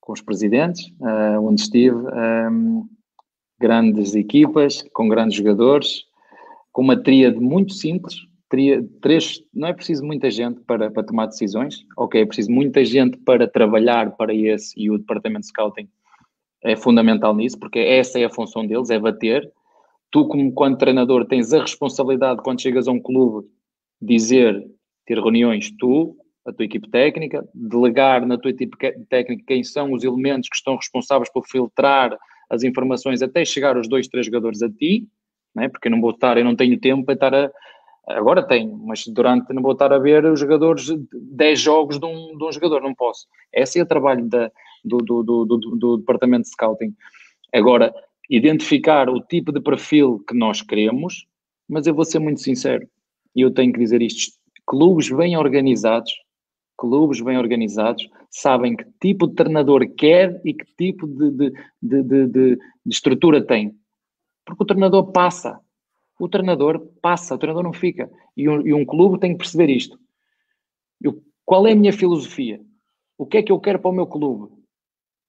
com 0.00 0.12
os 0.12 0.20
presidentes, 0.20 0.86
uh, 1.00 1.40
onde 1.40 1.62
estive, 1.62 1.96
um, 1.96 2.08
ehm, 2.08 2.82
grandes 3.60 4.14
equipas, 4.14 4.82
com 4.92 5.08
grandes 5.08 5.36
jogadores, 5.36 6.04
com 6.78 6.82
uma 6.82 6.96
tríade 6.96 7.40
muito 7.40 7.72
simples. 7.72 8.14
Tria, 8.48 8.86
três, 9.02 9.42
não 9.52 9.66
é 9.66 9.72
preciso 9.72 10.06
muita 10.06 10.30
gente 10.30 10.60
para, 10.60 10.88
para 10.88 11.02
tomar 11.02 11.26
decisões, 11.26 11.84
ok, 11.96 12.20
é 12.20 12.24
preciso 12.24 12.52
muita 12.52 12.84
gente 12.84 13.18
para 13.18 13.48
trabalhar 13.48 14.12
para 14.12 14.32
esse, 14.32 14.80
e 14.80 14.88
o 14.88 14.96
departamento 14.96 15.40
de 15.40 15.48
scouting 15.48 15.88
é 16.62 16.76
fundamental 16.76 17.34
nisso, 17.34 17.58
porque 17.58 17.80
essa 17.80 18.20
é 18.20 18.24
a 18.24 18.30
função 18.30 18.64
deles, 18.64 18.90
é 18.90 18.98
bater. 19.00 19.50
Tu, 20.12 20.24
como 20.28 20.52
quando 20.52 20.78
treinador, 20.78 21.26
tens 21.26 21.52
a 21.52 21.62
responsabilidade, 21.62 22.42
quando 22.44 22.62
chegas 22.62 22.86
a 22.86 22.92
um 22.92 23.00
clube, 23.00 23.48
dizer, 24.00 24.64
ter 25.04 25.18
reuniões 25.18 25.72
tu, 25.80 26.16
a 26.46 26.52
tua 26.52 26.64
equipe 26.64 26.88
técnica, 26.88 27.44
delegar 27.52 28.24
na 28.24 28.38
tua 28.38 28.52
equipe 28.52 28.76
técnica 29.08 29.42
quem 29.48 29.64
são 29.64 29.92
os 29.92 30.04
elementos 30.04 30.48
que 30.48 30.54
estão 30.54 30.76
responsáveis 30.76 31.28
por 31.32 31.44
filtrar 31.44 32.16
as 32.48 32.62
informações 32.62 33.20
até 33.20 33.44
chegar 33.44 33.76
os 33.76 33.88
dois, 33.88 34.06
três 34.06 34.26
jogadores 34.26 34.62
a 34.62 34.70
ti, 34.70 35.08
né? 35.58 35.68
porque 35.68 35.88
eu 35.88 35.92
não 35.92 36.00
vou 36.00 36.10
estar, 36.10 36.38
eu 36.38 36.44
não 36.44 36.56
tenho 36.56 36.78
tempo 36.78 37.04
para 37.04 37.14
estar 37.14 37.34
a. 37.34 37.50
Agora 38.08 38.42
tenho, 38.42 38.74
mas 38.86 39.06
durante 39.06 39.52
não 39.52 39.60
vou 39.60 39.72
estar 39.72 39.92
a 39.92 39.98
ver 39.98 40.24
os 40.24 40.40
jogadores, 40.40 40.88
10 41.12 41.60
jogos 41.60 41.98
de 41.98 42.06
um, 42.06 42.38
de 42.38 42.44
um 42.44 42.50
jogador, 42.50 42.80
não 42.80 42.94
posso. 42.94 43.26
Esse 43.52 43.78
é 43.78 43.82
o 43.82 43.86
trabalho 43.86 44.26
da, 44.26 44.50
do, 44.82 44.96
do, 44.98 45.22
do, 45.22 45.44
do, 45.44 45.96
departamento 45.98 46.44
de 46.44 46.48
scouting. 46.48 46.94
Agora, 47.52 47.92
identificar 48.30 49.10
o 49.10 49.20
tipo 49.20 49.52
de 49.52 49.60
perfil 49.60 50.24
que 50.26 50.34
nós 50.34 50.62
queremos, 50.62 51.26
mas 51.68 51.86
eu 51.86 51.94
vou 51.94 52.04
ser 52.04 52.18
muito 52.18 52.40
sincero, 52.40 52.88
e 53.36 53.42
eu 53.42 53.52
tenho 53.52 53.74
que 53.74 53.78
dizer 53.78 54.00
isto, 54.00 54.38
clubes 54.66 55.10
bem 55.10 55.36
organizados, 55.36 56.12
clubes 56.78 57.20
bem 57.20 57.36
organizados, 57.36 58.08
sabem 58.30 58.76
que 58.76 58.84
tipo 59.00 59.26
de 59.26 59.34
treinador 59.34 59.86
quer 59.96 60.40
e 60.44 60.54
que 60.54 60.64
tipo 60.76 61.06
de, 61.06 61.30
de, 61.30 61.52
de, 61.82 62.02
de, 62.02 62.26
de 62.28 62.58
estrutura 62.86 63.44
tem. 63.44 63.74
Porque 64.48 64.62
o 64.62 64.66
treinador 64.66 65.12
passa. 65.12 65.60
O 66.18 66.26
treinador 66.26 66.80
passa, 67.02 67.34
o 67.34 67.38
treinador 67.38 67.62
não 67.62 67.72
fica. 67.72 68.10
E 68.34 68.48
um, 68.48 68.66
e 68.66 68.72
um 68.72 68.84
clube 68.84 69.20
tem 69.20 69.32
que 69.32 69.38
perceber 69.38 69.68
isto. 69.68 69.98
Eu, 71.02 71.22
qual 71.44 71.66
é 71.66 71.72
a 71.72 71.76
minha 71.76 71.92
filosofia? 71.92 72.58
O 73.18 73.26
que 73.26 73.36
é 73.36 73.42
que 73.42 73.52
eu 73.52 73.60
quero 73.60 73.78
para 73.78 73.90
o 73.90 73.94
meu 73.94 74.06
clube? 74.06 74.50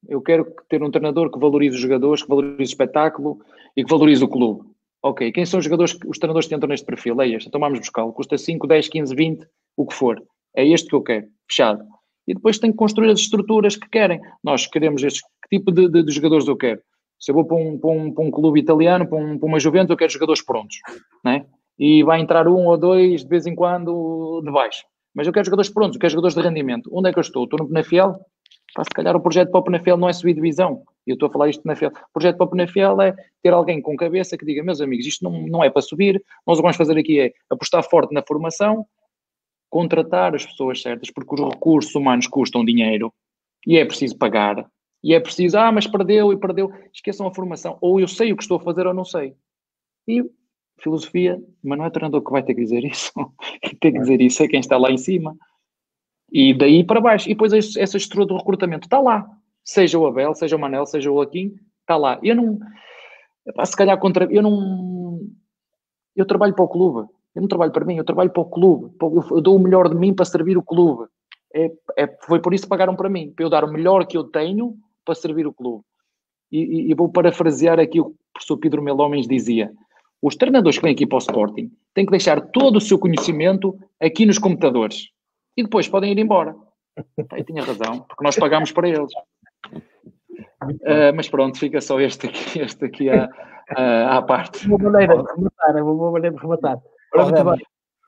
Eu 0.07 0.21
quero 0.21 0.45
ter 0.69 0.81
um 0.81 0.89
treinador 0.89 1.29
que 1.29 1.37
valorize 1.37 1.75
os 1.75 1.81
jogadores, 1.81 2.23
que 2.23 2.29
valorize 2.29 2.61
o 2.61 2.63
espetáculo 2.63 3.39
e 3.75 3.83
que 3.83 3.89
valorize 3.89 4.23
o 4.23 4.27
clube. 4.29 4.69
Ok, 5.03 5.31
quem 5.33 5.45
são 5.45 5.59
os 5.59 5.65
jogadores, 5.65 5.97
os 6.07 6.17
treinadores 6.17 6.47
que 6.47 6.55
entram 6.55 6.69
neste 6.69 6.85
perfil? 6.85 7.21
É 7.21 7.27
este, 7.27 7.49
então 7.49 7.59
vamos 7.59 7.79
buscá-lo. 7.79 8.13
Custa 8.13 8.37
5, 8.37 8.65
10, 8.65 8.87
15, 8.87 9.15
20, 9.15 9.47
o 9.75 9.85
que 9.85 9.93
for. 9.93 10.23
É 10.55 10.65
este 10.65 10.87
que 10.87 10.95
eu 10.95 11.03
quero, 11.03 11.27
fechado. 11.49 11.83
E 12.25 12.33
depois 12.33 12.57
tem 12.57 12.71
que 12.71 12.77
construir 12.77 13.09
as 13.09 13.19
estruturas 13.19 13.75
que 13.75 13.89
querem. 13.89 14.21
Nós 14.41 14.65
queremos 14.65 15.03
este, 15.03 15.21
que 15.43 15.57
tipo 15.57 15.71
de, 15.71 15.89
de, 15.89 16.03
de 16.03 16.11
jogadores 16.11 16.47
eu 16.47 16.55
quero? 16.55 16.81
Se 17.19 17.31
eu 17.31 17.35
vou 17.35 17.45
para 17.45 17.57
um, 17.57 17.77
para 17.77 17.89
um, 17.89 18.13
para 18.13 18.23
um 18.23 18.31
clube 18.31 18.59
italiano, 18.59 19.07
para, 19.07 19.17
um, 19.17 19.37
para 19.37 19.47
uma 19.47 19.59
Juventus, 19.59 19.89
eu 19.89 19.97
quero 19.97 20.11
jogadores 20.11 20.41
prontos, 20.41 20.77
né? 21.23 21.45
E 21.77 22.03
vai 22.03 22.19
entrar 22.19 22.47
um 22.47 22.65
ou 22.65 22.77
dois 22.77 23.23
de 23.23 23.29
vez 23.29 23.45
em 23.45 23.55
quando 23.55 24.41
de 24.43 24.51
baixo. 24.51 24.83
Mas 25.13 25.27
eu 25.27 25.33
quero 25.33 25.45
jogadores 25.45 25.69
prontos, 25.69 25.95
eu 25.95 25.99
quero 25.99 26.11
jogadores 26.11 26.35
de 26.35 26.41
rendimento. 26.41 26.89
Onde 26.93 27.09
é 27.09 27.13
que 27.13 27.19
eu 27.19 27.21
estou? 27.21 27.43
Estou 27.43 27.59
no 27.59 27.67
Penafiel? 27.67 28.19
Pá, 28.73 28.83
se 28.83 28.89
calhar 28.91 29.15
o 29.15 29.21
projeto 29.21 29.51
para 29.51 29.59
o 29.59 29.63
Penafiel 29.63 29.97
não 29.97 30.07
é 30.07 30.13
subir 30.13 30.33
divisão. 30.33 30.83
Eu 31.05 31.15
estou 31.15 31.27
a 31.27 31.31
falar 31.31 31.49
isto 31.49 31.65
na 31.65 31.75
FL. 31.75 31.87
O 31.87 32.13
projeto 32.13 32.37
para 32.37 32.45
o 32.45 32.49
Penafiel 32.49 33.01
é 33.01 33.15
ter 33.41 33.51
alguém 33.51 33.81
com 33.81 33.95
cabeça 33.95 34.37
que 34.37 34.45
diga, 34.45 34.63
meus 34.63 34.79
amigos, 34.79 35.05
isto 35.05 35.23
não, 35.23 35.41
não 35.47 35.63
é 35.63 35.69
para 35.69 35.81
subir, 35.81 36.23
nós 36.45 36.57
o 36.57 36.61
que 36.61 36.63
vamos 36.63 36.77
fazer 36.77 36.97
aqui 36.97 37.19
é 37.19 37.33
apostar 37.49 37.83
forte 37.83 38.13
na 38.13 38.21
formação, 38.21 38.85
contratar 39.69 40.35
as 40.35 40.45
pessoas 40.45 40.81
certas, 40.81 41.11
porque 41.11 41.33
os 41.33 41.53
recursos 41.53 41.93
humanos 41.95 42.27
custam 42.27 42.63
dinheiro 42.63 43.13
e 43.65 43.77
é 43.77 43.85
preciso 43.85 44.17
pagar. 44.17 44.65
E 45.03 45.13
é 45.13 45.19
preciso, 45.19 45.57
ah, 45.57 45.71
mas 45.71 45.87
perdeu 45.87 46.33
e 46.33 46.37
perdeu. 46.37 46.71
Esqueçam 46.93 47.27
a 47.27 47.33
formação. 47.33 47.77
Ou 47.81 47.99
eu 47.99 48.07
sei 48.07 48.33
o 48.33 48.37
que 48.37 48.43
estou 48.43 48.57
a 48.57 48.61
fazer 48.61 48.85
ou 48.85 48.93
não 48.93 49.05
sei. 49.05 49.33
E 50.07 50.23
filosofia, 50.77 51.41
mas 51.63 51.77
não 51.77 51.85
é 51.85 51.87
o 51.87 51.91
treinador 51.91 52.21
que 52.21 52.31
vai 52.31 52.43
ter 52.43 52.53
que 52.53 52.61
dizer 52.61 52.83
isso. 52.83 53.11
Quem 53.61 53.75
tem 53.79 53.93
que 53.93 53.99
dizer 53.99 54.21
isso 54.21 54.43
é 54.43 54.47
quem 54.47 54.59
está 54.59 54.77
lá 54.77 54.91
em 54.91 54.97
cima. 54.97 55.35
E 56.31 56.53
daí 56.53 56.83
para 56.83 57.01
baixo. 57.01 57.29
E 57.29 57.33
depois 57.33 57.53
essa 57.53 57.97
estrutura 57.97 58.25
do 58.25 58.37
recrutamento 58.37 58.87
está 58.87 58.99
lá. 58.99 59.27
Seja 59.63 59.97
o 59.97 60.05
Abel, 60.05 60.33
seja 60.33 60.55
o 60.55 60.59
Manel, 60.59 60.85
seja 60.85 61.11
o 61.11 61.15
Joaquim, 61.15 61.55
está 61.81 61.95
lá. 61.95 62.19
Eu 62.21 62.35
não. 62.35 62.59
Se 63.65 63.75
calhar 63.75 63.97
contra. 63.99 64.25
Eu 64.31 64.41
não. 64.41 65.19
Eu 66.15 66.25
trabalho 66.25 66.53
para 66.53 66.65
o 66.65 66.67
clube. 66.67 67.09
Eu 67.35 67.41
não 67.41 67.47
trabalho 67.47 67.71
para 67.71 67.85
mim, 67.85 67.95
eu 67.95 68.03
trabalho 68.03 68.31
para 68.31 68.41
o 68.41 68.49
clube. 68.49 68.93
Eu 69.31 69.41
dou 69.41 69.55
o 69.55 69.59
melhor 69.59 69.87
de 69.87 69.95
mim 69.95 70.13
para 70.13 70.25
servir 70.25 70.57
o 70.57 70.63
clube. 70.63 71.07
É, 71.53 71.71
é, 71.97 72.17
foi 72.23 72.41
por 72.41 72.53
isso 72.53 72.63
que 72.63 72.69
pagaram 72.69 72.95
para 72.95 73.09
mim, 73.09 73.31
para 73.31 73.45
eu 73.45 73.49
dar 73.49 73.63
o 73.63 73.71
melhor 73.71 74.05
que 74.05 74.17
eu 74.17 74.23
tenho 74.23 74.75
para 75.09 75.15
servir 75.15 75.47
o 75.47 75.53
clube. 75.53 75.83
e, 76.51 76.91
e, 76.91 76.93
vou 76.93 77.09
parafrasear 77.09 77.79
aqui 77.79 77.99
o 77.99 78.05
que 78.05 78.11
o 78.11 78.15
professor 78.33 78.57
Pedro 78.57 78.81
Melomens 78.81 79.27
dizia. 79.27 79.71
Os 80.21 80.35
treinadores 80.35 80.77
que 80.77 80.83
vêm 80.83 80.93
aqui 80.93 81.07
para 81.07 81.15
o 81.15 81.19
Sporting 81.19 81.71
têm 81.95 82.05
que 82.05 82.11
deixar 82.11 82.39
todo 82.41 82.75
o 82.75 82.81
seu 82.81 82.99
conhecimento 82.99 83.75
aqui 83.99 84.25
nos 84.25 84.37
computadores 84.37 85.09
e 85.57 85.63
depois 85.63 85.87
podem 85.87 86.11
ir 86.11 86.19
embora. 86.19 86.55
Aí 87.31 87.43
tinha 87.43 87.63
razão, 87.63 88.01
porque 88.01 88.23
nós 88.23 88.35
pagamos 88.35 88.71
para 88.71 88.87
eles. 88.87 89.11
Uh, 90.61 91.13
mas 91.15 91.27
pronto, 91.27 91.57
fica 91.57 91.81
só 91.81 91.99
este 91.99 92.27
aqui, 92.27 92.59
este 92.61 92.85
aqui 92.85 93.09
à, 93.09 93.29
à, 93.75 94.17
à 94.17 94.21
parte. 94.21 94.67
Uma 94.67 94.91
maneira 94.91 95.17
de 95.17 95.31
rematar, 95.31 95.77
é 95.77 95.81
uma 95.81 95.95
boa 95.95 96.11
maneira 96.11 96.35
de 96.35 96.41
rematar. 96.41 96.77
Pronto, 97.11 97.61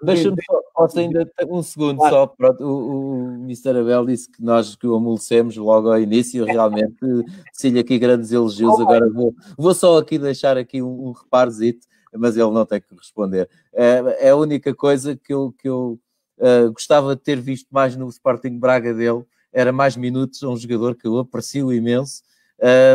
Deixa-me 0.04 0.36
só, 0.44 0.62
posso 0.74 1.00
ainda 1.00 1.30
um 1.48 1.62
segundo 1.62 1.98
claro. 1.98 2.16
só. 2.16 2.28
Pronto, 2.28 2.64
o, 2.64 3.14
o 3.14 3.34
Mr. 3.44 3.80
Abel 3.80 4.06
disse 4.06 4.32
que 4.32 4.44
nós 4.44 4.76
que 4.76 4.88
o 4.88 4.96
amolecemos 4.96 5.56
logo 5.58 5.92
ao 5.92 6.00
início, 6.00 6.44
realmente 6.44 6.98
disse-lhe 7.54 7.80
aqui 7.80 8.00
grandes 8.00 8.32
elogios. 8.32 8.74
Oh, 8.80 8.82
Agora 8.82 9.10
vou, 9.10 9.36
vou 9.58 9.74
só 9.74 9.98
aqui 9.98 10.18
deixar 10.18 10.58
aqui 10.58 10.82
um, 10.82 11.10
um 11.10 11.12
reparozito, 11.12 11.88
mas 12.14 12.36
ele 12.36 12.52
não 12.52 12.66
tem 12.66 12.82
que 12.82 12.96
responder. 12.96 13.50
É, 13.74 14.28
é 14.28 14.30
a 14.30 14.36
única 14.36 14.74
coisa 14.74 15.16
que 15.16 15.34
eu, 15.34 15.54
que 15.58 15.70
eu 15.70 16.00
uh, 16.40 16.72
gostava 16.72 17.16
de 17.16 17.22
ter 17.22 17.40
visto 17.40 17.68
mais 17.70 17.96
no 17.96 18.08
Sporting 18.10 18.58
Braga 18.58 18.94
dele, 18.94 19.24
era 19.54 19.72
mais 19.72 19.96
minutos 19.96 20.42
a 20.44 20.50
um 20.50 20.58
jogador 20.58 20.96
que 20.96 21.08
eu 21.08 21.18
aprecio 21.20 21.72
imenso 21.72 22.24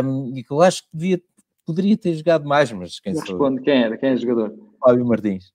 um, 0.03 0.35
e 0.35 0.43
que 0.43 0.51
eu 0.51 0.61
acho 0.61 0.83
que 0.83 0.89
devia, 0.93 1.21
poderia 1.65 1.97
ter 1.97 2.13
jogado 2.13 2.47
mais, 2.47 2.71
mas 2.71 2.99
quem 2.99 3.13
Responde, 3.13 3.61
quem 3.61 3.83
era? 3.83 3.97
Quem 3.97 4.09
é 4.09 4.13
o 4.13 4.17
jogador? 4.17 4.53
Fábio 4.79 5.05
Martins. 5.05 5.53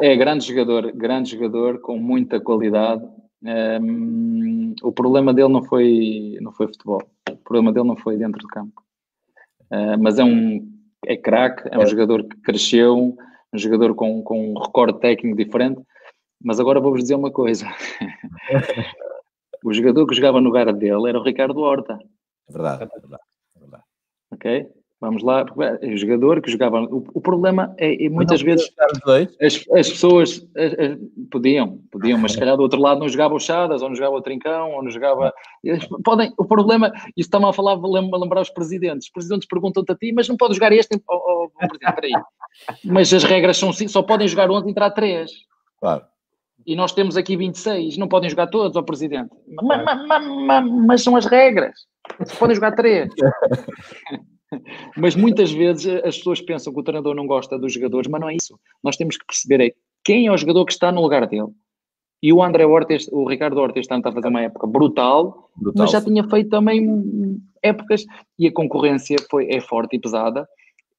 É, 0.00 0.12
é 0.12 0.16
grande 0.16 0.46
jogador, 0.46 0.92
grande 0.92 1.30
jogador 1.30 1.80
com 1.80 1.98
muita 1.98 2.40
qualidade. 2.40 3.04
Um, 3.42 4.74
o 4.82 4.92
problema 4.92 5.34
dele 5.34 5.48
não 5.48 5.62
foi, 5.62 6.38
não 6.40 6.52
foi 6.52 6.66
futebol, 6.68 7.02
o 7.30 7.36
problema 7.36 7.72
dele 7.72 7.86
não 7.86 7.96
foi 7.96 8.16
dentro 8.16 8.40
do 8.40 8.48
campo. 8.48 8.82
Uh, 9.70 9.98
mas 10.00 10.18
é 10.18 10.24
um 10.24 10.72
é 11.06 11.16
craque, 11.16 11.68
é 11.70 11.78
um 11.78 11.82
é. 11.82 11.86
jogador 11.86 12.24
que 12.24 12.36
cresceu, 12.38 13.16
um 13.52 13.58
jogador 13.58 13.94
com, 13.94 14.22
com 14.22 14.52
um 14.52 14.58
recorde 14.58 15.00
técnico 15.00 15.36
diferente. 15.36 15.82
Mas 16.42 16.58
agora 16.60 16.80
vou-vos 16.80 17.02
dizer 17.02 17.14
uma 17.14 17.30
coisa: 17.30 17.66
o 19.64 19.72
jogador 19.72 20.06
que 20.06 20.14
jogava 20.14 20.40
no 20.40 20.46
lugar 20.46 20.72
dele 20.72 21.08
era 21.08 21.18
o 21.18 21.22
Ricardo 21.22 21.58
Horta. 21.60 21.98
É 22.48 22.52
verdade, 22.52 22.84
é 22.84 23.00
verdade. 23.00 23.22
É 23.56 23.60
verdade. 23.60 23.84
Ok? 24.32 24.68
Vamos 25.04 25.22
lá, 25.22 25.44
é 25.82 25.88
o 25.88 25.96
jogador 25.98 26.40
que 26.40 26.50
jogava. 26.50 26.80
O, 26.84 27.04
o 27.12 27.20
problema 27.20 27.74
é, 27.76 28.06
é 28.06 28.08
muitas 28.08 28.40
vezes 28.40 28.72
as, 29.38 29.62
as 29.70 29.90
pessoas 29.90 30.48
as, 30.56 30.72
as, 30.72 30.98
podiam, 31.30 31.78
podiam, 31.92 32.18
mas 32.18 32.32
se 32.32 32.38
calhar 32.38 32.56
do 32.56 32.62
outro 32.62 32.80
lado 32.80 33.00
não 33.00 33.08
jogava 33.10 33.34
o 33.34 33.38
Chadas, 33.38 33.82
ou 33.82 33.90
não 33.90 33.96
jogava 33.96 34.16
o 34.16 34.22
Trincão, 34.22 34.70
ou 34.70 34.82
não 34.82 34.90
jogava. 34.90 35.30
Podem, 36.02 36.32
o 36.38 36.44
problema, 36.46 36.90
isso 37.14 37.26
está-me 37.28 37.44
a 37.44 37.52
falar, 37.52 37.72
a 37.72 38.18
lembrar 38.18 38.40
os 38.40 38.48
presidentes. 38.48 39.08
Os 39.08 39.12
presidentes 39.12 39.46
perguntam-te 39.46 39.92
a 39.92 39.94
ti, 39.94 40.10
mas 40.10 40.26
não 40.26 40.38
pode 40.38 40.54
jogar 40.54 40.72
este. 40.72 40.98
Oh, 41.06 41.14
oh, 41.14 41.50
oh 41.62 41.68
presidente, 41.68 41.94
peraí. 41.94 42.12
Mas 42.82 43.12
as 43.12 43.24
regras 43.24 43.58
são 43.58 43.74
só 43.74 44.02
podem 44.02 44.26
jogar 44.26 44.50
11 44.50 44.66
e 44.66 44.70
entrar 44.70 44.90
3. 44.90 45.30
Claro. 45.80 46.02
E 46.66 46.74
nós 46.74 46.92
temos 46.92 47.18
aqui 47.18 47.36
26, 47.36 47.98
não 47.98 48.08
podem 48.08 48.30
jogar 48.30 48.46
todos, 48.46 48.74
ó 48.74 48.80
oh, 48.80 48.84
presidente. 48.84 49.28
Mas, 49.62 49.84
mas, 49.84 50.26
mas, 50.46 50.66
mas, 50.66 51.02
são 51.02 51.14
as 51.14 51.26
regras. 51.26 51.74
Podem 52.38 52.54
jogar 52.54 52.72
3. 52.72 53.10
Mas 54.96 55.14
muitas 55.14 55.50
vezes 55.52 55.86
as 56.04 56.18
pessoas 56.18 56.40
pensam 56.40 56.72
que 56.72 56.80
o 56.80 56.82
treinador 56.82 57.14
não 57.14 57.26
gosta 57.26 57.58
dos 57.58 57.72
jogadores, 57.72 58.08
mas 58.08 58.20
não 58.20 58.28
é 58.28 58.36
isso. 58.36 58.58
Nós 58.82 58.96
temos 58.96 59.16
que 59.16 59.26
perceber 59.26 59.60
é 59.60 59.74
quem 60.04 60.26
é 60.26 60.32
o 60.32 60.36
jogador 60.36 60.64
que 60.64 60.72
está 60.72 60.92
no 60.92 61.00
lugar 61.00 61.26
dele. 61.26 61.48
E 62.22 62.32
o 62.32 62.42
André 62.42 62.64
Horta, 62.64 62.96
o 63.12 63.28
Ricardo 63.28 63.58
Horta 63.58 63.78
este 63.78 63.92
ano 63.92 64.00
está 64.00 64.10
a 64.10 64.12
fazer 64.12 64.28
uma 64.28 64.40
época 64.40 64.66
brutal, 64.66 65.50
brutal, 65.56 65.82
mas 65.82 65.90
já 65.90 66.00
tinha 66.00 66.24
feito 66.24 66.48
também 66.48 67.42
épocas 67.62 68.04
e 68.38 68.46
a 68.46 68.52
concorrência 68.52 69.16
foi, 69.30 69.50
é 69.50 69.60
forte 69.60 69.96
e 69.96 69.98
pesada. 69.98 70.48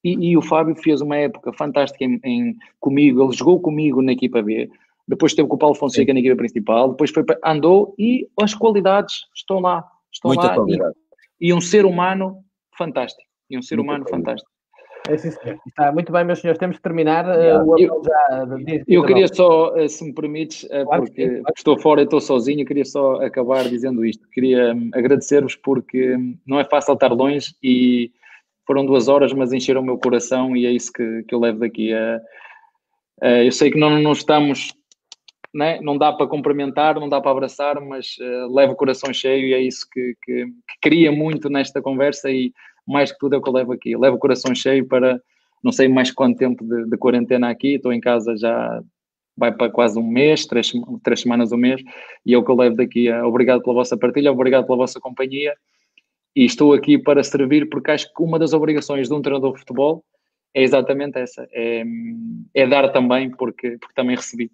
E, 0.04 0.30
e 0.30 0.38
o 0.38 0.42
Fábio 0.42 0.76
fez 0.76 1.02
uma 1.02 1.16
época 1.18 1.52
fantástica 1.54 2.04
em, 2.04 2.20
em, 2.24 2.56
comigo, 2.80 3.24
ele 3.24 3.36
jogou 3.36 3.60
comigo 3.60 4.04
na 4.04 4.12
equipa 4.12 4.40
B, 4.44 4.70
depois 5.08 5.32
esteve 5.32 5.48
com 5.48 5.56
o 5.56 5.60
Paulo 5.60 5.76
Fonseca 5.76 6.12
Sim. 6.12 6.14
na 6.14 6.20
equipa 6.20 6.36
principal, 6.36 6.92
depois 6.92 7.10
foi, 7.10 7.24
andou 7.44 7.96
e 7.98 8.28
as 8.40 8.54
qualidades 8.54 9.26
estão 9.36 9.60
lá. 9.60 9.84
Estão 10.14 10.30
Muita 10.30 10.56
lá 10.56 10.92
e, 11.42 11.48
e 11.48 11.54
um 11.54 11.60
ser 11.60 11.86
humano 11.86 12.38
fantástico 12.78 13.35
e 13.50 13.58
um 13.58 13.62
ser 13.62 13.76
muito 13.78 13.90
humano 13.90 14.06
fantástico. 14.10 14.50
É, 15.08 15.18
sim, 15.18 15.30
Está 15.68 15.92
muito 15.92 16.12
bem, 16.12 16.24
meus 16.24 16.40
senhores. 16.40 16.60
Temos 16.60 16.78
de 16.78 16.82
terminar. 16.82 17.26
Uh, 17.26 17.70
o 17.70 17.80
eu, 17.80 18.02
já, 18.04 18.48
eu 18.88 19.06
queria 19.06 19.28
só, 19.28 19.76
eh, 19.78 19.88
se 19.88 20.04
me 20.04 20.14
permites, 20.14 20.64
uh, 20.64 20.86
claro 20.86 21.04
porque 21.04 21.24
sim, 21.24 21.30
claro. 21.30 21.54
estou 21.56 21.80
fora 21.80 22.02
e 22.02 22.04
estou 22.06 22.20
sozinho, 22.20 22.66
queria 22.66 22.86
só 22.86 23.22
acabar 23.22 23.68
dizendo 23.70 24.04
isto. 24.04 24.28
Queria 24.30 24.74
um, 24.74 24.90
agradecer-vos 24.94 25.56
porque 25.56 26.16
hum, 26.16 26.38
não 26.46 26.60
é 26.60 26.66
fácil 26.66 26.94
estar 26.96 27.12
longe 27.12 27.54
e 27.62 28.12
foram 28.66 28.86
duas 28.86 29.08
horas, 29.08 29.32
mas 29.32 29.54
encheram 29.54 29.82
o 29.82 29.86
meu 29.86 29.98
coração 30.00 30.56
e 30.58 30.66
é 30.66 30.72
isso 30.72 30.92
que, 30.92 31.24
que 31.24 31.36
eu 31.36 31.40
levo 31.40 31.60
daqui. 31.60 31.94
Uh, 31.94 33.26
eu 33.46 33.52
sei 33.52 33.70
que 33.70 33.78
não, 33.78 34.02
não 34.02 34.12
estamos, 34.12 34.74
né? 35.54 35.80
não 35.82 35.98
dá 35.98 36.12
para 36.12 36.28
cumprimentar, 36.28 37.00
não 37.00 37.08
dá 37.08 37.22
para 37.22 37.32
abraçar, 37.32 37.80
mas 37.80 38.16
levo 38.50 38.74
o 38.74 38.76
coração 38.76 39.14
cheio 39.14 39.46
e 39.46 39.54
é 39.54 39.62
isso 39.62 39.88
que, 39.90 40.16
que, 40.22 40.46
que 40.46 40.80
queria 40.82 41.12
muito 41.12 41.50
nesta 41.50 41.82
conversa 41.82 42.30
e 42.30 42.52
mais 42.88 43.12
que 43.12 43.18
tudo 43.18 43.36
é 43.36 43.38
o 43.38 43.42
que 43.42 43.50
eu 43.50 43.54
levo 43.54 43.74
aqui. 43.74 43.92
Eu 43.92 44.00
levo 44.00 44.18
o 44.18 44.20
coração 44.20 44.54
cheio 44.54 44.88
para 44.88 45.20
não 45.64 45.72
sei 45.72 45.88
mais 45.88 46.12
quanto 46.12 46.38
tempo 46.38 46.64
de, 46.64 46.86
de 46.88 46.98
quarentena 46.98 47.50
aqui, 47.50 47.76
estou 47.76 47.92
em 47.92 48.00
casa 48.00 48.38
já 48.38 48.82
vai 49.36 49.52
para 49.52 49.70
quase 49.70 50.00
um 50.00 50.08
mês, 50.08 50.46
três, 50.46 50.72
três 51.04 51.22
semanas, 51.22 51.52
um 51.52 51.58
mês, 51.58 51.82
e 52.26 52.34
é 52.34 52.38
o 52.38 52.44
que 52.44 52.52
eu 52.52 52.56
levo 52.56 52.76
daqui. 52.76 53.12
Obrigado 53.12 53.62
pela 53.62 53.74
vossa 53.74 53.98
partilha, 53.98 54.32
obrigado 54.32 54.66
pela 54.66 54.78
vossa 54.78 55.00
companhia, 55.00 55.54
e 56.36 56.46
estou 56.46 56.74
aqui 56.74 56.98
para 56.98 57.24
servir, 57.24 57.68
porque 57.70 57.92
acho 57.92 58.14
que 58.14 58.22
uma 58.22 58.38
das 58.38 58.54
obrigações 58.54 59.08
de 59.08 59.14
um 59.14 59.22
treinador 59.22 59.54
de 59.54 59.60
futebol 59.60 60.04
é 60.54 60.64
exatamente 60.64 61.18
essa, 61.18 61.48
é, 61.52 61.84
é 62.54 62.68
dar 62.68 62.90
também, 62.90 63.30
porque, 63.32 63.78
porque 63.78 63.94
também 63.94 64.16
recebi. 64.16 64.52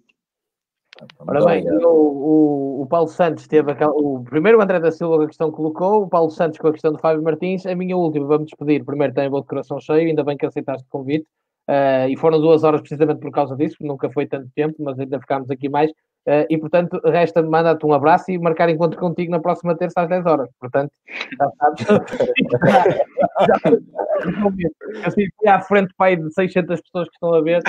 Ora 1.18 1.44
bem, 1.46 1.66
o, 1.70 1.88
o, 1.88 2.82
o, 2.82 2.86
Paulo 2.86 3.08
Santos 3.08 3.46
teve 3.46 3.72
aquela, 3.72 3.92
o 3.92 4.22
primeiro 4.22 4.60
André 4.60 4.78
da 4.78 4.92
Silva 4.92 5.24
a 5.24 5.26
questão 5.26 5.50
que 5.50 5.56
colocou, 5.56 6.02
o 6.02 6.08
Paulo 6.08 6.30
Santos 6.30 6.58
com 6.58 6.68
a 6.68 6.72
questão 6.72 6.92
do 6.92 6.98
Fábio 6.98 7.22
Martins, 7.22 7.64
a 7.64 7.74
minha 7.74 7.96
última, 7.96 8.26
vamos 8.26 8.46
despedir. 8.46 8.84
Primeiro 8.84 9.14
tem 9.14 9.28
o 9.28 9.44
coração 9.44 9.80
cheio, 9.80 10.08
ainda 10.08 10.22
bem 10.22 10.36
que 10.36 10.46
aceitaste 10.46 10.84
o 10.84 10.90
convite. 10.90 11.26
Uh, 11.68 12.08
e 12.10 12.16
foram 12.16 12.40
duas 12.40 12.64
horas 12.64 12.80
precisamente 12.80 13.20
por 13.20 13.30
causa 13.30 13.56
disso, 13.56 13.76
nunca 13.80 14.10
foi 14.10 14.26
tanto 14.26 14.50
tempo, 14.54 14.74
mas 14.80 14.98
ainda 14.98 15.18
ficámos 15.20 15.50
aqui 15.50 15.68
mais. 15.68 15.90
Uh, 16.24 16.46
e 16.48 16.56
portanto, 16.56 17.00
resta-me 17.04 17.48
mandar-te 17.48 17.84
um 17.84 17.92
abraço 17.92 18.30
e 18.30 18.38
marcar 18.38 18.68
encontro 18.68 18.96
contigo 18.98 19.32
na 19.32 19.40
próxima 19.40 19.76
terça 19.76 20.02
às 20.02 20.08
10 20.08 20.24
horas. 20.24 20.48
Portanto, 20.60 20.92
já 21.36 21.50
sabes. 21.58 21.84
assim, 25.04 25.26
fui 25.36 25.48
à 25.48 25.60
frente 25.60 25.92
pai 25.96 26.14
de 26.16 26.32
600 26.32 26.80
pessoas 26.80 27.08
que 27.08 27.14
estão 27.14 27.34
a 27.34 27.40
ver. 27.40 27.60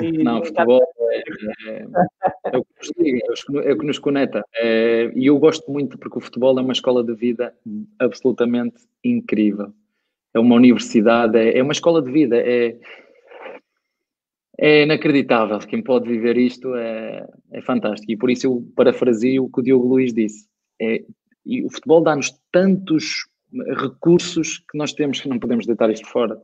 E, 0.00 0.06
e, 0.06 0.24
não, 0.24 0.44
futebol 0.44 0.82
é, 1.12 1.22
é, 1.68 1.86
é, 2.46 2.58
o 2.58 2.64
que 2.64 2.72
nos 3.28 3.44
é 3.64 3.72
o 3.72 3.78
que 3.78 3.86
nos 3.86 4.00
conecta. 4.00 4.44
É, 4.56 5.12
e 5.14 5.26
eu 5.26 5.38
gosto 5.38 5.70
muito 5.70 5.96
porque 5.98 6.18
o 6.18 6.20
futebol 6.20 6.58
é 6.58 6.62
uma 6.62 6.72
escola 6.72 7.04
de 7.04 7.14
vida 7.14 7.54
absolutamente 8.00 8.82
incrível. 9.04 9.72
É 10.34 10.40
uma 10.40 10.56
universidade, 10.56 11.38
é, 11.38 11.58
é 11.58 11.62
uma 11.62 11.72
escola 11.72 12.02
de 12.02 12.10
vida. 12.10 12.36
É, 12.38 12.74
é 14.62 14.84
inacreditável. 14.84 15.58
Quem 15.58 15.82
pode 15.82 16.08
viver 16.08 16.36
isto 16.36 16.72
é, 16.76 17.26
é 17.52 17.60
fantástico. 17.62 18.12
E 18.12 18.16
por 18.16 18.30
isso 18.30 18.46
eu 18.46 18.64
parafrasio 18.76 19.44
o 19.44 19.50
que 19.50 19.58
o 19.58 19.62
Diogo 19.62 19.88
Luiz 19.88 20.14
disse. 20.14 20.46
É, 20.80 21.02
e 21.44 21.64
o 21.64 21.68
futebol 21.68 22.00
dá-nos 22.00 22.32
tantos 22.52 23.26
recursos 23.76 24.58
que 24.70 24.78
nós 24.78 24.92
temos 24.92 25.20
que 25.20 25.28
não 25.28 25.40
podemos 25.40 25.66
deitar 25.66 25.90
isto 25.90 26.06
fora. 26.06 26.40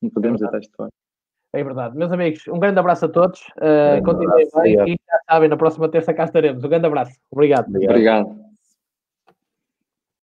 Não 0.00 0.08
podemos 0.08 0.40
é 0.40 0.44
deitar 0.44 0.60
isto 0.60 0.76
fora. 0.76 0.90
É 1.52 1.64
verdade. 1.64 1.96
Meus 1.96 2.12
amigos, 2.12 2.46
um 2.46 2.60
grande 2.60 2.78
abraço 2.78 3.06
a 3.06 3.08
todos. 3.08 3.40
Uh, 3.56 4.04
Continuem 4.04 4.46
bem 4.62 4.92
e 4.92 5.00
já 5.04 5.18
sabem, 5.28 5.48
na 5.48 5.56
próxima 5.56 5.88
terça 5.88 6.14
cá 6.14 6.24
estaremos. 6.24 6.62
Um 6.62 6.68
grande 6.68 6.86
abraço. 6.86 7.18
Obrigado. 7.32 7.66
Obrigado. 7.68 7.90
Obrigado. 7.90 8.47